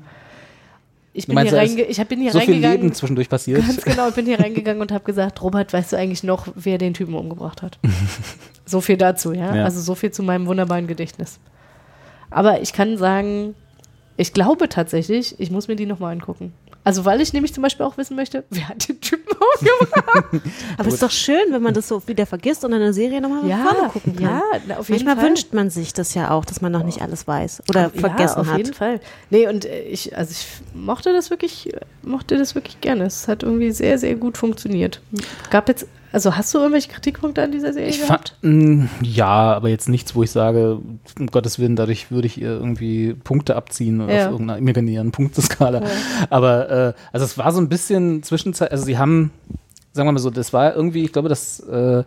Ich 1.16 1.26
bin, 1.26 1.36
meinst, 1.36 1.52
hier 1.52 1.60
reinge 1.60 1.82
ich 1.82 2.04
bin 2.08 2.20
hier 2.20 2.32
so 2.32 2.40
viel 2.40 2.54
reingegangen. 2.54 2.82
Leben 2.82 2.94
zwischendurch 2.94 3.28
passiert. 3.28 3.64
Ganz 3.64 3.84
genau, 3.84 4.08
ich 4.08 4.14
bin 4.16 4.26
hier 4.26 4.40
reingegangen 4.40 4.82
und 4.82 4.90
habe 4.90 5.04
gesagt, 5.04 5.40
Robert, 5.42 5.72
weißt 5.72 5.92
du 5.92 5.96
eigentlich 5.96 6.24
noch, 6.24 6.48
wer 6.56 6.76
den 6.76 6.92
Typen 6.92 7.14
umgebracht 7.14 7.62
hat? 7.62 7.78
so 8.66 8.80
viel 8.80 8.96
dazu, 8.96 9.32
ja? 9.32 9.54
Ja. 9.54 9.64
Also 9.64 9.80
so 9.80 9.94
viel 9.94 10.10
zu 10.10 10.24
meinem 10.24 10.46
wunderbaren 10.46 10.88
Gedächtnis. 10.88 11.38
Aber 12.30 12.62
ich 12.62 12.72
kann 12.72 12.98
sagen, 12.98 13.54
ich 14.16 14.32
glaube 14.32 14.68
tatsächlich, 14.68 15.38
ich 15.38 15.52
muss 15.52 15.68
mir 15.68 15.76
die 15.76 15.86
nochmal 15.86 16.12
angucken. 16.12 16.52
Also 16.84 17.04
weil 17.04 17.20
ich 17.20 17.32
nämlich 17.32 17.54
zum 17.54 17.62
Beispiel 17.62 17.84
auch 17.86 17.96
wissen 17.96 18.14
möchte, 18.14 18.44
wer 18.50 18.68
hat 18.68 18.88
den 18.88 19.00
Typen 19.00 19.24
Aber 20.78 20.88
es 20.88 20.94
ist 20.94 21.02
doch 21.02 21.10
schön, 21.10 21.44
wenn 21.50 21.62
man 21.62 21.74
das 21.74 21.88
so 21.88 22.06
wieder 22.06 22.26
vergisst 22.26 22.64
und 22.64 22.72
dann 22.72 22.82
eine 22.82 22.92
Serie 22.92 23.20
nochmal 23.20 23.48
Ja, 23.48 23.64
vorne 23.64 23.88
gucken 23.88 24.16
kann. 24.16 24.24
ja, 24.24 24.76
auf 24.78 24.88
jeden 24.88 25.04
Manchmal 25.04 25.16
Fall. 25.16 25.24
wünscht 25.30 25.52
man 25.52 25.70
sich 25.70 25.92
das 25.92 26.14
ja 26.14 26.30
auch, 26.30 26.44
dass 26.44 26.60
man 26.60 26.72
noch 26.72 26.82
nicht 26.84 27.02
alles 27.02 27.26
weiß 27.26 27.62
oder 27.68 27.90
ja, 27.94 28.00
vergessen 28.00 28.40
auf 28.40 28.48
hat. 28.48 28.58
jeden 28.58 28.74
Fall. 28.74 29.00
Nee, 29.30 29.48
und 29.48 29.64
äh, 29.64 29.82
ich, 29.84 30.16
also 30.16 30.32
ich 30.32 30.46
mochte 30.74 31.12
das 31.12 31.30
wirklich, 31.30 31.72
mochte 32.02 32.36
das 32.36 32.54
wirklich 32.54 32.80
gerne. 32.80 33.04
Es 33.04 33.28
hat 33.28 33.42
irgendwie 33.42 33.72
sehr, 33.72 33.98
sehr 33.98 34.14
gut 34.16 34.36
funktioniert. 34.36 35.00
Gab 35.50 35.68
jetzt, 35.68 35.86
also 36.14 36.36
hast 36.36 36.54
du 36.54 36.58
irgendwelche 36.58 36.88
Kritikpunkte 36.88 37.42
an 37.42 37.52
dieser 37.52 37.72
Serie 37.72 37.90
Ich 37.90 38.00
gehabt? 38.00 38.36
fand, 38.40 38.54
mh, 38.80 38.88
ja, 39.02 39.52
aber 39.52 39.68
jetzt 39.68 39.88
nichts, 39.88 40.14
wo 40.14 40.22
ich 40.22 40.30
sage, 40.30 40.78
um 41.18 41.26
Gottes 41.26 41.58
Willen, 41.58 41.76
dadurch 41.76 42.10
würde 42.10 42.26
ich 42.26 42.40
ihr 42.40 42.48
irgendwie 42.50 43.12
Punkte 43.14 43.56
abziehen 43.56 44.00
oder 44.00 44.14
Ja. 44.14 44.26
auf 44.26 44.32
irgendeiner 44.32 44.58
imaginären 44.58 45.10
Punkteskala. 45.12 45.82
Ja. 45.82 45.88
Aber 46.30 46.70
äh, 46.70 46.92
also 47.12 47.26
es 47.26 47.36
war 47.36 47.52
so 47.52 47.60
ein 47.60 47.68
bisschen 47.68 48.22
Zwischenzeit, 48.22 48.70
also 48.72 48.84
sie 48.84 48.96
haben, 48.96 49.32
sagen 49.92 50.08
wir 50.08 50.12
mal 50.12 50.18
so, 50.20 50.30
das 50.30 50.52
war 50.52 50.74
irgendwie, 50.74 51.04
ich 51.04 51.12
glaube, 51.12 51.28
das 51.28 51.60
äh, 51.60 52.04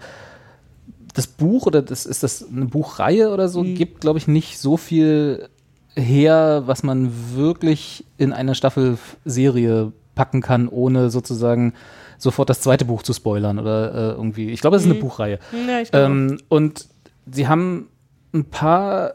das 1.14 1.28
Buch 1.28 1.66
oder 1.66 1.82
das 1.82 2.05
ist 2.05 2.22
das 2.24 2.45
eine 2.47 2.66
Buchreihe 2.66 3.32
oder 3.32 3.49
so, 3.49 3.64
gibt, 3.64 4.01
glaube 4.01 4.20
ich, 4.20 4.28
nicht 4.28 4.60
so 4.60 4.78
viel 4.78 5.49
her, 5.95 6.64
was 6.68 6.84
man 6.84 7.12
wirklich 7.34 8.05
in 8.20 8.34
eine 8.34 8.53
Staffel 8.53 8.99
Serie 9.26 9.93
packen 10.18 10.41
kann, 10.41 10.68
ohne 10.68 11.09
sozusagen 11.09 11.74
sofort 12.18 12.49
das 12.49 12.59
zweite 12.61 12.84
Buch 12.84 13.03
zu 13.03 13.13
spoilern 13.13 13.59
oder 13.59 13.93
äh, 13.93 14.11
irgendwie. 14.15 14.49
Ich 14.49 14.59
glaube, 14.59 14.76
es 14.76 14.82
ist 14.82 14.88
eine 14.89 14.95
Mhm. 14.95 14.99
Buchreihe. 15.01 15.39
Ja, 15.68 15.80
ich 15.80 15.89
ähm, 15.93 16.39
und 16.49 16.88
sie 17.32 17.47
haben 17.47 17.88
ein 18.34 18.43
paar 18.45 19.13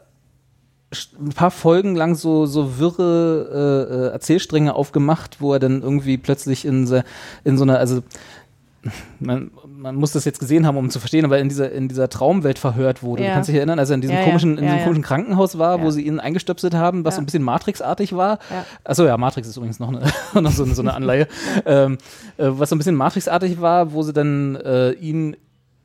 ein 1.19 1.29
paar 1.29 1.49
Folgen 1.49 1.95
lang 1.95 2.13
so, 2.13 2.45
so 2.45 2.77
wirre 2.77 3.89
äh, 3.89 3.93
äh, 3.93 4.11
Erzählstränge 4.13 4.75
aufgemacht, 4.75 5.41
wo 5.41 5.51
er 5.53 5.57
dann 5.59 5.81
irgendwie 5.81 6.19
plötzlich 6.19 6.65
in, 6.65 6.85
so- 6.85 7.01
in 7.43 7.57
so 7.57 7.63
einer, 7.63 7.79
also 7.79 8.03
man, 9.19 9.49
man 9.83 9.95
muss 9.95 10.13
das 10.13 10.23
jetzt 10.23 10.39
gesehen 10.39 10.65
haben, 10.65 10.77
um 10.77 10.89
zu 10.89 10.99
verstehen, 10.99 11.25
aber 11.25 11.39
in 11.39 11.49
dieser, 11.49 11.71
in 11.71 11.89
dieser 11.89 12.07
Traumwelt 12.07 12.57
verhört 12.57 13.03
wurde. 13.03 13.21
Ja. 13.21 13.29
Du 13.29 13.33
kannst 13.35 13.49
dich 13.49 13.57
erinnern, 13.57 13.79
als 13.79 13.89
er 13.89 13.95
in 13.95 14.01
diesem 14.01 14.15
Ja, 14.15 14.23
komischen, 14.23 14.57
in 14.57 14.63
diesem 14.63 14.81
komischen 14.81 15.03
Krankenhaus 15.03 15.57
war, 15.59 15.81
wo 15.81 15.91
sie 15.91 16.07
ihn 16.07 16.21
eingestöpselt 16.21 16.73
haben, 16.73 17.03
was 17.03 17.15
so 17.15 17.21
ein 17.21 17.25
bisschen 17.25 17.43
Matrix-artig 17.43 18.15
war. 18.15 18.39
Ja. 18.49 18.65
Achso, 18.85 19.05
ja, 19.05 19.17
Matrix 19.17 19.49
ist 19.49 19.57
übrigens 19.57 19.79
noch, 19.79 19.89
eine, 19.89 20.01
noch 20.41 20.51
so, 20.51 20.63
eine, 20.63 20.73
so 20.73 20.81
eine 20.81 20.93
Anleihe. 20.93 21.27
ähm, 21.65 21.97
äh, 22.37 22.47
was 22.47 22.69
so 22.69 22.75
ein 22.75 22.77
bisschen 22.77 22.95
Matrix-artig 22.95 23.59
war, 23.59 23.91
wo 23.91 24.03
sie 24.03 24.13
dann 24.13 24.55
äh, 24.55 24.91
ihn 24.93 25.35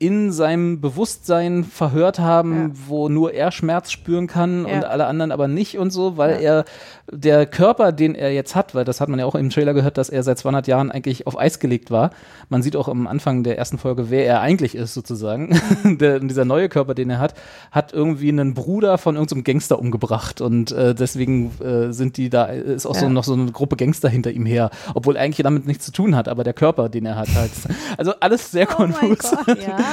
in 0.00 0.30
seinem 0.30 0.80
Bewusstsein 0.80 1.64
verhört 1.64 2.20
haben, 2.20 2.72
wo 2.86 3.08
nur 3.08 3.32
er 3.34 3.50
Schmerz 3.50 3.90
spüren 3.90 4.28
kann 4.28 4.64
Ja. 4.66 4.76
und 4.76 4.84
alle 4.84 5.06
anderen 5.06 5.32
aber 5.32 5.48
nicht 5.48 5.76
und 5.76 5.90
so, 5.90 6.16
weil 6.16 6.40
er 6.40 6.64
der 7.10 7.46
Körper, 7.46 7.90
den 7.90 8.14
er 8.14 8.32
jetzt 8.32 8.54
hat, 8.54 8.74
weil 8.74 8.84
das 8.84 9.00
hat 9.00 9.08
man 9.08 9.18
ja 9.18 9.24
auch 9.26 9.34
im 9.34 9.50
Trailer 9.50 9.74
gehört, 9.74 9.98
dass 9.98 10.08
er 10.10 10.22
seit 10.22 10.38
200 10.38 10.66
Jahren 10.68 10.90
eigentlich 10.92 11.26
auf 11.26 11.38
Eis 11.38 11.58
gelegt 11.58 11.90
war. 11.90 12.10
Man 12.48 12.62
sieht 12.62 12.76
auch 12.76 12.86
am 12.86 13.06
Anfang 13.06 13.42
der 13.42 13.58
ersten 13.58 13.78
Folge, 13.78 14.08
wer 14.10 14.24
er 14.26 14.40
eigentlich 14.40 14.74
ist 14.76 14.94
sozusagen. 14.94 15.58
der, 15.98 16.20
dieser 16.20 16.44
neue 16.44 16.68
Körper, 16.68 16.94
den 16.94 17.10
er 17.10 17.18
hat, 17.18 17.34
hat 17.72 17.92
irgendwie 17.92 18.28
einen 18.28 18.54
Bruder 18.54 18.98
von 18.98 19.16
irgendeinem 19.16 19.42
Gangster 19.44 19.78
umgebracht 19.80 20.40
und 20.40 20.70
äh, 20.70 20.94
deswegen 20.94 21.50
äh, 21.60 21.92
sind 21.92 22.18
die 22.18 22.28
da, 22.30 22.44
ist 22.44 22.86
auch 22.86 22.94
so 22.94 23.06
Ja. 23.06 23.10
noch 23.10 23.24
so 23.24 23.32
eine 23.32 23.50
Gruppe 23.50 23.76
Gangster 23.76 24.08
hinter 24.08 24.30
ihm 24.30 24.46
her, 24.46 24.70
obwohl 24.94 25.16
eigentlich 25.16 25.42
damit 25.42 25.66
nichts 25.66 25.86
zu 25.86 25.92
tun 25.92 26.14
hat, 26.14 26.28
aber 26.28 26.44
der 26.44 26.52
Körper, 26.54 26.88
den 26.88 27.04
er 27.06 27.16
hat, 27.16 27.34
halt. 27.34 27.50
Also 27.96 28.12
alles 28.20 28.50
sehr 28.52 28.66
konfus. 28.66 29.32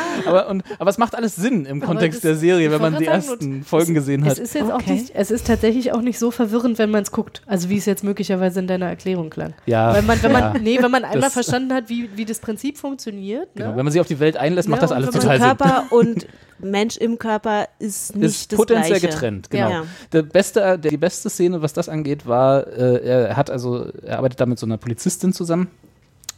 aber, 0.25 0.49
und, 0.49 0.63
aber 0.79 0.89
es 0.89 0.97
macht 0.97 1.15
alles 1.15 1.35
Sinn 1.35 1.65
im 1.65 1.77
Aber 1.81 1.87
Kontext 1.87 2.23
der 2.23 2.35
Serie, 2.35 2.71
wenn 2.71 2.81
man 2.81 2.97
die 2.97 3.05
ersten 3.05 3.63
Folgen 3.63 3.93
gesehen 3.93 4.25
hat. 4.25 4.33
Es 4.33 4.39
ist 4.39 4.55
jetzt 4.55 4.71
auch 4.71 4.85
nicht, 4.85 5.11
es 5.13 5.31
ist 5.31 5.47
tatsächlich 5.47 5.91
auch 5.93 6.01
nicht 6.01 6.19
so 6.19 6.31
verwirrend, 6.31 6.77
wenn 6.77 6.91
man 6.91 7.03
es 7.03 7.11
guckt. 7.11 7.41
Also 7.45 7.69
wie 7.69 7.77
es 7.77 7.85
jetzt 7.85 8.03
möglicherweise 8.03 8.59
in 8.59 8.67
deiner 8.67 8.87
Erklärung 8.87 9.29
klang. 9.29 9.53
Ja, 9.65 9.93
Weil 9.93 10.01
man, 10.03 10.21
wenn 10.23 10.31
man, 10.31 10.41
ja. 10.55 10.59
nee, 10.61 10.77
wenn 10.81 10.91
man 10.91 11.03
einmal 11.03 11.21
Das- 11.21 11.33
verstanden 11.33 11.73
hat, 11.73 11.89
wie, 11.89 12.09
wie 12.15 12.25
das 12.25 12.39
Prinzip 12.39 12.77
funktioniert, 12.77 13.49
Genau, 13.55 13.71
ne? 13.71 13.77
wenn 13.77 13.85
man 13.85 13.91
sich 13.91 14.01
auf 14.01 14.07
die 14.07 14.19
Welt 14.19 14.37
einlässt, 14.37 14.69
macht 14.69 14.81
Ja, 14.81 14.87
das 14.87 14.91
alles 14.91 15.13
wenn 15.13 15.21
total 15.21 15.39
man 15.39 15.49
Sinn. 15.49 15.57
Körper 15.57 15.95
und 15.95 16.27
Mensch 16.59 16.95
im 16.97 17.19
Körper 17.19 17.67
ist 17.79 18.15
nicht 18.15 18.25
ist 18.25 18.51
das 18.53 18.57
potenziell 18.57 18.99
Gleiche. 18.99 19.07
getrennt, 19.07 19.49
genau. 19.49 19.69
Ja. 19.69 19.83
Der 20.13 20.21
beste, 20.21 20.59
der, 20.59 20.77
die 20.77 20.97
beste 20.97 21.29
Szene, 21.29 21.61
was 21.61 21.73
das 21.73 21.89
angeht, 21.89 22.25
war, 22.27 22.65
äh, 22.67 23.05
er 23.05 23.35
hat 23.35 23.49
also, 23.49 23.89
er 24.03 24.17
arbeitet 24.19 24.39
da 24.39 24.45
mit 24.45 24.57
so 24.57 24.65
einer 24.65 24.77
Polizistin 24.77 25.33
zusammen 25.33 25.67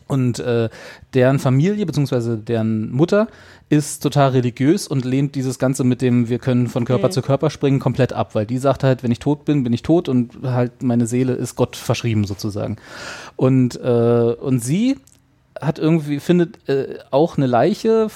und 0.07 0.39
äh, 0.39 0.69
deren 1.13 1.39
Familie 1.39 1.85
beziehungsweise 1.85 2.37
deren 2.37 2.91
Mutter 2.91 3.27
ist 3.69 4.01
total 4.01 4.29
religiös 4.29 4.87
und 4.87 5.03
lehnt 5.03 5.35
dieses 5.35 5.59
Ganze 5.59 5.83
mit 5.83 6.01
dem, 6.01 6.29
wir 6.29 6.39
können 6.39 6.67
von 6.67 6.85
Körper 6.85 7.07
Mhm. 7.07 7.11
zu 7.11 7.21
Körper 7.21 7.49
springen, 7.49 7.79
komplett 7.79 8.13
ab, 8.13 8.33
weil 8.33 8.45
die 8.45 8.57
sagt 8.57 8.83
halt, 8.83 9.03
wenn 9.03 9.11
ich 9.11 9.19
tot 9.19 9.45
bin, 9.45 9.63
bin 9.63 9.73
ich 9.73 9.83
tot 9.83 10.07
und 10.07 10.31
halt 10.43 10.83
meine 10.83 11.05
Seele 11.07 11.33
ist 11.33 11.55
Gott 11.55 11.75
verschrieben 11.75 12.25
sozusagen. 12.25 12.77
Und, 13.35 13.75
äh, 13.81 14.35
und 14.39 14.63
sie 14.63 14.97
hat 15.59 15.79
irgendwie, 15.79 16.19
findet 16.19 16.69
äh, 16.69 16.99
auch 17.11 17.37
eine 17.37 17.47
Leiche, 17.47 18.07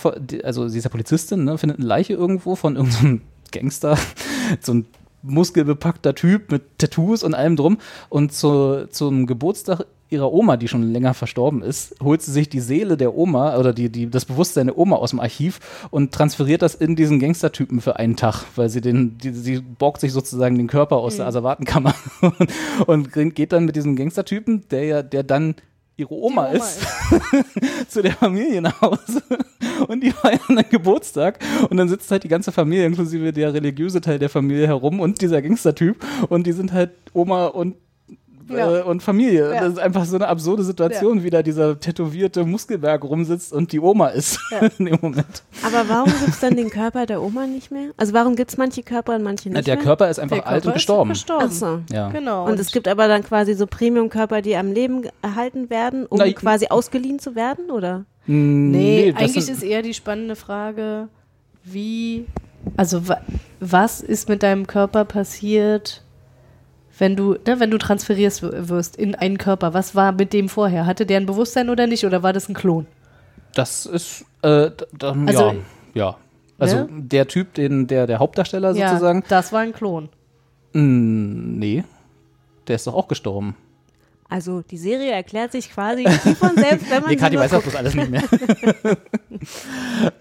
also 0.43 0.67
sie 0.67 0.77
ist 0.77 0.83
ja 0.83 0.89
Polizistin, 0.89 1.43
ne, 1.43 1.57
findet 1.57 1.79
eine 1.79 1.87
Leiche 1.87 2.13
irgendwo 2.13 2.55
von 2.55 2.75
irgendeinem 2.75 3.21
Gangster, 3.51 3.97
so 4.61 4.73
ein 4.75 4.85
muskelbepackter 5.23 6.15
Typ 6.15 6.51
mit 6.51 6.63
Tattoos 6.77 7.23
und 7.23 7.33
allem 7.33 7.55
drum. 7.55 7.77
Und 8.09 8.33
zu, 8.33 8.87
zum 8.89 9.27
Geburtstag 9.27 9.85
ihrer 10.12 10.32
Oma, 10.32 10.57
die 10.57 10.68
schon 10.68 10.91
länger 10.91 11.14
verstorben 11.14 11.64
ist, 11.64 11.95
holt 12.03 12.22
sie 12.22 12.32
sich 12.32 12.49
die 12.49 12.59
Seele 12.59 12.97
der 12.97 13.16
Oma 13.16 13.57
oder 13.57 13.74
die, 13.74 13.89
die, 13.89 14.09
das 14.09 14.26
Bewusstsein 14.26 14.68
der 14.68 14.78
Oma 14.78 14.97
aus 14.97 15.12
dem 15.12 15.20
Archiv 15.20 15.59
und 15.89 16.14
transferiert 16.14 16.62
das 16.62 16.76
in 16.76 16.95
diesen 16.95 17.20
Gangstertypen 17.20 17.82
für 17.82 17.97
einen 17.97 18.18
Tag, 18.18 18.43
weil 18.55 18.70
sie 18.70 18.82
den, 18.82 19.18
die, 19.18 19.32
sie 19.32 19.59
borgt 19.59 20.01
sich 20.01 20.12
sozusagen 20.12 20.57
den 20.57 20.68
Körper 20.68 20.97
aus 20.97 21.18
der 21.18 21.28
Asservatenkammer 21.28 21.95
und, 22.88 23.16
und 23.16 23.36
geht 23.36 23.53
dann 23.53 23.66
mit 23.66 23.76
diesem 23.76 23.95
Gangstertypen, 23.95 24.66
der 24.70 24.84
ja, 24.84 25.01
der 25.01 25.24
dann 25.24 25.55
ihre 25.97 26.14
Oma, 26.14 26.47
ist, 26.47 26.80
zu 27.88 28.01
der 28.01 28.14
Familie 28.14 28.62
nach 28.62 28.82
Hause. 28.82 29.22
Und 29.88 30.01
die 30.03 30.12
feiern 30.12 30.39
dann 30.49 30.66
Geburtstag 30.70 31.39
und 31.70 31.78
dann 31.78 31.89
sitzt 31.89 32.12
halt 32.12 32.24
die 32.24 32.28
ganze 32.28 32.51
Familie, 32.51 32.86
inklusive 32.86 33.32
der 33.32 33.53
religiöse 33.53 34.01
Teil 34.01 34.20
der 34.20 34.30
Familie 34.30 34.68
herum 34.68 34.99
und 34.99 35.22
dieser 35.22 35.41
Gangstertyp 35.41 36.03
und 36.30 36.47
die 36.47 36.51
sind 36.51 36.74
halt 36.74 36.91
Oma 37.14 37.47
und 37.47 37.76
Ja. 38.57 38.79
äh, 38.79 38.81
und 38.83 39.01
Familie. 39.03 39.53
Ja. 39.53 39.61
Das 39.61 39.73
ist 39.73 39.79
einfach 39.79 40.05
so 40.05 40.15
eine 40.15 40.27
absurde 40.27 40.63
Situation, 40.63 41.23
wie 41.23 41.29
da 41.29 41.41
dieser 41.43 41.79
tätowierte 41.79 42.43
Muskelberg 42.45 43.03
rumsitzt 43.03 43.53
und 43.53 43.71
die 43.71 43.79
Oma 43.79 44.07
ist 44.09 44.39
in 44.79 44.85
dem 44.85 44.99
Moment. 45.01 45.43
Aber 45.65 45.87
warum 45.89 46.09
gibt 46.11 46.29
es 46.29 46.39
dann 46.39 46.55
den 46.55 46.69
Körper 46.69 47.05
der 47.05 47.21
Oma 47.21 47.47
nicht 47.47 47.71
mehr? 47.71 47.89
Also 47.97 48.13
warum 48.13 48.35
gibt 48.35 48.51
es 48.51 48.57
manche 48.57 48.83
Körper 48.83 49.15
und 49.15 49.23
manche 49.23 49.49
nicht 49.49 49.55
Na, 49.55 49.61
der 49.61 49.75
mehr? 49.75 49.83
Körper 49.83 50.09
ist 50.09 50.19
einfach 50.19 50.37
Der 50.37 50.47
alt 50.47 50.63
Körper 50.63 50.67
und 50.67 50.71
ist 50.71 50.73
gestorben. 50.75 51.09
gestorben. 51.09 51.45
Ach 51.47 51.51
so. 51.51 51.79
Ja. 51.93 52.09
Genau. 52.09 52.45
Und 52.47 52.59
es 52.59 52.71
gibt 52.71 52.87
aber 52.87 53.07
dann 53.07 53.23
quasi 53.23 53.53
so 53.53 53.67
Premium-Körper, 53.67 54.41
die 54.41 54.55
am 54.55 54.71
Leben 54.71 55.03
erhalten 55.21 55.69
werden, 55.69 56.05
um 56.05 56.17
Na, 56.19 56.31
quasi 56.33 56.67
ausgeliehen 56.67 57.19
zu 57.19 57.35
werden, 57.35 57.71
oder? 57.71 58.05
Nee, 58.27 59.11
das 59.13 59.21
eigentlich 59.21 59.49
ist 59.49 59.63
eher 59.63 59.81
die 59.81 59.93
spannende 59.93 60.35
Frage, 60.35 61.07
wie, 61.63 62.25
also 62.77 63.07
wa, 63.07 63.17
was 63.59 64.01
ist 64.01 64.29
mit 64.29 64.43
deinem 64.43 64.67
Körper 64.67 65.05
passiert, 65.05 66.03
wenn 67.01 67.15
du, 67.15 67.31
ne, 67.47 67.59
wenn 67.59 67.71
du 67.71 67.79
transferierst 67.79 68.43
wirst 68.69 68.95
in 68.95 69.15
einen 69.15 69.39
Körper? 69.39 69.73
Was 69.73 69.95
war 69.95 70.11
mit 70.11 70.33
dem 70.33 70.47
vorher? 70.49 70.85
Hatte 70.85 71.05
der 71.07 71.17
ein 71.17 71.25
Bewusstsein 71.25 71.69
oder 71.71 71.87
nicht? 71.87 72.05
Oder 72.05 72.21
war 72.21 72.31
das 72.31 72.47
ein 72.47 72.53
Klon? 72.53 72.85
Das 73.55 73.85
ist, 73.87 74.23
äh, 74.43 74.69
d- 74.69 74.85
d- 74.93 75.05
Also- 75.25 75.47
ja, 75.51 75.55
ja. 75.95 76.17
Also 76.59 76.77
Ne? 76.83 76.87
der 76.91 77.27
Typ, 77.27 77.55
den, 77.55 77.87
der, 77.87 78.05
der 78.05 78.19
Hauptdarsteller 78.19 78.75
sozusagen, 78.75 79.21
Ja, 79.21 79.25
das 79.29 79.51
war 79.51 79.61
ein 79.61 79.73
Klon. 79.73 80.09
mh, 80.73 81.57
nee, 81.59 81.83
der 82.67 82.75
ist 82.75 82.85
doch 82.85 82.93
auch 82.93 83.07
gestorben. 83.07 83.55
Also 84.32 84.61
die 84.61 84.77
Serie 84.77 85.11
erklärt 85.11 85.51
sich 85.51 85.69
quasi 85.69 86.05
von 86.39 86.55
selbst, 86.55 86.89
wenn 86.89 87.01
man 87.01 87.09
Nee, 87.09 87.17
Kathi 87.17 87.38
weiß 87.38 87.51
das 87.51 87.63
guckt. 87.63 87.63
bloß 87.65 87.75
alles 87.75 87.95
nicht 87.95 88.09
mehr. 88.09 88.23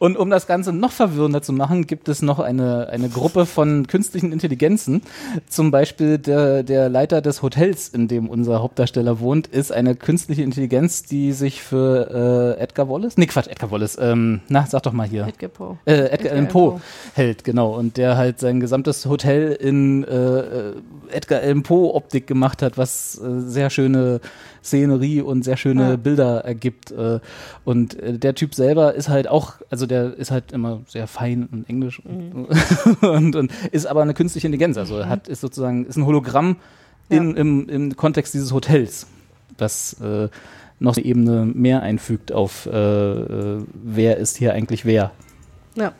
Und 0.00 0.16
um 0.16 0.30
das 0.30 0.48
Ganze 0.48 0.72
noch 0.72 0.90
verwirrender 0.90 1.42
zu 1.42 1.52
machen, 1.52 1.86
gibt 1.86 2.08
es 2.08 2.20
noch 2.20 2.40
eine, 2.40 2.88
eine 2.88 3.08
Gruppe 3.08 3.46
von 3.46 3.86
künstlichen 3.86 4.32
Intelligenzen. 4.32 5.02
Zum 5.48 5.70
Beispiel 5.70 6.18
der, 6.18 6.64
der 6.64 6.88
Leiter 6.88 7.20
des 7.22 7.42
Hotels, 7.42 7.88
in 7.88 8.08
dem 8.08 8.28
unser 8.28 8.60
Hauptdarsteller 8.60 9.20
wohnt, 9.20 9.46
ist 9.46 9.70
eine 9.70 9.94
künstliche 9.94 10.42
Intelligenz, 10.42 11.04
die 11.04 11.32
sich 11.32 11.62
für 11.62 12.56
äh, 12.58 12.60
Edgar 12.62 12.88
Wallace, 12.88 13.16
nee 13.16 13.26
Quatsch, 13.26 13.46
Edgar 13.46 13.70
Wallace, 13.70 13.96
ähm, 14.00 14.40
na, 14.48 14.66
sag 14.66 14.82
doch 14.82 14.92
mal 14.92 15.06
hier. 15.06 15.28
Edgar 15.28 15.50
Poe. 15.50 15.78
Äh, 15.84 15.92
Edgar, 15.92 16.12
Edgar 16.14 16.32
Allan 16.32 16.48
Poe 16.48 16.80
hält, 17.14 17.44
genau. 17.44 17.76
Und 17.76 17.96
der 17.96 18.16
halt 18.16 18.40
sein 18.40 18.58
gesamtes 18.58 19.06
Hotel 19.06 19.52
in 19.52 20.02
äh, 20.02 20.72
Edgar 21.12 21.42
Allan 21.42 21.62
Poe 21.62 21.94
Optik 21.94 22.26
gemacht 22.26 22.60
hat, 22.62 22.76
was 22.76 23.16
äh, 23.18 23.40
sehr 23.42 23.70
schöne 23.70 23.99
Szenerie 24.62 25.22
und 25.22 25.44
sehr 25.44 25.56
schöne 25.56 25.90
Ja. 25.90 25.96
Bilder 25.96 26.44
ergibt. 26.44 26.90
Äh, 26.90 27.20
und 27.64 27.98
äh, 27.98 28.18
der 28.18 28.34
Typ 28.34 28.54
selber 28.54 28.94
ist 28.94 29.08
halt 29.08 29.28
auch, 29.28 29.54
also 29.70 29.86
der 29.86 30.14
ist 30.16 30.30
halt 30.30 30.52
immer 30.52 30.80
sehr 30.88 31.06
fein 31.06 31.48
und 31.50 31.68
englisch 31.68 32.00
und, 32.04 32.46
und, 33.02 33.36
und 33.36 33.52
ist 33.72 33.86
aber 33.86 34.02
eine 34.02 34.14
künstliche 34.14 34.46
Intelligenz. 34.46 34.76
Also 34.76 34.98
er 34.98 35.08
hat 35.08 35.28
ist 35.28 35.40
sozusagen 35.40 35.86
ist 35.86 35.96
ein 35.96 36.06
Hologramm 36.06 36.56
in, 37.08 37.34
im, 37.36 37.68
im 37.68 37.96
Kontext 37.96 38.34
dieses 38.34 38.52
Hotels, 38.52 39.06
das 39.56 39.94
äh, 40.00 40.28
noch 40.78 40.96
eine 40.96 41.04
Ebene 41.04 41.44
mehr 41.44 41.82
einfügt 41.82 42.32
auf 42.32 42.66
äh, 42.66 42.70
äh, 42.70 43.64
wer 43.74 44.16
ist 44.16 44.36
hier 44.36 44.52
eigentlich 44.54 44.84
wer. 44.84 45.12
Ja. 45.74 45.92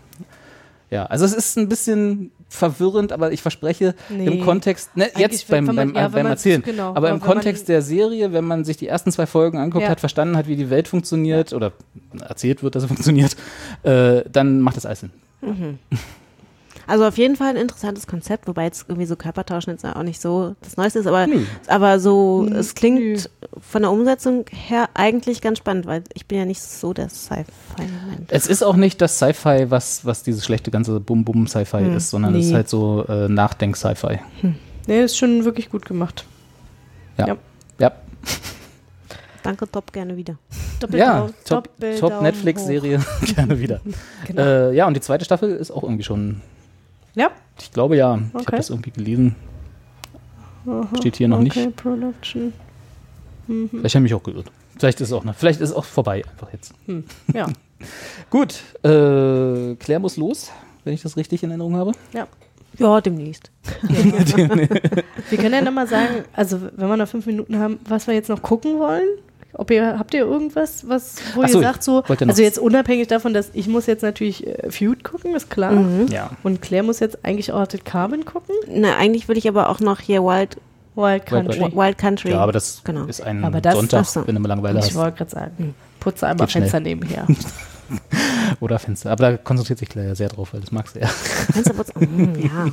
Ja, 0.91 1.07
also 1.07 1.25
es 1.25 1.33
ist 1.33 1.57
ein 1.57 1.69
bisschen 1.69 2.33
verwirrend, 2.51 3.13
aber 3.13 3.33
ich 3.33 3.41
verspreche 3.43 3.95
Nee. 4.11 4.27
im 4.27 4.45
Kontext, 4.45 4.97
ne, 4.97 5.09
jetzt 5.17 5.49
beim, 5.49 5.65
man- 5.67 5.77
beim, 5.77 5.95
ja, 5.95 6.09
beim 6.09 6.27
Erzählen, 6.27 6.61
genau, 6.63 6.89
aber 6.89 6.97
aber 6.99 7.09
im 7.11 7.15
wenn 7.15 7.21
man- 7.21 7.29
Kontext 7.37 7.69
der 7.69 7.81
Serie, 7.81 8.33
wenn 8.33 8.45
man 8.45 8.65
sich 8.65 8.77
die 8.77 8.89
ersten 8.89 9.13
zwei 9.13 9.27
Folgen 9.27 9.57
anguckt, 9.59 9.85
Ja. 9.85 9.89
hat 9.91 10.01
verstanden 10.01 10.37
hat, 10.37 10.49
wie 10.49 10.57
die 10.57 10.69
Welt 10.69 10.89
funktioniert 10.89 11.53
oder 11.53 11.73
erzählt 12.21 12.63
wird, 12.63 12.75
dass 12.75 12.83
sie 12.83 12.89
funktioniert, 12.89 13.37
äh, 13.85 14.23
dann 14.31 14.61
macht 14.61 14.77
das 14.77 14.85
alles 14.85 15.01
Sinn. 15.01 15.11
Mhm. 15.41 15.79
Also 16.91 17.07
auf 17.07 17.17
jeden 17.19 17.37
Fall 17.37 17.51
ein 17.51 17.57
interessantes 17.57 18.07
Konzept, 18.07 18.49
wobei 18.49 18.65
jetzt 18.65 18.87
irgendwie 18.89 19.07
so 19.07 19.15
Körpertauschen 19.15 19.73
jetzt 19.73 19.85
auch 19.85 20.03
nicht 20.03 20.21
so 20.21 20.57
das 20.61 20.77
Neueste 20.77 20.99
ist, 20.99 21.07
aber, 21.07 21.27
Nö. 21.27 21.45
aber 21.69 22.01
so, 22.01 22.45
Hm, 22.47 22.57
es 22.57 22.75
klingt 22.75 23.31
von 23.61 23.83
der 23.83 23.91
Umsetzung 23.93 24.45
her 24.51 24.89
eigentlich 24.95 25.41
ganz 25.41 25.59
spannend, 25.59 25.87
weil 25.87 26.03
ich 26.15 26.27
bin 26.27 26.39
ja 26.39 26.45
nicht 26.45 26.61
so 26.61 26.93
der 26.93 27.09
Sci-Fi-Mensch. 27.09 28.29
Es 28.29 28.47
ist 28.47 28.63
auch 28.63 28.77
nicht 28.77 29.01
das 29.01 29.19
Sci-Fi, 29.19 29.71
was, 29.71 30.05
was 30.05 30.23
dieses 30.25 30.45
schlechte 30.45 30.71
ganze 30.71 30.99
Bum-Bum-Sci-Fi 30.99 31.79
Hm, 31.79 31.97
ist, 31.97 32.11
sondern 32.11 32.35
es 32.35 32.47
ist 32.47 32.51
nee. 32.51 32.57
halt 32.57 32.69
so 32.69 33.05
äh, 33.09 33.29
Nachdenk-Sci-Fi. 33.29 34.19
Nee, 34.87 35.05
ist 35.05 35.17
schon 35.17 35.45
wirklich 35.45 35.71
gut 35.71 35.87
gemacht. 35.87 36.25
Ja. 37.19 37.29
Ja. 37.29 37.37
ja. 37.79 37.93
Danke, 39.43 39.71
top, 39.71 39.93
gerne 39.93 40.17
wieder. 40.17 40.37
Ja, 40.93 41.29
top, 41.45 41.65
Doppel 41.65 41.99
top 41.99 42.11
Daumen 42.11 42.23
Netflix-Serie, 42.25 43.01
gerne 43.37 43.59
wieder. 43.61 43.81
Genau. 44.27 44.43
äh, 44.43 44.75
ja, 44.75 44.87
und 44.87 44.95
die 44.95 45.01
zweite 45.01 45.25
Staffel 45.25 45.51
ist 45.51 45.71
auch 45.71 45.83
irgendwie 45.83 46.05
schon, 46.05 46.43
Ja. 47.15 47.31
ich 47.59 47.73
glaube 47.73 47.97
ja, 47.97 48.17
ich 48.17 48.23
habe 48.35 48.39
Okay. 48.39 48.57
das 48.57 48.71
irgendwie 48.71 48.91
gelesen. 48.91 49.35
Aha, 50.67 50.89
Steht 50.99 51.17
hier 51.17 51.29
noch 51.29 51.41
okay, 51.41 51.67
nicht. 51.67 51.77
Production. 51.77 52.53
Mhm. 53.47 53.69
Vielleicht 53.71 53.95
habe 53.95 54.07
ich 54.07 54.13
mich 54.13 54.15
auch 54.15 54.23
geirrt. 54.23 54.47
Vielleicht 54.79 55.01
ist 55.01 55.09
es 55.09 55.13
auch 55.13 55.25
noch, 55.25 55.35
vielleicht 55.35 55.61
ist 55.61 55.71
es 55.71 55.75
auch 55.77 55.85
vorbei 55.85 56.23
einfach 56.31 56.53
jetzt. 56.53 56.73
Hm. 56.87 57.05
Ja. 57.35 57.47
Gut, 58.31 58.63
äh, 58.83 59.75
Claire 59.77 60.01
muss 60.01 60.17
los, 60.17 60.51
wenn 60.85 60.95
ich 60.95 61.03
das 61.03 61.17
richtig 61.17 61.43
in 61.43 61.51
Erinnerung 61.51 61.77
habe. 61.77 61.93
Ja. 62.13 62.27
Ja, 62.79 63.01
demnächst. 63.01 63.51
Wir 63.83 65.39
können 65.39 65.55
ja 65.55 65.61
nochmal 65.61 65.87
sagen, 65.89 66.25
also 66.33 66.61
wenn 66.77 66.89
wir 66.89 66.97
noch 66.97 67.09
fünf 67.09 67.27
Minuten 67.27 67.59
haben, 67.59 67.79
was 67.89 68.07
wir 68.07 68.15
jetzt 68.15 68.29
noch 68.29 68.41
gucken 68.43 68.79
wollen. 68.79 69.09
Ob 69.55 69.71
ihr, 69.71 69.99
habt 69.99 70.15
ihr 70.15 70.21
irgendwas, 70.21 70.89
was, 70.89 71.17
wo 71.35 71.45
so, 71.47 71.59
ihr 71.59 71.65
sagt 71.65 71.83
so, 71.83 72.03
ich 72.09 72.21
also 72.29 72.43
jetzt 72.43 72.59
unabhängig 72.59 73.09
davon, 73.09 73.35
dass 73.35 73.51
ich 73.53 73.67
muss 73.67 73.87
jetzt 73.87 74.03
natürlich 74.03 74.47
äh, 74.47 74.71
Feud 74.71 75.03
gucken, 75.05 75.35
ist 75.35 75.51
klar. 75.51 75.73
Mhm. 75.73 76.07
Ja. 76.09 76.31
Und 76.43 76.63
Claire 76.63 76.85
muss 76.85 77.01
jetzt 77.01 77.25
eigentlich 77.25 77.53
Orted 77.53 77.85
Carbon 77.85 78.25
gucken. 78.25 78.55
Na, 78.69 78.97
eigentlich 78.97 79.29
würde 79.29 79.39
ich 79.39 79.49
aber 79.49 79.69
auch 79.69 79.81
noch 79.81 79.99
hier 80.01 80.23
Wild, 80.23 80.57
Wild 80.95 81.27
Country. 81.27 81.61
Wild, 81.61 81.75
Wild 81.77 81.99
Country. 81.99 82.31
Ja, 82.31 82.39
aber 82.41 82.53
das 82.53 82.83
Genau. 82.85 83.05
ist 83.07 83.21
ein 83.23 83.45
Aber 83.45 83.61
das- 83.61 83.75
Sonntag, 83.75 84.05
so. 84.07 84.27
wenn 84.27 84.35
du 84.37 84.41
mal 84.41 84.49
Langeweile 84.49 84.79
Ich 84.79 84.87
hast. 84.87 84.95
wollte 84.95 85.19
gerade 85.19 85.31
sagen, 85.31 85.75
putze 85.99 86.27
einmal 86.27 86.47
Geht 86.47 86.53
schnell. 86.53 86.63
Fenster 86.63 86.81
nebenher. 86.81 87.27
Oder 88.61 88.79
Fenster. 88.79 89.11
Aber 89.11 89.33
da 89.33 89.37
konzentriert 89.37 89.81
sich 89.81 89.89
Claire 89.89 90.09
ja 90.11 90.15
sehr 90.15 90.29
drauf, 90.29 90.53
weil 90.55 90.61
das 90.61 90.71
mag 90.71 90.87
sie 90.89 91.01
ja. 91.01 91.07
Fensterputz, 91.09 91.93
mm, 91.97 92.25
ja. 92.41 92.67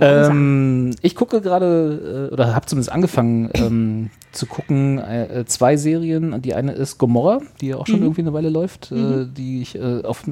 Ähm, 0.00 0.94
ich 1.02 1.16
gucke 1.16 1.40
gerade, 1.40 2.28
äh, 2.30 2.32
oder 2.32 2.54
habe 2.54 2.66
zumindest 2.66 2.92
angefangen 2.92 3.50
ähm, 3.54 4.10
zu 4.32 4.46
gucken, 4.46 4.98
äh, 4.98 5.40
äh, 5.40 5.44
zwei 5.46 5.76
Serien. 5.76 6.40
Die 6.42 6.54
eine 6.54 6.72
ist 6.72 6.98
Gomorra, 6.98 7.40
die 7.60 7.68
ja 7.68 7.76
auch 7.76 7.86
schon 7.86 7.96
Mhm. 8.00 8.02
irgendwie 8.06 8.20
eine 8.22 8.32
Weile 8.32 8.48
läuft, 8.48 8.90
äh, 8.92 8.94
Mhm. 8.94 9.34
die 9.34 9.62
ich 9.62 9.74
äh, 9.74 10.02
auf 10.04 10.22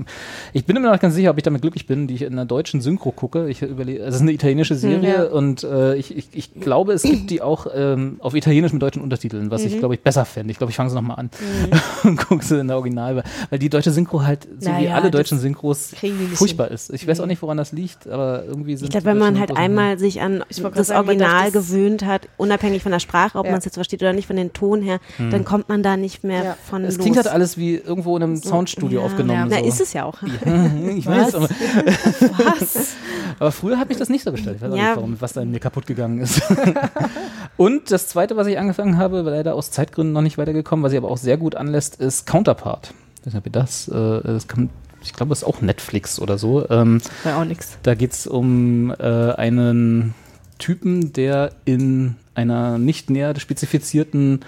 Ich 0.52 0.64
bin 0.64 0.76
immer 0.76 0.86
noch 0.86 0.92
nicht 0.92 1.00
ganz 1.02 1.14
sicher, 1.14 1.30
ob 1.30 1.36
ich 1.38 1.42
damit 1.42 1.62
glücklich 1.62 1.86
bin, 1.86 2.06
die 2.06 2.14
ich 2.14 2.22
in 2.22 2.32
einer 2.32 2.46
deutschen 2.46 2.80
Synchro 2.80 3.10
gucke. 3.12 3.48
Ich 3.48 3.62
überlege, 3.62 4.00
es 4.00 4.14
ist 4.16 4.20
eine 4.20 4.32
italienische 4.32 4.74
Serie 4.76 5.14
Ja. 5.14 5.24
und 5.30 5.64
äh, 5.64 5.94
ich, 5.96 6.16
ich, 6.16 6.28
ich 6.32 6.54
glaube, 6.54 6.92
es 6.92 7.02
gibt 7.02 7.30
die 7.30 7.42
auch 7.42 7.66
ähm, 7.74 8.16
auf 8.20 8.34
Italienisch 8.34 8.72
mit 8.72 8.82
deutschen 8.82 9.02
Untertiteln, 9.02 9.50
was 9.50 9.64
ich, 9.64 9.74
Mhm. 9.74 9.78
glaube 9.80 9.94
ich, 9.94 10.00
besser 10.00 10.24
fände. 10.24 10.50
Ich 10.52 10.58
glaube, 10.58 10.70
ich 10.70 10.76
fange 10.76 10.90
sie 10.90 10.96
nochmal 10.96 11.18
an 11.18 11.30
und 12.04 12.16
gucke 12.18 12.44
sie 12.44 12.58
in 12.60 12.68
der 12.68 12.76
Original, 12.76 13.22
weil, 13.50 13.58
die 13.58 13.68
deutsche 13.68 13.90
Synchro 13.90 14.22
halt, 14.22 14.44
so 14.60 14.66
wie 14.68 14.72
Naja, 14.72 14.94
alle 14.94 15.10
das 15.10 15.18
deutschen 15.20 15.38
Synchros, 15.38 15.92
furchtbar 16.34 16.70
ist. 16.70 16.92
Ich 16.92 17.06
weiß 17.06 17.20
auch 17.20 17.26
nicht, 17.26 17.42
woran 17.42 17.56
das 17.56 17.72
liegt, 17.72 18.06
aber 18.08 18.44
irgendwie 18.44 18.76
sind 18.76 18.86
Ich 18.86 18.90
glaube, 18.90 19.06
wenn 19.06 19.18
man 19.18 19.38
halt 19.38 19.56
einmal 19.56 19.98
sich 19.98 20.20
an 20.20 20.44
Ich 20.48 20.62
das 20.62 20.90
Original 20.90 21.50
gewöhnt 21.50 22.04
hat, 22.04 22.28
unabhängig 22.36 22.82
von 22.82 22.92
der 22.92 23.00
Sprache, 23.00 23.38
ob 23.38 23.44
Ja. 23.46 23.52
man 23.52 23.58
es 23.58 23.64
jetzt 23.64 23.78
versteht 23.88 24.02
oder 24.02 24.12
nicht, 24.12 24.26
von 24.26 24.36
den 24.36 24.52
Ton 24.52 24.82
her, 24.82 25.00
Hm. 25.16 25.30
dann 25.30 25.44
kommt 25.44 25.68
man 25.68 25.82
da 25.82 25.96
nicht 25.96 26.22
mehr 26.24 26.44
Ja. 26.44 26.56
von 26.68 26.84
Es 26.84 26.96
los. 26.96 27.02
klingt 27.02 27.16
halt 27.16 27.28
alles 27.28 27.56
wie 27.56 27.74
irgendwo 27.76 28.16
in 28.16 28.22
einem 28.22 28.36
So, 28.36 28.50
Soundstudio 28.50 29.00
ja, 29.00 29.06
aufgenommen. 29.06 29.50
Ja, 29.50 29.58
so. 29.60 29.64
ist 29.64 29.80
es 29.80 29.92
ja 29.94 30.04
auch. 30.04 30.18
ich 30.96 31.06
weiß, 31.06 31.32
Was? 31.32 31.34
aber, 31.34 31.48
Was? 31.48 32.88
aber 33.38 33.52
früher 33.52 33.78
hat 33.78 33.88
mich 33.88 33.98
das 33.98 34.08
nicht 34.08 34.24
so 34.24 34.30
gestellt. 34.32 34.56
Ich 34.56 34.62
weiß 34.62 34.70
auch 34.72 34.76
nicht, 34.76 34.96
warum, 34.96 35.16
was 35.20 35.32
da 35.32 35.40
in 35.42 35.50
mir 35.50 35.60
kaputt 35.60 35.86
gegangen 35.86 36.20
ist. 36.20 36.42
Und 37.56 37.90
das 37.90 38.08
zweite, 38.08 38.36
was 38.36 38.46
ich 38.46 38.58
angefangen 38.58 38.98
habe, 38.98 39.22
leider 39.22 39.54
aus 39.54 39.70
Zeitgründen 39.70 40.12
noch 40.12 40.22
nicht 40.22 40.38
weitergekommen, 40.38 40.82
was 40.84 40.90
sich 40.90 40.98
aber 40.98 41.10
auch 41.10 41.16
sehr 41.16 41.36
gut 41.36 41.54
anlässt, 41.54 42.00
ist 42.00 42.26
Counterpart. 42.26 42.92
Ich 43.20 43.26
weiß 43.26 43.32
nicht, 43.34 43.38
ob 43.38 43.46
ihr 43.46 43.52
das, 43.52 43.88
äh, 43.88 44.20
das 44.22 44.46
kann, 44.46 44.70
ich 45.02 45.12
glaube, 45.12 45.30
das 45.30 45.38
ist 45.38 45.44
auch 45.44 45.60
Netflix 45.60 46.20
oder 46.20 46.38
so. 46.38 46.68
Ähm, 46.70 47.00
War 47.24 47.38
auch 47.40 47.44
nix. 47.44 47.78
da 47.82 47.94
geht 47.94 48.12
es 48.12 48.26
um 48.26 48.92
äh, 48.98 49.02
einen 49.32 50.14
Typen, 50.58 51.12
der 51.12 51.50
in 51.64 52.14
einer 52.38 52.78
nicht 52.78 53.10
näher 53.10 53.34
spezifizierten 53.38 54.40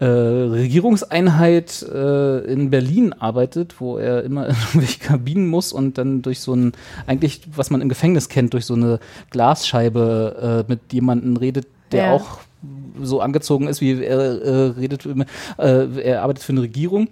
äh, 0.00 0.04
Regierungseinheit 0.06 1.82
äh, 1.82 2.38
in 2.52 2.70
Berlin 2.70 3.12
arbeitet, 3.12 3.80
wo 3.80 3.98
er 3.98 4.22
immer 4.22 4.46
in 4.48 4.54
irgendwelche 4.72 5.00
Kabinen 5.00 5.46
muss 5.48 5.72
und 5.72 5.98
dann 5.98 6.22
durch 6.22 6.40
so 6.40 6.54
ein, 6.54 6.72
eigentlich, 7.06 7.42
was 7.54 7.70
man 7.70 7.80
im 7.82 7.88
Gefängnis 7.88 8.28
kennt, 8.28 8.54
durch 8.54 8.64
so 8.64 8.74
eine 8.74 8.98
Glasscheibe 9.30 10.64
äh, 10.66 10.70
mit 10.70 10.92
jemandem 10.92 11.36
redet, 11.36 11.66
der 11.92 12.04
Ja. 12.04 12.12
auch 12.12 12.38
so 13.02 13.20
angezogen 13.20 13.68
ist, 13.68 13.80
wie 13.80 14.02
er 14.02 14.18
äh, 14.42 14.50
redet, 14.78 15.06
äh, 15.58 16.00
er 16.00 16.22
arbeitet 16.22 16.42
für 16.44 16.52
eine 16.52 16.62
Regierung. 16.62 17.08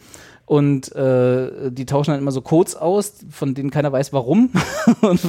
Und 0.46 0.94
äh, 0.94 1.72
die 1.72 1.86
tauschen 1.86 2.12
dann 2.12 2.20
immer 2.20 2.30
so 2.30 2.40
Codes 2.40 2.76
aus, 2.76 3.14
von 3.30 3.54
denen 3.54 3.70
keiner 3.70 3.90
weiß, 3.90 4.12
warum. 4.12 4.50
und 5.00 5.20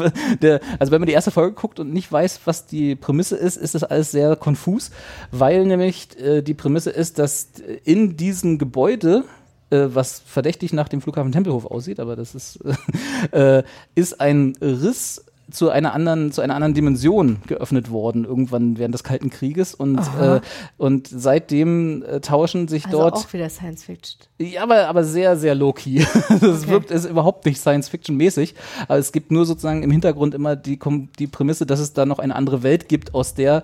der, 0.41 0.61
also 0.77 0.91
wenn 0.91 1.01
man 1.01 1.07
die 1.07 1.13
erste 1.13 1.31
Folge 1.31 1.55
guckt 1.55 1.79
und 1.79 1.91
nicht 1.91 2.11
weiß, 2.11 2.41
was 2.45 2.67
die 2.67 2.95
Prämisse 2.95 3.35
ist, 3.35 3.57
ist 3.57 3.73
das 3.73 3.83
alles 3.83 4.11
sehr 4.11 4.35
konfus, 4.35 4.91
weil 5.31 5.65
nämlich 5.65 6.19
äh, 6.19 6.43
die 6.43 6.53
Prämisse 6.53 6.91
ist, 6.91 7.17
dass 7.17 7.49
in 7.83 8.15
diesem 8.15 8.59
Gebäude 8.59 9.23
äh, 9.69 9.87
was 9.89 10.19
verdächtig 10.19 10.71
nach 10.71 10.87
dem 10.87 11.01
Flughafen 11.01 11.31
Tempelhof 11.31 11.65
aussieht, 11.65 11.99
aber 11.99 12.15
das 12.15 12.35
ist, 12.35 12.59
äh, 13.31 13.63
ist 13.95 14.21
ein 14.21 14.55
Riss 14.61 15.25
zu 15.49 15.69
einer 15.69 15.93
anderen, 15.93 16.31
zu 16.31 16.41
einer 16.41 16.55
anderen 16.55 16.73
Dimension 16.73 17.37
geöffnet 17.47 17.89
worden, 17.89 18.25
irgendwann 18.25 18.77
während 18.77 18.93
des 18.93 19.03
Kalten 19.03 19.29
Krieges. 19.29 19.73
Und, 19.73 19.99
äh, 20.19 20.41
und 20.77 21.07
seitdem 21.07 22.03
äh, 22.03 22.19
tauschen 22.19 22.67
sich 22.67 22.85
Also 22.85 22.97
dort. 22.99 23.13
auch 23.15 23.33
wieder 23.33 23.49
Science 23.49 23.83
Fiction. 23.85 24.19
Ja, 24.39 24.63
aber, 24.63 24.87
aber 24.87 25.03
sehr, 25.03 25.37
sehr 25.37 25.55
low-key. 25.55 26.05
Das 26.41 26.67
wirkt 26.67 26.91
ist 26.91 27.05
überhaupt 27.05 27.45
nicht 27.45 27.59
Science-Fiction-mäßig. 27.59 28.55
Aber 28.87 28.99
es 28.99 29.11
gibt 29.11 29.31
nur 29.31 29.45
sozusagen 29.45 29.83
im 29.83 29.91
Hintergrund 29.91 30.35
immer 30.35 30.55
die, 30.55 30.79
die 31.17 31.27
Prämisse, 31.27 31.65
dass 31.65 31.79
es 31.79 31.93
da 31.93 32.05
noch 32.05 32.19
eine 32.19 32.35
andere 32.35 32.63
Welt 32.63 32.89
gibt, 32.89 33.13
aus 33.15 33.33
der 33.33 33.63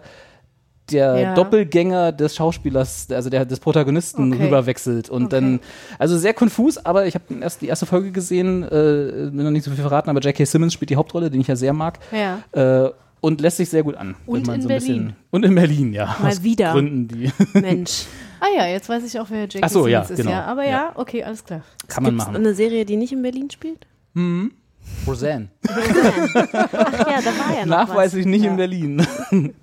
der 0.94 1.18
Ja. 1.20 1.34
Doppelgänger 1.36 2.12
des 2.12 2.36
Schauspielers, 2.36 3.08
also 3.12 3.30
der 3.30 3.46
des 3.46 3.60
Protagonisten 3.60 4.32
Okay. 4.34 4.46
rüberwechselt. 4.46 5.10
Und 5.10 5.34
dann, 5.34 5.60
also 6.00 6.18
sehr 6.18 6.34
konfus, 6.34 6.78
aber 6.86 7.06
ich 7.08 7.16
habe 7.16 7.26
erst 7.42 7.62
die 7.62 7.68
erste 7.68 7.86
Folge 7.86 8.12
gesehen, 8.12 8.64
äh, 8.64 8.72
will 8.72 9.44
noch 9.44 9.52
nicht 9.52 9.64
so 9.66 9.72
viel 9.72 9.82
verraten, 9.82 10.10
aber 10.10 10.20
J.K. 10.22 10.46
Simmons 10.46 10.74
spielt 10.74 10.90
die 10.92 10.96
Hauptrolle, 10.96 11.30
den 11.30 11.42
ich 11.42 11.48
ja 11.48 11.56
sehr 11.56 11.74
mag. 11.74 12.00
Ja. 12.12 12.40
Äh, 12.86 12.92
und 13.22 13.40
lässt 13.40 13.56
sich 13.58 13.70
sehr 13.70 13.84
gut 13.84 13.96
an. 13.96 14.16
wenn 14.26 14.36
Und 14.36 14.48
man 14.48 14.56
in 14.58 14.62
so 14.62 14.68
ein 14.68 14.78
Berlin. 14.80 14.88
Bisschen, 15.04 15.16
und 15.32 15.46
in 15.46 15.56
Berlin, 15.56 15.94
ja. 15.94 16.18
Mal 16.22 16.30
aus 16.32 16.44
wieder. 16.44 16.74
Gründen, 16.74 17.08
die 17.08 17.32
Mensch. 17.60 18.04
Ah 18.42 18.48
ja, 18.58 18.66
jetzt 18.68 18.90
weiß 18.90 19.02
ich 19.06 19.18
auch, 19.18 19.28
wer 19.30 19.44
Jake 19.48 19.62
Ach 19.62 19.70
so, 19.70 19.88
ja, 19.88 20.02
ist. 20.02 20.18
genau. 20.18 20.32
Ja, 20.32 20.44
aber 20.44 20.66
ja, 20.68 20.92
okay, 20.96 21.24
alles 21.24 21.46
klar. 21.46 21.62
kann 21.88 22.04
man 22.04 22.16
machen. 22.16 22.36
eine 22.36 22.54
Serie, 22.54 22.84
die 22.84 22.98
nicht 22.98 23.14
in 23.14 23.22
Berlin 23.22 23.50
spielt? 23.50 23.88
Mhm. 24.14 24.52
Roseanne. 25.08 25.48
Ach 25.66 25.78
ja, 25.78 27.22
da 27.22 27.32
war 27.32 27.58
ja 27.58 27.66
noch 27.66 27.68
Nachweislich 27.88 28.26
was. 28.26 28.30
nicht 28.32 28.44
ja. 28.44 28.52
in 28.52 28.58
Berlin. 28.58 29.08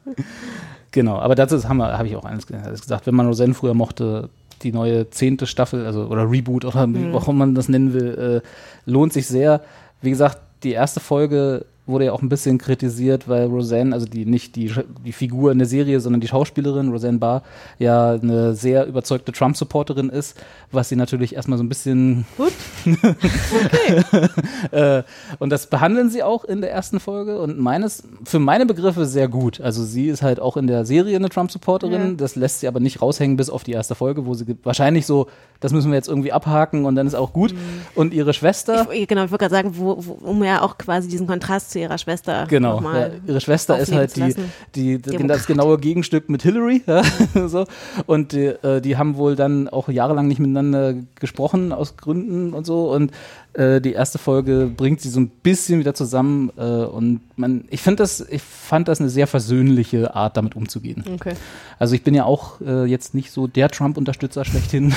genau, 0.91 1.18
aber 1.18 1.34
dazu 1.34 1.62
habe 1.68 2.07
ich 2.09 2.16
auch 2.16 2.24
eines 2.24 2.47
gesagt. 2.80 3.07
Wenn 3.07 3.14
man 3.14 3.26
Roseanne 3.26 3.55
früher 3.55 3.74
mochte, 3.74 4.28
die 4.62 4.72
neue 4.72 5.09
zehnte 5.11 5.47
Staffel, 5.47 5.86
also 5.86 6.05
oder 6.07 6.30
Reboot 6.30 6.64
oder 6.64 6.86
wie 6.93 6.99
Mhm. 6.99 7.14
auch 7.14 7.28
immer 7.28 7.38
man 7.38 7.55
das 7.55 7.68
nennen 7.68 7.93
will, 7.95 8.43
äh, 8.45 8.91
lohnt 8.91 9.12
sich 9.12 9.26
sehr. 9.26 9.62
Wie 10.03 10.11
gesagt, 10.11 10.38
die 10.62 10.72
erste 10.72 11.01
Folge 11.01 11.64
wurde 11.91 12.07
ja 12.07 12.12
auch 12.12 12.22
ein 12.22 12.28
bisschen 12.28 12.57
kritisiert, 12.59 13.28
weil 13.28 13.45
Roseanne, 13.47 13.93
also 13.95 14.07
die 14.07 14.24
nicht 14.24 14.57
die, 14.57 14.72
die 15.05 15.12
Figur 15.12 15.53
in 15.53 15.59
der 15.59 15.66
Serie, 15.66 16.01
sondern 16.01 16.20
die 16.20 16.28
Schauspielerin 16.28 16.88
Roseanne 16.91 17.18
Barr 17.18 17.43
ja 17.78 18.12
eine 18.12 18.55
sehr 18.55 18.86
überzeugte 18.86 19.32
Trump-Supporterin 19.32 20.09
ist, 20.09 20.41
was 20.72 20.88
sie 20.88 20.97
natürlich 20.97 21.34
erstmal 21.34 21.59
so 21.59 21.64
ein 21.64 21.68
bisschen 21.68 22.24
Gut. 22.36 22.53
äh, 24.72 25.03
und 25.38 25.51
das 25.51 25.66
behandeln 25.66 26.11
sie 26.11 26.22
auch 26.22 26.45
in 26.45 26.61
der 26.61 26.70
ersten 26.72 27.01
Folge 27.01 27.41
und 27.41 27.59
meines, 27.59 28.03
für 28.24 28.38
meine 28.38 28.66
Begriffe 28.66 29.07
sehr 29.07 29.28
gut. 29.28 29.61
Also 29.61 29.84
sie 29.84 30.09
ist 30.09 30.22
halt 30.22 30.41
auch 30.41 30.57
in 30.57 30.66
der 30.66 30.84
Serie 30.84 31.16
eine 31.16 31.28
Trump-Supporterin, 31.28 32.03
Ja. 32.03 32.12
das 32.16 32.36
lässt 32.36 32.61
sie 32.61 32.68
aber 32.68 32.80
nicht 32.80 33.03
raushängen 33.03 33.36
bis 33.36 33.51
auf 33.51 33.64
die 33.64 33.72
erste 33.72 33.95
Folge, 33.95 34.26
wo 34.26 34.34
sie 34.34 34.45
wahrscheinlich 34.62 35.07
so, 35.07 35.26
das 35.61 35.72
müssen 35.72 35.91
wir 35.91 35.97
jetzt 35.97 36.09
irgendwie 36.09 36.32
abhaken 36.32 36.84
und 36.84 36.95
dann 36.95 37.07
ist 37.07 37.14
auch 37.14 37.32
gut. 37.32 37.55
Und 37.95 38.14
ihre 38.14 38.32
Schwester, 38.32 38.88
Ich, 38.93 39.09
genau, 39.09 39.24
ich 39.24 39.30
wollte 39.30 39.45
gerade 39.45 39.55
sagen, 39.55 39.72
wo, 39.76 39.97
wo, 39.99 40.12
um 40.26 40.43
ja 40.45 40.62
auch 40.62 40.78
quasi 40.78 41.09
diesen 41.09 41.26
Kontrast 41.26 41.70
zu 41.72 41.80
ihrer 41.81 41.99
Schwester. 41.99 42.47
Genau, 42.49 42.81
ja, 42.83 43.11
ihre 43.26 43.41
Schwester 43.41 43.78
ist 43.78 43.93
halt 43.93 44.16
die, 44.16 44.35
die, 44.74 44.99
die 44.99 45.26
das 45.26 45.47
genaue 45.47 45.78
Gegenstück 45.78 46.28
mit 46.28 46.43
Hillary. 46.43 46.83
Ja, 46.87 47.03
so. 47.49 47.66
Und 48.07 48.33
die, 48.33 48.47
äh, 48.47 48.81
die 48.81 48.97
haben 48.97 49.16
wohl 49.16 49.36
dann 49.36 49.69
auch 49.69 49.89
jahrelang 49.89 50.28
nicht 50.28 50.39
miteinander 50.39 50.94
gesprochen 51.19 51.73
aus 51.73 51.97
Gründen 51.97 52.52
und 52.52 52.66
so. 52.66 52.93
Und 52.93 53.12
äh, 53.52 53.81
die 53.81 53.93
erste 53.93 54.19
Folge 54.19 54.70
bringt 54.74 55.01
sie 55.01 55.09
so 55.09 55.20
ein 55.20 55.28
bisschen 55.28 55.81
wieder 55.81 55.94
zusammen. 55.94 56.52
Äh, 56.57 56.62
und 56.62 57.20
man, 57.36 57.65
ich 57.70 57.82
finde 57.82 58.02
das, 58.02 58.20
ich 58.20 58.43
fand 58.43 58.89
das 58.89 59.01
eine 59.01 59.11
sehr 59.11 59.27
versöhnliche 59.27 60.15
Art, 60.15 60.36
damit 60.36 60.55
umzugehen. 60.55 61.05
Okay. 61.15 61.35
Also 61.78 61.94
ich 61.94 62.05
bin 62.05 62.15
ja 62.15 62.24
auch 62.24 62.61
äh, 62.61 62.85
jetzt 62.85 63.15
nicht 63.15 63.32
so 63.32 63.47
der 63.47 63.69
Trump-Unterstützer 63.69 64.44
schlechthin, 64.44 64.94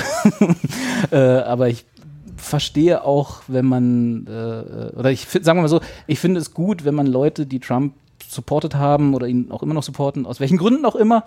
äh, 1.10 1.16
aber 1.16 1.68
ich 1.68 1.84
verstehe 2.36 3.04
auch, 3.04 3.42
wenn 3.48 3.66
man, 3.66 4.26
äh, 4.26 4.96
oder 4.96 5.10
ich 5.10 5.26
sagen 5.28 5.58
wir 5.58 5.62
mal 5.62 5.68
so, 5.68 5.80
ich 6.06 6.18
finde 6.18 6.40
es 6.40 6.52
gut, 6.52 6.84
wenn 6.84 6.94
man 6.94 7.06
Leute, 7.06 7.46
die 7.46 7.60
Trump 7.60 7.94
supportet 8.28 8.74
haben 8.74 9.14
oder 9.14 9.26
ihn 9.26 9.50
auch 9.50 9.62
immer 9.62 9.74
noch 9.74 9.82
supporten, 9.82 10.26
aus 10.26 10.40
welchen 10.40 10.58
Gründen 10.58 10.84
auch 10.84 10.96
immer, 10.96 11.24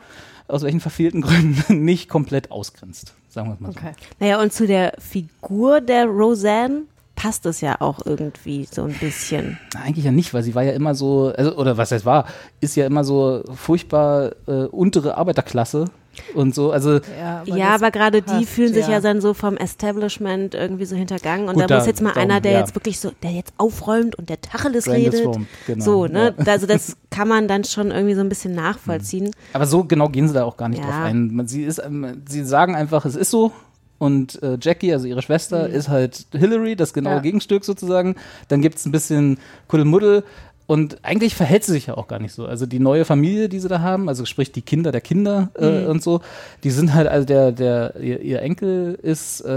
aus 0.48 0.64
welchen 0.64 0.80
verfehlten 0.80 1.22
Gründen, 1.22 1.84
nicht 1.84 2.10
komplett 2.10 2.52
ausgrenzt. 2.52 3.14
Sagen 3.30 3.50
wir 3.50 3.54
es 3.56 3.60
mal 3.60 3.72
so. 3.72 3.80
Naja, 4.20 4.42
und 4.42 4.54
zu 4.54 4.68
der 4.68 4.94
Figur 5.00 5.82
der 5.82 6.06
Roseanne 6.06 6.84
passt 7.16 7.46
es 7.46 7.62
ja 7.62 7.82
auch 7.82 8.06
irgendwie 8.06 8.68
so 8.70 8.84
ein 8.84 8.94
bisschen. 8.94 9.58
Na, 9.74 9.82
Eigentlich 9.82 10.06
ja 10.06 10.12
nicht, 10.12 10.34
weil 10.34 10.44
sie 10.44 10.56
war 10.56 10.64
ja 10.64 10.72
immer 10.72 10.96
so, 10.96 11.34
also, 11.36 11.56
oder 11.58 11.78
was 11.78 11.92
heißt 11.92 12.06
war, 12.06 12.26
ist 12.62 12.76
ja 12.76 12.86
immer 12.86 13.04
so 13.04 13.44
furchtbar 13.56 14.32
äh, 14.48 14.66
untere 14.66 15.18
Arbeiterklasse 15.18 15.86
und 16.34 16.56
so. 16.56 16.72
Also 16.72 17.00
Ja, 17.20 17.44
ja, 17.46 17.76
aber 17.76 17.92
gerade 17.92 18.22
die 18.22 18.46
fühlen 18.46 18.74
sich 18.74 18.86
ja. 18.88 18.94
ja. 18.94 19.00
dann 19.02 19.22
so 19.22 19.34
vom 19.34 19.58
Establishment 19.58 20.56
irgendwie 20.56 20.86
so 20.86 20.96
hintergangen. 20.96 21.48
Und 21.50 21.56
Gut, 21.56 21.70
da, 21.70 21.78
muss 21.78 21.88
jetzt 21.88 22.02
mal 22.02 22.14
darum, 22.14 22.30
einer, 22.30 22.42
der 22.42 22.54
ja. 22.54 22.60
jetzt 22.60 22.76
wirklich 22.76 23.00
so, 23.00 23.12
der 23.24 23.32
jetzt 23.32 23.54
aufräumt 23.58 24.16
und 24.16 24.30
der 24.30 24.42
Tacheles 24.42 24.86
Brandis 24.86 25.14
redet. 25.14 25.26
Romp, 25.28 25.48
genau, 25.66 25.86
so, 25.86 26.06
ne? 26.08 26.34
ja. 26.38 26.46
Also 26.46 26.68
das 26.68 26.98
kann 27.10 27.28
man 27.28 27.48
dann 27.48 27.64
schon 27.64 27.92
irgendwie 27.92 28.16
so 28.16 28.22
ein 28.22 28.30
bisschen 28.30 28.54
nachvollziehen. 28.56 29.32
Aber 29.54 29.66
so 29.66 29.84
genau 29.84 30.10
gehen 30.10 30.28
sie 30.28 30.34
da 30.34 30.44
auch 30.44 30.58
gar 30.58 30.70
nicht 30.70 30.80
Ja. 30.80 30.86
drauf 30.86 30.96
ein. 31.06 31.44
Sie, 31.48 31.64
ist, 31.64 31.80
ähm, 31.80 32.24
sie 32.28 32.44
sagen 32.44 32.76
einfach, 32.76 33.06
es 33.06 33.16
ist 33.16 33.32
so. 33.32 33.52
Und 34.00 34.42
äh, 34.44 34.58
Jackie, 34.62 34.94
also 34.94 35.08
ihre 35.08 35.24
Schwester, 35.24 35.68
ist 35.68 35.90
halt 35.90 36.28
Hillary, 36.32 36.76
das 36.76 36.94
genaue 36.94 37.16
Ja. 37.16 37.20
Gegenstück 37.20 37.66
sozusagen. 37.66 38.16
Dann 38.48 38.62
gibt 38.62 38.78
es 38.78 38.86
ein 38.86 38.92
bisschen 38.92 39.40
Kuddelmuddel. 39.68 40.24
Und 40.68 40.98
eigentlich 41.02 41.34
verhält 41.34 41.64
sie 41.64 41.72
sich 41.72 41.88
ja 41.88 41.96
auch 41.96 42.10
gar 42.10 42.20
nicht 42.20 42.34
so. 42.34 42.46
Also 42.46 42.66
die 42.66 42.80
neue 42.80 43.06
Familie, 43.06 43.48
die 43.48 43.60
sie 43.60 43.70
da 43.70 43.80
haben, 43.80 44.10
also 44.10 44.26
sprich 44.26 44.52
die 44.52 44.62
Kinder 44.62 44.92
der 44.92 45.00
Kinder 45.00 45.50
äh, 45.58 45.84
Mhm. 45.84 45.90
und 45.92 46.04
so, 46.04 46.20
die 46.66 46.72
sind 46.72 46.94
halt, 46.94 47.08
also 47.08 47.26
der, 47.26 47.54
der, 47.54 47.96
ihr, 48.02 48.20
ihr 48.22 48.42
Enkel 48.42 49.00
ist, 49.02 49.40
äh, 49.46 49.50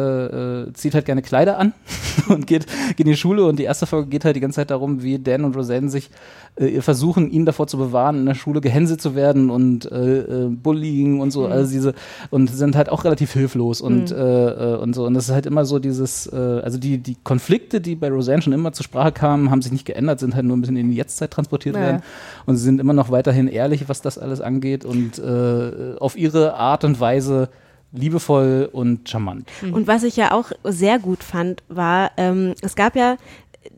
äh, 0.62 0.72
zieht 0.72 0.94
halt 0.94 1.06
gerne 1.06 1.22
Kleider 1.22 1.58
an 1.58 1.72
und 2.28 2.46
geht, 2.46 2.66
geht 2.96 3.00
in 3.00 3.06
die 3.06 3.16
Schule 3.16 3.44
und 3.44 3.58
die 3.58 3.64
erste 3.64 3.86
Folge 3.86 4.08
geht 4.08 4.24
halt 4.24 4.36
die 4.36 4.40
ganze 4.40 4.56
Zeit 4.56 4.70
darum, 4.70 5.02
wie 5.02 5.18
Dan 5.18 5.44
und 5.44 5.56
Roseanne 5.56 5.88
sich 5.90 6.10
äh, 6.54 6.80
versuchen, 6.80 7.28
ihn 7.28 7.44
davor 7.44 7.66
zu 7.66 7.76
bewahren, 7.76 8.20
in 8.20 8.26
der 8.26 8.34
Schule 8.36 8.60
gehänselt 8.60 9.00
zu 9.00 9.16
werden 9.16 9.50
und 9.50 9.90
äh, 9.90 10.18
äh, 10.20 10.48
Bullying 10.48 11.18
und 11.18 11.32
so, 11.32 11.40
Mhm. 11.46 11.52
also 11.52 11.72
diese, 11.72 11.94
und 12.30 12.48
sind 12.50 12.76
halt 12.76 12.88
auch 12.88 13.02
relativ 13.04 13.32
hilflos 13.32 13.80
und, 13.80 14.10
Mhm. 14.12 14.16
äh, 14.16 14.74
äh, 14.74 14.76
und 14.76 14.94
so. 14.94 15.06
Und 15.06 15.14
das 15.14 15.24
ist 15.28 15.34
halt 15.34 15.46
immer 15.46 15.64
so 15.64 15.80
dieses, 15.80 16.28
äh, 16.32 16.36
also 16.36 16.78
die, 16.78 16.98
die 16.98 17.16
Konflikte, 17.24 17.80
die 17.80 17.96
bei 17.96 18.08
Roseanne 18.10 18.42
schon 18.42 18.52
immer 18.52 18.72
zur 18.72 18.84
Sprache 18.84 19.10
kamen, 19.10 19.50
haben 19.50 19.60
sich 19.60 19.72
nicht 19.72 19.86
geändert, 19.86 20.20
sind 20.20 20.36
halt 20.36 20.44
nur 20.46 20.56
ein 20.56 20.60
bisschen 20.60 20.76
in 20.76 20.88
die 20.90 20.99
Jetztzeit 21.00 21.30
transportiert 21.30 21.76
Ja. 21.76 21.82
werden. 21.82 22.02
Und 22.46 22.56
sie 22.56 22.64
sind 22.64 22.80
immer 22.80 22.92
noch 22.92 23.10
weiterhin 23.10 23.48
ehrlich, 23.48 23.88
was 23.88 24.02
das 24.02 24.18
alles 24.18 24.40
angeht 24.40 24.84
und 24.84 25.18
äh, 25.18 25.96
auf 25.98 26.16
ihre 26.16 26.54
Art 26.54 26.84
und 26.84 27.00
Weise 27.00 27.48
liebevoll 27.92 28.68
und 28.70 29.08
charmant. 29.08 29.48
Und 29.62 29.86
was 29.86 30.04
ich 30.04 30.16
ja 30.16 30.32
auch 30.32 30.52
sehr 30.64 30.98
gut 30.98 31.24
fand, 31.24 31.62
war, 31.68 32.12
ähm, 32.16 32.54
es 32.62 32.76
gab 32.76 32.94
ja 32.94 33.16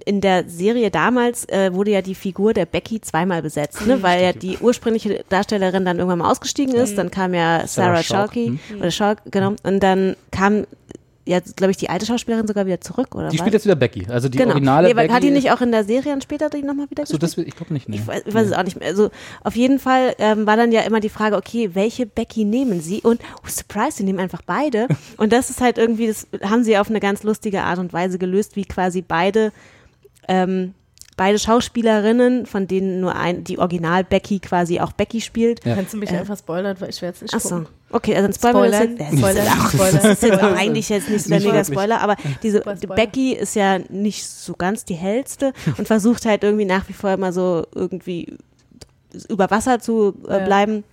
in 0.05 0.21
der 0.21 0.49
Serie 0.49 0.91
damals 0.91 1.49
äh, 1.49 1.73
wurde 1.73 1.91
ja 1.91 2.03
die 2.03 2.15
Figur 2.15 2.55
der 2.55 2.67
Becky 2.67 3.01
zweimal 3.01 3.43
besetzt, 3.43 3.85
ne? 3.87 4.03
weil 4.03 4.23
ja 4.23 4.33
die 4.33 4.59
ursprüngliche 4.59 5.25
Darstellerin 5.29 5.85
dann 5.85 5.99
irgendwann 5.99 6.21
mal 6.21 6.31
ausgestiegen 6.31 6.75
ist, 6.75 6.97
dann 6.99 7.11
kam 7.11 7.35
ja 7.35 7.67
Sarah 7.67 7.67
Sarah 7.67 8.03
Schalk, 8.03 8.35
Schalke, 8.35 8.47
hm. 8.47 8.79
oder 8.79 8.91
Schalk, 8.91 9.23
genau, 9.31 9.55
und 9.65 9.83
dann 9.83 10.17
kam 10.31 10.67
ja, 11.25 11.39
glaube 11.55 11.71
ich, 11.71 11.77
die 11.77 11.89
alte 11.89 12.05
Schauspielerin 12.05 12.49
sogar 12.49 12.67
wieder 12.67 12.81
zurück, 12.81 13.15
oder 13.15 13.29
Die 13.29 13.35
was? 13.39 13.41
spielt 13.43 13.55
jetzt 13.55 13.65
wieder 13.65 13.77
Becky, 13.77 14.07
also 14.09 14.29
die 14.29 14.39
genau. 14.39 14.51
originale 14.51 14.89
nee, 14.89 14.97
weil- 14.97 15.05
Becky. 15.07 15.15
Hat 15.15 15.23
die 15.23 15.31
nicht 15.31 15.53
auch 15.53 15.61
in 15.61 15.71
der 15.71 15.85
Serie 15.85 16.11
dann 16.11 16.21
später 16.21 16.51
die 16.51 16.63
nochmal 16.63 16.91
wieder 16.91 17.07
so, 17.07 17.17
das, 17.17 17.37
will- 17.37 17.47
ich 17.47 17.55
glaube 17.55 17.73
nicht, 17.73 17.89
nee. 17.89 17.97
ich 17.97 18.07
weiß, 18.07 18.23
ich 18.27 18.35
weiß 18.35 18.47
es 18.49 18.53
auch 18.55 18.65
nicht 18.65 18.79
mehr. 18.81 18.89
Also 18.89 19.11
auf 19.45 19.55
jeden 19.55 19.79
Fall 19.79 20.15
ähm, 20.19 20.47
war 20.47 20.57
dann 20.57 20.73
ja 20.73 20.81
immer 20.81 20.99
die 21.01 21.09
Frage, 21.11 21.37
okay, 21.37 21.71
welche 21.75 22.07
Becky 22.07 22.45
nehmen 22.45 22.81
sie? 22.81 23.01
Und 23.03 23.21
oh, 23.45 23.49
surprise, 23.49 23.99
sie 23.99 24.05
nehmen 24.05 24.19
einfach 24.19 24.43
beide. 24.45 24.89
Und 25.17 25.33
das 25.33 25.49
ist 25.51 25.61
halt 25.61 25.79
irgendwie, 25.79 26.09
das 26.09 26.27
haben 26.43 26.65
sie 26.65 26.77
auf 26.77 26.91
eine 26.91 26.99
ganz 27.01 27.23
lustige 27.23 27.63
Art 27.63 27.79
und 27.79 27.93
Weise 27.93 28.19
gelöst, 28.19 28.57
wie 28.57 28.65
quasi 28.65 29.03
beide 29.03 29.53
ähm, 30.29 30.75
beide 31.17 31.39
Schauspielerinnen, 31.39 32.47
von 32.47 32.67
denen 32.67 33.01
nur 33.01 33.15
ein, 33.15 33.45
die 33.45 33.59
Original 33.59 34.03
Becky 34.03 34.41
quasi 34.41 34.81
auch 34.81 34.93
Becky 34.93 35.21
spielt. 35.21 35.65
Ja. 35.65 35.75
Kannst 35.75 35.93
du 35.93 35.99
mich 35.99 36.11
Äh, 36.11 36.17
einfach 36.19 36.39
spoilern, 36.39 36.77
weil 36.81 36.91
ich 36.91 37.03
werde 37.03 37.17
es 37.17 37.23
nicht 37.23 37.35
Achso, 37.35 37.49
gucken. 37.61 37.67
Okay, 37.93 38.15
also 38.17 38.29
ein 38.29 38.33
Spoiler 38.33 38.67
ist 38.67 38.75
Spoilern, 38.77 38.97
jetzt, 38.99 39.19
Spoilern, 39.19 39.45
das 39.47 39.65
ist, 39.65 39.73
Spoilern, 39.73 39.95
das 40.03 40.05
ist 40.13 40.23
jetzt 40.23 40.43
auch 40.43 40.57
eigentlich 40.57 40.89
jetzt 40.89 41.09
nicht 41.11 41.23
so 41.23 41.29
der 41.29 41.39
Nicht 41.39 41.47
mega 41.47 41.57
wirklich. 41.59 41.75
Spoiler, 41.79 42.01
aber 42.01 42.17
diese 42.43 42.61
die 42.61 42.71
Spoiler. 42.85 42.95
Becky 42.95 43.33
ist 43.35 43.55
ja 43.55 43.79
nicht 43.89 44.27
so 44.27 44.55
ganz 44.55 44.85
die 44.85 44.95
hellste 44.95 45.53
und 45.79 45.87
versucht 45.87 46.25
halt 46.27 46.43
irgendwie 46.45 46.65
nach 46.65 46.89
wie 46.89 46.93
vor 46.93 47.11
immer 47.11 47.33
so 47.33 47.67
irgendwie 47.75 48.35
über 49.29 49.51
Wasser 49.51 49.79
zu 49.79 50.15
äh, 50.29 50.39
Ja. 50.39 50.45
bleiben 50.45 50.85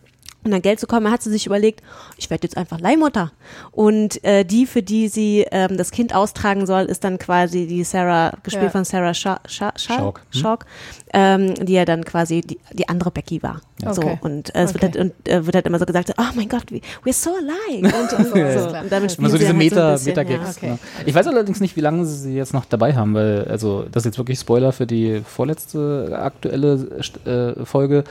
und 0.43 0.53
an 0.53 0.61
Geld 0.61 0.79
zu 0.79 0.87
kommen, 0.87 1.11
hat 1.11 1.21
sie 1.21 1.29
sich 1.29 1.45
überlegt, 1.45 1.81
ich 2.17 2.29
werde 2.29 2.43
jetzt 2.47 2.55
einfach 2.55 2.79
Leihmutter. 2.79 3.31
Und 3.71 4.23
äh, 4.23 4.45
die, 4.45 4.65
für 4.65 4.81
die 4.81 5.09
sie 5.09 5.45
ähm, 5.51 5.75
das 5.77 5.91
Kind 5.91 6.15
austragen 6.15 6.65
soll, 6.65 6.83
ist 6.83 7.03
dann 7.03 7.17
quasi 7.19 7.67
die 7.67 7.83
Sarah, 7.83 8.33
gespielt 8.43 8.65
Ja. 8.65 8.69
von 8.69 8.85
Sarah 8.85 9.13
Scha 9.13 9.41
Scha 9.47 9.73
Scha 9.75 9.95
Schalk, 9.97 10.21
hm? 10.31 10.39
Schalk, 10.39 10.65
ähm, 11.13 11.55
die 11.65 11.73
ja 11.73 11.83
dann 11.85 12.05
quasi 12.05 12.41
die, 12.41 12.57
die 12.71 12.87
andere 12.87 13.11
Becky 13.11 13.43
war. 13.43 13.61
Ja. 13.81 13.93
So, 13.93 14.01
Okay. 14.01 14.17
und 14.21 14.55
äh, 14.55 14.63
es 14.63 14.73
wird, 14.73 14.83
Okay. 14.85 14.97
halt, 14.99 15.13
und, 15.19 15.27
äh, 15.29 15.45
wird 15.45 15.55
halt 15.55 15.65
immer 15.67 15.79
so 15.79 15.85
gesagt, 15.85 16.13
oh 16.17 16.23
mein 16.35 16.47
Gott, 16.47 16.71
we- 16.71 16.81
we're 17.03 17.13
so 17.13 17.31
alike. 17.35 17.87
Und, 17.97 18.13
und, 18.25 18.35
Ja, 18.37 18.59
so. 18.59 18.69
ja. 18.73 18.81
und 18.81 18.91
damit 18.91 19.11
spielen 19.11 19.27
so 19.29 19.33
sie 19.33 19.39
diese 19.39 19.49
halt 19.49 19.57
Meta, 19.57 19.97
so 19.97 20.05
bisschen, 20.05 20.25
Meta-Gags. 20.27 20.57
okay. 20.57 20.65
genau. 20.67 20.79
Ich 21.05 21.13
weiß 21.15 21.27
allerdings 21.27 21.59
nicht, 21.59 21.75
wie 21.75 21.81
lange 21.81 22.05
sie 22.05 22.15
sie 22.17 22.35
jetzt 22.35 22.53
noch 22.53 22.63
dabei 22.65 22.95
haben, 22.95 23.13
weil, 23.13 23.45
also, 23.49 23.83
das 23.91 24.01
ist 24.01 24.05
jetzt 24.05 24.17
wirklich 24.17 24.39
Spoiler 24.39 24.71
für 24.71 24.87
die 24.87 25.21
vorletzte 25.25 26.17
aktuelle 26.21 26.87
äh, 27.25 27.65
Folge. 27.65 28.03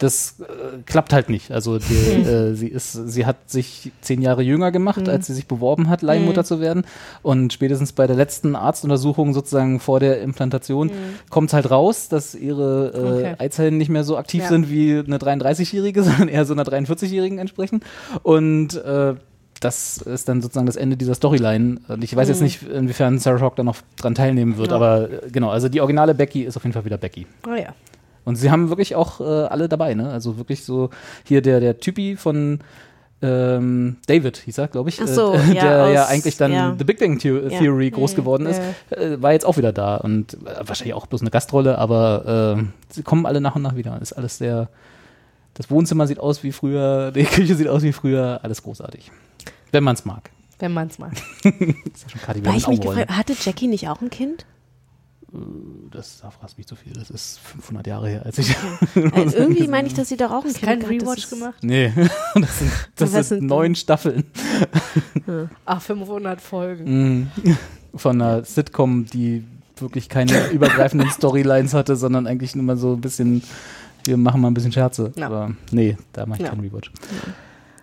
Das 0.00 0.36
äh, 0.40 0.78
klappt 0.86 1.12
halt 1.12 1.28
nicht. 1.28 1.52
Also 1.52 1.78
die, 1.78 1.94
äh, 1.94 2.54
sie 2.54 2.68
ist, 2.68 2.92
sie 2.92 3.26
hat 3.26 3.36
sich 3.50 3.92
zehn 4.00 4.22
Jahre 4.22 4.42
jünger 4.42 4.72
gemacht, 4.72 5.08
als 5.08 5.26
sie 5.26 5.34
sich 5.34 5.46
beworben 5.46 5.88
hat, 5.88 6.00
Leihmutter 6.02 6.42
zu 6.42 6.58
werden. 6.58 6.84
Und 7.22 7.52
spätestens 7.52 7.92
bei 7.92 8.06
der 8.06 8.16
letzten 8.16 8.56
Arztuntersuchung 8.56 9.34
sozusagen 9.34 9.78
vor 9.78 10.00
der 10.00 10.22
Implantation 10.22 10.90
kommt 11.28 11.50
es 11.50 11.54
halt 11.54 11.70
raus, 11.70 12.08
dass 12.08 12.34
ihre 12.34 12.92
äh, 12.94 13.20
Okay. 13.20 13.34
Eizellen 13.38 13.76
nicht 13.76 13.90
mehr 13.90 14.02
so 14.02 14.16
aktiv 14.16 14.42
Ja. 14.42 14.48
sind 14.48 14.70
wie 14.70 14.98
eine 14.98 15.18
33-Jährige, 15.18 16.02
sondern 16.04 16.28
eher 16.28 16.44
so 16.46 16.54
einer 16.54 16.64
43-Jährigen 16.64 17.38
entsprechen. 17.38 17.82
Und 18.22 18.76
äh, 18.76 19.14
das 19.60 19.98
ist 19.98 20.26
dann 20.30 20.40
sozusagen 20.40 20.64
das 20.66 20.76
Ende 20.76 20.96
dieser 20.96 21.14
Storyline. 21.14 21.80
Und 21.88 22.02
ich 22.02 22.16
weiß 22.16 22.28
jetzt 22.28 22.40
nicht, 22.40 22.62
inwiefern 22.62 23.18
Sarah 23.18 23.40
Hawk 23.42 23.56
da 23.56 23.62
noch 23.62 23.76
dran 23.98 24.14
teilnehmen 24.14 24.56
wird, 24.56 24.70
Ja. 24.70 24.76
aber 24.76 25.10
äh, 25.10 25.30
genau, 25.30 25.50
also 25.50 25.68
die 25.68 25.80
originale 25.82 26.14
Becky 26.14 26.44
ist 26.44 26.56
auf 26.56 26.62
jeden 26.64 26.72
Fall 26.72 26.86
wieder 26.86 26.96
Becky. 26.96 27.26
Oh 27.46 27.54
ja. 27.54 27.74
Und 28.30 28.36
sie 28.36 28.50
haben 28.50 28.70
wirklich 28.70 28.94
auch 28.96 29.20
äh, 29.20 29.24
alle 29.24 29.68
dabei, 29.68 29.92
ne? 29.94 30.08
Also 30.10 30.38
wirklich 30.38 30.64
so 30.64 30.88
hier 31.24 31.42
der, 31.42 31.60
der 31.60 31.78
Typi 31.78 32.16
von 32.16 32.60
ähm, 33.22 33.98
David, 34.06 34.38
hieß 34.38 34.56
er, 34.56 34.68
glaube 34.68 34.88
ich, 34.88 34.98
Ach 35.02 35.06
so, 35.06 35.34
äh, 35.34 35.38
ja, 35.54 35.62
der 35.62 35.88
ja 35.90 36.02
aus- 36.04 36.08
eigentlich 36.08 36.38
dann 36.38 36.52
ja. 36.52 36.74
The 36.78 36.84
Big 36.84 36.98
Bang 36.98 37.20
The 37.20 37.28
Ja. 37.28 37.58
Theory 37.58 37.90
groß 37.90 38.14
geworden 38.14 38.46
ist, 38.46 38.60
äh, 38.90 39.20
war 39.20 39.32
jetzt 39.32 39.44
auch 39.44 39.58
wieder 39.58 39.72
da 39.74 39.96
und 39.96 40.34
äh, 40.34 40.66
wahrscheinlich 40.66 40.94
auch 40.94 41.06
bloß 41.06 41.20
eine 41.20 41.30
Gastrolle, 41.30 41.76
aber 41.76 42.56
äh, 42.58 42.64
sie 42.88 43.02
kommen 43.02 43.26
alle 43.26 43.42
nach 43.42 43.56
und 43.56 43.62
nach 43.62 43.76
wieder. 43.76 44.00
Ist 44.00 44.14
alles 44.14 44.38
sehr, 44.38 44.70
das 45.52 45.70
Wohnzimmer 45.70 46.06
sieht 46.06 46.18
aus 46.18 46.42
wie 46.42 46.52
früher, 46.52 47.10
die 47.14 47.24
Küche 47.24 47.54
sieht 47.56 47.68
aus 47.68 47.82
wie 47.82 47.92
früher, 47.92 48.40
alles 48.42 48.62
großartig. 48.62 49.12
Wenn 49.70 49.84
man 49.84 49.94
es 49.96 50.04
mag. 50.06 50.30
Wenn 50.58 50.72
man 50.72 50.88
es 50.88 50.98
mag. 50.98 51.12
Das 51.42 51.52
ist 51.60 52.02
ja 52.04 52.08
schon 52.08 52.20
Kati, 52.22 52.44
Weil 52.46 52.56
ich 52.56 52.68
mich 52.68 52.80
gefragt, 52.80 53.10
hatte 53.10 53.34
Jackie 53.38 53.66
nicht 53.66 53.88
auch 53.88 54.00
ein 54.00 54.08
Kind? 54.10 54.46
Das 55.92 56.20
da 56.20 56.30
fragst 56.30 56.58
mich 56.58 56.66
zu 56.66 56.74
viel. 56.74 56.92
Das 56.92 57.08
ist 57.10 57.38
500 57.40 57.86
Jahre 57.86 58.08
her, 58.08 58.22
als 58.26 58.38
ich. 58.38 58.54
Also 59.14 59.36
irgendwie 59.36 59.68
meine 59.68 59.86
ich, 59.86 59.94
dass 59.94 60.08
sie 60.08 60.16
doch 60.16 60.30
auch 60.32 60.44
ein 60.44 60.52
das 60.52 60.62
Rewatch 60.62 61.24
ist- 61.24 61.30
gemacht? 61.30 61.54
Nee, 61.62 61.92
das 62.34 62.58
sind, 62.58 62.70
das 62.96 63.12
Was 63.12 63.28
sind 63.28 63.40
sind 63.40 63.46
neun 63.46 63.74
Staffeln 63.76 64.24
Ach, 65.64 65.80
500 65.80 66.40
Folgen. 66.40 67.30
mm, 67.44 67.56
von 67.96 68.20
einer 68.20 68.44
Sitcom, 68.44 69.06
die 69.06 69.44
wirklich 69.76 70.08
keine 70.08 70.48
übergreifenden 70.48 71.08
Storylines 71.10 71.74
hatte, 71.74 71.94
sondern 71.96 72.26
eigentlich 72.26 72.54
nur 72.56 72.64
mal 72.64 72.76
so 72.76 72.94
ein 72.94 73.00
bisschen, 73.00 73.42
wir 74.04 74.16
machen 74.16 74.40
mal 74.40 74.48
ein 74.48 74.54
bisschen 74.54 74.72
Scherze. 74.72 75.12
Ja. 75.16 75.26
Aber 75.26 75.52
nee, 75.70 75.96
da 76.12 76.26
mache 76.26 76.38
ich 76.40 76.44
Ja. 76.44 76.50
keinen 76.50 76.60
Rewatch. 76.60 76.90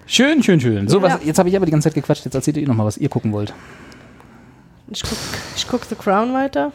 Schön, 0.05 0.43
schön, 0.43 0.59
schön. 0.59 0.87
So, 0.89 1.01
was, 1.01 1.13
Ja. 1.13 1.19
jetzt 1.23 1.39
habe 1.39 1.49
ich 1.49 1.55
aber 1.55 1.65
die 1.65 1.71
ganze 1.71 1.85
Zeit 1.89 1.95
gequatscht, 1.95 2.25
jetzt 2.25 2.35
erzählt 2.35 2.57
ihr 2.57 2.67
noch 2.67 2.75
mal, 2.75 2.85
was 2.85 2.97
ihr 2.97 3.09
gucken 3.09 3.31
wollt. 3.31 3.53
Ich 4.89 5.01
guck, 5.01 5.17
ich 5.55 5.67
guck 5.67 5.85
The 5.85 5.95
Crown 5.95 6.33
weiter. 6.33 6.71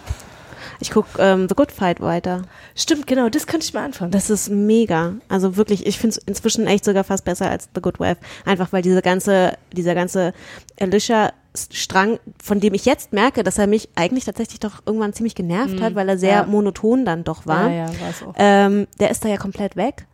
Ich 0.83 0.91
gucke 0.91 1.09
ähm, 1.19 1.47
The 1.49 1.55
Good 1.55 1.73
Fight 1.73 2.01
weiter. 2.01 2.43
Stimmt, 2.75 3.07
genau, 3.07 3.29
das 3.29 3.47
könnte 3.47 3.65
ich 3.65 3.73
mal 3.73 3.85
anfangen. 3.85 4.11
Das 4.11 4.29
ist 4.31 4.51
mega. 4.51 5.15
Also 5.29 5.57
wirklich, 5.57 5.87
ich 5.87 5.99
finde 5.99 6.19
es 6.19 6.25
inzwischen 6.27 6.67
echt 6.67 6.85
sogar 6.85 7.05
fast 7.05 7.25
besser 7.25 7.49
als 7.51 7.69
The 7.75 7.81
Good 7.81 7.99
Wife. 8.01 8.19
Einfach 8.45 8.73
weil 8.73 8.83
diese 8.83 9.01
ganze, 9.01 9.55
dieser 9.73 9.95
ganze 9.95 10.35
Alicia 10.79 11.33
Strang, 11.55 12.19
von 12.43 12.61
dem 12.61 12.73
ich 12.73 12.87
jetzt 12.87 13.13
merke, 13.13 13.43
dass 13.45 13.59
er 13.59 13.67
mich 13.67 13.91
eigentlich 13.95 14.25
tatsächlich 14.25 14.59
doch 14.59 14.83
irgendwann 14.87 15.13
ziemlich 15.13 15.35
genervt 15.35 15.75
Mhm. 15.79 15.83
hat, 15.83 15.95
weil 15.95 16.09
er 16.09 16.17
sehr 16.17 16.31
Ja. 16.33 16.45
monoton 16.47 17.05
dann 17.05 17.25
doch 17.25 17.47
war. 17.47 17.69
Ja, 17.71 17.87
ja. 17.91 18.33
Ähm, 18.37 18.87
der 19.01 19.11
ist 19.11 19.23
da 19.23 19.29
ja 19.29 19.37
komplett 19.37 19.77
weg. 19.77 20.07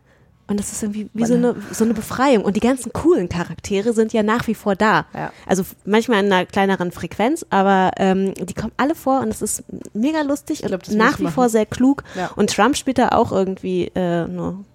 Und 0.49 0.59
das 0.59 0.71
ist 0.71 0.81
irgendwie 0.81 1.09
wie 1.13 1.25
so 1.25 1.35
eine, 1.35 1.55
so 1.71 1.83
eine 1.83 1.93
Befreiung. 1.93 2.43
Und 2.43 2.55
die 2.55 2.59
ganzen 2.59 2.91
coolen 2.91 3.29
Charaktere 3.29 3.93
sind 3.93 4.13
ja 4.13 4.23
nach 4.23 4.47
wie 4.47 4.55
vor 4.55 4.75
da. 4.75 5.05
Ja. 5.13 5.31
Also 5.45 5.63
manchmal 5.85 6.25
in 6.25 6.31
einer 6.31 6.45
kleineren 6.45 6.91
Frequenz, 6.91 7.45
aber 7.51 7.91
ähm, 7.97 8.33
die 8.33 8.53
kommen 8.55 8.73
alle 8.77 8.95
vor 8.95 9.21
und 9.21 9.29
es 9.29 9.41
ist 9.41 9.63
mega 9.93 10.21
lustig 10.21 10.63
glaub, 10.63 10.87
und 10.87 10.97
nach 10.97 11.19
wie 11.19 11.23
machen. 11.23 11.33
vor 11.33 11.49
sehr 11.49 11.67
klug. 11.67 12.03
Ja. 12.15 12.31
Und 12.35 12.49
Trump 12.49 12.75
spielt 12.75 12.97
da 12.97 13.09
auch 13.09 13.31
irgendwie 13.31 13.91
äh, 13.95 14.27
nur 14.27 14.65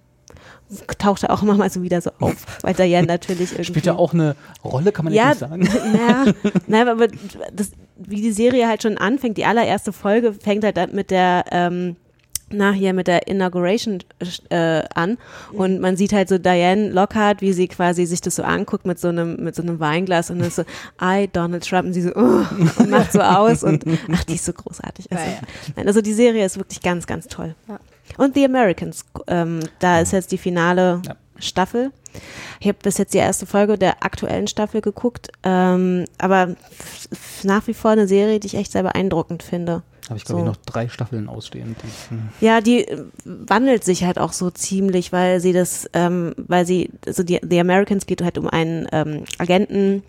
taucht 0.97 1.23
er 1.23 1.31
auch 1.31 1.43
immer 1.43 1.55
mal 1.55 1.69
so 1.69 1.83
wieder 1.83 2.01
so 2.01 2.11
auf, 2.19 2.45
weil 2.61 2.73
Diane 2.73 3.07
natürlich 3.07 3.51
irgendwie 3.51 3.65
Spielt 3.65 3.85
ja 3.85 3.95
auch 3.95 4.13
eine 4.13 4.35
Rolle, 4.63 4.91
kann 4.91 5.05
man 5.05 5.13
ja, 5.13 5.29
nicht 5.29 5.39
sagen. 5.39 5.61
naja, 5.93 6.33
naja, 6.67 6.91
aber 6.91 7.07
das, 7.53 7.71
wie 7.97 8.21
die 8.21 8.31
Serie 8.31 8.67
halt 8.67 8.81
schon 8.81 8.97
anfängt, 8.97 9.37
die 9.37 9.45
allererste 9.45 9.93
Folge 9.93 10.33
fängt 10.33 10.63
halt 10.63 10.93
mit 10.93 11.11
der, 11.11 11.45
ähm, 11.51 11.97
na 12.49 12.71
hier 12.71 12.93
mit 12.93 13.07
der 13.07 13.27
Inauguration 13.27 13.99
äh, 14.49 14.83
an 14.93 15.17
und 15.51 15.81
man 15.81 15.97
sieht 15.97 16.13
halt 16.13 16.29
so 16.29 16.37
Diane 16.37 16.89
Lockhart, 16.89 17.41
wie 17.41 17.53
sie 17.53 17.67
quasi 17.67 18.05
sich 18.05 18.21
das 18.21 18.35
so 18.35 18.43
anguckt 18.43 18.85
mit 18.85 18.99
so 18.99 19.07
einem 19.07 19.43
mit 19.43 19.55
so 19.55 19.63
einem 19.63 19.79
Weinglas 19.79 20.29
und 20.29 20.39
dann 20.39 20.47
ist 20.47 20.55
so 20.55 20.63
I 21.01 21.27
Donald 21.31 21.67
Trump 21.67 21.87
und 21.87 21.93
sie 21.93 22.01
so 22.01 22.11
oh, 22.15 22.45
und 22.77 22.89
macht 22.89 23.11
so 23.11 23.21
aus 23.21 23.63
und 23.63 23.83
ach 24.13 24.23
die 24.23 24.35
ist 24.35 24.45
so 24.45 24.53
großartig. 24.53 25.11
Also. 25.11 25.23
Nein, 25.75 25.87
also 25.87 26.01
die 26.01 26.13
Serie 26.13 26.45
ist 26.45 26.57
wirklich 26.57 26.81
ganz 26.81 27.07
ganz 27.07 27.27
toll. 27.27 27.55
Ja. 27.67 27.79
Und 28.17 28.35
The 28.35 28.45
Americans, 28.45 29.05
ähm, 29.27 29.61
da 29.79 29.99
ist 29.99 30.13
jetzt 30.13 30.31
die 30.31 30.37
finale 30.37 31.01
Staffel. 31.39 31.91
Ich 32.59 32.67
habe 32.67 32.77
bis 32.81 32.97
jetzt 32.97 33.13
die 33.13 33.17
erste 33.17 33.45
Folge 33.45 33.77
der 33.77 34.03
aktuellen 34.03 34.47
Staffel 34.47 34.81
geguckt, 34.81 35.29
ähm, 35.43 36.05
aber 36.17 36.55
nach 37.43 37.67
wie 37.67 37.73
vor 37.73 37.91
eine 37.91 38.07
Serie, 38.07 38.39
die 38.39 38.47
ich 38.47 38.55
echt 38.55 38.71
sehr 38.71 38.83
beeindruckend 38.83 39.43
finde. 39.43 39.83
Habe 40.09 40.17
ich, 40.17 40.25
glaube 40.25 40.41
So. 40.41 40.45
ich, 40.45 40.51
noch 40.55 40.65
drei 40.65 40.87
Staffeln 40.87 41.27
ausstehend. 41.29 41.77
Die 41.83 41.87
ich, 41.87 42.09
hm. 42.11 42.29
Ja, 42.41 42.61
die 42.61 42.87
äh, 42.87 43.03
wandelt 43.23 43.83
sich 43.83 44.03
halt 44.03 44.19
auch 44.19 44.33
so 44.33 44.49
ziemlich, 44.49 45.11
weil 45.11 45.39
sie 45.39 45.53
das, 45.53 45.89
ähm, 45.93 46.33
weil 46.37 46.65
sie, 46.65 46.89
also 47.05 47.23
die 47.23 47.39
The 47.47 47.59
Americans 47.59 48.05
geht 48.05 48.21
halt 48.21 48.37
um 48.37 48.47
einen 48.47 48.87
ähm, 48.91 49.23
Agenten, 49.37 50.03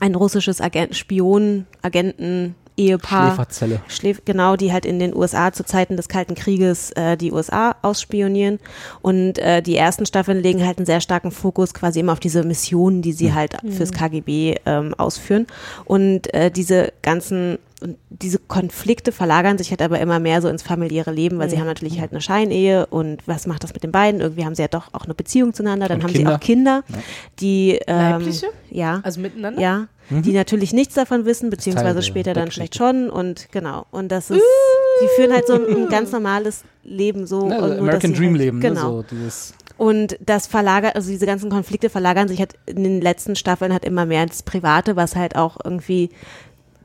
ein 0.00 0.14
russisches 0.14 0.60
Agent, 0.60 0.94
Spion, 0.94 1.66
Agenten, 1.80 2.54
Ehepaar. 2.76 3.28
Schläferzelle. 3.28 3.80
Schläf 3.86 4.24
genau, 4.24 4.56
die 4.56 4.72
halt 4.72 4.84
in 4.84 4.98
den 4.98 5.14
USA 5.14 5.52
zu 5.52 5.64
Zeiten 5.64 5.96
des 5.96 6.08
Kalten 6.08 6.34
Krieges 6.34 6.90
äh, 6.92 7.16
die 7.16 7.32
USA 7.32 7.76
ausspionieren. 7.82 8.58
Und 9.00 9.38
äh, 9.38 9.62
die 9.62 9.76
ersten 9.76 10.06
Staffeln 10.06 10.42
legen 10.42 10.66
halt 10.66 10.78
einen 10.78 10.86
sehr 10.86 11.00
starken 11.00 11.30
Fokus 11.30 11.72
quasi 11.72 12.00
immer 12.00 12.12
auf 12.12 12.20
diese 12.20 12.42
Missionen, 12.42 13.00
die 13.00 13.12
sie 13.12 13.32
halt 13.32 13.56
fürs 13.70 13.92
KGB 13.92 14.56
ähm, 14.66 14.92
ausführen. 14.94 15.46
Und 15.84 16.34
äh, 16.34 16.50
diese 16.50 16.92
ganzen 17.02 17.58
und 17.84 17.96
diese 18.10 18.38
Konflikte 18.38 19.12
verlagern 19.12 19.58
sich 19.58 19.70
halt 19.70 19.82
aber 19.82 20.00
immer 20.00 20.18
mehr 20.18 20.40
so 20.42 20.48
ins 20.48 20.62
familiäre 20.62 21.12
Leben, 21.12 21.38
weil 21.38 21.48
sie 21.50 21.56
Mhm. 21.56 21.60
haben 21.60 21.66
natürlich 21.68 22.00
halt 22.00 22.10
eine 22.12 22.20
Scheinehe 22.22 22.86
und 22.86 23.22
was 23.28 23.46
macht 23.46 23.62
das 23.62 23.72
mit 23.74 23.82
den 23.84 23.92
beiden? 23.92 24.20
Irgendwie 24.20 24.44
haben 24.44 24.54
sie 24.54 24.62
ja 24.62 24.68
doch 24.68 24.88
auch 24.92 25.04
eine 25.04 25.14
Beziehung 25.14 25.54
zueinander, 25.54 25.86
dann 25.88 25.98
Und 25.98 26.04
haben 26.04 26.12
Kinder. 26.12 26.30
sie 26.30 26.34
auch 26.36 26.40
Kinder, 26.40 26.82
Ja. 26.88 26.98
die 27.40 27.78
ähm, 27.86 27.98
Leibliche? 27.98 28.46
ja, 28.70 29.00
Also 29.04 29.20
miteinander? 29.20 29.60
ja, 29.60 29.86
Mhm. 30.10 30.22
die 30.22 30.32
natürlich 30.32 30.72
nichts 30.72 30.94
davon 30.94 31.24
wissen, 31.24 31.48
beziehungsweise 31.50 32.02
später 32.02 32.34
dann 32.34 32.50
vielleicht 32.50 32.74
schon 32.76 33.08
und 33.10 33.48
genau. 33.52 33.86
Und 33.90 34.08
das 34.10 34.30
ist, 34.30 34.42
die 35.02 35.08
führen 35.16 35.32
halt 35.32 35.46
so 35.46 35.54
ein, 35.54 35.66
ein 35.66 35.88
ganz 35.88 36.10
normales 36.12 36.62
Leben 36.82 37.26
so. 37.26 37.48
Ne, 37.48 37.56
und 37.56 37.62
also 37.62 37.68
nur, 37.74 37.82
American 37.84 38.12
sie 38.12 38.18
Dream 38.18 38.30
halt, 38.32 38.38
Leben, 38.40 38.58
ne? 38.58 38.68
Genau. 38.68 38.90
So 38.98 39.04
dieses 39.10 39.54
Und 39.78 40.18
das 40.24 40.46
verlagert, 40.46 40.94
also 40.94 41.08
diese 41.10 41.24
ganzen 41.26 41.50
Konflikte 41.50 41.88
verlagern 41.90 42.28
sich 42.28 42.38
halt 42.38 42.54
in 42.66 42.84
den 42.84 43.00
letzten 43.00 43.34
Staffeln 43.34 43.72
halt 43.72 43.84
immer 43.84 44.04
mehr 44.06 44.22
ins 44.22 44.42
Private, 44.42 44.94
was 44.94 45.16
halt 45.16 45.36
auch 45.36 45.56
irgendwie, 45.64 46.10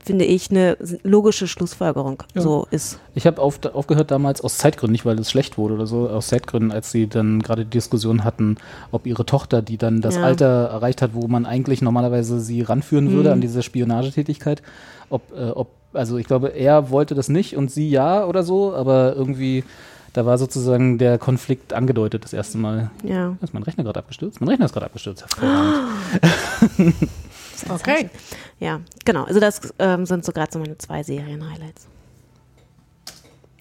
finde 0.04 0.24
ich, 0.24 0.50
eine 0.50 0.76
logische 1.02 1.46
Schlussfolgerung 1.46 2.22
Ja. 2.34 2.40
so 2.42 2.66
ist. 2.70 2.98
Ich 3.14 3.26
habe 3.26 3.40
auf, 3.40 3.60
aufgehört 3.74 4.10
damals 4.10 4.40
aus 4.40 4.56
Zeitgründen, 4.58 4.92
nicht 4.92 5.04
weil 5.04 5.18
es 5.18 5.30
schlecht 5.30 5.58
wurde 5.58 5.74
oder 5.74 5.86
so, 5.86 6.08
aus 6.08 6.28
Zeitgründen, 6.28 6.72
als 6.72 6.90
sie 6.90 7.06
dann 7.06 7.40
gerade 7.42 7.64
die 7.64 7.70
Diskussion 7.70 8.24
hatten, 8.24 8.56
ob 8.92 9.06
ihre 9.06 9.26
Tochter, 9.26 9.60
die 9.62 9.76
dann 9.76 10.00
das 10.00 10.16
Ja. 10.16 10.22
Alter 10.22 10.46
erreicht 10.70 11.02
hat, 11.02 11.10
wo 11.14 11.28
man 11.28 11.44
eigentlich 11.46 11.82
normalerweise 11.82 12.40
sie 12.40 12.62
ranführen 12.62 13.12
würde 13.12 13.28
Mhm. 13.28 13.34
an 13.34 13.40
diese 13.42 13.62
Spionagetätigkeit, 13.62 14.62
ob, 15.10 15.22
äh, 15.36 15.50
ob, 15.50 15.68
also 15.92 16.16
ich 16.16 16.26
glaube, 16.26 16.48
er 16.48 16.90
wollte 16.90 17.14
das 17.14 17.28
nicht 17.28 17.56
und 17.56 17.70
sie 17.70 17.90
ja 17.90 18.24
oder 18.24 18.42
so, 18.42 18.74
aber 18.74 19.14
irgendwie, 19.16 19.64
da 20.12 20.24
war 20.26 20.38
sozusagen 20.38 20.98
der 20.98 21.18
Konflikt 21.18 21.72
angedeutet 21.72 22.24
das 22.24 22.32
erste 22.32 22.58
Mal. 22.58 22.90
Ja. 23.04 23.36
Ist 23.42 23.54
mein 23.54 23.62
Rechner 23.64 23.84
gerade 23.84 23.98
abgestürzt? 24.00 24.40
Mein 24.40 24.48
Rechner 24.48 24.64
ist 24.66 24.72
gerade 24.72 24.86
abgestürzt. 24.86 25.22
Hervorragend. 25.22 25.76
Okay. 27.68 28.10
Ja, 28.58 28.80
genau. 29.04 29.24
Also 29.24 29.40
das 29.40 29.60
ähm, 29.78 30.06
sind 30.06 30.24
so 30.24 30.32
gerade 30.32 30.52
so 30.52 30.58
meine 30.58 30.78
zwei 30.78 31.02
Serien-Highlights. 31.02 31.86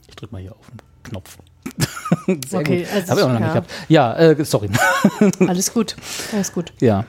Ich 0.08 0.16
drück 0.16 0.32
mal 0.32 0.42
hier 0.42 0.52
auf 0.52 0.68
den 0.70 0.80
Knopf. 1.04 1.38
Sehr 2.48 2.60
Okay, 2.60 2.84
gut. 2.84 2.94
also 2.94 3.10
Habe 3.12 3.20
ich 3.20 3.26
auch 3.26 3.32
noch 3.34 3.40
ja. 3.40 3.40
nicht 3.40 3.54
gehabt. 3.54 3.72
Ja, 3.88 4.16
äh, 4.16 4.46
sorry. 4.46 4.70
Alles 5.48 5.74
gut. 5.74 5.96
Alles 6.34 6.52
gut. 6.52 6.74
Ja. 6.80 7.06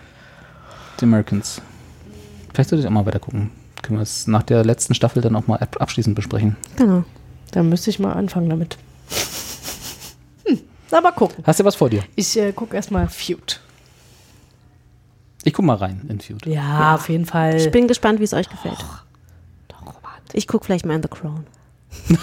The 0.98 1.06
Americans. 1.06 1.60
Vielleicht 2.52 2.70
sollte 2.70 2.80
ich 2.82 2.86
auch 2.86 2.92
mal 2.92 3.06
weiter 3.06 3.18
gucken. 3.20 3.50
Können 3.82 3.98
wir 3.98 4.02
es 4.02 4.26
nach 4.26 4.42
der 4.42 4.64
letzten 4.64 4.94
Staffel 4.94 5.22
dann 5.22 5.34
auch 5.36 5.46
mal 5.46 5.56
ab 5.58 5.76
abschließend 5.80 6.14
besprechen. 6.14 6.56
Genau. 6.76 7.04
Dann 7.52 7.68
müsste 7.68 7.90
ich 7.90 7.98
mal 7.98 8.12
anfangen 8.12 8.48
damit. 8.50 8.76
Hm, 10.44 10.60
na, 10.90 11.00
mal 11.00 11.12
gucken. 11.12 11.42
Hast 11.46 11.60
du 11.60 11.64
was 11.64 11.74
vor 11.74 11.88
dir? 11.90 12.02
Ich 12.16 12.36
äh, 12.38 12.52
gucke 12.52 12.76
erstmal 12.76 13.08
Feud. 13.08 13.60
Ich 15.44 15.52
guck 15.54 15.64
mal 15.64 15.76
rein 15.76 16.02
in 16.08 16.20
Feud. 16.20 16.46
Ja, 16.46 16.94
auf 16.94 17.08
jeden 17.08 17.26
Fall. 17.26 17.56
Ich 17.56 17.70
bin 17.70 17.88
gespannt, 17.88 18.20
wie 18.20 18.24
es 18.24 18.34
euch 18.34 18.48
gefällt. 18.48 18.78
Ich 20.32 20.46
gucke 20.46 20.64
vielleicht 20.64 20.86
mal 20.86 20.94
in 20.94 21.02
The 21.02 21.08
Crown. 21.08 21.46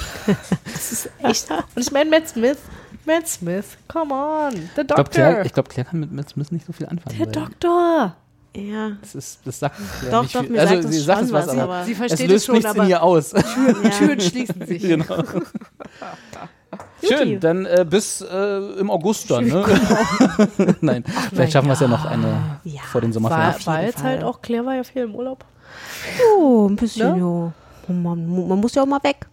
Das 0.73 0.91
ist 0.91 1.09
echt. 1.23 1.49
Und 1.49 1.81
ich 1.81 1.91
meine, 1.91 2.09
Matt 2.09 2.29
Smith. 2.29 2.57
Matt 3.05 3.27
Smith, 3.27 3.77
come 3.87 4.13
on. 4.13 4.53
The 4.53 4.59
Ich 4.59 4.73
glaube, 4.73 4.87
Doctor. 4.87 5.03
Claire, 5.05 5.45
ich 5.45 5.53
glaub, 5.53 5.69
Claire 5.69 5.89
kann 5.89 5.99
mit 6.01 6.11
Matt 6.11 6.29
Smith 6.29 6.51
nicht 6.51 6.65
so 6.65 6.73
viel 6.73 6.85
anfangen. 6.85 7.17
Der 7.17 7.27
Doktor. 7.27 8.15
Ja. 8.55 8.91
Das, 9.01 9.15
ist, 9.15 9.39
das 9.45 9.59
sagt 9.59 9.77
Claire 9.99 10.11
Doch, 10.11 10.23
nicht 10.23 10.35
doch, 10.35 10.41
viel. 10.41 10.49
mir 10.51 10.61
also, 10.61 10.73
sagt 10.73 10.85
es 10.85 10.91
sie 10.91 10.99
sagt 11.01 11.21
es 11.21 11.31
was, 11.31 11.47
was, 11.47 11.57
aber, 11.57 11.83
Sie 11.85 11.91
es 11.91 11.97
versteht 11.97 12.27
löst 12.27 12.35
es 12.35 12.45
schon, 12.45 12.55
nichts 12.55 12.73
in 12.73 12.79
aber 12.79 12.89
ihr 12.89 13.03
aus. 13.03 13.29
Türen, 13.29 13.91
Türen 13.97 14.19
schließen 14.19 14.65
sich. 14.65 14.81
genau. 14.81 15.23
Schön, 17.07 17.39
dann 17.39 17.65
äh, 17.65 17.85
bis 17.89 18.21
äh, 18.21 18.57
im 18.79 18.89
August 18.89 19.29
dann. 19.31 19.45
Ne? 19.47 19.65
Nein, 20.81 21.03
vielleicht 21.33 21.53
schaffen 21.53 21.67
wir 21.67 21.73
es 21.73 21.79
ja 21.79 21.87
noch 21.87 22.05
eine 22.05 22.59
vor 22.91 23.01
den 23.01 23.13
Sommerferien. 23.13 23.53
War, 23.65 23.65
war 23.73 23.83
jetzt 23.83 24.03
halt 24.03 24.23
auch, 24.23 24.41
Claire 24.41 24.65
war 24.65 24.75
ja 24.75 24.83
viel 24.83 25.03
im 25.03 25.15
Urlaub. 25.15 25.43
Oh, 26.37 26.67
ein 26.67 26.75
bisschen, 26.75 27.13
Ne? 27.15 27.53
ja. 27.89 27.93
Man, 27.93 28.27
mu- 28.27 28.45
man 28.47 28.59
muss 28.59 28.75
ja 28.75 28.83
auch 28.83 28.87
mal 28.87 29.01
weg. 29.03 29.27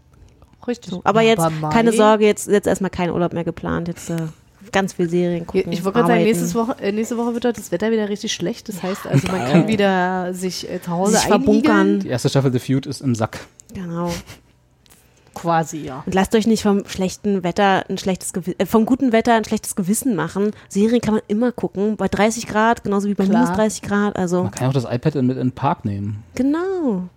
Richtig. 0.66 0.90
So, 0.92 1.00
aber 1.04 1.22
jetzt, 1.22 1.40
Aber 1.40 1.68
keine 1.70 1.92
Sorge, 1.92 2.24
jetzt, 2.24 2.48
jetzt 2.48 2.66
erstmal 2.66 2.90
kein 2.90 3.10
Urlaub 3.10 3.32
mehr 3.32 3.44
geplant. 3.44 3.88
Jetzt 3.88 4.08
äh, 4.10 4.16
ganz 4.72 4.92
viel 4.94 5.08
Serien 5.10 5.46
gucken. 5.46 5.72
Ich 5.72 5.84
wollte 5.84 6.00
gerade 6.02 6.24
sagen, 6.24 6.54
Woche, 6.68 6.76
äh, 6.82 6.92
nächste 6.92 7.16
Woche 7.18 7.34
wird 7.34 7.44
das 7.44 7.70
Wetter 7.72 7.90
wieder 7.90 8.08
richtig 8.08 8.32
schlecht. 8.32 8.68
Das 8.68 8.82
heißt 8.82 9.06
also, 9.06 9.26
man 9.28 9.44
kann 9.50 9.68
wieder 9.68 10.32
sich 10.32 10.70
äh, 10.70 10.80
zu 10.80 10.90
Hause 10.90 11.12
Sich 11.16 11.26
verbunkern. 11.26 12.00
Die 12.00 12.08
erste 12.08 12.28
Staffel 12.28 12.52
The 12.52 12.58
Feud 12.60 12.86
ist 12.86 13.00
im 13.00 13.14
Sack. 13.14 13.40
Genau. 13.74 14.10
Quasi, 15.34 15.78
ja. 15.78 16.02
Und 16.06 16.14
lasst 16.14 16.34
euch 16.34 16.46
nicht 16.46 16.62
vom 16.62 16.84
schlechten 16.86 17.42
Wetter 17.44 17.84
ein 17.88 17.98
schlechtes 17.98 18.32
Gewissen, 18.32 18.58
äh, 18.60 18.66
vom 18.66 18.86
guten 18.86 19.12
Wetter 19.12 19.34
ein 19.34 19.44
schlechtes 19.44 19.76
Gewissen 19.76 20.14
machen. 20.16 20.52
Serien 20.68 21.00
kann 21.00 21.14
man 21.14 21.22
immer 21.28 21.52
gucken. 21.52 21.96
Bei 21.96 22.08
30 22.08 22.46
Grad, 22.46 22.84
genauso 22.84 23.08
wie 23.08 23.14
bei 23.14 23.24
Klar. 23.26 23.42
minus 23.42 23.56
30 23.56 23.82
Grad. 23.82 24.16
Also, 24.16 24.42
Man 24.44 24.52
kann 24.52 24.62
ja 24.62 24.68
auch 24.70 24.72
das 24.74 24.84
iPad 24.84 25.14
mit 25.16 25.36
in 25.36 25.48
den 25.48 25.52
Park 25.52 25.84
nehmen. 25.84 26.22
genau. 26.34 27.08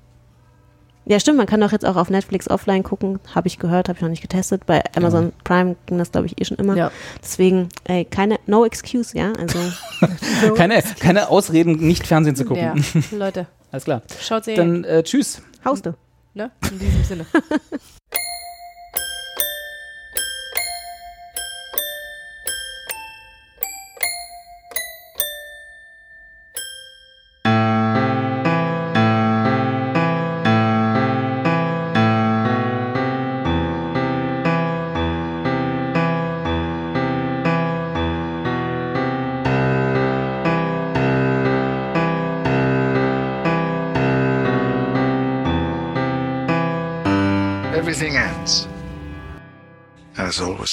Ja, 1.09 1.21
stimmt, 1.21 1.37
man 1.37 1.47
kann 1.47 1.61
doch 1.61 1.71
jetzt 1.71 1.85
auch 1.85 1.95
auf 1.95 2.09
Netflix 2.09 2.49
offline 2.49 2.83
gucken. 2.83 3.21
Habe 3.33 3.47
ich 3.47 3.59
gehört, 3.59 3.87
habe 3.87 3.95
ich 3.95 4.01
noch 4.01 4.09
nicht 4.09 4.21
getestet. 4.21 4.65
Bei 4.65 4.83
Amazon 4.93 5.31
Prime 5.45 5.77
ging 5.85 5.97
das, 5.99 6.11
glaube 6.11 6.27
ich, 6.27 6.41
eh 6.41 6.43
schon 6.43 6.57
immer. 6.57 6.75
Ja. 6.75 6.91
Deswegen, 7.23 7.69
ey, 7.85 8.03
keine, 8.03 8.39
no 8.45 8.65
excuse, 8.65 9.17
ja. 9.17 9.31
Also, 9.39 9.57
Keine, 10.57 10.83
keine 10.99 11.29
Ausreden, 11.29 11.77
nicht 11.77 12.05
Fernsehen 12.05 12.35
zu 12.35 12.43
gucken. 12.43 12.83
Ja, 13.11 13.17
Leute, 13.17 13.47
Alles 13.71 13.85
klar. 13.85 14.01
schaut 14.19 14.43
Serien. 14.43 14.83
Dann 14.83 14.83
äh, 14.83 15.01
tschüss. 15.03 15.41
Hauste. 15.63 15.95
Ne? 16.33 16.51
In 16.71 16.77
diesem 16.79 17.03
Sinne. 17.05 17.25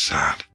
sad. 0.05 0.53